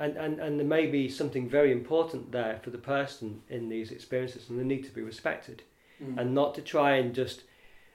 And, 0.03 0.17
and, 0.17 0.39
and 0.39 0.59
there 0.59 0.67
may 0.67 0.85
be 0.87 1.07
something 1.07 1.47
very 1.49 1.71
important 1.71 2.31
there 2.31 2.59
for 2.63 2.71
the 2.71 2.77
person 2.77 3.41
in 3.49 3.69
these 3.69 3.89
experiences 3.91 4.49
and 4.49 4.59
they 4.59 4.63
need 4.73 4.83
to 4.85 4.91
be 4.91 5.01
respected 5.01 5.63
Mm. 6.03 6.17
and 6.19 6.33
not 6.33 6.55
to 6.55 6.61
try 6.61 6.95
and 6.95 7.13
just 7.13 7.43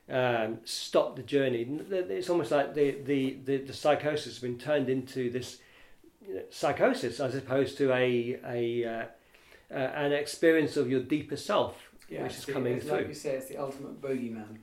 um, 0.08 0.58
stop 0.64 1.16
the 1.16 1.22
journey. 1.34 1.66
It's 1.90 2.30
almost 2.30 2.50
like 2.52 2.72
the, 2.74 2.92
the, 3.04 3.36
the, 3.44 3.56
the 3.58 3.72
psychosis 3.72 4.24
has 4.34 4.38
been 4.38 4.56
turned 4.56 4.88
into 4.88 5.30
this 5.30 5.58
you 6.26 6.34
know, 6.36 6.42
psychosis 6.48 7.18
as 7.20 7.34
opposed 7.34 7.76
to 7.78 7.92
a, 7.92 8.38
a 8.46 8.84
uh, 8.84 9.04
uh, 9.70 9.74
an 10.04 10.12
experience 10.12 10.76
of 10.76 10.88
your 10.88 11.00
deeper 11.00 11.36
self, 11.36 11.74
yeah, 12.08 12.22
which 12.22 12.36
is 12.36 12.44
the- 12.46 12.52
coming 12.52 12.80
through. 12.80 12.98
Like 12.98 13.08
you 13.08 13.14
say, 13.14 13.30
it's 13.38 13.48
the 13.48 13.58
ultimate 13.58 14.00
bogeyman. 14.00 14.58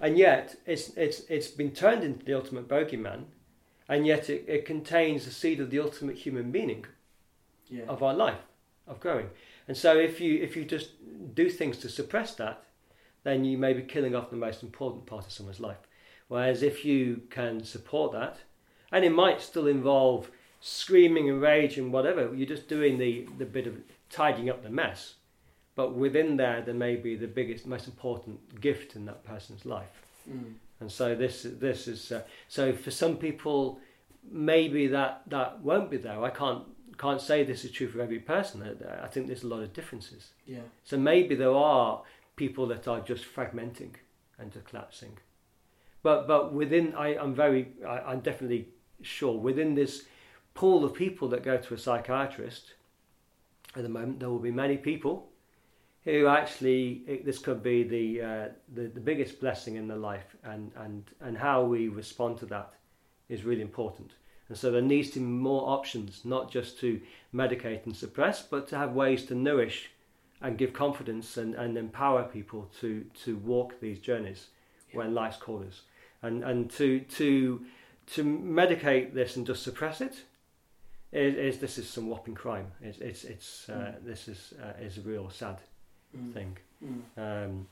and 0.00 0.16
yet 0.16 0.54
it's 0.64 0.90
it's 0.96 1.20
it's 1.28 1.48
been 1.48 1.72
turned 1.72 2.02
into 2.04 2.24
the 2.24 2.34
ultimate 2.34 2.68
bogeyman, 2.68 3.24
and 3.88 4.06
yet 4.06 4.28
it, 4.30 4.44
it 4.48 4.64
contains 4.64 5.24
the 5.24 5.30
seed 5.30 5.60
of 5.60 5.70
the 5.70 5.78
ultimate 5.78 6.16
human 6.16 6.50
meaning 6.52 6.84
Yeah. 7.68 7.84
of 7.88 8.02
our 8.02 8.14
life, 8.14 8.42
of 8.86 9.00
growing. 9.00 9.30
And 9.68 9.76
so 9.76 9.98
if 9.98 10.20
you 10.20 10.42
if 10.42 10.56
you 10.56 10.64
just 10.64 10.90
do 11.34 11.50
things 11.50 11.78
to 11.78 11.88
suppress 11.88 12.34
that, 12.36 12.62
then 13.24 13.44
you 13.44 13.58
may 13.58 13.72
be 13.72 13.82
killing 13.82 14.14
off 14.14 14.30
the 14.30 14.36
most 14.36 14.62
important 14.62 15.06
part 15.06 15.26
of 15.26 15.32
someone's 15.32 15.60
life. 15.60 15.78
Whereas 16.28 16.62
if 16.62 16.84
you 16.84 17.22
can 17.30 17.64
support 17.64 18.12
that, 18.12 18.38
and 18.92 19.04
it 19.04 19.10
might 19.12 19.40
still 19.40 19.66
involve 19.66 20.30
screaming 20.60 21.28
and 21.30 21.40
rage 21.40 21.78
and 21.78 21.92
whatever, 21.92 22.34
you're 22.34 22.48
just 22.48 22.68
doing 22.68 22.98
the, 22.98 23.26
the 23.38 23.44
bit 23.44 23.66
of 23.66 23.74
tidying 24.10 24.48
up 24.50 24.62
the 24.62 24.70
mess. 24.70 25.14
But 25.74 25.94
within 25.94 26.36
there, 26.36 26.62
there 26.62 26.74
may 26.74 26.96
be 26.96 27.14
the 27.16 27.26
biggest, 27.28 27.66
most 27.66 27.86
important 27.86 28.60
gift 28.60 28.96
in 28.96 29.04
that 29.06 29.22
person's 29.24 29.64
life. 29.66 30.02
Mm. 30.28 30.54
And 30.80 30.90
so 30.92 31.14
this 31.14 31.46
this 31.60 31.88
is 31.88 32.12
uh, 32.12 32.22
so 32.48 32.72
for 32.72 32.90
some 32.90 33.16
people 33.16 33.80
maybe 34.30 34.86
that 34.88 35.22
that 35.28 35.60
won't 35.60 35.90
be 35.90 35.96
there. 35.96 36.22
I 36.22 36.30
can't 36.30 36.64
can't 36.98 37.20
say 37.20 37.44
this 37.44 37.64
is 37.64 37.70
true 37.72 37.88
for 37.88 38.00
every 38.00 38.18
person. 38.18 38.62
I- 38.62 39.04
I 39.04 39.08
think 39.08 39.26
there's 39.26 39.44
a 39.44 39.48
lot 39.48 39.62
of 39.62 39.72
differences. 39.72 40.32
Yeah. 40.46 40.60
So 40.84 40.96
maybe 40.96 41.34
there 41.34 41.54
are 41.54 42.02
people 42.36 42.66
that 42.68 42.88
are 42.88 43.00
just 43.00 43.24
fragmenting 43.24 43.94
and 44.38 44.52
just 44.52 44.66
collapsing. 44.66 45.18
But 46.02 46.26
but 46.26 46.52
within 46.52 46.94
I, 46.94 47.16
I'm 47.16 47.34
very 47.34 47.68
I, 47.86 47.98
I'm 48.12 48.20
definitely 48.20 48.68
sure 49.02 49.38
within 49.38 49.74
this 49.74 50.04
pool 50.54 50.84
of 50.84 50.94
people 50.94 51.28
that 51.28 51.42
go 51.42 51.56
to 51.58 51.74
a 51.74 51.78
psychiatrist 51.78 52.74
at 53.74 53.82
the 53.82 53.88
moment 53.90 54.20
there 54.20 54.30
will 54.30 54.38
be 54.38 54.50
many 54.50 54.76
people 54.78 55.28
who 56.06 56.26
actually 56.28 57.02
it, 57.06 57.26
this 57.26 57.38
could 57.38 57.62
be 57.62 57.82
the, 57.82 58.22
uh, 58.22 58.48
the 58.74 58.84
the 58.88 59.00
biggest 59.00 59.40
blessing 59.40 59.76
in 59.76 59.86
their 59.88 59.98
life 59.98 60.36
and, 60.44 60.72
and 60.76 61.04
and 61.20 61.36
how 61.36 61.62
we 61.64 61.88
respond 61.88 62.38
to 62.38 62.46
that 62.46 62.72
is 63.28 63.44
really 63.44 63.60
important. 63.62 64.12
And 64.48 64.56
so 64.56 64.70
there 64.70 64.80
needs 64.80 65.10
to 65.10 65.18
be 65.18 65.24
more 65.26 65.68
options, 65.68 66.24
not 66.24 66.50
just 66.52 66.78
to 66.80 67.00
medicate 67.34 67.84
and 67.84 67.96
suppress, 67.96 68.42
but 68.42 68.68
to 68.68 68.76
have 68.78 68.92
ways 68.92 69.24
to 69.26 69.34
nourish 69.34 69.90
and 70.40 70.56
give 70.56 70.72
confidence 70.72 71.36
and, 71.36 71.54
and 71.56 71.76
empower 71.76 72.22
people 72.22 72.70
to, 72.80 73.04
to 73.24 73.36
walk 73.38 73.80
these 73.80 73.98
journeys 73.98 74.46
Yeah. 74.90 74.98
when 74.98 75.14
life's 75.14 75.38
called 75.38 75.66
us. 75.66 75.80
And, 76.22 76.44
and 76.44 76.70
to, 76.78 77.00
to, 77.00 77.64
to 78.14 78.24
medicate 78.24 79.12
this 79.14 79.34
and 79.36 79.44
just 79.46 79.64
suppress 79.64 80.00
it 80.00 80.14
is, 81.10 81.34
is 81.34 81.58
this 81.58 81.76
is 81.78 81.88
some 81.88 82.08
whopping 82.08 82.36
crime. 82.36 82.68
It's, 82.80 82.98
it's, 82.98 83.24
it's, 83.24 83.68
uh, 83.68 83.72
Mm. 83.72 84.04
This 84.04 84.28
is, 84.28 84.54
uh, 84.62 84.80
is 84.80 85.00
real 85.04 85.28
sad 85.30 85.56
Mm. 86.16 86.32
thing. 86.32 86.58
Mm. 86.84 87.44
Um, 87.46 87.66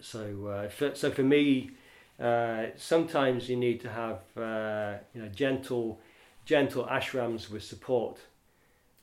so, 0.00 0.46
uh, 0.46 0.68
for, 0.68 0.94
so 0.94 1.10
for 1.10 1.22
me, 1.22 1.70
uh, 2.20 2.66
sometimes 2.76 3.48
you 3.48 3.56
need 3.56 3.80
to 3.82 3.88
have 3.90 4.18
uh, 4.36 4.98
you 5.14 5.22
know 5.22 5.28
gentle, 5.28 6.00
gentle 6.44 6.84
ashrams 6.86 7.50
with 7.50 7.62
support 7.62 8.18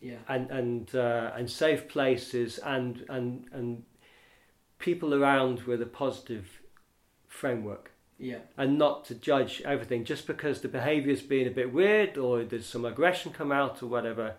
Yeah. 0.02 0.18
and 0.28 0.50
and 0.52 0.96
uh, 0.96 1.32
and 1.36 1.50
safe 1.50 1.88
places 1.88 2.60
and 2.60 3.06
and 3.10 3.46
and 3.52 3.84
people 4.80 5.14
around 5.14 5.62
with 5.64 5.82
a 5.82 5.86
positive 5.86 6.46
framework 7.28 7.92
Yeah. 8.18 8.40
and 8.58 8.78
not 8.78 9.06
to 9.06 9.16
judge 9.16 9.62
everything 9.66 10.06
just 10.06 10.26
because 10.28 10.62
the 10.62 10.68
behaviour's 10.70 11.22
being 11.22 11.48
a 11.48 11.52
bit 11.52 11.74
weird 11.74 12.18
or 12.18 12.44
there's 12.46 12.66
some 12.66 12.86
aggression 12.86 13.32
come 13.34 13.52
out 13.52 13.84
or 13.84 13.88
whatever 13.88 14.36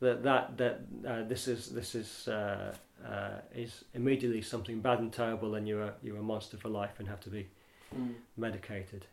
that 0.00 0.22
that 0.22 0.56
that 0.58 0.80
uh, 1.06 1.22
this 1.24 1.48
is 1.48 1.68
this 1.70 1.94
is 1.94 2.28
uh, 2.28 2.74
uh, 3.06 3.40
is 3.54 3.84
immediately 3.94 4.42
something 4.42 4.80
bad 4.80 4.98
and 4.98 5.12
terrible 5.12 5.54
and 5.54 5.66
you're 5.68 5.82
a, 5.82 5.94
you're 6.02 6.18
a 6.18 6.22
monster 6.22 6.56
for 6.56 6.68
life 6.68 6.98
and 6.98 7.08
have 7.08 7.20
to 7.20 7.30
be 7.30 7.46
Mm. 7.96 8.14
medicated. 8.36 9.06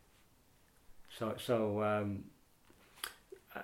So, 1.18 1.36
so, 1.38 1.82
um, 1.82 2.26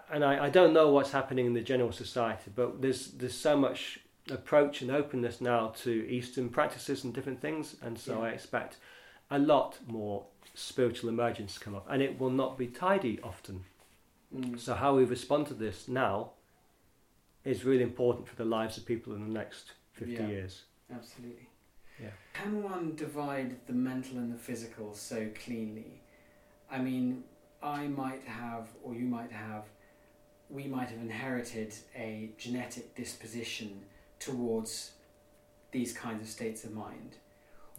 and 0.09 0.23
I, 0.23 0.45
I 0.45 0.49
don't 0.49 0.71
know 0.73 0.89
what's 0.89 1.11
happening 1.11 1.45
in 1.45 1.53
the 1.53 1.61
general 1.61 1.91
society, 1.91 2.49
but 2.55 2.81
there's 2.81 3.11
there's 3.11 3.35
so 3.35 3.57
much 3.57 3.99
approach 4.29 4.81
and 4.81 4.89
openness 4.89 5.41
now 5.41 5.73
to 5.83 5.91
Eastern 6.09 6.47
practices 6.49 7.03
and 7.03 7.13
different 7.13 7.41
things, 7.41 7.75
and 7.81 7.99
so 7.99 8.13
Yeah. 8.19 8.27
I 8.27 8.29
expect 8.29 8.77
a 9.29 9.37
lot 9.37 9.79
more 9.87 10.25
spiritual 10.53 11.09
emergence 11.09 11.55
to 11.55 11.59
come 11.59 11.75
up, 11.75 11.85
and 11.89 12.01
it 12.01 12.17
will 12.19 12.29
not 12.29 12.57
be 12.57 12.67
tidy 12.67 13.19
often. 13.21 13.65
Mm. 14.33 14.57
So, 14.57 14.75
how 14.75 14.95
we 14.95 15.03
respond 15.03 15.47
to 15.47 15.53
this 15.53 15.89
now 15.89 16.31
is 17.43 17.65
really 17.65 17.83
important 17.83 18.27
for 18.27 18.35
the 18.35 18.45
lives 18.45 18.77
of 18.77 18.85
people 18.85 19.13
in 19.13 19.21
the 19.21 19.33
next 19.33 19.73
fifty 19.93 20.13
Yeah. 20.13 20.27
years. 20.27 20.63
Absolutely. 20.93 21.47
Yeah. 21.99 22.09
Can 22.33 22.63
one 22.63 22.95
divide 22.95 23.65
the 23.67 23.73
mental 23.73 24.17
and 24.17 24.33
the 24.33 24.37
physical 24.37 24.93
so 24.93 25.29
cleanly? 25.43 26.01
I 26.69 26.79
mean, 26.79 27.23
I 27.61 27.87
might 27.87 28.23
have, 28.23 28.69
or 28.83 28.95
you 28.95 29.05
might 29.05 29.31
have, 29.31 29.65
we 30.49 30.65
might 30.65 30.89
have 30.89 30.99
inherited 30.99 31.73
a 31.95 32.31
genetic 32.37 32.95
disposition 32.95 33.83
towards 34.19 34.91
these 35.71 35.93
kinds 35.93 36.21
of 36.23 36.29
states 36.29 36.63
of 36.63 36.73
mind. 36.73 37.17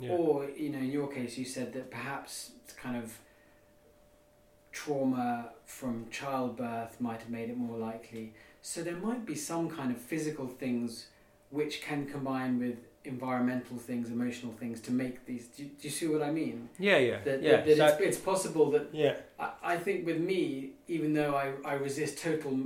Or, 0.08 0.48
you 0.50 0.70
know, 0.70 0.78
in 0.78 0.90
your 0.90 1.06
case, 1.06 1.38
you 1.38 1.44
said 1.44 1.72
that 1.74 1.90
perhaps 1.90 2.50
it's 2.64 2.72
kind 2.72 2.96
of 2.96 3.18
trauma 4.72 5.50
from 5.64 6.08
childbirth 6.10 7.00
might 7.00 7.20
have 7.20 7.30
made 7.30 7.50
it 7.50 7.56
more 7.56 7.78
likely. 7.78 8.34
So 8.62 8.82
there 8.82 8.96
might 8.96 9.26
be 9.26 9.34
some 9.34 9.68
kind 9.68 9.90
of 9.90 9.98
physical 9.98 10.46
things 10.46 11.08
which 11.50 11.82
can 11.82 12.06
combine 12.06 12.58
with 12.58 12.76
environmental 13.04 13.76
things, 13.76 14.08
emotional 14.08 14.52
things 14.52 14.80
to 14.82 14.92
make 14.92 15.26
these. 15.26 15.48
Do 15.48 15.64
you, 15.64 15.68
do 15.70 15.88
you 15.88 15.90
see 15.90 16.06
what 16.06 16.22
I 16.22 16.30
mean? 16.30 16.68
yeah, 16.78 16.96
yeah, 16.98 17.18
That, 17.24 17.42
yeah. 17.42 17.56
that, 17.56 17.66
that 17.66 17.76
So- 17.76 17.86
it's, 17.86 18.00
it's 18.00 18.18
possible 18.18 18.70
that 18.70 18.88
yeah, 18.92 19.16
I, 19.38 19.50
I 19.62 19.76
think 19.76 20.06
with 20.06 20.18
me, 20.18 20.70
even 20.86 21.12
though 21.12 21.34
I, 21.34 21.52
I 21.68 21.74
resist 21.74 22.18
total 22.22 22.60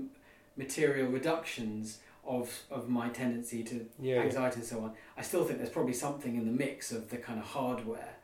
material 0.56 1.08
reductions 1.08 1.98
of, 2.26 2.50
of 2.70 2.88
my 2.88 3.08
tendency 3.08 3.62
to 3.64 3.86
yeah, 3.98 4.16
yeah. 4.16 4.20
anxiety 4.22 4.56
and 4.56 4.64
so 4.64 4.80
on, 4.80 4.92
I 5.16 5.22
still 5.22 5.44
think 5.44 5.58
there's 5.58 5.70
probably 5.70 5.94
something 5.94 6.36
in 6.36 6.44
the 6.44 6.52
mix 6.52 6.92
of 6.92 7.08
the 7.08 7.16
kind 7.16 7.38
of 7.38 7.46
hardware 7.46 8.16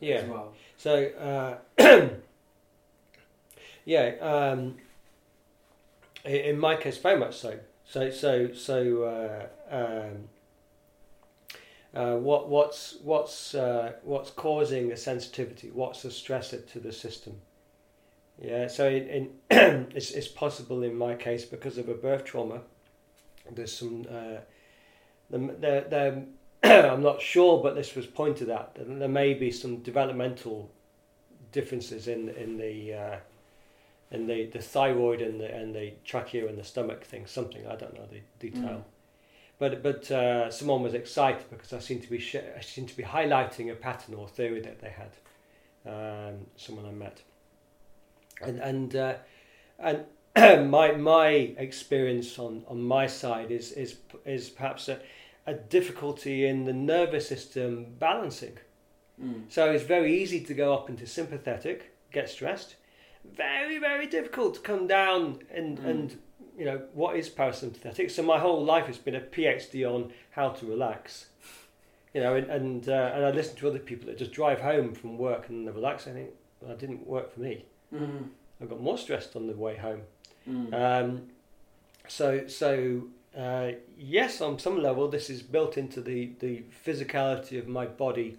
yeah. 0.00 0.16
as 0.16 0.28
well. 0.28 0.52
So, 0.76 1.58
uh, 1.78 2.08
yeah, 3.84 4.14
um, 4.20 4.76
in 6.28 6.58
my 6.58 6.76
case, 6.76 6.98
very 6.98 7.18
much 7.18 7.36
so. 7.36 7.58
So, 7.84 8.10
so, 8.10 8.52
so, 8.52 9.02
uh, 9.04 9.74
um, 9.74 10.28
uh, 11.94 12.16
what, 12.16 12.48
what's, 12.48 12.96
what's, 13.02 13.54
uh, 13.54 13.92
what's 14.02 14.30
causing 14.30 14.88
the 14.88 14.96
sensitivity? 14.96 15.70
What's 15.72 16.02
the 16.02 16.10
stressor 16.10 16.70
to 16.72 16.80
the 16.80 16.92
system? 16.92 17.40
Yeah, 18.40 18.68
so 18.68 18.88
in, 18.88 19.30
in 19.50 19.88
it's, 19.94 20.10
it's 20.10 20.28
possible 20.28 20.82
in 20.82 20.96
my 20.96 21.14
case 21.14 21.44
because 21.44 21.78
of 21.78 21.88
a 21.88 21.94
birth 21.94 22.24
trauma. 22.24 22.60
There's 23.50 23.76
some, 23.76 24.04
uh, 24.08 24.40
the, 25.30 25.38
the, 25.38 25.86
the 25.88 26.24
I'm 26.92 27.02
not 27.02 27.22
sure, 27.22 27.62
but 27.62 27.74
this 27.74 27.94
was 27.94 28.06
pointed 28.06 28.50
at. 28.50 28.76
There 28.78 29.08
may 29.08 29.34
be 29.34 29.50
some 29.50 29.78
developmental 29.78 30.70
differences 31.52 32.08
in 32.08 32.28
in 32.30 32.58
the 32.58 32.94
uh, 32.94 33.16
and 34.10 34.28
the, 34.28 34.46
the 34.46 34.60
thyroid 34.60 35.20
and 35.20 35.40
the 35.40 35.54
and 35.54 35.74
the 35.74 35.92
trachea 36.04 36.46
and 36.46 36.58
the 36.58 36.64
stomach 36.64 37.04
thing, 37.04 37.26
something 37.26 37.66
I 37.66 37.76
don't 37.76 37.94
know 37.94 38.06
the 38.10 38.20
detail. 38.38 38.62
Mm. 38.62 38.84
But 39.58 39.82
but 39.82 40.10
uh, 40.10 40.50
someone 40.50 40.82
was 40.82 40.94
excited 40.94 41.44
because 41.50 41.72
I 41.72 41.80
seemed 41.80 42.02
to 42.02 42.10
be 42.10 42.18
sh- 42.18 42.36
I 42.56 42.60
seemed 42.60 42.88
to 42.88 42.96
be 42.96 43.02
highlighting 43.02 43.70
a 43.70 43.74
pattern 43.74 44.14
or 44.14 44.28
theory 44.28 44.60
that 44.60 44.80
they 44.80 44.90
had. 44.90 45.10
Um, 45.86 46.46
someone 46.56 46.86
I 46.86 46.92
met, 46.92 47.22
and 48.40 48.58
and 48.58 48.96
uh, 48.96 49.14
and 49.78 50.04
my 50.70 50.92
my 50.92 51.28
experience 51.56 52.38
on, 52.38 52.64
on 52.68 52.82
my 52.82 53.06
side 53.06 53.50
is 53.50 53.72
is 53.72 53.96
is 54.24 54.48
perhaps 54.48 54.88
a, 54.88 55.00
a 55.46 55.54
difficulty 55.54 56.46
in 56.46 56.64
the 56.64 56.72
nervous 56.72 57.28
system 57.28 57.86
balancing. 57.98 58.58
Mm. 59.22 59.44
So 59.48 59.70
it's 59.70 59.84
very 59.84 60.20
easy 60.20 60.40
to 60.44 60.54
go 60.54 60.72
up 60.72 60.88
into 60.88 61.06
sympathetic, 61.06 61.92
get 62.12 62.28
stressed. 62.28 62.76
Very, 63.24 63.78
very 63.78 64.06
difficult 64.06 64.54
to 64.54 64.60
come 64.60 64.86
down 64.86 65.40
and, 65.50 65.78
Mm. 65.78 65.86
and 65.90 66.18
you 66.56 66.64
know, 66.64 66.82
what 66.92 67.16
is 67.16 67.28
parasympathetic? 67.28 68.10
So 68.10 68.22
my 68.22 68.38
whole 68.38 68.64
life 68.64 68.86
has 68.86 68.98
been 68.98 69.14
a 69.14 69.20
PhD 69.20 69.84
on 69.84 70.12
how 70.30 70.50
to 70.50 70.66
relax. 70.66 71.28
You 72.14 72.22
know, 72.22 72.34
and 72.34 72.50
and, 72.50 72.88
uh, 72.88 73.12
and 73.14 73.24
I 73.24 73.30
listen 73.30 73.56
to 73.56 73.68
other 73.68 73.78
people 73.78 74.06
that 74.06 74.18
just 74.18 74.32
drive 74.32 74.60
home 74.60 74.94
from 74.94 75.18
work 75.18 75.48
and 75.48 75.66
they 75.66 75.72
relax. 75.72 76.06
I 76.08 76.12
think 76.12 76.30
well, 76.60 76.70
that 76.70 76.78
didn't 76.78 77.06
work 77.06 77.32
for 77.32 77.40
me. 77.40 77.64
Mm. 77.94 78.30
I 78.60 78.64
got 78.64 78.80
more 78.80 78.98
stressed 78.98 79.36
on 79.36 79.46
the 79.46 79.54
way 79.54 79.76
home. 79.76 80.02
Mm. 80.48 80.74
Um, 80.74 81.22
so 82.08 82.46
so 82.48 83.04
uh, 83.36 83.72
yes, 83.96 84.40
on 84.40 84.58
some 84.58 84.82
level, 84.82 85.06
this 85.08 85.30
is 85.30 85.42
built 85.42 85.76
into 85.76 86.00
the, 86.00 86.32
the 86.40 86.64
physicality 86.84 87.58
of 87.58 87.68
my 87.68 87.86
body, 87.86 88.38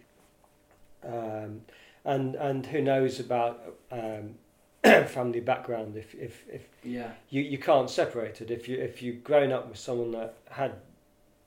um, 1.03 1.61
and 2.03 2.36
and 2.36 2.65
who 2.65 2.82
knows 2.82 3.19
about 3.19 3.75
um, 3.91 4.36
family 5.07 5.39
background 5.41 5.97
if, 5.97 6.15
if, 6.15 6.45
if 6.49 6.61
yeah. 6.84 7.11
you, 7.30 7.41
you 7.41 7.57
can't 7.57 7.89
separate 7.89 8.39
it 8.41 8.49
if 8.49 8.69
you 8.69 8.77
if 8.77 9.01
you've 9.01 9.23
grown 9.23 9.51
up 9.51 9.67
with 9.67 9.77
someone 9.77 10.11
that 10.11 10.36
had 10.49 10.73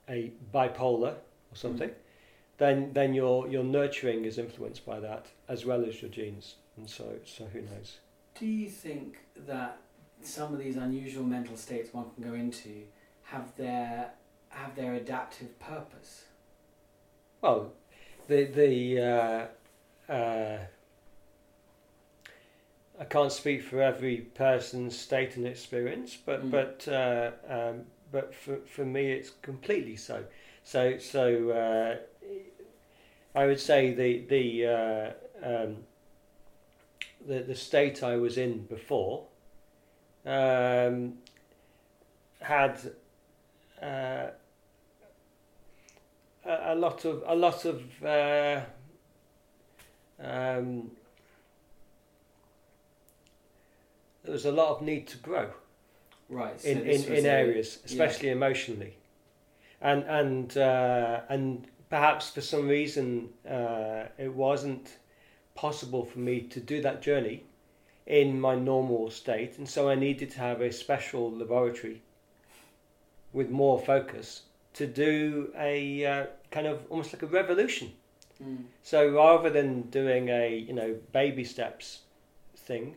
a 0.09 0.31
bipolar 0.53 1.15
or 1.15 1.55
something, 1.55 1.91
then 2.59 2.93
then 2.93 3.15
your 3.15 3.49
your 3.49 3.65
nurturing 3.65 4.25
is 4.25 4.39
influenced 4.39 4.85
by 4.85 5.01
that 5.01 5.27
as 5.49 5.65
well 5.65 5.85
as 5.85 6.03
your 6.03 6.11
genes, 6.11 6.57
and 6.77 6.89
so 6.89 7.07
so 7.25 7.45
who 7.47 7.63
knows. 7.63 7.99
Do 8.39 8.47
you 8.47 8.69
think 8.69 9.19
that 9.47 9.79
some 10.23 10.53
of 10.53 10.59
these 10.59 10.77
unusual 10.77 11.25
mental 11.25 11.57
states 11.57 11.93
one 11.93 12.07
can 12.15 12.25
go 12.25 12.35
into 12.35 12.85
have 13.25 13.55
their 13.57 14.11
have 14.51 14.77
their 14.77 14.95
adaptive 14.95 15.59
purpose? 15.59 16.25
Well, 17.41 17.73
the 18.29 18.45
the 18.45 19.01
uh, 19.01 20.13
uh, 20.13 20.59
I 23.03 23.05
can't 23.05 23.33
speak 23.33 23.65
for 23.65 23.83
every 23.83 24.19
person's 24.19 24.97
state 24.97 25.37
and 25.37 25.45
experience, 25.45 26.17
but 26.17 26.45
Mm. 26.45 26.51
but 26.53 26.89
uh, 26.89 27.33
um, 27.49 27.87
but 28.13 28.33
for 28.33 28.59
for 28.59 28.85
me, 28.85 29.11
it's 29.11 29.31
completely 29.43 29.97
so. 29.97 30.25
So 30.63 30.99
so 30.99 31.51
uh, 31.51 31.97
I 33.35 33.47
would 33.47 33.59
say 33.59 33.93
the 33.93 34.21
the 34.35 34.67
uh, 34.67 35.11
um, 35.43 35.79
the 37.27 37.41
the 37.41 37.57
state 37.57 38.05
I 38.05 38.17
was 38.17 38.39
in 38.39 38.67
before 38.67 39.27
um, 40.25 41.19
had. 42.41 42.79
Uh, 43.83 44.29
a, 46.45 46.73
a 46.73 46.75
lot 46.77 47.05
of 47.05 47.25
a 47.27 47.35
lot 47.35 47.65
of 47.65 48.05
uh, 48.05 48.61
um, 50.21 50.93
there 54.23 54.33
was 54.33 54.45
a 54.47 54.53
lot 54.53 54.71
of 54.71 54.83
need 54.83 55.07
to 55.09 55.19
grow 55.19 55.51
Right. 56.33 56.59
So 56.59 56.69
in, 56.69 56.79
in, 56.81 57.13
in 57.13 57.27
a- 57.27 57.29
areas, 57.29 57.79
especially 57.85 58.31
emotionally, 58.31 58.97
and 59.83 60.03
and 60.05 60.57
uh, 60.57 61.21
and 61.29 61.67
perhaps 61.91 62.31
for 62.31 62.41
some 62.41 62.69
reason 62.69 63.29
uh, 63.49 64.05
it 64.17 64.33
wasn't 64.33 64.97
possible 65.55 66.07
for 66.07 66.21
me 66.21 66.41
to 66.41 66.59
do 66.59 66.81
that 66.81 67.03
journey 67.03 67.45
in 68.07 68.41
my 68.41 68.55
normal 68.55 69.11
state, 69.11 69.59
and 69.59 69.69
so 69.69 69.91
I 69.91 69.95
needed 69.95 70.31
to 70.31 70.39
have 70.39 70.63
a 70.63 70.73
special 70.73 71.31
laboratory 71.31 72.01
with 73.35 73.51
more 73.51 73.79
focus 73.79 74.43
to 74.75 74.87
do 74.87 75.53
a 75.59 76.07
uh, 76.07 76.27
kind 76.51 76.67
of 76.67 76.81
almost 76.89 77.13
like 77.13 77.23
a 77.23 77.27
revolution. 77.27 77.93
Mm. 78.43 78.65
So 78.83 79.07
rather 79.11 79.51
than 79.51 79.83
doing 79.91 80.31
a 80.31 80.57
you 80.57 80.73
know 80.73 80.97
baby 81.13 81.45
steps 81.45 82.01
thing, 82.57 82.97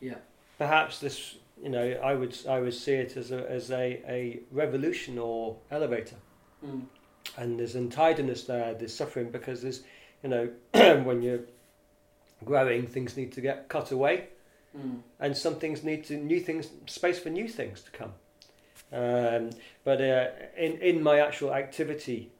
Yeah. 0.00 0.16
Perhaps 0.58 1.00
this 1.00 1.36
you 1.62 1.68
know 1.68 1.92
I 2.02 2.14
would 2.14 2.36
I 2.48 2.60
would 2.60 2.74
see 2.74 2.94
it 2.94 3.16
as 3.16 3.30
a 3.30 3.50
as 3.50 3.70
a, 3.70 4.02
a 4.08 4.40
revolution 4.50 5.18
or 5.18 5.56
elevator. 5.70 6.16
Mm. 6.64 6.82
And 7.36 7.58
there's 7.58 7.74
untidiness 7.74 8.44
there, 8.44 8.74
there's 8.74 8.94
suffering 8.94 9.30
because 9.30 9.62
there's 9.62 9.82
you 10.22 10.28
know 10.28 10.50
when 11.04 11.22
you're 11.22 11.40
growing, 12.44 12.86
things 12.86 13.16
need 13.16 13.32
to 13.32 13.40
get 13.40 13.68
cut 13.68 13.90
away, 13.90 14.28
Mm. 14.76 15.02
and 15.20 15.36
some 15.36 15.54
things 15.54 15.84
need 15.84 16.02
to 16.04 16.16
new 16.16 16.40
things 16.40 16.68
space 16.86 17.20
for 17.20 17.30
new 17.30 17.46
things 17.46 17.80
to 17.82 17.90
come. 17.92 18.12
Um, 18.92 19.50
but 19.84 20.00
uh, 20.00 20.26
in 20.56 20.72
in 20.78 21.00
my 21.00 21.20
actual 21.20 21.54
activity, 21.54 22.32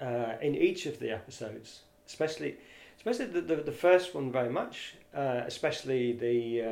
uh, 0.00 0.32
in 0.40 0.54
each 0.54 0.86
of 0.86 0.98
the 0.98 1.10
episodes, 1.10 1.82
especially 2.06 2.56
especially 2.96 3.26
the 3.26 3.42
the, 3.42 3.56
the 3.56 3.72
first 3.72 4.14
one 4.14 4.32
very 4.32 4.48
much, 4.48 4.94
uh, 5.14 5.42
especially 5.46 6.12
the, 6.12 6.62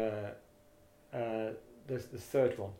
uh, 1.12 1.16
uh, 1.16 1.50
the 1.86 1.94
the 1.96 2.18
third 2.18 2.58
one. 2.58 2.70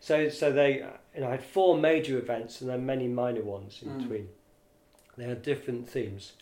So 0.00 0.28
so 0.28 0.52
they 0.52 0.76
you 1.14 1.20
know 1.20 1.28
I 1.28 1.32
had 1.32 1.42
four 1.44 1.76
major 1.76 2.18
events 2.18 2.60
and 2.60 2.70
then 2.70 2.84
many 2.86 3.08
minor 3.08 3.42
ones 3.42 3.80
in 3.82 3.88
Mm. 3.90 3.98
between. 3.98 4.28
They 5.16 5.24
had 5.24 5.42
different 5.42 5.88
themes. 5.88 6.34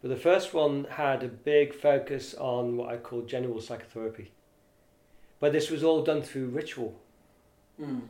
But 0.00 0.08
the 0.08 0.16
first 0.16 0.52
one 0.54 0.84
had 0.90 1.22
a 1.22 1.28
big 1.28 1.74
focus 1.74 2.34
on 2.34 2.76
what 2.76 2.88
I 2.92 2.96
call 2.96 3.22
general 3.22 3.60
psychotherapy. 3.60 4.32
But 5.38 5.52
this 5.52 5.70
was 5.70 5.84
all 5.84 6.02
done 6.02 6.22
through 6.22 6.46
ritual 6.48 6.94
Mm. 7.80 8.08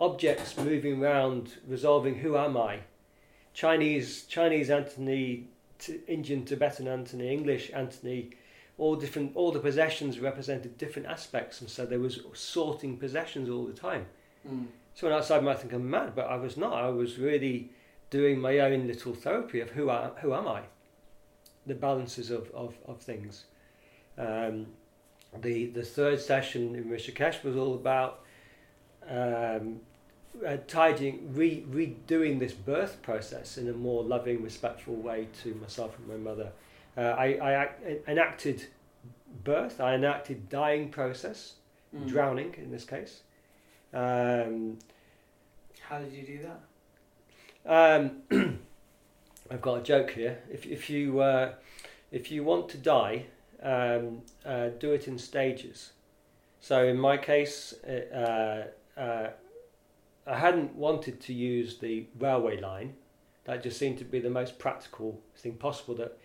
objects 0.00 0.56
moving 0.56 1.02
around, 1.02 1.58
resolving 1.66 2.16
who 2.16 2.36
am 2.36 2.56
I? 2.56 2.80
Chinese, 3.54 4.24
Chinese 4.26 4.70
Anthony, 4.70 5.48
t- 5.78 6.00
Indian, 6.06 6.44
Tibetan 6.44 6.86
Anthony, 6.88 7.28
English 7.32 7.70
Anthony, 7.72 8.30
all 8.80 8.96
different. 8.96 9.36
All 9.36 9.52
the 9.52 9.60
possessions 9.60 10.18
represented 10.18 10.78
different 10.78 11.06
aspects, 11.06 11.60
and 11.60 11.68
so 11.68 11.84
there 11.84 12.00
was 12.00 12.20
sorting 12.34 12.96
possessions 12.96 13.48
all 13.48 13.64
the 13.66 13.74
time. 13.74 14.06
Mm. 14.48 14.66
Someone 14.94 15.18
outside 15.18 15.44
might 15.44 15.58
think 15.58 15.72
I'm 15.72 15.88
mad, 15.88 16.14
but 16.14 16.26
I 16.26 16.36
was 16.36 16.56
not. 16.56 16.72
I 16.72 16.88
was 16.88 17.18
really 17.18 17.70
doing 18.08 18.40
my 18.40 18.58
own 18.58 18.86
little 18.86 19.14
therapy 19.14 19.60
of 19.60 19.70
who 19.70 19.90
I, 19.90 20.10
who 20.22 20.34
am 20.34 20.48
I, 20.48 20.62
the 21.66 21.74
balances 21.74 22.30
of 22.30 22.50
of, 22.52 22.74
of 22.86 23.00
things. 23.00 23.44
Um, 24.18 24.66
the 25.38 25.66
the 25.66 25.84
third 25.84 26.20
session 26.20 26.74
in 26.74 26.84
Rishikesh 26.84 27.44
was 27.44 27.56
all 27.56 27.74
about 27.74 28.24
um, 29.08 29.80
uh, 30.46 30.56
tidying, 30.66 31.34
re, 31.34 31.64
redoing 31.70 32.38
this 32.38 32.52
birth 32.52 33.02
process 33.02 33.58
in 33.58 33.68
a 33.68 33.72
more 33.72 34.02
loving, 34.02 34.42
respectful 34.42 34.94
way 34.94 35.28
to 35.42 35.54
myself 35.56 35.98
and 35.98 36.08
my 36.08 36.16
mother. 36.16 36.50
Uh, 37.00 37.14
I, 37.18 37.26
I 37.40 37.52
act, 37.52 37.82
enacted 38.08 38.66
birth. 39.42 39.80
I 39.80 39.94
enacted 39.94 40.48
dying 40.50 40.90
process, 40.90 41.54
Mm. 41.92 42.06
drowning 42.06 42.54
in 42.56 42.70
this 42.70 42.84
case. 42.84 43.22
Um, 43.92 44.78
How 45.80 45.98
did 45.98 46.12
you 46.12 46.24
do 46.24 46.38
that? 46.46 46.60
um, 47.66 48.22
I've 49.50 49.60
got 49.60 49.78
a 49.80 49.82
joke 49.82 50.10
here. 50.12 50.38
If 50.48 50.66
if 50.66 50.88
you 50.88 51.18
uh, 51.20 51.54
if 52.12 52.30
you 52.30 52.44
want 52.44 52.68
to 52.68 52.78
die, 52.78 53.26
um, 53.60 54.22
uh, 54.46 54.68
do 54.78 54.92
it 54.92 55.08
in 55.08 55.18
stages. 55.18 55.90
So 56.60 56.84
in 56.86 56.96
my 56.96 57.16
case, 57.16 57.74
uh, 57.82 58.66
uh, 58.96 59.30
I 60.28 60.38
hadn't 60.38 60.76
wanted 60.76 61.20
to 61.22 61.32
use 61.32 61.78
the 61.78 62.06
railway 62.20 62.60
line. 62.60 62.94
That 63.46 63.64
just 63.64 63.78
seemed 63.80 63.98
to 63.98 64.04
be 64.04 64.20
the 64.20 64.30
most 64.30 64.60
practical 64.60 65.18
thing 65.36 65.54
possible. 65.56 65.96
That 65.96 66.16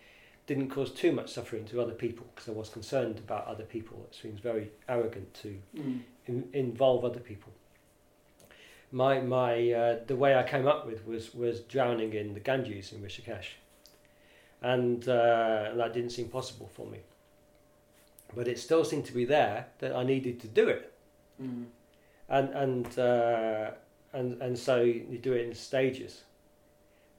didn't 0.46 0.70
cause 0.70 0.90
too 0.92 1.10
much 1.12 1.32
suffering 1.32 1.64
to 1.66 1.80
other 1.80 1.92
people 1.94 2.26
because 2.34 2.48
I 2.48 2.52
was 2.52 2.68
concerned 2.68 3.18
about 3.18 3.46
other 3.46 3.64
people. 3.64 4.06
It 4.10 4.14
seems 4.14 4.40
very 4.40 4.70
arrogant 4.88 5.34
to 5.42 5.58
Mm. 5.76 6.00
in, 6.26 6.48
involve 6.52 7.04
other 7.04 7.20
people. 7.20 7.52
My 8.92 9.20
my 9.20 9.72
uh, 9.72 9.98
the 10.06 10.14
way 10.16 10.36
I 10.36 10.44
came 10.44 10.66
up 10.68 10.86
with 10.86 11.04
was 11.06 11.34
was 11.34 11.60
drowning 11.60 12.12
in 12.14 12.34
the 12.34 12.40
Ganges 12.40 12.92
in 12.92 13.00
Rishikesh, 13.02 13.48
and 14.62 15.02
uh, 15.08 15.72
that 15.74 15.92
didn't 15.92 16.10
seem 16.10 16.28
possible 16.28 16.68
for 16.72 16.86
me. 16.86 16.98
But 18.34 18.48
it 18.48 18.58
still 18.58 18.84
seemed 18.84 19.04
to 19.06 19.12
be 19.12 19.24
there 19.24 19.66
that 19.78 19.94
I 19.94 20.04
needed 20.04 20.40
to 20.40 20.48
do 20.48 20.68
it, 20.68 20.92
Mm. 21.42 21.66
and 22.28 22.48
and 22.54 22.98
uh, 22.98 23.70
and 24.12 24.40
and 24.40 24.56
so 24.58 24.80
you 24.82 25.18
do 25.20 25.32
it 25.32 25.46
in 25.48 25.54
stages. 25.54 26.22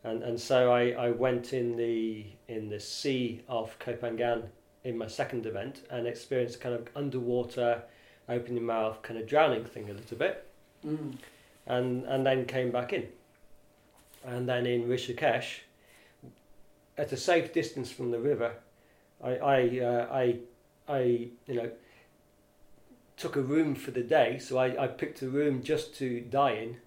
And 0.08 0.24
and 0.24 0.40
so 0.40 0.72
I, 0.72 0.92
I 0.92 1.10
went 1.12 1.54
in 1.54 1.76
the 1.76 2.26
in 2.48 2.70
the 2.70 2.80
sea 2.80 3.42
off 3.50 3.78
Koh 3.80 3.94
Phangan 3.94 4.44
in 4.84 4.98
my 4.98 5.08
second 5.08 5.46
event 5.46 5.82
and 5.90 6.08
experienced 6.08 6.62
kind 6.62 6.74
of 6.76 6.88
underwater 6.96 7.84
open 8.30 8.56
your 8.56 8.64
mouth, 8.64 9.02
kind 9.02 9.20
of 9.20 9.28
drowning 9.28 9.66
thing 9.66 9.90
a 9.90 9.94
little 9.94 10.18
bit, 10.18 10.46
Mm. 10.86 11.18
and 11.66 12.06
and 12.06 12.26
then 12.26 12.46
came 12.46 12.72
back 12.72 12.94
in. 12.94 13.08
And 14.24 14.48
then 14.48 14.66
in 14.66 14.88
Rishikesh, 14.88 15.60
at 16.98 17.12
a 17.12 17.18
safe 17.18 17.52
distance 17.54 17.92
from 17.92 18.12
the 18.12 18.20
river, 18.20 18.54
I 19.22 19.32
I 19.38 19.80
uh, 19.80 20.08
I, 20.12 20.40
I 20.88 21.00
you 21.48 21.56
know 21.56 21.72
took 23.18 23.36
a 23.36 23.42
room 23.42 23.76
for 23.76 23.92
the 23.92 24.04
day. 24.04 24.38
So 24.40 24.58
I, 24.58 24.84
I 24.84 24.88
picked 24.88 25.22
a 25.22 25.28
room 25.30 25.64
just 25.64 25.96
to 25.96 26.22
die 26.22 26.52
in. 26.52 26.78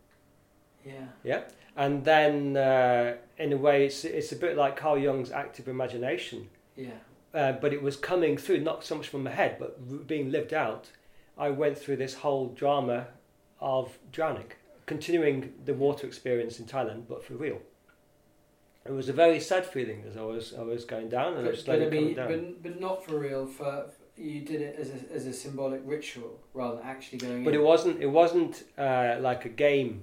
Yeah. 0.86 1.08
Yeah, 1.24 1.42
and 1.76 2.04
then 2.04 2.56
uh, 2.56 3.16
in 3.38 3.52
a 3.52 3.56
way, 3.56 3.86
it's 3.86 4.04
it's 4.04 4.32
a 4.32 4.36
bit 4.36 4.56
like 4.56 4.76
Carl 4.76 4.98
Jung's 4.98 5.30
active 5.30 5.68
imagination, 5.68 6.48
Yeah. 6.76 6.90
uh, 7.34 7.52
but 7.52 7.72
it 7.72 7.82
was 7.82 7.96
coming 7.96 8.36
through 8.36 8.60
not 8.60 8.84
so 8.84 8.94
much 8.96 9.08
from 9.08 9.22
my 9.24 9.30
head, 9.30 9.56
but 9.58 9.78
r- 9.90 9.96
being 9.98 10.30
lived 10.30 10.52
out. 10.52 10.90
I 11.38 11.50
went 11.50 11.78
through 11.78 11.96
this 11.96 12.14
whole 12.14 12.48
drama 12.48 13.06
of 13.60 13.98
drowning, 14.12 14.52
continuing 14.86 15.52
the 15.64 15.74
water 15.74 16.06
experience 16.06 16.58
in 16.60 16.66
Thailand, 16.66 17.04
but 17.08 17.24
for 17.24 17.34
real. 17.34 17.60
It 18.86 18.92
was 18.92 19.08
a 19.10 19.12
very 19.12 19.40
sad 19.40 19.66
feeling 19.66 20.04
as 20.08 20.16
I 20.16 20.22
was 20.22 20.54
I 20.58 20.62
was 20.62 20.84
going 20.84 21.08
down 21.10 21.34
and 21.36 21.46
I 21.46 21.50
was 21.50 21.58
But, 21.62 21.64
slowly 21.64 21.84
but, 21.84 21.90
coming 21.96 22.14
down. 22.14 22.28
but, 22.28 22.62
but 22.62 22.80
not 22.80 23.04
for 23.04 23.18
real. 23.18 23.46
For 23.46 23.90
you 24.16 24.40
did 24.40 24.60
it 24.62 24.76
as 24.78 24.90
a, 24.90 25.14
as 25.14 25.26
a 25.26 25.32
symbolic 25.32 25.82
ritual 25.84 26.38
rather 26.54 26.76
than 26.78 26.86
actually 26.86 27.18
going. 27.18 27.44
But 27.44 27.54
in. 27.54 27.60
it 27.60 27.62
wasn't. 27.62 28.00
It 28.02 28.06
wasn't 28.06 28.64
uh, 28.78 29.16
like 29.20 29.44
a 29.44 29.50
game 29.50 30.02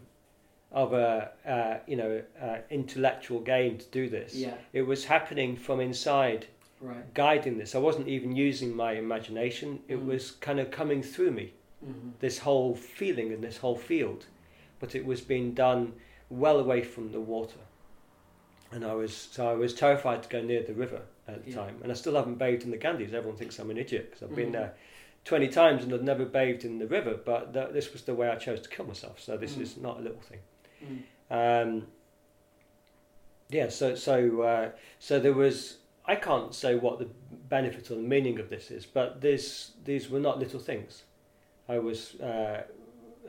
of 0.72 0.94
a 0.94 1.31
uh, 1.45 1.77
you 1.88 1.95
know 1.95 2.22
uh, 2.41 2.57
intellectual 2.69 3.39
game 3.39 3.77
to 3.77 3.85
do 3.85 4.10
this. 4.10 4.35
Yeah. 4.35 4.56
It 4.73 4.81
was 4.84 5.06
happening 5.06 5.56
from 5.56 5.80
inside, 5.80 6.48
Right. 6.81 7.11
guiding 7.14 7.57
this. 7.57 7.73
I 7.73 7.80
wasn't 7.80 8.07
even 8.07 8.35
using 8.35 8.76
my 8.76 8.94
imagination. 8.94 9.80
It 9.88 9.98
Mm. 9.99 10.06
was 10.06 10.31
kind 10.31 10.60
of 10.60 10.69
coming 10.72 11.02
through 11.02 11.31
me. 11.31 11.53
hmm 11.84 12.10
This 12.19 12.39
whole 12.39 12.76
feeling 12.76 13.31
and 13.34 13.44
this 13.44 13.57
whole 13.57 13.76
field, 13.77 14.26
but 14.80 14.94
it 14.95 15.06
was 15.06 15.22
being 15.22 15.53
done 15.53 15.94
well 16.30 16.60
away 16.60 16.81
from 16.84 17.11
the 17.11 17.19
water. 17.22 17.60
And 18.72 18.84
I 18.84 18.94
was 18.94 19.15
so 19.15 19.48
I 19.49 19.53
was 19.53 19.73
terrified 19.73 20.23
to 20.23 20.30
go 20.30 20.41
near 20.41 20.61
the 20.61 20.73
river 20.73 21.02
at 21.27 21.44
the 21.45 21.52
Yeah. 21.52 21.57
time, 21.57 21.80
and 21.81 21.91
I 21.91 21.95
still 21.95 22.15
haven't 22.15 22.35
bathed 22.35 22.64
in 22.64 22.72
the 22.72 22.77
Ganges. 22.77 23.14
Everyone 23.14 23.38
thinks 23.38 23.57
I'm 23.60 23.69
an 23.72 23.77
idiot 23.77 24.06
because 24.11 24.23
I've 24.23 24.35
been 24.35 24.49
Mhm. 24.49 24.53
there 24.60 24.73
twenty 25.23 25.48
times 25.48 25.84
and 25.84 25.94
I've 25.94 26.03
never 26.03 26.26
bathed 26.26 26.65
in 26.65 26.77
the 26.80 26.88
river. 26.88 27.14
But 27.15 27.53
th- 27.53 27.69
this 27.72 27.94
was 27.94 28.03
the 28.03 28.14
way 28.14 28.27
I 28.30 28.35
chose 28.35 28.60
to 28.61 28.69
kill 28.69 28.85
myself. 28.85 29.19
So 29.19 29.38
this 29.38 29.56
Mm. 29.56 29.61
is 29.61 29.77
not 29.77 29.98
a 29.99 30.02
little 30.02 30.22
thing. 30.22 30.39
Mm. 30.84 31.02
Um, 31.30 31.88
yeah, 33.49 33.70
so 33.70 33.95
so 33.95 34.41
uh, 34.41 34.70
so 34.99 35.20
there 35.20 35.34
was. 35.34 35.78
I 36.10 36.16
can't 36.16 36.56
say 36.56 36.76
what 36.76 36.99
the 36.99 37.10
benefit 37.49 37.91
or 37.91 37.95
the 37.95 38.02
meaning 38.02 38.40
of 38.40 38.49
this 38.49 38.72
is, 38.72 38.86
but 38.86 39.20
this 39.22 39.72
these 39.84 40.10
were 40.10 40.20
not 40.20 40.40
little 40.40 40.60
things. 40.60 41.04
I 41.68 41.80
was 41.80 42.16
uh, 42.22 42.64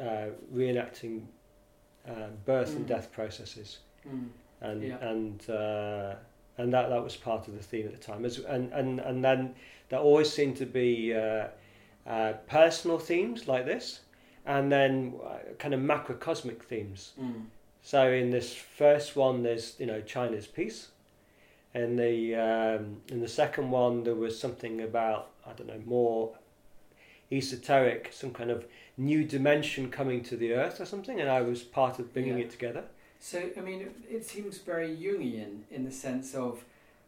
uh, 0.00 0.26
reenacting 0.54 1.22
uh, 2.08 2.28
birth 2.44 2.76
and 2.76 2.84
Mm. 2.84 2.88
death 2.88 3.10
processes, 3.12 3.78
Mm. 4.06 4.28
and 4.60 4.82
Yeah. 4.82 5.08
and 5.08 5.50
uh, 5.50 6.14
and 6.56 6.72
that 6.72 6.88
that 6.88 7.02
was 7.02 7.16
part 7.16 7.48
of 7.48 7.54
the 7.54 7.62
theme 7.62 7.86
at 7.86 7.92
the 7.92 8.12
time. 8.12 8.24
As, 8.24 8.38
and 8.38 8.72
and 8.72 9.00
and 9.00 9.24
then 9.24 9.54
there 9.88 9.98
always 10.00 10.32
seemed 10.32 10.56
to 10.58 10.66
be 10.66 11.14
uh, 11.14 11.48
uh, 12.06 12.32
personal 12.46 12.98
themes 12.98 13.48
like 13.48 13.64
this, 13.66 14.00
and 14.48 14.72
then 14.72 15.14
uh, 15.24 15.36
kind 15.58 15.74
of 15.74 15.80
macrocosmic 15.80 16.62
themes. 16.62 17.12
Mm. 17.20 17.44
So 17.82 18.10
in 18.10 18.30
this 18.30 18.52
first 18.54 19.14
one, 19.14 19.42
there's 19.44 19.76
you 19.78 19.86
know 19.86 20.00
China's 20.00 20.46
peace, 20.48 20.88
and 21.74 21.96
the 21.96 22.34
um, 22.34 22.96
in 23.08 23.20
the 23.20 23.28
second 23.28 23.70
one 23.70 24.02
there 24.02 24.16
was 24.16 24.36
something 24.40 24.80
about 24.80 25.30
I 25.46 25.52
don't 25.52 25.68
know 25.68 25.82
more 25.86 26.32
esoteric, 27.30 28.08
some 28.12 28.32
kind 28.32 28.50
of 28.50 28.64
new 28.96 29.22
dimension 29.22 29.90
coming 29.90 30.22
to 30.24 30.36
the 30.36 30.54
earth 30.54 30.80
or 30.80 30.86
something, 30.86 31.20
and 31.20 31.28
I 31.30 31.42
was 31.42 31.62
part 31.62 31.98
of 31.98 32.12
bringing 32.12 32.38
Yeah. 32.38 32.44
it 32.44 32.50
together. 32.50 32.84
So 33.20 33.50
I 33.56 33.60
mean, 33.60 33.82
it, 33.82 33.94
it 34.10 34.24
seems 34.24 34.58
very 34.58 34.96
Jungian 34.96 35.60
in 35.70 35.84
the 35.84 35.92
sense 35.92 36.34
of 36.34 36.64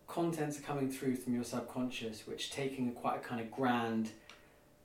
contents 0.07 0.59
are 0.59 0.63
coming 0.63 0.91
through 0.91 1.17
from 1.17 1.35
your 1.35 1.45
subconscious, 1.45 2.27
which 2.27 2.51
taking 2.51 2.93
quite 2.93 3.17
a 3.17 3.21
kind 3.21 3.41
of 3.41 3.51
grand 3.51 4.11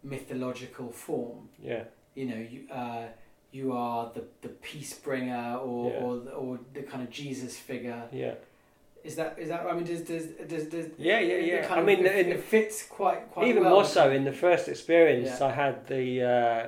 mythological 0.04 0.92
form. 0.92 1.50
Yeah, 1.62 1.84
You 2.16 2.26
know, 2.26 2.38
you 2.38 2.62
uh, 2.72 3.06
you 3.52 3.74
are 3.74 4.12
the 4.14 4.24
the 4.42 4.50
peace 4.50 4.94
bringer, 4.94 5.58
or 5.62 5.92
Yeah. 5.92 6.00
or 6.00 6.30
or 6.32 6.60
the 6.74 6.84
kind 6.84 7.04
of 7.04 7.10
Jesus 7.10 7.58
figure. 7.58 8.04
yeah, 8.12 8.36
Is 9.04 9.16
that 9.18 9.38
is 9.38 9.50
that? 9.50 9.66
I 9.66 9.74
mean, 9.74 9.84
does 9.84 10.02
does 10.02 10.26
does, 10.48 10.66
does 10.66 10.86
yeah, 10.98 11.20
yeah, 11.20 11.38
yeah. 11.38 11.62
kind 11.68 11.76
I 11.76 11.80
of- 11.80 11.86
mean, 11.86 12.06
it, 12.06 12.28
it 12.28 12.40
fits 12.42 12.84
quite 12.84 13.30
quite 13.32 13.48
even 13.48 13.64
well 13.64 13.74
more 13.76 13.86
so 13.86 14.10
in 14.12 14.24
the 14.24 14.32
first 14.34 14.68
experience, 14.68 15.40
Yeah. 15.40 15.48
I 15.48 15.52
had 15.52 15.88
the 15.88 16.24
uh, 16.24 16.68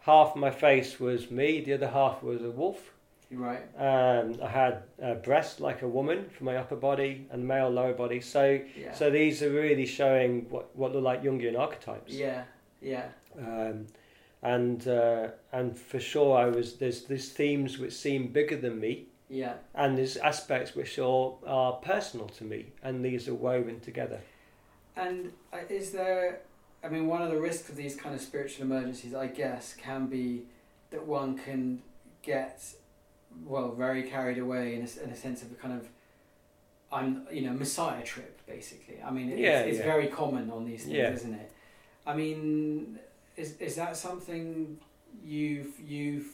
half 0.00 0.36
my 0.36 0.50
face 0.50 1.00
was 1.00 1.30
me, 1.30 1.60
the 1.60 1.74
other 1.74 1.88
half 1.88 2.22
was 2.22 2.42
a 2.42 2.50
wolf. 2.50 2.92
right. 3.32 3.62
Um, 3.76 4.38
I 4.40 4.48
had 4.48 4.84
a 5.02 5.14
breast 5.16 5.58
like 5.60 5.82
a 5.82 5.88
woman 5.88 6.30
for 6.38 6.44
my 6.44 6.56
upper 6.56 6.76
body 6.76 7.26
and 7.32 7.44
male 7.48 7.68
lower 7.68 7.92
body. 7.94 8.20
So, 8.20 8.60
Yeah. 8.78 8.92
so 8.92 9.10
these 9.10 9.42
are 9.42 9.50
really 9.50 9.86
showing 9.86 10.46
what, 10.50 10.64
what 10.76 10.92
look 10.92 11.02
like 11.02 11.24
Jungian 11.24 11.58
archetypes. 11.58 12.12
yeah. 12.12 12.44
Yeah. 12.80 13.06
Um, 13.36 13.86
and 14.44 14.86
uh, 14.86 15.28
and 15.52 15.76
for 15.76 15.98
sure, 15.98 16.36
I 16.36 16.46
was 16.46 16.74
there's 16.76 17.04
these 17.06 17.32
themes 17.32 17.78
which 17.78 17.94
seem 17.94 18.28
bigger 18.28 18.56
than 18.56 18.78
me, 18.78 19.06
Yeah. 19.28 19.54
and 19.74 19.96
there's 19.98 20.16
aspects 20.18 20.76
which 20.76 20.98
are 20.98 21.34
are 21.46 21.72
personal 21.72 22.28
to 22.38 22.44
me, 22.44 22.66
and 22.82 23.04
these 23.04 23.26
are 23.28 23.34
woven 23.34 23.80
together. 23.80 24.20
And 24.96 25.32
uh, 25.52 25.58
is 25.68 25.90
there, 25.90 26.40
I 26.84 26.88
mean, 26.88 27.06
one 27.08 27.22
of 27.22 27.30
the 27.30 27.40
risks 27.40 27.68
of 27.70 27.76
these 27.76 27.96
kind 27.96 28.14
of 28.14 28.20
spiritual 28.20 28.66
emergencies, 28.66 29.14
I 29.14 29.26
guess, 29.26 29.74
can 29.74 30.06
be 30.06 30.44
that 30.90 31.04
one 31.04 31.36
can 31.36 31.82
get, 32.22 32.62
well, 33.44 33.72
very 33.72 34.02
carried 34.04 34.38
away 34.38 34.74
in 34.76 34.82
a, 34.82 35.04
in 35.04 35.10
a 35.10 35.16
sense 35.16 35.42
of 35.42 35.50
a 35.50 35.56
kind 35.56 35.74
of, 35.80 35.88
I'm, 36.92 37.26
you 37.32 37.42
know, 37.42 37.52
messiah 37.52 38.04
trip, 38.04 38.40
basically. 38.46 38.98
I 39.04 39.10
mean, 39.10 39.30
it's, 39.30 39.40
Yeah, 39.40 39.60
it's 39.60 39.78
yeah. 39.78 39.84
very 39.84 40.06
common 40.06 40.48
on 40.50 40.64
these 40.64 40.82
things, 40.84 40.94
Yeah. 40.94 41.10
isn't 41.10 41.34
it? 41.34 41.50
I 42.06 42.14
mean, 42.14 43.00
is 43.36 43.56
is 43.58 43.76
that 43.76 43.96
something 43.96 44.78
you've 45.24 45.78
you've 45.80 46.26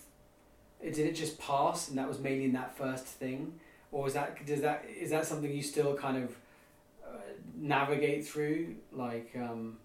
did 0.82 0.98
it 0.98 1.14
just 1.14 1.38
pass 1.38 1.88
and 1.88 1.98
that 1.98 2.08
was 2.08 2.18
mainly 2.18 2.44
in 2.44 2.52
that 2.52 2.76
first 2.76 3.04
thing, 3.04 3.60
or 3.92 4.06
is 4.06 4.14
that 4.14 4.44
does 4.46 4.60
that 4.62 4.84
is 4.98 5.10
that 5.10 5.26
something 5.26 5.50
you 5.52 5.62
still 5.62 5.94
kind 5.94 6.24
of 6.24 6.36
uh, 7.06 7.18
navigate 7.56 8.26
through, 8.26 8.76
like, 8.92 9.30
um, 9.36 9.78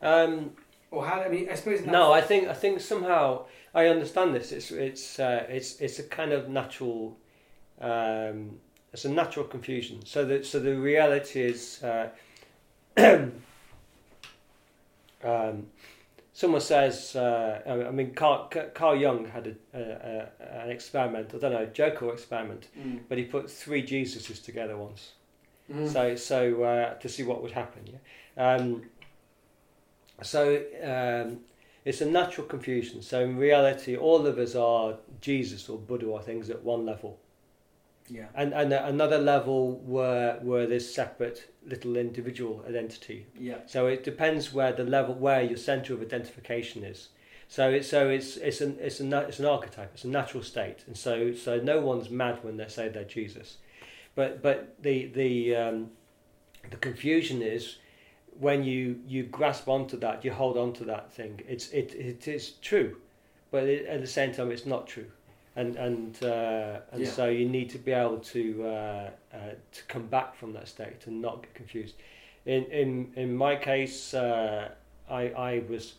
Um, 0.00 0.52
or 0.90 1.06
how? 1.06 1.22
I 1.22 1.28
mean, 1.28 1.48
I 1.48 1.54
suppose 1.54 1.84
no, 1.86 2.12
I 2.12 2.20
think 2.20 2.48
I 2.48 2.54
think 2.54 2.80
somehow 2.80 3.46
I 3.74 3.86
understand 3.86 4.34
this. 4.34 4.52
It's 4.52 4.70
it's 4.70 5.18
uh, 5.18 5.46
it's 5.48 5.80
it's 5.80 5.98
a 5.98 6.04
kind 6.04 6.32
of 6.32 6.48
natural. 6.48 7.16
Um, 7.80 8.58
it's 8.92 9.04
a 9.04 9.10
natural 9.10 9.46
confusion. 9.46 10.04
So 10.04 10.24
the 10.24 10.44
so 10.44 10.58
the 10.60 10.76
reality 10.76 11.42
is. 11.42 11.82
Uh, 11.82 12.08
um, 15.24 15.66
someone 16.32 16.60
says, 16.60 17.16
uh, 17.16 17.62
I 17.88 17.90
mean, 17.90 18.12
Carl, 18.14 18.50
Carl 18.74 18.96
Jung 18.96 19.26
had 19.26 19.56
a, 19.72 19.78
a, 19.78 19.80
a, 19.80 20.62
an 20.64 20.70
experiment, 20.70 21.32
I 21.34 21.38
don't 21.38 21.52
know, 21.52 21.66
joke 21.66 22.02
or 22.02 22.12
experiment, 22.12 22.68
Mm. 22.78 23.00
but 23.08 23.18
he 23.18 23.24
put 23.24 23.50
three 23.50 23.82
Jesuses 23.82 24.44
together 24.44 24.76
once. 24.76 25.12
Mm. 25.72 25.92
So, 25.92 26.16
so 26.16 26.62
uh, 26.62 26.94
to 26.94 27.08
see 27.08 27.22
what 27.22 27.42
would 27.42 27.52
happen. 27.52 27.82
Yeah. 27.86 28.54
Um, 28.54 28.82
so 30.22 30.62
um, 30.82 31.40
it's 31.84 32.00
a 32.00 32.06
natural 32.06 32.46
confusion. 32.46 33.02
So 33.02 33.20
in 33.20 33.36
reality, 33.36 33.96
all 33.96 34.26
of 34.26 34.38
us 34.38 34.54
are 34.54 34.96
Jesus 35.20 35.68
or 35.68 35.78
Buddha 35.78 36.06
or 36.06 36.20
things 36.22 36.50
at 36.50 36.62
one 36.62 36.84
level, 36.86 37.18
yeah, 38.08 38.26
and 38.34 38.52
and 38.52 38.72
another 38.72 39.18
level 39.18 39.78
were 39.80 40.38
were 40.42 40.66
this 40.66 40.94
separate 40.94 41.50
little 41.66 41.96
individual 41.96 42.64
identity. 42.68 43.26
yeah, 43.38 43.58
So 43.66 43.86
it 43.86 44.04
depends 44.04 44.52
where 44.52 44.72
the 44.72 44.84
level 44.84 45.14
where 45.14 45.42
your 45.42 45.56
center 45.56 45.94
of 45.94 46.02
identification 46.02 46.84
is. 46.84 47.08
So 47.48 47.70
it's 47.70 47.88
so 47.88 48.08
it's 48.08 48.36
it's 48.36 48.60
an 48.60 48.78
it's 48.80 49.00
an 49.00 49.12
it's 49.12 49.38
an 49.38 49.46
archetype. 49.46 49.90
It's 49.94 50.04
a 50.04 50.08
natural 50.08 50.42
state, 50.42 50.84
and 50.86 50.96
so 50.96 51.32
so 51.32 51.58
no 51.60 51.80
one's 51.80 52.10
mad 52.10 52.38
when 52.42 52.56
they 52.56 52.68
say 52.68 52.88
they're 52.88 53.04
Jesus, 53.04 53.58
but 54.14 54.42
but 54.42 54.74
the 54.82 55.06
the 55.06 55.56
um, 55.56 55.90
the 56.70 56.76
confusion 56.76 57.42
is 57.42 57.78
when 58.38 58.64
you 58.64 59.00
you 59.06 59.22
grasp 59.24 59.68
onto 59.68 59.96
that, 59.98 60.24
you 60.24 60.32
hold 60.32 60.56
onto 60.56 60.84
that 60.86 61.12
thing. 61.12 61.40
It's 61.48 61.68
it 61.70 61.94
it 61.94 62.26
is 62.26 62.50
true, 62.62 62.96
but 63.50 63.64
it, 63.64 63.86
at 63.86 64.00
the 64.00 64.06
same 64.06 64.32
time, 64.32 64.50
it's 64.50 64.66
not 64.66 64.86
true, 64.88 65.10
and 65.56 65.76
and 65.76 66.22
uh, 66.22 66.80
and 66.92 67.02
Yeah. 67.02 67.10
so 67.10 67.26
you 67.28 67.48
need 67.48 67.70
to 67.70 67.78
be 67.78 67.92
able 67.92 68.18
to 68.18 68.64
uh, 68.64 69.10
uh, 69.32 69.38
to 69.72 69.82
come 69.88 70.06
back 70.06 70.36
from 70.36 70.52
that 70.52 70.68
state 70.68 71.06
and 71.06 71.20
not 71.20 71.42
get 71.42 71.54
confused. 71.54 71.94
In 72.44 72.64
in 72.66 73.12
in 73.16 73.34
my 73.34 73.56
case, 73.56 74.14
uh, 74.14 74.68
I 75.08 75.30
I 75.30 75.58
was 75.68 75.94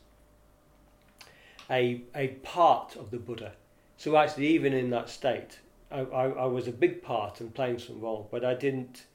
a 1.70 2.02
a 2.16 2.28
part 2.44 2.96
of 2.96 3.10
the 3.10 3.18
Buddha. 3.18 3.54
So 3.98 4.16
actually, 4.16 4.48
even 4.48 4.74
in 4.74 4.92
that 4.92 5.10
state, 5.10 5.60
I, 5.92 6.02
I, 6.02 6.26
I 6.30 6.46
was 6.46 6.68
a 6.68 6.72
big 6.72 7.02
part 7.02 7.42
and 7.42 7.52
playing 7.54 7.80
some 7.80 8.00
role, 8.00 8.28
but 8.32 8.46
I 8.46 8.54
didn't. 8.54 9.06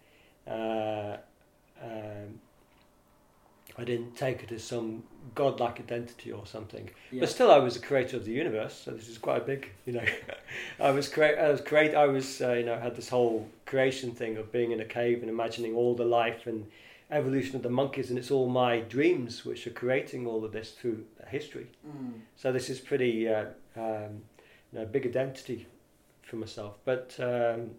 Uh, 0.46 1.18
um, 1.80 2.40
I 3.78 3.84
didn't 3.84 4.16
take 4.16 4.42
it 4.42 4.52
as 4.52 4.62
some 4.64 5.02
godlike 5.34 5.80
identity 5.80 6.30
or 6.30 6.46
something. 6.46 6.90
Yeah. 7.10 7.20
But 7.20 7.30
still, 7.30 7.50
I 7.50 7.58
was 7.58 7.74
the 7.74 7.86
creator 7.86 8.16
of 8.16 8.24
the 8.24 8.32
universe, 8.32 8.82
so 8.84 8.90
this 8.90 9.08
is 9.08 9.18
quite 9.18 9.42
a 9.42 9.44
big, 9.44 9.70
you 9.86 9.94
know. 9.94 10.04
I 10.80 10.90
was 10.90 11.08
create, 11.08 11.38
I 11.38 11.48
was 11.48 11.60
create, 11.60 11.94
I 11.94 12.06
was, 12.06 12.42
uh, 12.42 12.52
you 12.52 12.64
know, 12.64 12.78
had 12.78 12.96
this 12.96 13.08
whole 13.08 13.48
creation 13.64 14.12
thing 14.12 14.36
of 14.36 14.52
being 14.52 14.72
in 14.72 14.80
a 14.80 14.84
cave 14.84 15.20
and 15.20 15.30
imagining 15.30 15.74
all 15.74 15.94
the 15.94 16.04
life 16.04 16.46
and 16.46 16.66
evolution 17.10 17.56
of 17.56 17.62
the 17.62 17.70
monkeys, 17.70 18.10
and 18.10 18.18
it's 18.18 18.30
all 18.30 18.48
my 18.48 18.80
dreams 18.80 19.44
which 19.44 19.66
are 19.66 19.70
creating 19.70 20.26
all 20.26 20.44
of 20.44 20.52
this 20.52 20.72
through 20.72 21.04
history. 21.28 21.66
Mm. 21.86 22.20
So 22.36 22.52
this 22.52 22.68
is 22.68 22.80
pretty, 22.80 23.28
uh, 23.28 23.46
um, 23.76 24.22
you 24.72 24.80
know, 24.80 24.84
big 24.86 25.06
identity 25.06 25.66
for 26.22 26.36
myself. 26.36 26.76
But 26.84 27.14
um, 27.20 27.70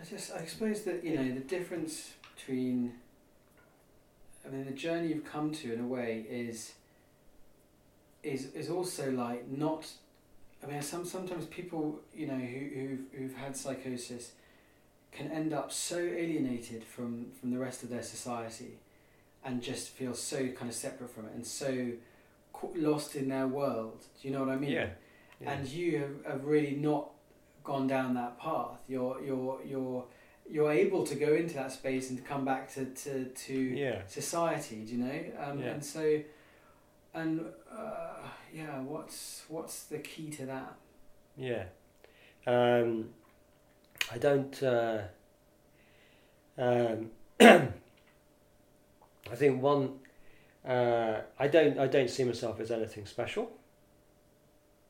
I 0.00 0.04
just, 0.08 0.32
I 0.32 0.44
suppose 0.46 0.82
that 0.82 1.04
you 1.04 1.16
know 1.16 1.34
the 1.34 1.40
difference 1.40 2.12
between. 2.36 2.94
I 4.44 4.50
mean, 4.50 4.64
the 4.64 4.72
journey 4.72 5.08
you've 5.08 5.24
come 5.24 5.52
to 5.52 5.72
in 5.72 5.80
a 5.80 5.86
way 5.86 6.24
is. 6.28 6.72
Is 8.22 8.52
is 8.54 8.70
also 8.70 9.10
like 9.10 9.48
not. 9.48 9.84
I 10.62 10.66
mean, 10.66 10.80
some 10.80 11.04
sometimes 11.04 11.44
people 11.46 12.00
you 12.14 12.28
know 12.28 12.38
who 12.38 12.58
who've, 12.74 13.00
who've 13.12 13.36
had 13.36 13.56
psychosis, 13.56 14.32
can 15.10 15.28
end 15.32 15.52
up 15.52 15.72
so 15.72 15.98
alienated 15.98 16.84
from 16.84 17.32
from 17.40 17.50
the 17.50 17.58
rest 17.58 17.82
of 17.82 17.88
their 17.88 18.02
society, 18.02 18.78
and 19.44 19.60
just 19.60 19.88
feel 19.88 20.14
so 20.14 20.48
kind 20.48 20.70
of 20.70 20.74
separate 20.74 21.10
from 21.10 21.26
it 21.26 21.32
and 21.34 21.44
so 21.44 21.88
lost 22.76 23.16
in 23.16 23.28
their 23.28 23.48
world. 23.48 24.04
Do 24.20 24.28
you 24.28 24.34
know 24.34 24.40
what 24.40 24.50
I 24.50 24.56
mean? 24.56 24.70
yeah, 24.70 24.86
yeah. 25.40 25.50
and 25.50 25.68
you 25.68 25.98
have, 25.98 26.32
have 26.32 26.44
really 26.44 26.76
not 26.76 27.10
gone 27.64 27.86
down 27.86 28.14
that 28.14 28.38
path. 28.38 28.78
You're 28.88 29.20
you're 29.20 29.60
you're 29.66 30.04
you're 30.50 30.72
able 30.72 31.04
to 31.06 31.14
go 31.14 31.32
into 31.34 31.54
that 31.54 31.72
space 31.72 32.10
and 32.10 32.24
come 32.24 32.44
back 32.44 32.72
to 32.74 32.84
to, 32.86 33.24
to 33.24 33.54
yeah. 33.54 34.02
society. 34.06 34.84
Do 34.84 34.92
you 34.92 35.04
know? 35.04 35.22
Um, 35.38 35.60
Yeah. 35.60 35.66
And 35.70 35.84
so, 35.84 36.20
and 37.14 37.44
uh, 37.70 38.28
yeah, 38.52 38.80
what's 38.80 39.42
what's 39.48 39.84
the 39.84 39.98
key 39.98 40.30
to 40.30 40.46
that? 40.46 40.74
Yeah. 41.36 41.64
Um, 42.46 43.10
I 44.10 44.18
don't. 44.18 44.62
Uh, 44.62 45.02
um, 46.58 47.10
I 47.40 47.68
think 49.34 49.62
one. 49.62 49.98
Uh, 50.66 51.20
I 51.38 51.48
don't. 51.48 51.78
I 51.78 51.86
don't 51.86 52.10
see 52.10 52.24
myself 52.24 52.60
as 52.60 52.70
anything 52.70 53.06
special. 53.06 53.50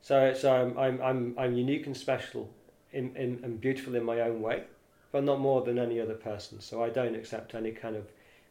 So, 0.01 0.35
so 0.35 0.53
I'm. 0.53 0.79
I'm. 0.79 1.03
I'm. 1.03 1.35
I'm 1.39 1.55
unique 1.55 1.87
and 1.87 1.97
special, 1.97 2.51
in, 2.93 3.15
in 3.17 3.41
and 3.43 3.61
beautiful 3.61 3.95
in 3.95 4.05
my 4.05 4.21
own 4.21 4.43
way, 4.43 4.65
but 5.13 5.23
not 5.23 5.39
more 5.39 5.63
than 5.63 5.79
any 5.79 6.01
other 6.01 6.15
person. 6.15 6.61
So 6.61 6.83
I 6.83 6.89
don't 6.89 7.15
accept 7.15 7.55
any 7.55 7.71
kind 7.71 7.97
of 7.97 8.07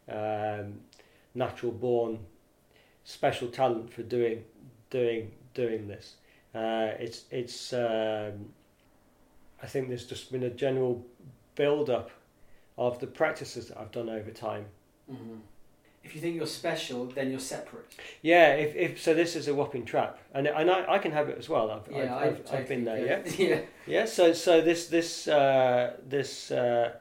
um, 0.07 0.79
natural 1.35 1.71
born 1.71 2.19
special 3.03 3.47
talent 3.49 3.91
for 3.91 4.03
doing 4.03 4.43
doing 4.89 5.31
doing 5.53 5.87
this. 5.87 6.15
Uh, 6.55 6.91
it's 6.99 7.25
it's. 7.31 7.73
Um, 7.73 8.53
I 9.63 9.67
think 9.67 9.89
there's 9.89 10.05
just 10.05 10.31
been 10.31 10.43
a 10.43 10.49
general 10.49 11.05
build 11.55 11.89
up 11.89 12.09
of 12.77 12.99
the 12.99 13.07
practices 13.07 13.67
that 13.67 13.79
I've 13.79 13.91
done 13.91 14.09
over 14.09 14.31
time. 14.31 14.65
Mm-hmm. 15.11 15.35
If 16.03 16.15
you 16.15 16.21
think 16.21 16.35
you're 16.35 16.47
special, 16.47 17.05
then 17.05 17.29
you're 17.29 17.39
separate. 17.39 17.85
Yeah, 18.21 18.53
if, 18.53 18.75
if 18.75 19.01
so, 19.01 19.13
this 19.13 19.35
is 19.35 19.47
a 19.47 19.53
whopping 19.53 19.85
trap, 19.85 20.19
and 20.33 20.47
and 20.47 20.69
I, 20.69 20.93
I 20.93 20.97
can 20.99 21.11
have 21.11 21.29
it 21.29 21.37
as 21.37 21.47
well. 21.47 21.69
I've 21.69 21.91
Yeah, 21.91 22.15
I've, 22.15 22.41
I've, 22.51 22.53
I've 22.53 22.67
been 22.67 22.85
there. 22.85 23.05
Yeah, 23.05 23.21
Yeah. 23.37 23.47
yeah. 23.47 23.61
yeah. 23.85 24.05
So 24.05 24.33
so 24.33 24.61
this 24.61 24.87
this 24.87 25.27
uh, 25.27 25.93
this 26.07 26.51
uh, 26.51 26.93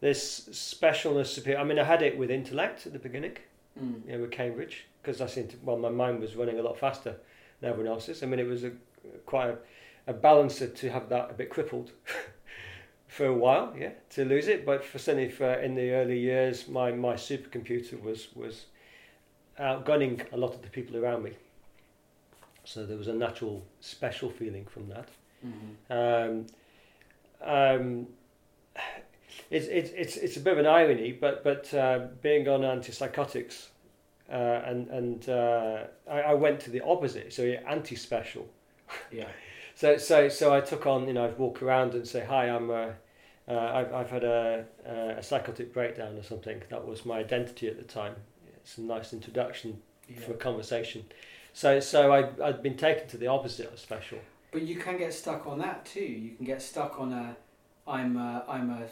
this 0.00 0.48
specialness 0.50 1.38
appear. 1.38 1.58
I 1.58 1.64
mean, 1.64 1.78
I 1.78 1.84
had 1.84 2.02
it 2.02 2.18
with 2.18 2.30
intellect 2.30 2.86
at 2.86 2.92
the 2.92 2.98
beginning. 2.98 3.36
Mm. 3.80 4.04
you 4.04 4.12
know, 4.12 4.20
with 4.22 4.32
Cambridge 4.32 4.86
because 5.00 5.20
I 5.20 5.26
seemed 5.26 5.50
to, 5.50 5.56
well, 5.62 5.78
my 5.78 5.88
mind 5.88 6.20
was 6.20 6.34
running 6.36 6.58
a 6.58 6.62
lot 6.62 6.78
faster 6.78 7.16
than 7.60 7.70
everyone 7.70 7.92
else's. 7.92 8.22
I 8.22 8.26
mean, 8.26 8.40
it 8.40 8.46
was 8.46 8.64
a 8.64 8.72
quite 9.26 9.50
a, 9.50 9.58
a 10.08 10.12
balancer 10.12 10.66
to 10.66 10.90
have 10.90 11.08
that 11.08 11.30
a 11.30 11.34
bit 11.34 11.50
crippled 11.50 11.92
for 13.10 13.26
a 13.26 13.34
while, 13.34 13.74
yeah, 13.76 13.90
to 14.10 14.24
lose 14.24 14.48
it. 14.48 14.64
But 14.64 14.84
for 14.84 14.98
certainly 14.98 15.30
for 15.30 15.52
in 15.52 15.74
the 15.74 15.90
early 15.90 16.18
years, 16.18 16.68
my 16.68 16.92
my 16.92 17.14
supercomputer 17.14 18.00
was 18.00 18.28
was 18.34 18.66
outgunning 19.58 20.32
a 20.32 20.36
lot 20.36 20.54
of 20.54 20.62
the 20.62 20.70
people 20.70 20.96
around 20.96 21.24
me. 21.24 21.32
So 22.64 22.86
there 22.86 22.96
was 22.96 23.08
a 23.08 23.12
natural 23.12 23.62
special 23.80 24.30
feeling 24.30 24.66
from 24.66 24.88
that. 24.88 25.08
Mm-hmm. 25.44 25.92
Um, 25.92 26.46
um, 27.42 28.06
it's, 29.50 29.66
it's, 29.66 29.90
it's, 29.90 30.16
it's 30.16 30.36
a 30.36 30.40
bit 30.40 30.52
of 30.52 30.58
an 30.58 30.66
irony, 30.66 31.12
but, 31.12 31.42
but 31.42 31.72
uh, 31.74 32.06
being 32.22 32.48
on 32.48 32.60
antipsychotics, 32.60 33.68
uh, 34.30 34.34
and, 34.34 34.88
and 34.88 35.28
uh, 35.28 35.84
I, 36.08 36.20
I 36.20 36.34
went 36.34 36.60
to 36.60 36.70
the 36.70 36.82
opposite, 36.82 37.32
so 37.32 37.42
anti 37.42 37.96
special. 37.96 38.48
Yeah. 39.10 39.28
So, 39.80 39.96
so, 39.96 40.28
so 40.28 40.52
I 40.52 40.60
took 40.60 40.84
on, 40.86 41.08
you 41.08 41.14
know, 41.14 41.24
I'd 41.24 41.38
walk 41.38 41.62
around 41.62 41.94
and 41.94 42.06
say, 42.06 42.22
Hi, 42.22 42.50
I'm, 42.50 42.68
uh, 42.68 42.90
uh, 43.48 43.58
I've, 43.58 43.94
I've 43.94 44.10
had 44.10 44.24
a, 44.24 44.66
a 44.84 45.22
psychotic 45.22 45.72
breakdown 45.72 46.18
or 46.18 46.22
something. 46.22 46.62
That 46.68 46.86
was 46.86 47.06
my 47.06 47.20
identity 47.20 47.66
at 47.66 47.78
the 47.78 47.84
time. 47.84 48.14
It's 48.56 48.76
a 48.76 48.82
nice 48.82 49.14
introduction 49.14 49.80
yeah. 50.06 50.20
for 50.20 50.32
a 50.32 50.36
conversation. 50.36 51.06
So, 51.54 51.80
so 51.80 52.12
I, 52.12 52.28
I'd 52.46 52.62
been 52.62 52.76
taken 52.76 53.08
to 53.08 53.16
the 53.16 53.28
opposite 53.28 53.72
of 53.72 53.78
special. 53.78 54.18
But 54.50 54.62
you 54.62 54.76
can 54.76 54.98
get 54.98 55.14
stuck 55.14 55.46
on 55.46 55.58
that 55.60 55.86
too. 55.86 56.00
You 56.00 56.36
can 56.36 56.44
get 56.44 56.60
stuck 56.60 57.00
on 57.00 57.14
a, 57.14 57.34
I'm 57.90 58.18
a, 58.18 58.44
I'm 58.46 58.68
a 58.68 58.82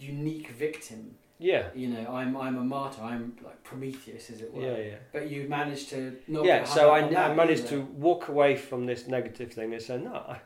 unique 0.00 0.50
victim. 0.50 1.14
Yeah, 1.38 1.68
You 1.74 1.88
know, 1.88 2.06
I'm 2.14 2.36
I'm 2.36 2.56
a 2.56 2.62
martyr. 2.64 3.02
I'm 3.02 3.36
like 3.44 3.62
Prometheus, 3.64 4.30
as 4.30 4.40
it 4.40 4.54
were. 4.54 4.62
yeah, 4.62 4.76
yeah. 4.78 4.94
But 5.12 5.28
you 5.30 5.48
managed 5.48 5.90
to 5.90 6.16
not. 6.28 6.44
yeah, 6.44 6.64
so 6.64 6.90
I, 6.90 7.00
I 7.00 7.34
managed 7.34 7.64
either. 7.66 7.78
to 7.78 7.82
walk 7.82 8.28
away 8.28 8.56
from 8.56 8.86
this 8.86 9.08
negative 9.08 9.52
thing 9.52 9.72
and 9.72 9.82
say, 9.82 9.98
no, 9.98 10.14
I, 10.14 10.40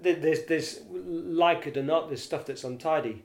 there- 0.00 0.14
there's, 0.14 0.44
there's, 0.44 0.80
like 0.90 1.66
it 1.66 1.76
or 1.76 1.82
not, 1.82 2.08
there's 2.08 2.22
stuff 2.22 2.46
that's 2.46 2.62
untidy. 2.64 3.24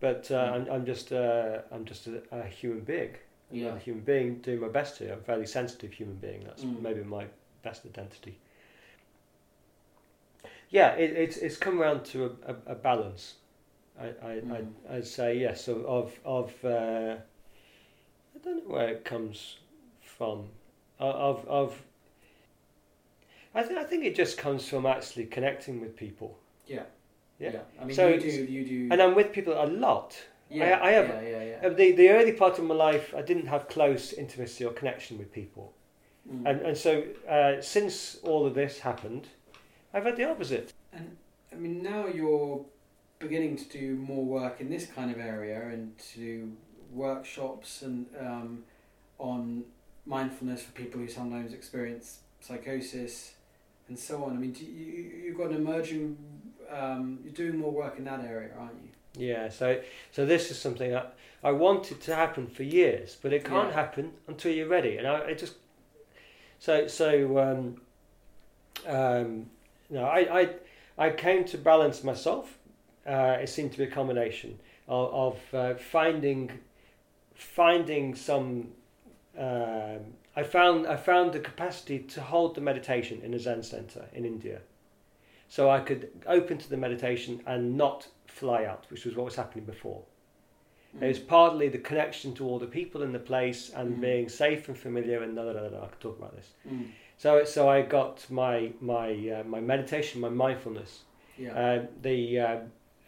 But 0.00 0.30
uh, 0.30 0.34
Mm. 0.52 0.54
I'm, 0.54 0.70
I'm 0.72 0.86
just, 0.86 1.12
uh, 1.12 1.58
I'm 1.70 1.84
just 1.84 2.06
a, 2.08 2.22
a 2.32 2.42
human 2.44 2.80
being. 2.80 3.14
Yeah. 3.50 3.76
a 3.76 3.78
human 3.78 4.02
being 4.02 4.38
doing 4.38 4.60
my 4.60 4.68
best 4.68 4.98
here. 4.98 5.12
I'm 5.12 5.18
a 5.18 5.22
fairly 5.22 5.46
sensitive 5.46 5.92
human 5.92 6.16
being. 6.16 6.42
That's 6.44 6.64
Mm. 6.64 6.80
maybe 6.80 7.02
my 7.04 7.26
best 7.62 7.84
identity. 7.84 8.38
Yeah, 10.70 10.92
it, 10.94 11.10
it's 11.16 11.36
it's 11.36 11.56
come 11.58 11.80
around 11.80 12.04
to 12.06 12.24
a, 12.46 12.52
a, 12.52 12.56
a 12.72 12.74
balance. 12.74 13.34
I 14.00 14.06
I 14.06 14.40
Mm. 14.40 14.52
I'd, 14.52 14.68
I'd 14.96 15.06
say 15.06 15.38
yes. 15.38 15.64
So 15.64 15.84
of 15.86 16.18
of 16.24 16.52
uh, 16.64 17.16
I 18.34 18.38
don't 18.42 18.66
know 18.68 18.74
where 18.74 18.88
it 18.88 19.04
comes 19.04 19.56
from. 20.04 20.48
Of 20.98 21.14
of, 21.14 21.48
of 21.48 21.82
I 23.54 23.62
think 23.62 23.78
I 23.78 23.84
think 23.84 24.04
it 24.04 24.14
just 24.14 24.38
comes 24.38 24.68
from 24.68 24.86
actually 24.86 25.26
connecting 25.26 25.80
with 25.80 25.96
people, 25.96 26.38
Yeah. 26.66 26.84
Yeah. 27.38 27.60
I 27.80 27.84
mean, 27.84 27.94
So 27.94 28.08
you 28.08 28.20
do. 28.20 28.28
You 28.52 28.64
do. 28.64 28.88
and 28.92 29.02
I'm 29.02 29.14
with 29.14 29.32
people 29.32 29.52
a 29.54 29.66
lot. 29.66 30.16
yeah, 30.48 30.78
I- 30.78 30.88
I 30.88 30.92
have- 30.92 31.08
Yeah, 31.08 31.20
yeah, 31.22 31.44
yeah. 31.62 31.68
The 31.68 31.92
the 31.92 32.08
early 32.10 32.32
part 32.32 32.58
of 32.58 32.64
my 32.64 32.74
life, 32.74 33.14
I 33.14 33.22
didn't 33.22 33.46
have 33.48 33.68
close 33.68 34.12
intimacy 34.12 34.64
or 34.64 34.72
connection 34.72 35.18
with 35.18 35.32
people. 35.32 35.72
Mm. 36.30 36.46
And, 36.48 36.60
and 36.68 36.76
so, 36.78 37.02
uh, 37.28 37.60
since 37.60 38.16
all 38.22 38.46
of 38.46 38.54
this 38.54 38.78
happened, 38.80 39.26
I've 39.92 40.04
had 40.04 40.16
the 40.16 40.24
opposite. 40.30 40.72
And 40.92 41.16
I 41.52 41.56
mean, 41.56 41.82
now 41.82 42.06
you're 42.06 42.64
beginning 43.22 43.56
to 43.56 43.64
do 43.64 43.94
more 43.96 44.24
work 44.24 44.60
in 44.60 44.68
this 44.68 44.86
kind 44.86 45.10
of 45.10 45.18
area 45.18 45.60
and 45.68 45.96
to 45.98 46.18
do 46.18 46.52
workshops 46.92 47.82
and 47.82 48.06
um, 48.20 48.64
on 49.18 49.64
mindfulness 50.04 50.62
for 50.62 50.72
people 50.72 51.00
who 51.00 51.08
sometimes 51.08 51.52
experience 51.54 52.18
psychosis 52.40 53.34
and 53.88 53.98
so 53.98 54.24
on. 54.24 54.32
I 54.36 54.38
mean, 54.40 54.54
you, 54.58 54.66
you've 55.24 55.38
got 55.38 55.50
an 55.50 55.56
emerging. 55.56 56.16
Um, 56.70 57.18
you're 57.22 57.32
doing 57.32 57.58
more 57.58 57.70
work 57.70 57.98
in 57.98 58.04
that 58.04 58.24
area, 58.24 58.50
aren't 58.58 58.74
you? 58.82 58.88
Yeah, 59.26 59.48
so 59.50 59.80
so 60.10 60.24
this 60.26 60.50
is 60.50 60.58
something 60.58 60.90
that 60.90 61.14
I 61.44 61.52
wanted 61.52 62.00
to 62.02 62.14
happen 62.14 62.46
for 62.46 62.62
years, 62.62 63.16
but 63.20 63.32
it 63.32 63.44
can't 63.44 63.68
Yeah. 63.68 63.74
happen 63.74 64.12
until 64.26 64.52
you're 64.52 64.68
ready. 64.68 64.96
And 64.96 65.06
I, 65.06 65.26
I 65.28 65.34
just 65.34 65.54
so 66.58 66.86
so 66.86 67.38
um, 67.38 67.80
um, 68.86 69.46
no, 69.90 70.04
I, 70.04 70.40
I 70.40 70.48
I 70.98 71.10
came 71.10 71.44
to 71.46 71.58
balance 71.58 72.02
myself. 72.02 72.58
Uh, 73.06 73.36
it 73.40 73.48
seemed 73.48 73.72
to 73.72 73.78
be 73.78 73.84
a 73.84 73.90
combination 73.90 74.58
of, 74.88 75.12
of 75.12 75.54
uh, 75.54 75.74
finding 75.74 76.50
finding 77.34 78.14
some. 78.14 78.68
Um, 79.38 79.98
I 80.36 80.42
found 80.42 80.86
I 80.86 80.96
found 80.96 81.32
the 81.32 81.40
capacity 81.40 81.98
to 82.00 82.20
hold 82.20 82.54
the 82.54 82.60
meditation 82.60 83.20
in 83.22 83.34
a 83.34 83.38
Zen 83.38 83.62
center 83.62 84.06
in 84.14 84.24
India, 84.24 84.60
so 85.48 85.70
I 85.70 85.80
could 85.80 86.08
open 86.26 86.58
to 86.58 86.68
the 86.70 86.76
meditation 86.76 87.40
and 87.46 87.76
not 87.76 88.08
fly 88.26 88.64
out, 88.64 88.86
which 88.90 89.04
was 89.04 89.16
what 89.16 89.24
was 89.24 89.36
happening 89.36 89.64
before. 89.64 90.02
It 91.00 91.06
was 91.08 91.18
partly 91.18 91.68
the 91.70 91.78
connection 91.78 92.34
to 92.34 92.44
all 92.46 92.58
the 92.58 92.66
people 92.66 93.02
in 93.02 93.12
the 93.12 93.18
place 93.18 93.70
and 93.70 93.96
Mm. 93.96 94.00
being 94.02 94.28
safe 94.28 94.68
and 94.68 94.76
familiar 94.76 95.22
and 95.22 95.34
da, 95.34 95.44
da, 95.44 95.52
da, 95.54 95.68
da, 95.70 95.84
I 95.84 95.86
could 95.86 96.00
talk 96.00 96.18
about 96.18 96.36
this. 96.36 96.50
Mm. 96.70 96.88
So 97.16 97.44
so 97.44 97.66
I 97.66 97.80
got 97.80 98.30
my 98.30 98.72
my 98.80 99.08
uh, 99.36 99.42
my 99.44 99.60
meditation, 99.60 100.20
my 100.20 100.28
mindfulness, 100.28 101.04
Yeah. 101.38 101.54
uh, 101.58 101.86
the 102.02 102.40
uh, 102.40 102.56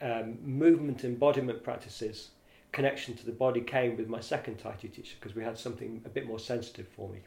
um, 0.01 0.39
movement 0.43 1.05
embodiment 1.05 1.63
practices 1.63 2.31
connection 2.73 3.15
to 3.15 3.25
the 3.25 3.33
body 3.33 3.61
came 3.61 3.97
with 3.97 4.09
my 4.09 4.21
second 4.21 4.57
Tai 4.59 4.73
Chi 4.73 4.89
teacher 4.89 5.15
because 5.21 5.37
we 5.37 5.45
had 5.45 5.57
something 5.57 6.03
a 6.05 6.09
bit 6.09 6.27
more 6.27 6.39
sensitive 6.41 6.89
for 6.89 7.09
me. 7.09 7.21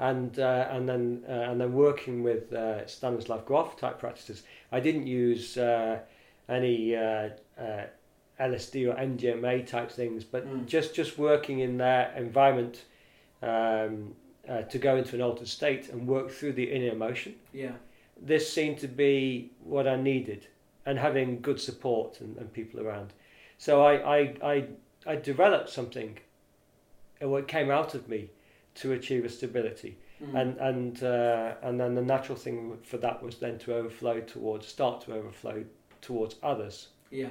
And 0.00 0.38
uh, 0.38 0.68
and 0.70 0.88
then 0.88 1.24
uh, 1.28 1.32
and 1.32 1.60
then 1.60 1.72
working 1.72 2.22
with 2.22 2.52
uh, 2.52 2.86
Stanislav 2.86 3.44
Grof 3.44 3.76
type 3.76 3.98
practices, 3.98 4.44
I 4.70 4.78
didn't 4.78 5.08
use 5.08 5.58
uh, 5.58 5.98
any 6.48 6.94
uh, 6.94 7.30
uh, 7.58 7.86
LSD 8.40 8.88
or 8.88 8.94
MDMA 8.94 9.66
type 9.66 9.90
things, 9.90 10.22
but 10.22 10.46
Mm. 10.46 10.66
just 10.66 10.94
just 10.94 11.18
working 11.18 11.58
in 11.58 11.78
their 11.78 12.12
environment 12.16 12.84
um, 13.42 14.14
uh, 14.48 14.62
to 14.62 14.78
go 14.78 14.96
into 14.96 15.16
an 15.16 15.22
altered 15.22 15.48
state 15.48 15.88
and 15.88 16.06
work 16.06 16.30
through 16.30 16.52
the 16.52 16.70
inner 16.72 16.92
emotion 16.92 17.34
Yeah. 17.52 17.72
this 18.20 18.52
seemed 18.52 18.78
to 18.78 18.88
be 18.88 19.50
what 19.64 19.86
I 19.88 19.96
needed, 19.96 20.46
and 20.88 20.98
having 20.98 21.40
good 21.42 21.60
support 21.60 22.20
and, 22.20 22.36
and 22.38 22.52
people 22.52 22.80
around. 22.80 23.12
So 23.58 23.72
I, 23.90 23.92
I, 24.16 24.18
I, 24.52 24.56
I 25.12 25.16
developed 25.16 25.68
something, 25.68 26.18
and 27.20 27.30
what 27.30 27.46
came 27.48 27.70
out 27.70 27.94
of 27.94 28.08
me 28.08 28.30
to 28.76 28.92
achieve 28.92 29.24
a 29.24 29.28
stability, 29.28 29.96
Mm. 30.20 30.34
and 30.40 30.58
and 30.58 31.02
uh, 31.04 31.54
and 31.62 31.78
then 31.80 31.94
the 31.94 32.02
natural 32.02 32.36
thing 32.36 32.76
for 32.82 32.98
that 32.98 33.22
was 33.22 33.36
then 33.38 33.56
to 33.60 33.72
overflow 33.78 34.18
towards, 34.20 34.66
start 34.66 35.00
to 35.04 35.12
overflow 35.14 35.64
towards 36.00 36.34
others. 36.42 36.88
yeah. 37.12 37.30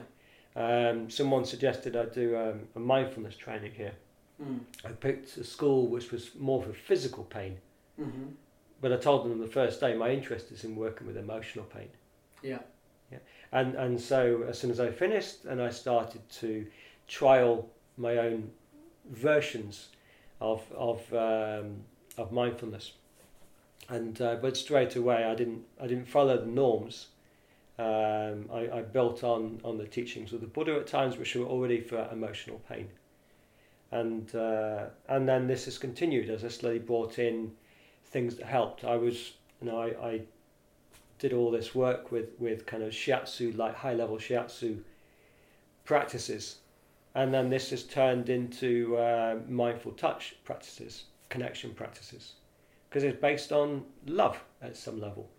Um, 0.56 1.10
someone 1.10 1.44
suggested 1.46 1.96
I 1.98 2.06
do 2.06 2.26
um, 2.38 2.60
a 2.78 2.80
mindfulness 2.80 3.36
training 3.36 3.74
here. 3.74 3.92
Mm. 4.42 4.60
I 4.86 4.92
picked 4.94 5.36
a 5.38 5.44
school 5.44 5.88
which 5.88 6.12
was 6.14 6.32
more 6.40 6.64
for 6.64 6.72
physical 6.74 7.26
pain, 7.26 7.58
Mm-hmm. 8.00 8.28
but 8.82 8.94
I 8.94 8.98
told 8.98 9.20
them 9.26 9.38
the 9.40 9.48
first 9.62 9.82
day 9.82 9.94
my 10.06 10.10
interest 10.12 10.52
is 10.52 10.64
in 10.64 10.76
working 10.78 11.08
with 11.08 11.18
emotional 11.18 11.66
pain. 11.66 11.90
Yeah. 12.42 12.60
And 13.52 13.76
and 13.76 14.00
so 14.00 14.44
as 14.48 14.60
soon 14.60 14.72
as 14.72 14.80
I 14.80 14.92
finished, 14.92 15.46
and 15.46 15.62
I 15.62 15.70
started 15.70 16.28
to 16.42 16.66
trial 17.08 17.70
my 17.98 18.18
own 18.18 18.52
versions 19.10 19.90
of 20.42 20.62
of 20.74 21.02
um, 21.14 21.84
of 22.18 22.32
mindfulness. 22.32 22.94
And 23.90 24.22
uh, 24.22 24.36
but 24.36 24.58
straight 24.58 24.96
away, 24.96 25.24
I 25.24 25.36
didn't 25.36 25.64
I 25.82 25.88
didn't 25.88 26.08
follow 26.08 26.38
the 26.38 26.46
norms. 26.46 27.08
Um, 27.80 28.50
I, 28.52 28.70
I 28.74 28.82
built 28.82 29.24
on 29.24 29.62
on 29.64 29.78
the 29.78 29.88
teachings 29.88 30.34
of 30.34 30.42
the 30.42 30.48
Buddha 30.48 30.76
at 30.76 30.88
times, 30.88 31.18
which 31.18 31.36
were 31.36 31.46
already 31.46 31.80
for 31.80 32.08
emotional 32.12 32.60
pain. 32.68 32.90
And 33.92 34.34
uh, 34.36 34.88
and 35.08 35.28
then 35.28 35.48
this 35.48 35.66
has 35.66 35.78
continued 35.78 36.30
as 36.30 36.44
I 36.44 36.50
slowly 36.50 36.80
brought 36.80 37.18
in 37.18 37.54
things 38.06 38.36
that 38.36 38.46
helped. 38.46 38.84
I 38.84 38.98
was 38.98 39.34
you 39.62 39.72
know 39.72 39.80
I, 39.80 40.08
I 40.08 40.22
did 41.20 41.34
all 41.34 41.52
this 41.52 41.74
work 41.74 42.12
with, 42.12 42.30
with 42.40 42.66
kind 42.66 42.84
of 42.84 42.92
shiatsu, 42.92 43.58
like 43.58 43.76
high 43.76 43.94
level 43.94 44.18
shiatsu 44.18 44.80
practices. 45.86 46.58
And 47.16 47.34
then 47.34 47.50
this 47.50 47.72
has 47.72 47.84
turned 47.84 48.30
into 48.30 48.96
uh, 48.98 49.40
mindful 49.48 49.94
touch 49.94 50.36
practices, 50.44 51.06
connection 51.30 51.74
practices, 51.74 52.34
because 52.90 53.04
it's 53.04 53.20
based 53.20 53.52
on 53.52 53.84
love 54.06 54.38
at 54.62 54.78
some 54.78 55.02
level. 55.02 55.30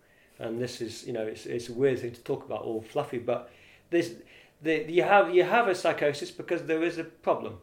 And 0.41 0.61
this 0.61 0.81
is, 0.81 1.07
you 1.07 1.13
know, 1.13 1.23
it's, 1.27 1.47
it's 1.47 1.69
a 1.69 1.73
weird 1.73 2.01
thing 2.01 2.13
to 2.13 2.21
talk 2.23 2.45
about, 2.45 2.63
all 2.63 2.83
fluffy, 2.83 3.19
but 3.19 3.51
this, 3.91 4.15
the, 4.63 4.85
you 4.91 5.03
have 5.03 5.35
you 5.35 5.45
have 5.45 5.69
a 5.69 5.75
psychosis 5.75 6.31
because 6.31 6.65
there 6.65 6.83
is 6.83 6.99
a 6.99 7.05
problem, 7.05 7.59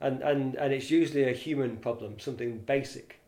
and, 0.00 0.22
and, 0.22 0.54
and 0.54 0.72
it's 0.72 0.90
usually 0.90 1.24
a 1.24 1.32
human 1.32 1.76
problem, 1.76 2.18
something 2.18 2.58
basic 2.58 3.20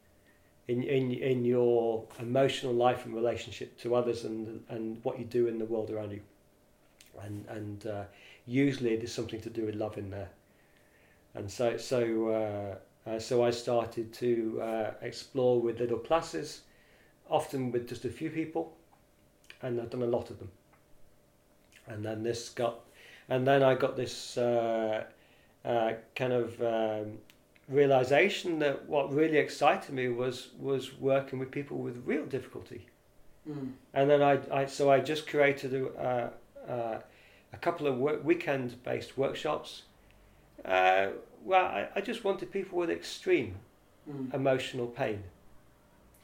in, 0.70 0.84
in, 0.84 1.10
in 1.10 1.44
your 1.44 2.04
emotional 2.20 2.72
life 2.72 3.04
and 3.04 3.12
relationship 3.12 3.76
to 3.80 3.96
others 3.96 4.24
and, 4.24 4.62
and 4.68 5.02
what 5.02 5.18
you 5.18 5.24
do 5.24 5.48
in 5.48 5.58
the 5.58 5.64
world 5.64 5.90
around 5.90 6.12
you. 6.12 6.20
And, 7.24 7.44
and 7.48 7.86
uh, 7.88 8.04
usually 8.46 8.94
there's 8.94 9.12
something 9.12 9.40
to 9.40 9.50
do 9.50 9.66
with 9.66 9.74
love 9.74 9.98
in 9.98 10.10
there. 10.10 10.30
And 11.34 11.50
so, 11.50 11.76
so, 11.76 12.28
uh, 12.28 13.10
uh, 13.10 13.18
so 13.18 13.44
I 13.44 13.50
started 13.50 14.12
to 14.14 14.60
uh, 14.62 14.90
explore 15.02 15.60
with 15.60 15.80
little 15.80 15.98
classes, 15.98 16.60
often 17.28 17.72
with 17.72 17.88
just 17.88 18.04
a 18.04 18.08
few 18.08 18.30
people, 18.30 18.76
and 19.62 19.80
I've 19.80 19.90
done 19.90 20.02
a 20.02 20.06
lot 20.06 20.30
of 20.30 20.38
them. 20.38 20.52
And 21.88 22.04
then 22.04 22.22
this 22.22 22.48
got, 22.48 22.78
and 23.28 23.44
then 23.44 23.64
I 23.64 23.74
got 23.74 23.96
this 23.96 24.38
uh, 24.38 25.02
uh, 25.64 25.92
kind 26.14 26.32
of 26.32 26.62
um, 26.62 27.18
realization 27.70 28.58
that 28.58 28.88
what 28.88 29.12
really 29.14 29.38
excited 29.38 29.94
me 29.94 30.08
was 30.08 30.48
was 30.58 30.98
working 30.98 31.38
with 31.38 31.50
people 31.50 31.78
with 31.78 32.02
real 32.04 32.26
difficulty. 32.26 32.86
Mm. 33.48 33.72
And 33.94 34.10
then 34.10 34.22
I, 34.22 34.62
I 34.62 34.66
so 34.66 34.90
I 34.90 34.98
just 35.00 35.26
created 35.26 35.72
a, 35.74 35.86
uh, 35.86 36.30
uh, 36.70 37.00
a 37.52 37.56
couple 37.56 37.86
of 37.86 37.96
work, 37.96 38.24
weekend-based 38.24 39.16
workshops. 39.16 39.82
Uh, 40.64 41.08
well, 41.44 41.64
I, 41.64 41.88
I 41.96 42.00
just 42.00 42.24
wanted 42.24 42.50
people 42.52 42.78
with 42.78 42.90
extreme 42.90 43.54
Mm. 44.10 44.34
emotional 44.34 44.86
pain, 44.86 45.22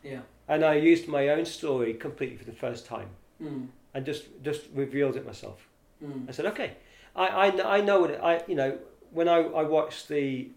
Yeah. 0.02 0.22
and 0.48 0.64
I 0.64 0.74
used 0.76 1.06
my 1.08 1.28
own 1.28 1.44
story 1.44 1.92
completely 1.92 2.38
for 2.38 2.44
the 2.44 2.56
first 2.56 2.86
time, 2.86 3.10
Mm. 3.40 3.68
and 3.94 4.06
just 4.06 4.24
just 4.42 4.62
revealed 4.74 5.16
it 5.16 5.26
myself. 5.26 5.68
Mm. 6.02 6.26
I 6.28 6.32
said, 6.32 6.46
okay, 6.46 6.70
I 7.14 7.26
I, 7.46 7.76
I 7.76 7.80
know 7.82 8.00
what 8.00 8.10
it, 8.10 8.20
I 8.22 8.42
you 8.48 8.54
know 8.56 8.78
when 9.12 9.28
I, 9.28 9.38
I 9.60 9.62
watched 9.62 10.08
the 10.08 10.48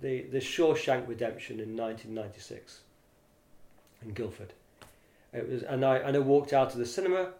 the 0.00 0.22
the 0.22 0.38
Shawshank 0.38 1.08
Redemption 1.08 1.60
in 1.60 1.76
1996 1.76 2.80
in 4.02 4.12
Guildford. 4.12 4.52
It 5.32 5.48
was 5.48 5.62
and 5.62 5.84
I 5.84 5.96
and 5.98 6.16
I 6.16 6.20
walked 6.20 6.52
out 6.52 6.72
of 6.72 6.78
the 6.78 6.86
cinema. 6.86 7.30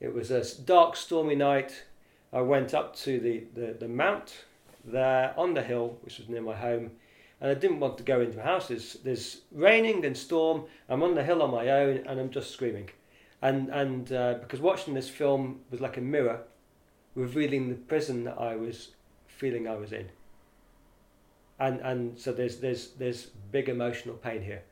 It 0.00 0.14
was 0.14 0.30
a 0.30 0.42
dark, 0.62 0.96
stormy 0.96 1.34
night. 1.34 1.84
I 2.32 2.40
went 2.40 2.74
up 2.74 2.96
to 2.96 3.18
the, 3.20 3.44
the, 3.54 3.76
the 3.78 3.88
mount 3.88 4.44
there 4.84 5.34
on 5.36 5.52
the 5.54 5.62
hill, 5.62 5.98
which 6.02 6.18
was 6.18 6.28
near 6.28 6.40
my 6.40 6.54
home, 6.54 6.92
and 7.40 7.50
I 7.50 7.54
didn't 7.54 7.80
want 7.80 7.98
to 7.98 8.04
go 8.04 8.20
into 8.20 8.38
my 8.38 8.44
house. 8.44 8.68
There's, 8.68 8.94
there's 9.04 9.42
raining 9.52 10.04
and 10.04 10.16
storm. 10.16 10.64
I'm 10.88 11.02
on 11.02 11.14
the 11.14 11.24
hill 11.24 11.42
on 11.42 11.50
my 11.50 11.68
own, 11.68 11.98
and 12.06 12.20
I'm 12.20 12.30
just 12.30 12.50
screaming. 12.50 12.90
And 13.42 13.68
and 13.70 14.12
uh, 14.12 14.34
because 14.34 14.60
watching 14.60 14.94
this 14.94 15.08
film 15.08 15.60
was 15.70 15.80
like 15.80 15.96
a 15.96 16.02
mirror, 16.02 16.42
revealing 17.14 17.68
the 17.68 17.74
prison 17.74 18.24
that 18.24 18.38
I 18.38 18.54
was 18.56 18.88
feeling 19.26 19.66
I 19.66 19.76
was 19.76 19.92
in. 19.92 20.10
And 21.60 21.80
and 21.80 22.18
so 22.18 22.32
there's 22.32 22.56
there's 22.56 22.92
there's 22.92 23.26
big 23.52 23.68
emotional 23.68 24.16
pain 24.16 24.42
here, 24.42 24.62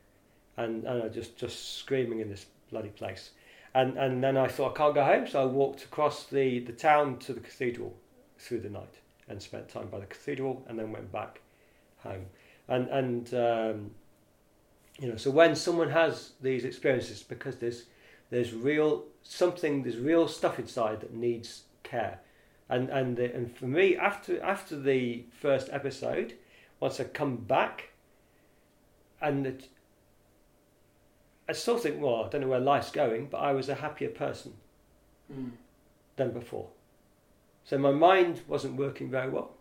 and 0.57 0.83
and 0.85 1.03
I 1.03 1.07
just 1.07 1.37
just 1.37 1.77
screaming 1.77 2.19
in 2.19 2.29
this 2.29 2.47
bloody 2.71 2.89
place. 2.89 3.29
And 3.75 3.97
and 3.97 4.23
then 4.23 4.35
I 4.35 4.47
thought 4.47 4.71
I 4.71 4.77
can't 4.77 4.95
go 4.95 5.05
home, 5.05 5.27
so 5.27 5.43
I 5.43 5.45
walked 5.45 5.83
across 5.83 6.25
the, 6.25 6.59
the 6.59 6.73
town 6.73 7.19
to 7.19 7.33
the 7.33 7.39
cathedral 7.39 7.95
through 8.39 8.61
the 8.61 8.69
night 8.69 8.95
and 9.27 9.39
spent 9.39 9.69
time 9.69 9.87
by 9.89 9.99
the 9.99 10.07
cathedral, 10.07 10.65
and 10.67 10.79
then 10.79 10.91
went 10.91 11.11
back 11.11 11.41
home. 11.99 12.25
And 12.67 12.87
and 12.89 13.33
um, 13.35 13.91
you 14.99 15.09
know, 15.09 15.17
so 15.17 15.29
when 15.29 15.55
someone 15.55 15.91
has 15.91 16.31
these 16.41 16.65
experiences, 16.65 17.21
because 17.21 17.57
there's 17.57 17.83
there's 18.31 18.53
real 18.53 19.05
something, 19.21 19.83
there's 19.83 19.97
real 19.97 20.27
stuff 20.27 20.57
inside 20.57 21.01
that 21.01 21.13
needs 21.13 21.65
care. 21.83 22.19
And 22.67 22.89
and 22.89 23.15
the, 23.15 23.33
and 23.33 23.55
for 23.55 23.65
me, 23.65 23.95
after 23.95 24.41
after 24.41 24.79
the 24.79 25.25
first 25.39 25.69
episode, 25.71 26.33
once 26.79 26.99
I 26.99 27.03
come 27.05 27.37
back, 27.37 27.89
and 29.21 29.45
it, 29.47 29.67
I 31.47 31.53
still 31.53 31.77
think, 31.77 32.01
well, 32.01 32.23
I 32.25 32.29
don't 32.29 32.41
know 32.41 32.47
where 32.47 32.59
life's 32.59 32.91
going, 32.91 33.27
but 33.27 33.37
I 33.37 33.51
was 33.51 33.69
a 33.69 33.75
happier 33.75 34.09
person 34.09 34.53
Mm. 35.31 35.51
than 36.15 36.31
before. 36.31 36.69
So 37.63 37.77
my 37.77 37.91
mind 37.91 38.41
wasn't 38.47 38.77
working 38.77 39.11
very 39.11 39.29
well, 39.29 39.51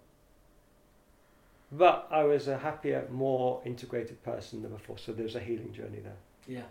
but 1.70 2.08
I 2.10 2.24
was 2.24 2.48
a 2.48 2.56
happier, 2.56 3.06
more 3.10 3.60
integrated 3.66 4.22
person 4.22 4.62
than 4.62 4.70
before. 4.72 4.96
So 4.96 5.12
there 5.12 5.24
was 5.24 5.34
a 5.34 5.40
healing 5.40 5.72
journey 5.74 6.00
there. 6.00 6.16
Yeah. 6.46 6.62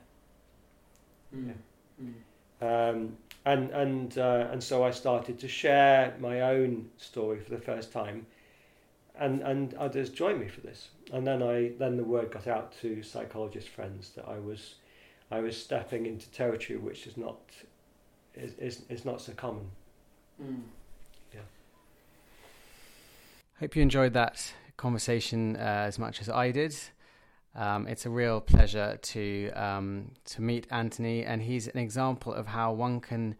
Mm. 1.36 1.54
Mm. 2.02 2.14
Um, 2.60 3.18
and 3.46 3.70
and 3.70 4.18
uh, 4.18 4.48
and 4.52 4.64
so 4.64 4.84
I 4.84 4.90
started 4.92 5.40
to 5.40 5.48
share 5.48 6.16
my 6.20 6.42
own 6.42 6.90
story 6.98 7.40
for 7.40 7.52
the 7.52 7.62
first 7.62 7.92
time, 7.92 8.26
and 9.20 9.42
and 9.42 9.74
others 9.76 10.10
joined 10.10 10.40
me 10.40 10.48
for 10.48 10.62
this. 10.62 10.90
And 11.14 11.26
then 11.26 11.42
I 11.44 11.72
then 11.78 11.98
the 11.98 12.04
word 12.04 12.32
got 12.32 12.48
out 12.48 12.74
to 12.82 13.02
psychologist 13.04 13.70
friends 13.70 14.12
that 14.16 14.28
I 14.28 14.40
was 14.40 14.76
I 15.32 15.40
was 15.40 15.58
stepping 15.58 16.06
into 16.06 16.30
territory 16.32 16.80
which 16.80 17.08
is 17.08 17.18
not 17.18 17.40
is 18.36 18.54
is, 18.60 18.84
is 18.90 19.06
not 19.06 19.22
so 19.22 19.34
common. 19.34 19.70
Mm. 20.42 20.62
Yeah. 21.34 21.42
Hope 23.60 23.76
you 23.76 23.82
enjoyed 23.82 24.14
that 24.14 24.54
conversation 24.78 25.56
uh, 25.56 25.60
as 25.60 25.98
much 25.98 26.22
as 26.22 26.30
I 26.30 26.52
did. 26.52 26.76
Um, 27.56 27.88
it's 27.88 28.06
a 28.06 28.10
real 28.12 28.40
pleasure 28.40 29.00
to 29.02 29.52
um, 29.52 30.12
to 30.26 30.42
meet 30.42 30.68
Anthony, 30.70 31.24
and 31.24 31.42
he's 31.42 31.68
an 31.68 31.80
example 31.80 32.34
of 32.34 32.46
how 32.46 32.72
one 32.72 33.02
can 33.02 33.36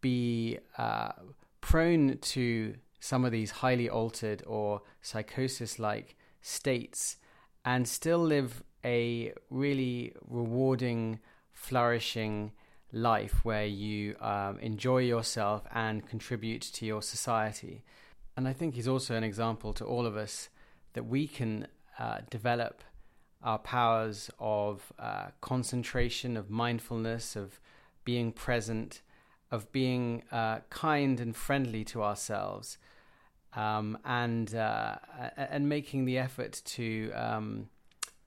be 0.00 0.58
uh, 0.76 1.12
prone 1.60 2.18
to 2.18 2.74
some 3.04 3.26
of 3.26 3.32
these 3.32 3.50
highly 3.50 3.86
altered 3.86 4.42
or 4.46 4.80
psychosis-like 5.02 6.16
states, 6.40 7.18
and 7.62 7.86
still 7.86 8.22
live 8.36 8.62
a 8.82 9.34
really 9.50 10.14
rewarding, 10.26 11.20
flourishing 11.52 12.50
life 12.92 13.44
where 13.44 13.66
you 13.66 14.16
um, 14.20 14.58
enjoy 14.60 15.00
yourself 15.00 15.66
and 15.74 16.08
contribute 16.08 16.62
to 16.62 16.86
your 16.86 17.02
society. 17.02 17.84
And 18.38 18.48
I 18.48 18.54
think 18.54 18.74
he's 18.74 18.88
also 18.88 19.14
an 19.14 19.24
example 19.24 19.74
to 19.74 19.84
all 19.84 20.06
of 20.06 20.16
us 20.16 20.48
that 20.94 21.04
we 21.04 21.26
can 21.26 21.66
uh, 21.98 22.20
develop 22.30 22.82
our 23.42 23.58
powers 23.58 24.30
of 24.38 24.94
uh, 24.98 25.26
concentration, 25.42 26.38
of 26.38 26.48
mindfulness, 26.48 27.36
of 27.36 27.60
being 28.06 28.32
present, 28.32 29.02
of 29.50 29.70
being 29.72 30.22
uh, 30.32 30.60
kind 30.70 31.20
and 31.20 31.36
friendly 31.36 31.84
to 31.84 32.02
ourselves, 32.02 32.78
um, 33.56 33.98
and 34.04 34.54
uh, 34.54 34.96
and 35.36 35.68
making 35.68 36.04
the 36.04 36.18
effort 36.18 36.62
to 36.64 37.12
um, 37.12 37.68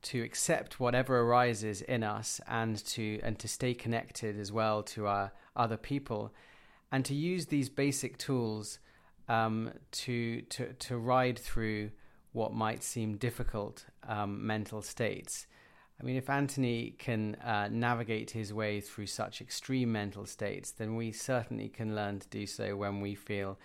to 0.04 0.22
accept 0.22 0.80
whatever 0.80 1.20
arises 1.22 1.82
in 1.82 2.04
us, 2.04 2.42
and 2.48 2.84
to 2.86 3.20
and 3.24 3.38
to 3.40 3.48
stay 3.48 3.74
connected 3.74 4.40
as 4.40 4.52
well 4.52 4.84
to 4.84 5.08
our 5.08 5.32
other 5.56 5.78
people, 5.78 6.34
and 6.92 7.04
to 7.06 7.14
use 7.14 7.48
these 7.48 7.70
basic 7.70 8.18
tools 8.18 8.80
um, 9.28 9.72
to 9.92 10.42
to 10.44 10.74
to 10.74 10.98
ride 10.98 11.38
through 11.38 11.92
what 12.34 12.54
might 12.54 12.84
seem 12.84 13.18
difficult 13.18 13.86
um, 14.08 14.46
mental 14.46 14.82
states. 14.82 15.48
I 16.00 16.04
mean, 16.04 16.16
if 16.16 16.30
Anthony 16.30 16.94
can 17.00 17.36
uh, 17.36 17.70
navigate 17.72 18.30
his 18.30 18.54
way 18.54 18.82
through 18.82 19.08
such 19.08 19.42
extreme 19.42 19.92
mental 19.92 20.28
states, 20.28 20.70
then 20.70 20.96
we 20.96 21.12
certainly 21.12 21.70
can 21.70 21.96
learn 21.96 22.20
to 22.20 22.28
do 22.28 22.46
so 22.46 22.76
when 22.76 23.02
we 23.02 23.16
feel, 23.16 23.58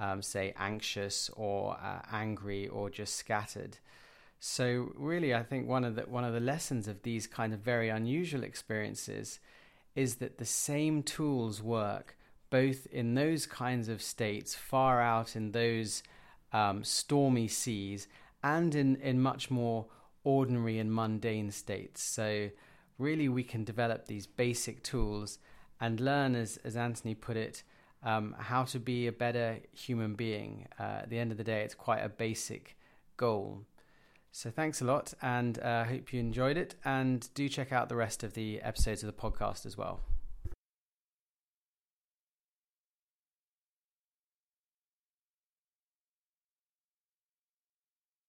um, 0.00 0.22
say, 0.22 0.54
anxious 0.56 1.30
or 1.36 1.74
uh, 1.74 2.00
angry 2.10 2.66
or 2.66 2.90
just 2.90 3.14
scattered. 3.14 3.78
So, 4.40 4.92
really, 4.96 5.34
I 5.34 5.42
think 5.42 5.68
one 5.68 5.84
of 5.84 5.94
the 5.94 6.02
one 6.02 6.24
of 6.24 6.32
the 6.32 6.40
lessons 6.40 6.88
of 6.88 7.02
these 7.02 7.26
kind 7.26 7.52
of 7.52 7.60
very 7.60 7.90
unusual 7.90 8.42
experiences 8.42 9.38
is 9.94 10.16
that 10.16 10.38
the 10.38 10.46
same 10.46 11.02
tools 11.02 11.62
work 11.62 12.16
both 12.48 12.86
in 12.86 13.14
those 13.14 13.46
kinds 13.46 13.88
of 13.88 14.02
states, 14.02 14.54
far 14.54 15.00
out 15.00 15.36
in 15.36 15.52
those 15.52 16.02
um, 16.52 16.82
stormy 16.82 17.46
seas, 17.46 18.08
and 18.42 18.74
in, 18.74 18.96
in 18.96 19.20
much 19.20 19.50
more 19.50 19.86
ordinary 20.24 20.78
and 20.78 20.92
mundane 20.92 21.50
states. 21.50 22.02
So, 22.02 22.50
really, 22.98 23.28
we 23.28 23.44
can 23.44 23.64
develop 23.64 24.06
these 24.06 24.26
basic 24.26 24.82
tools 24.82 25.38
and 25.78 26.00
learn, 26.00 26.34
as, 26.34 26.58
as 26.64 26.76
Anthony 26.76 27.14
put 27.14 27.36
it, 27.36 27.62
um, 28.02 28.34
how 28.38 28.64
to 28.64 28.78
be 28.78 29.06
a 29.06 29.12
better 29.12 29.58
human 29.72 30.14
being. 30.14 30.66
Uh, 30.78 31.00
at 31.02 31.10
the 31.10 31.18
end 31.18 31.32
of 31.32 31.38
the 31.38 31.44
day, 31.44 31.62
it's 31.62 31.74
quite 31.74 32.00
a 32.00 32.08
basic 32.08 32.76
goal. 33.16 33.66
So, 34.32 34.50
thanks 34.50 34.80
a 34.80 34.84
lot, 34.84 35.12
and 35.20 35.58
I 35.62 35.80
uh, 35.80 35.84
hope 35.84 36.12
you 36.12 36.20
enjoyed 36.20 36.56
it. 36.56 36.76
And 36.84 37.28
do 37.34 37.48
check 37.48 37.72
out 37.72 37.88
the 37.88 37.96
rest 37.96 38.22
of 38.22 38.34
the 38.34 38.60
episodes 38.62 39.02
of 39.02 39.08
the 39.08 39.20
podcast 39.20 39.66
as 39.66 39.76
well. 39.76 40.00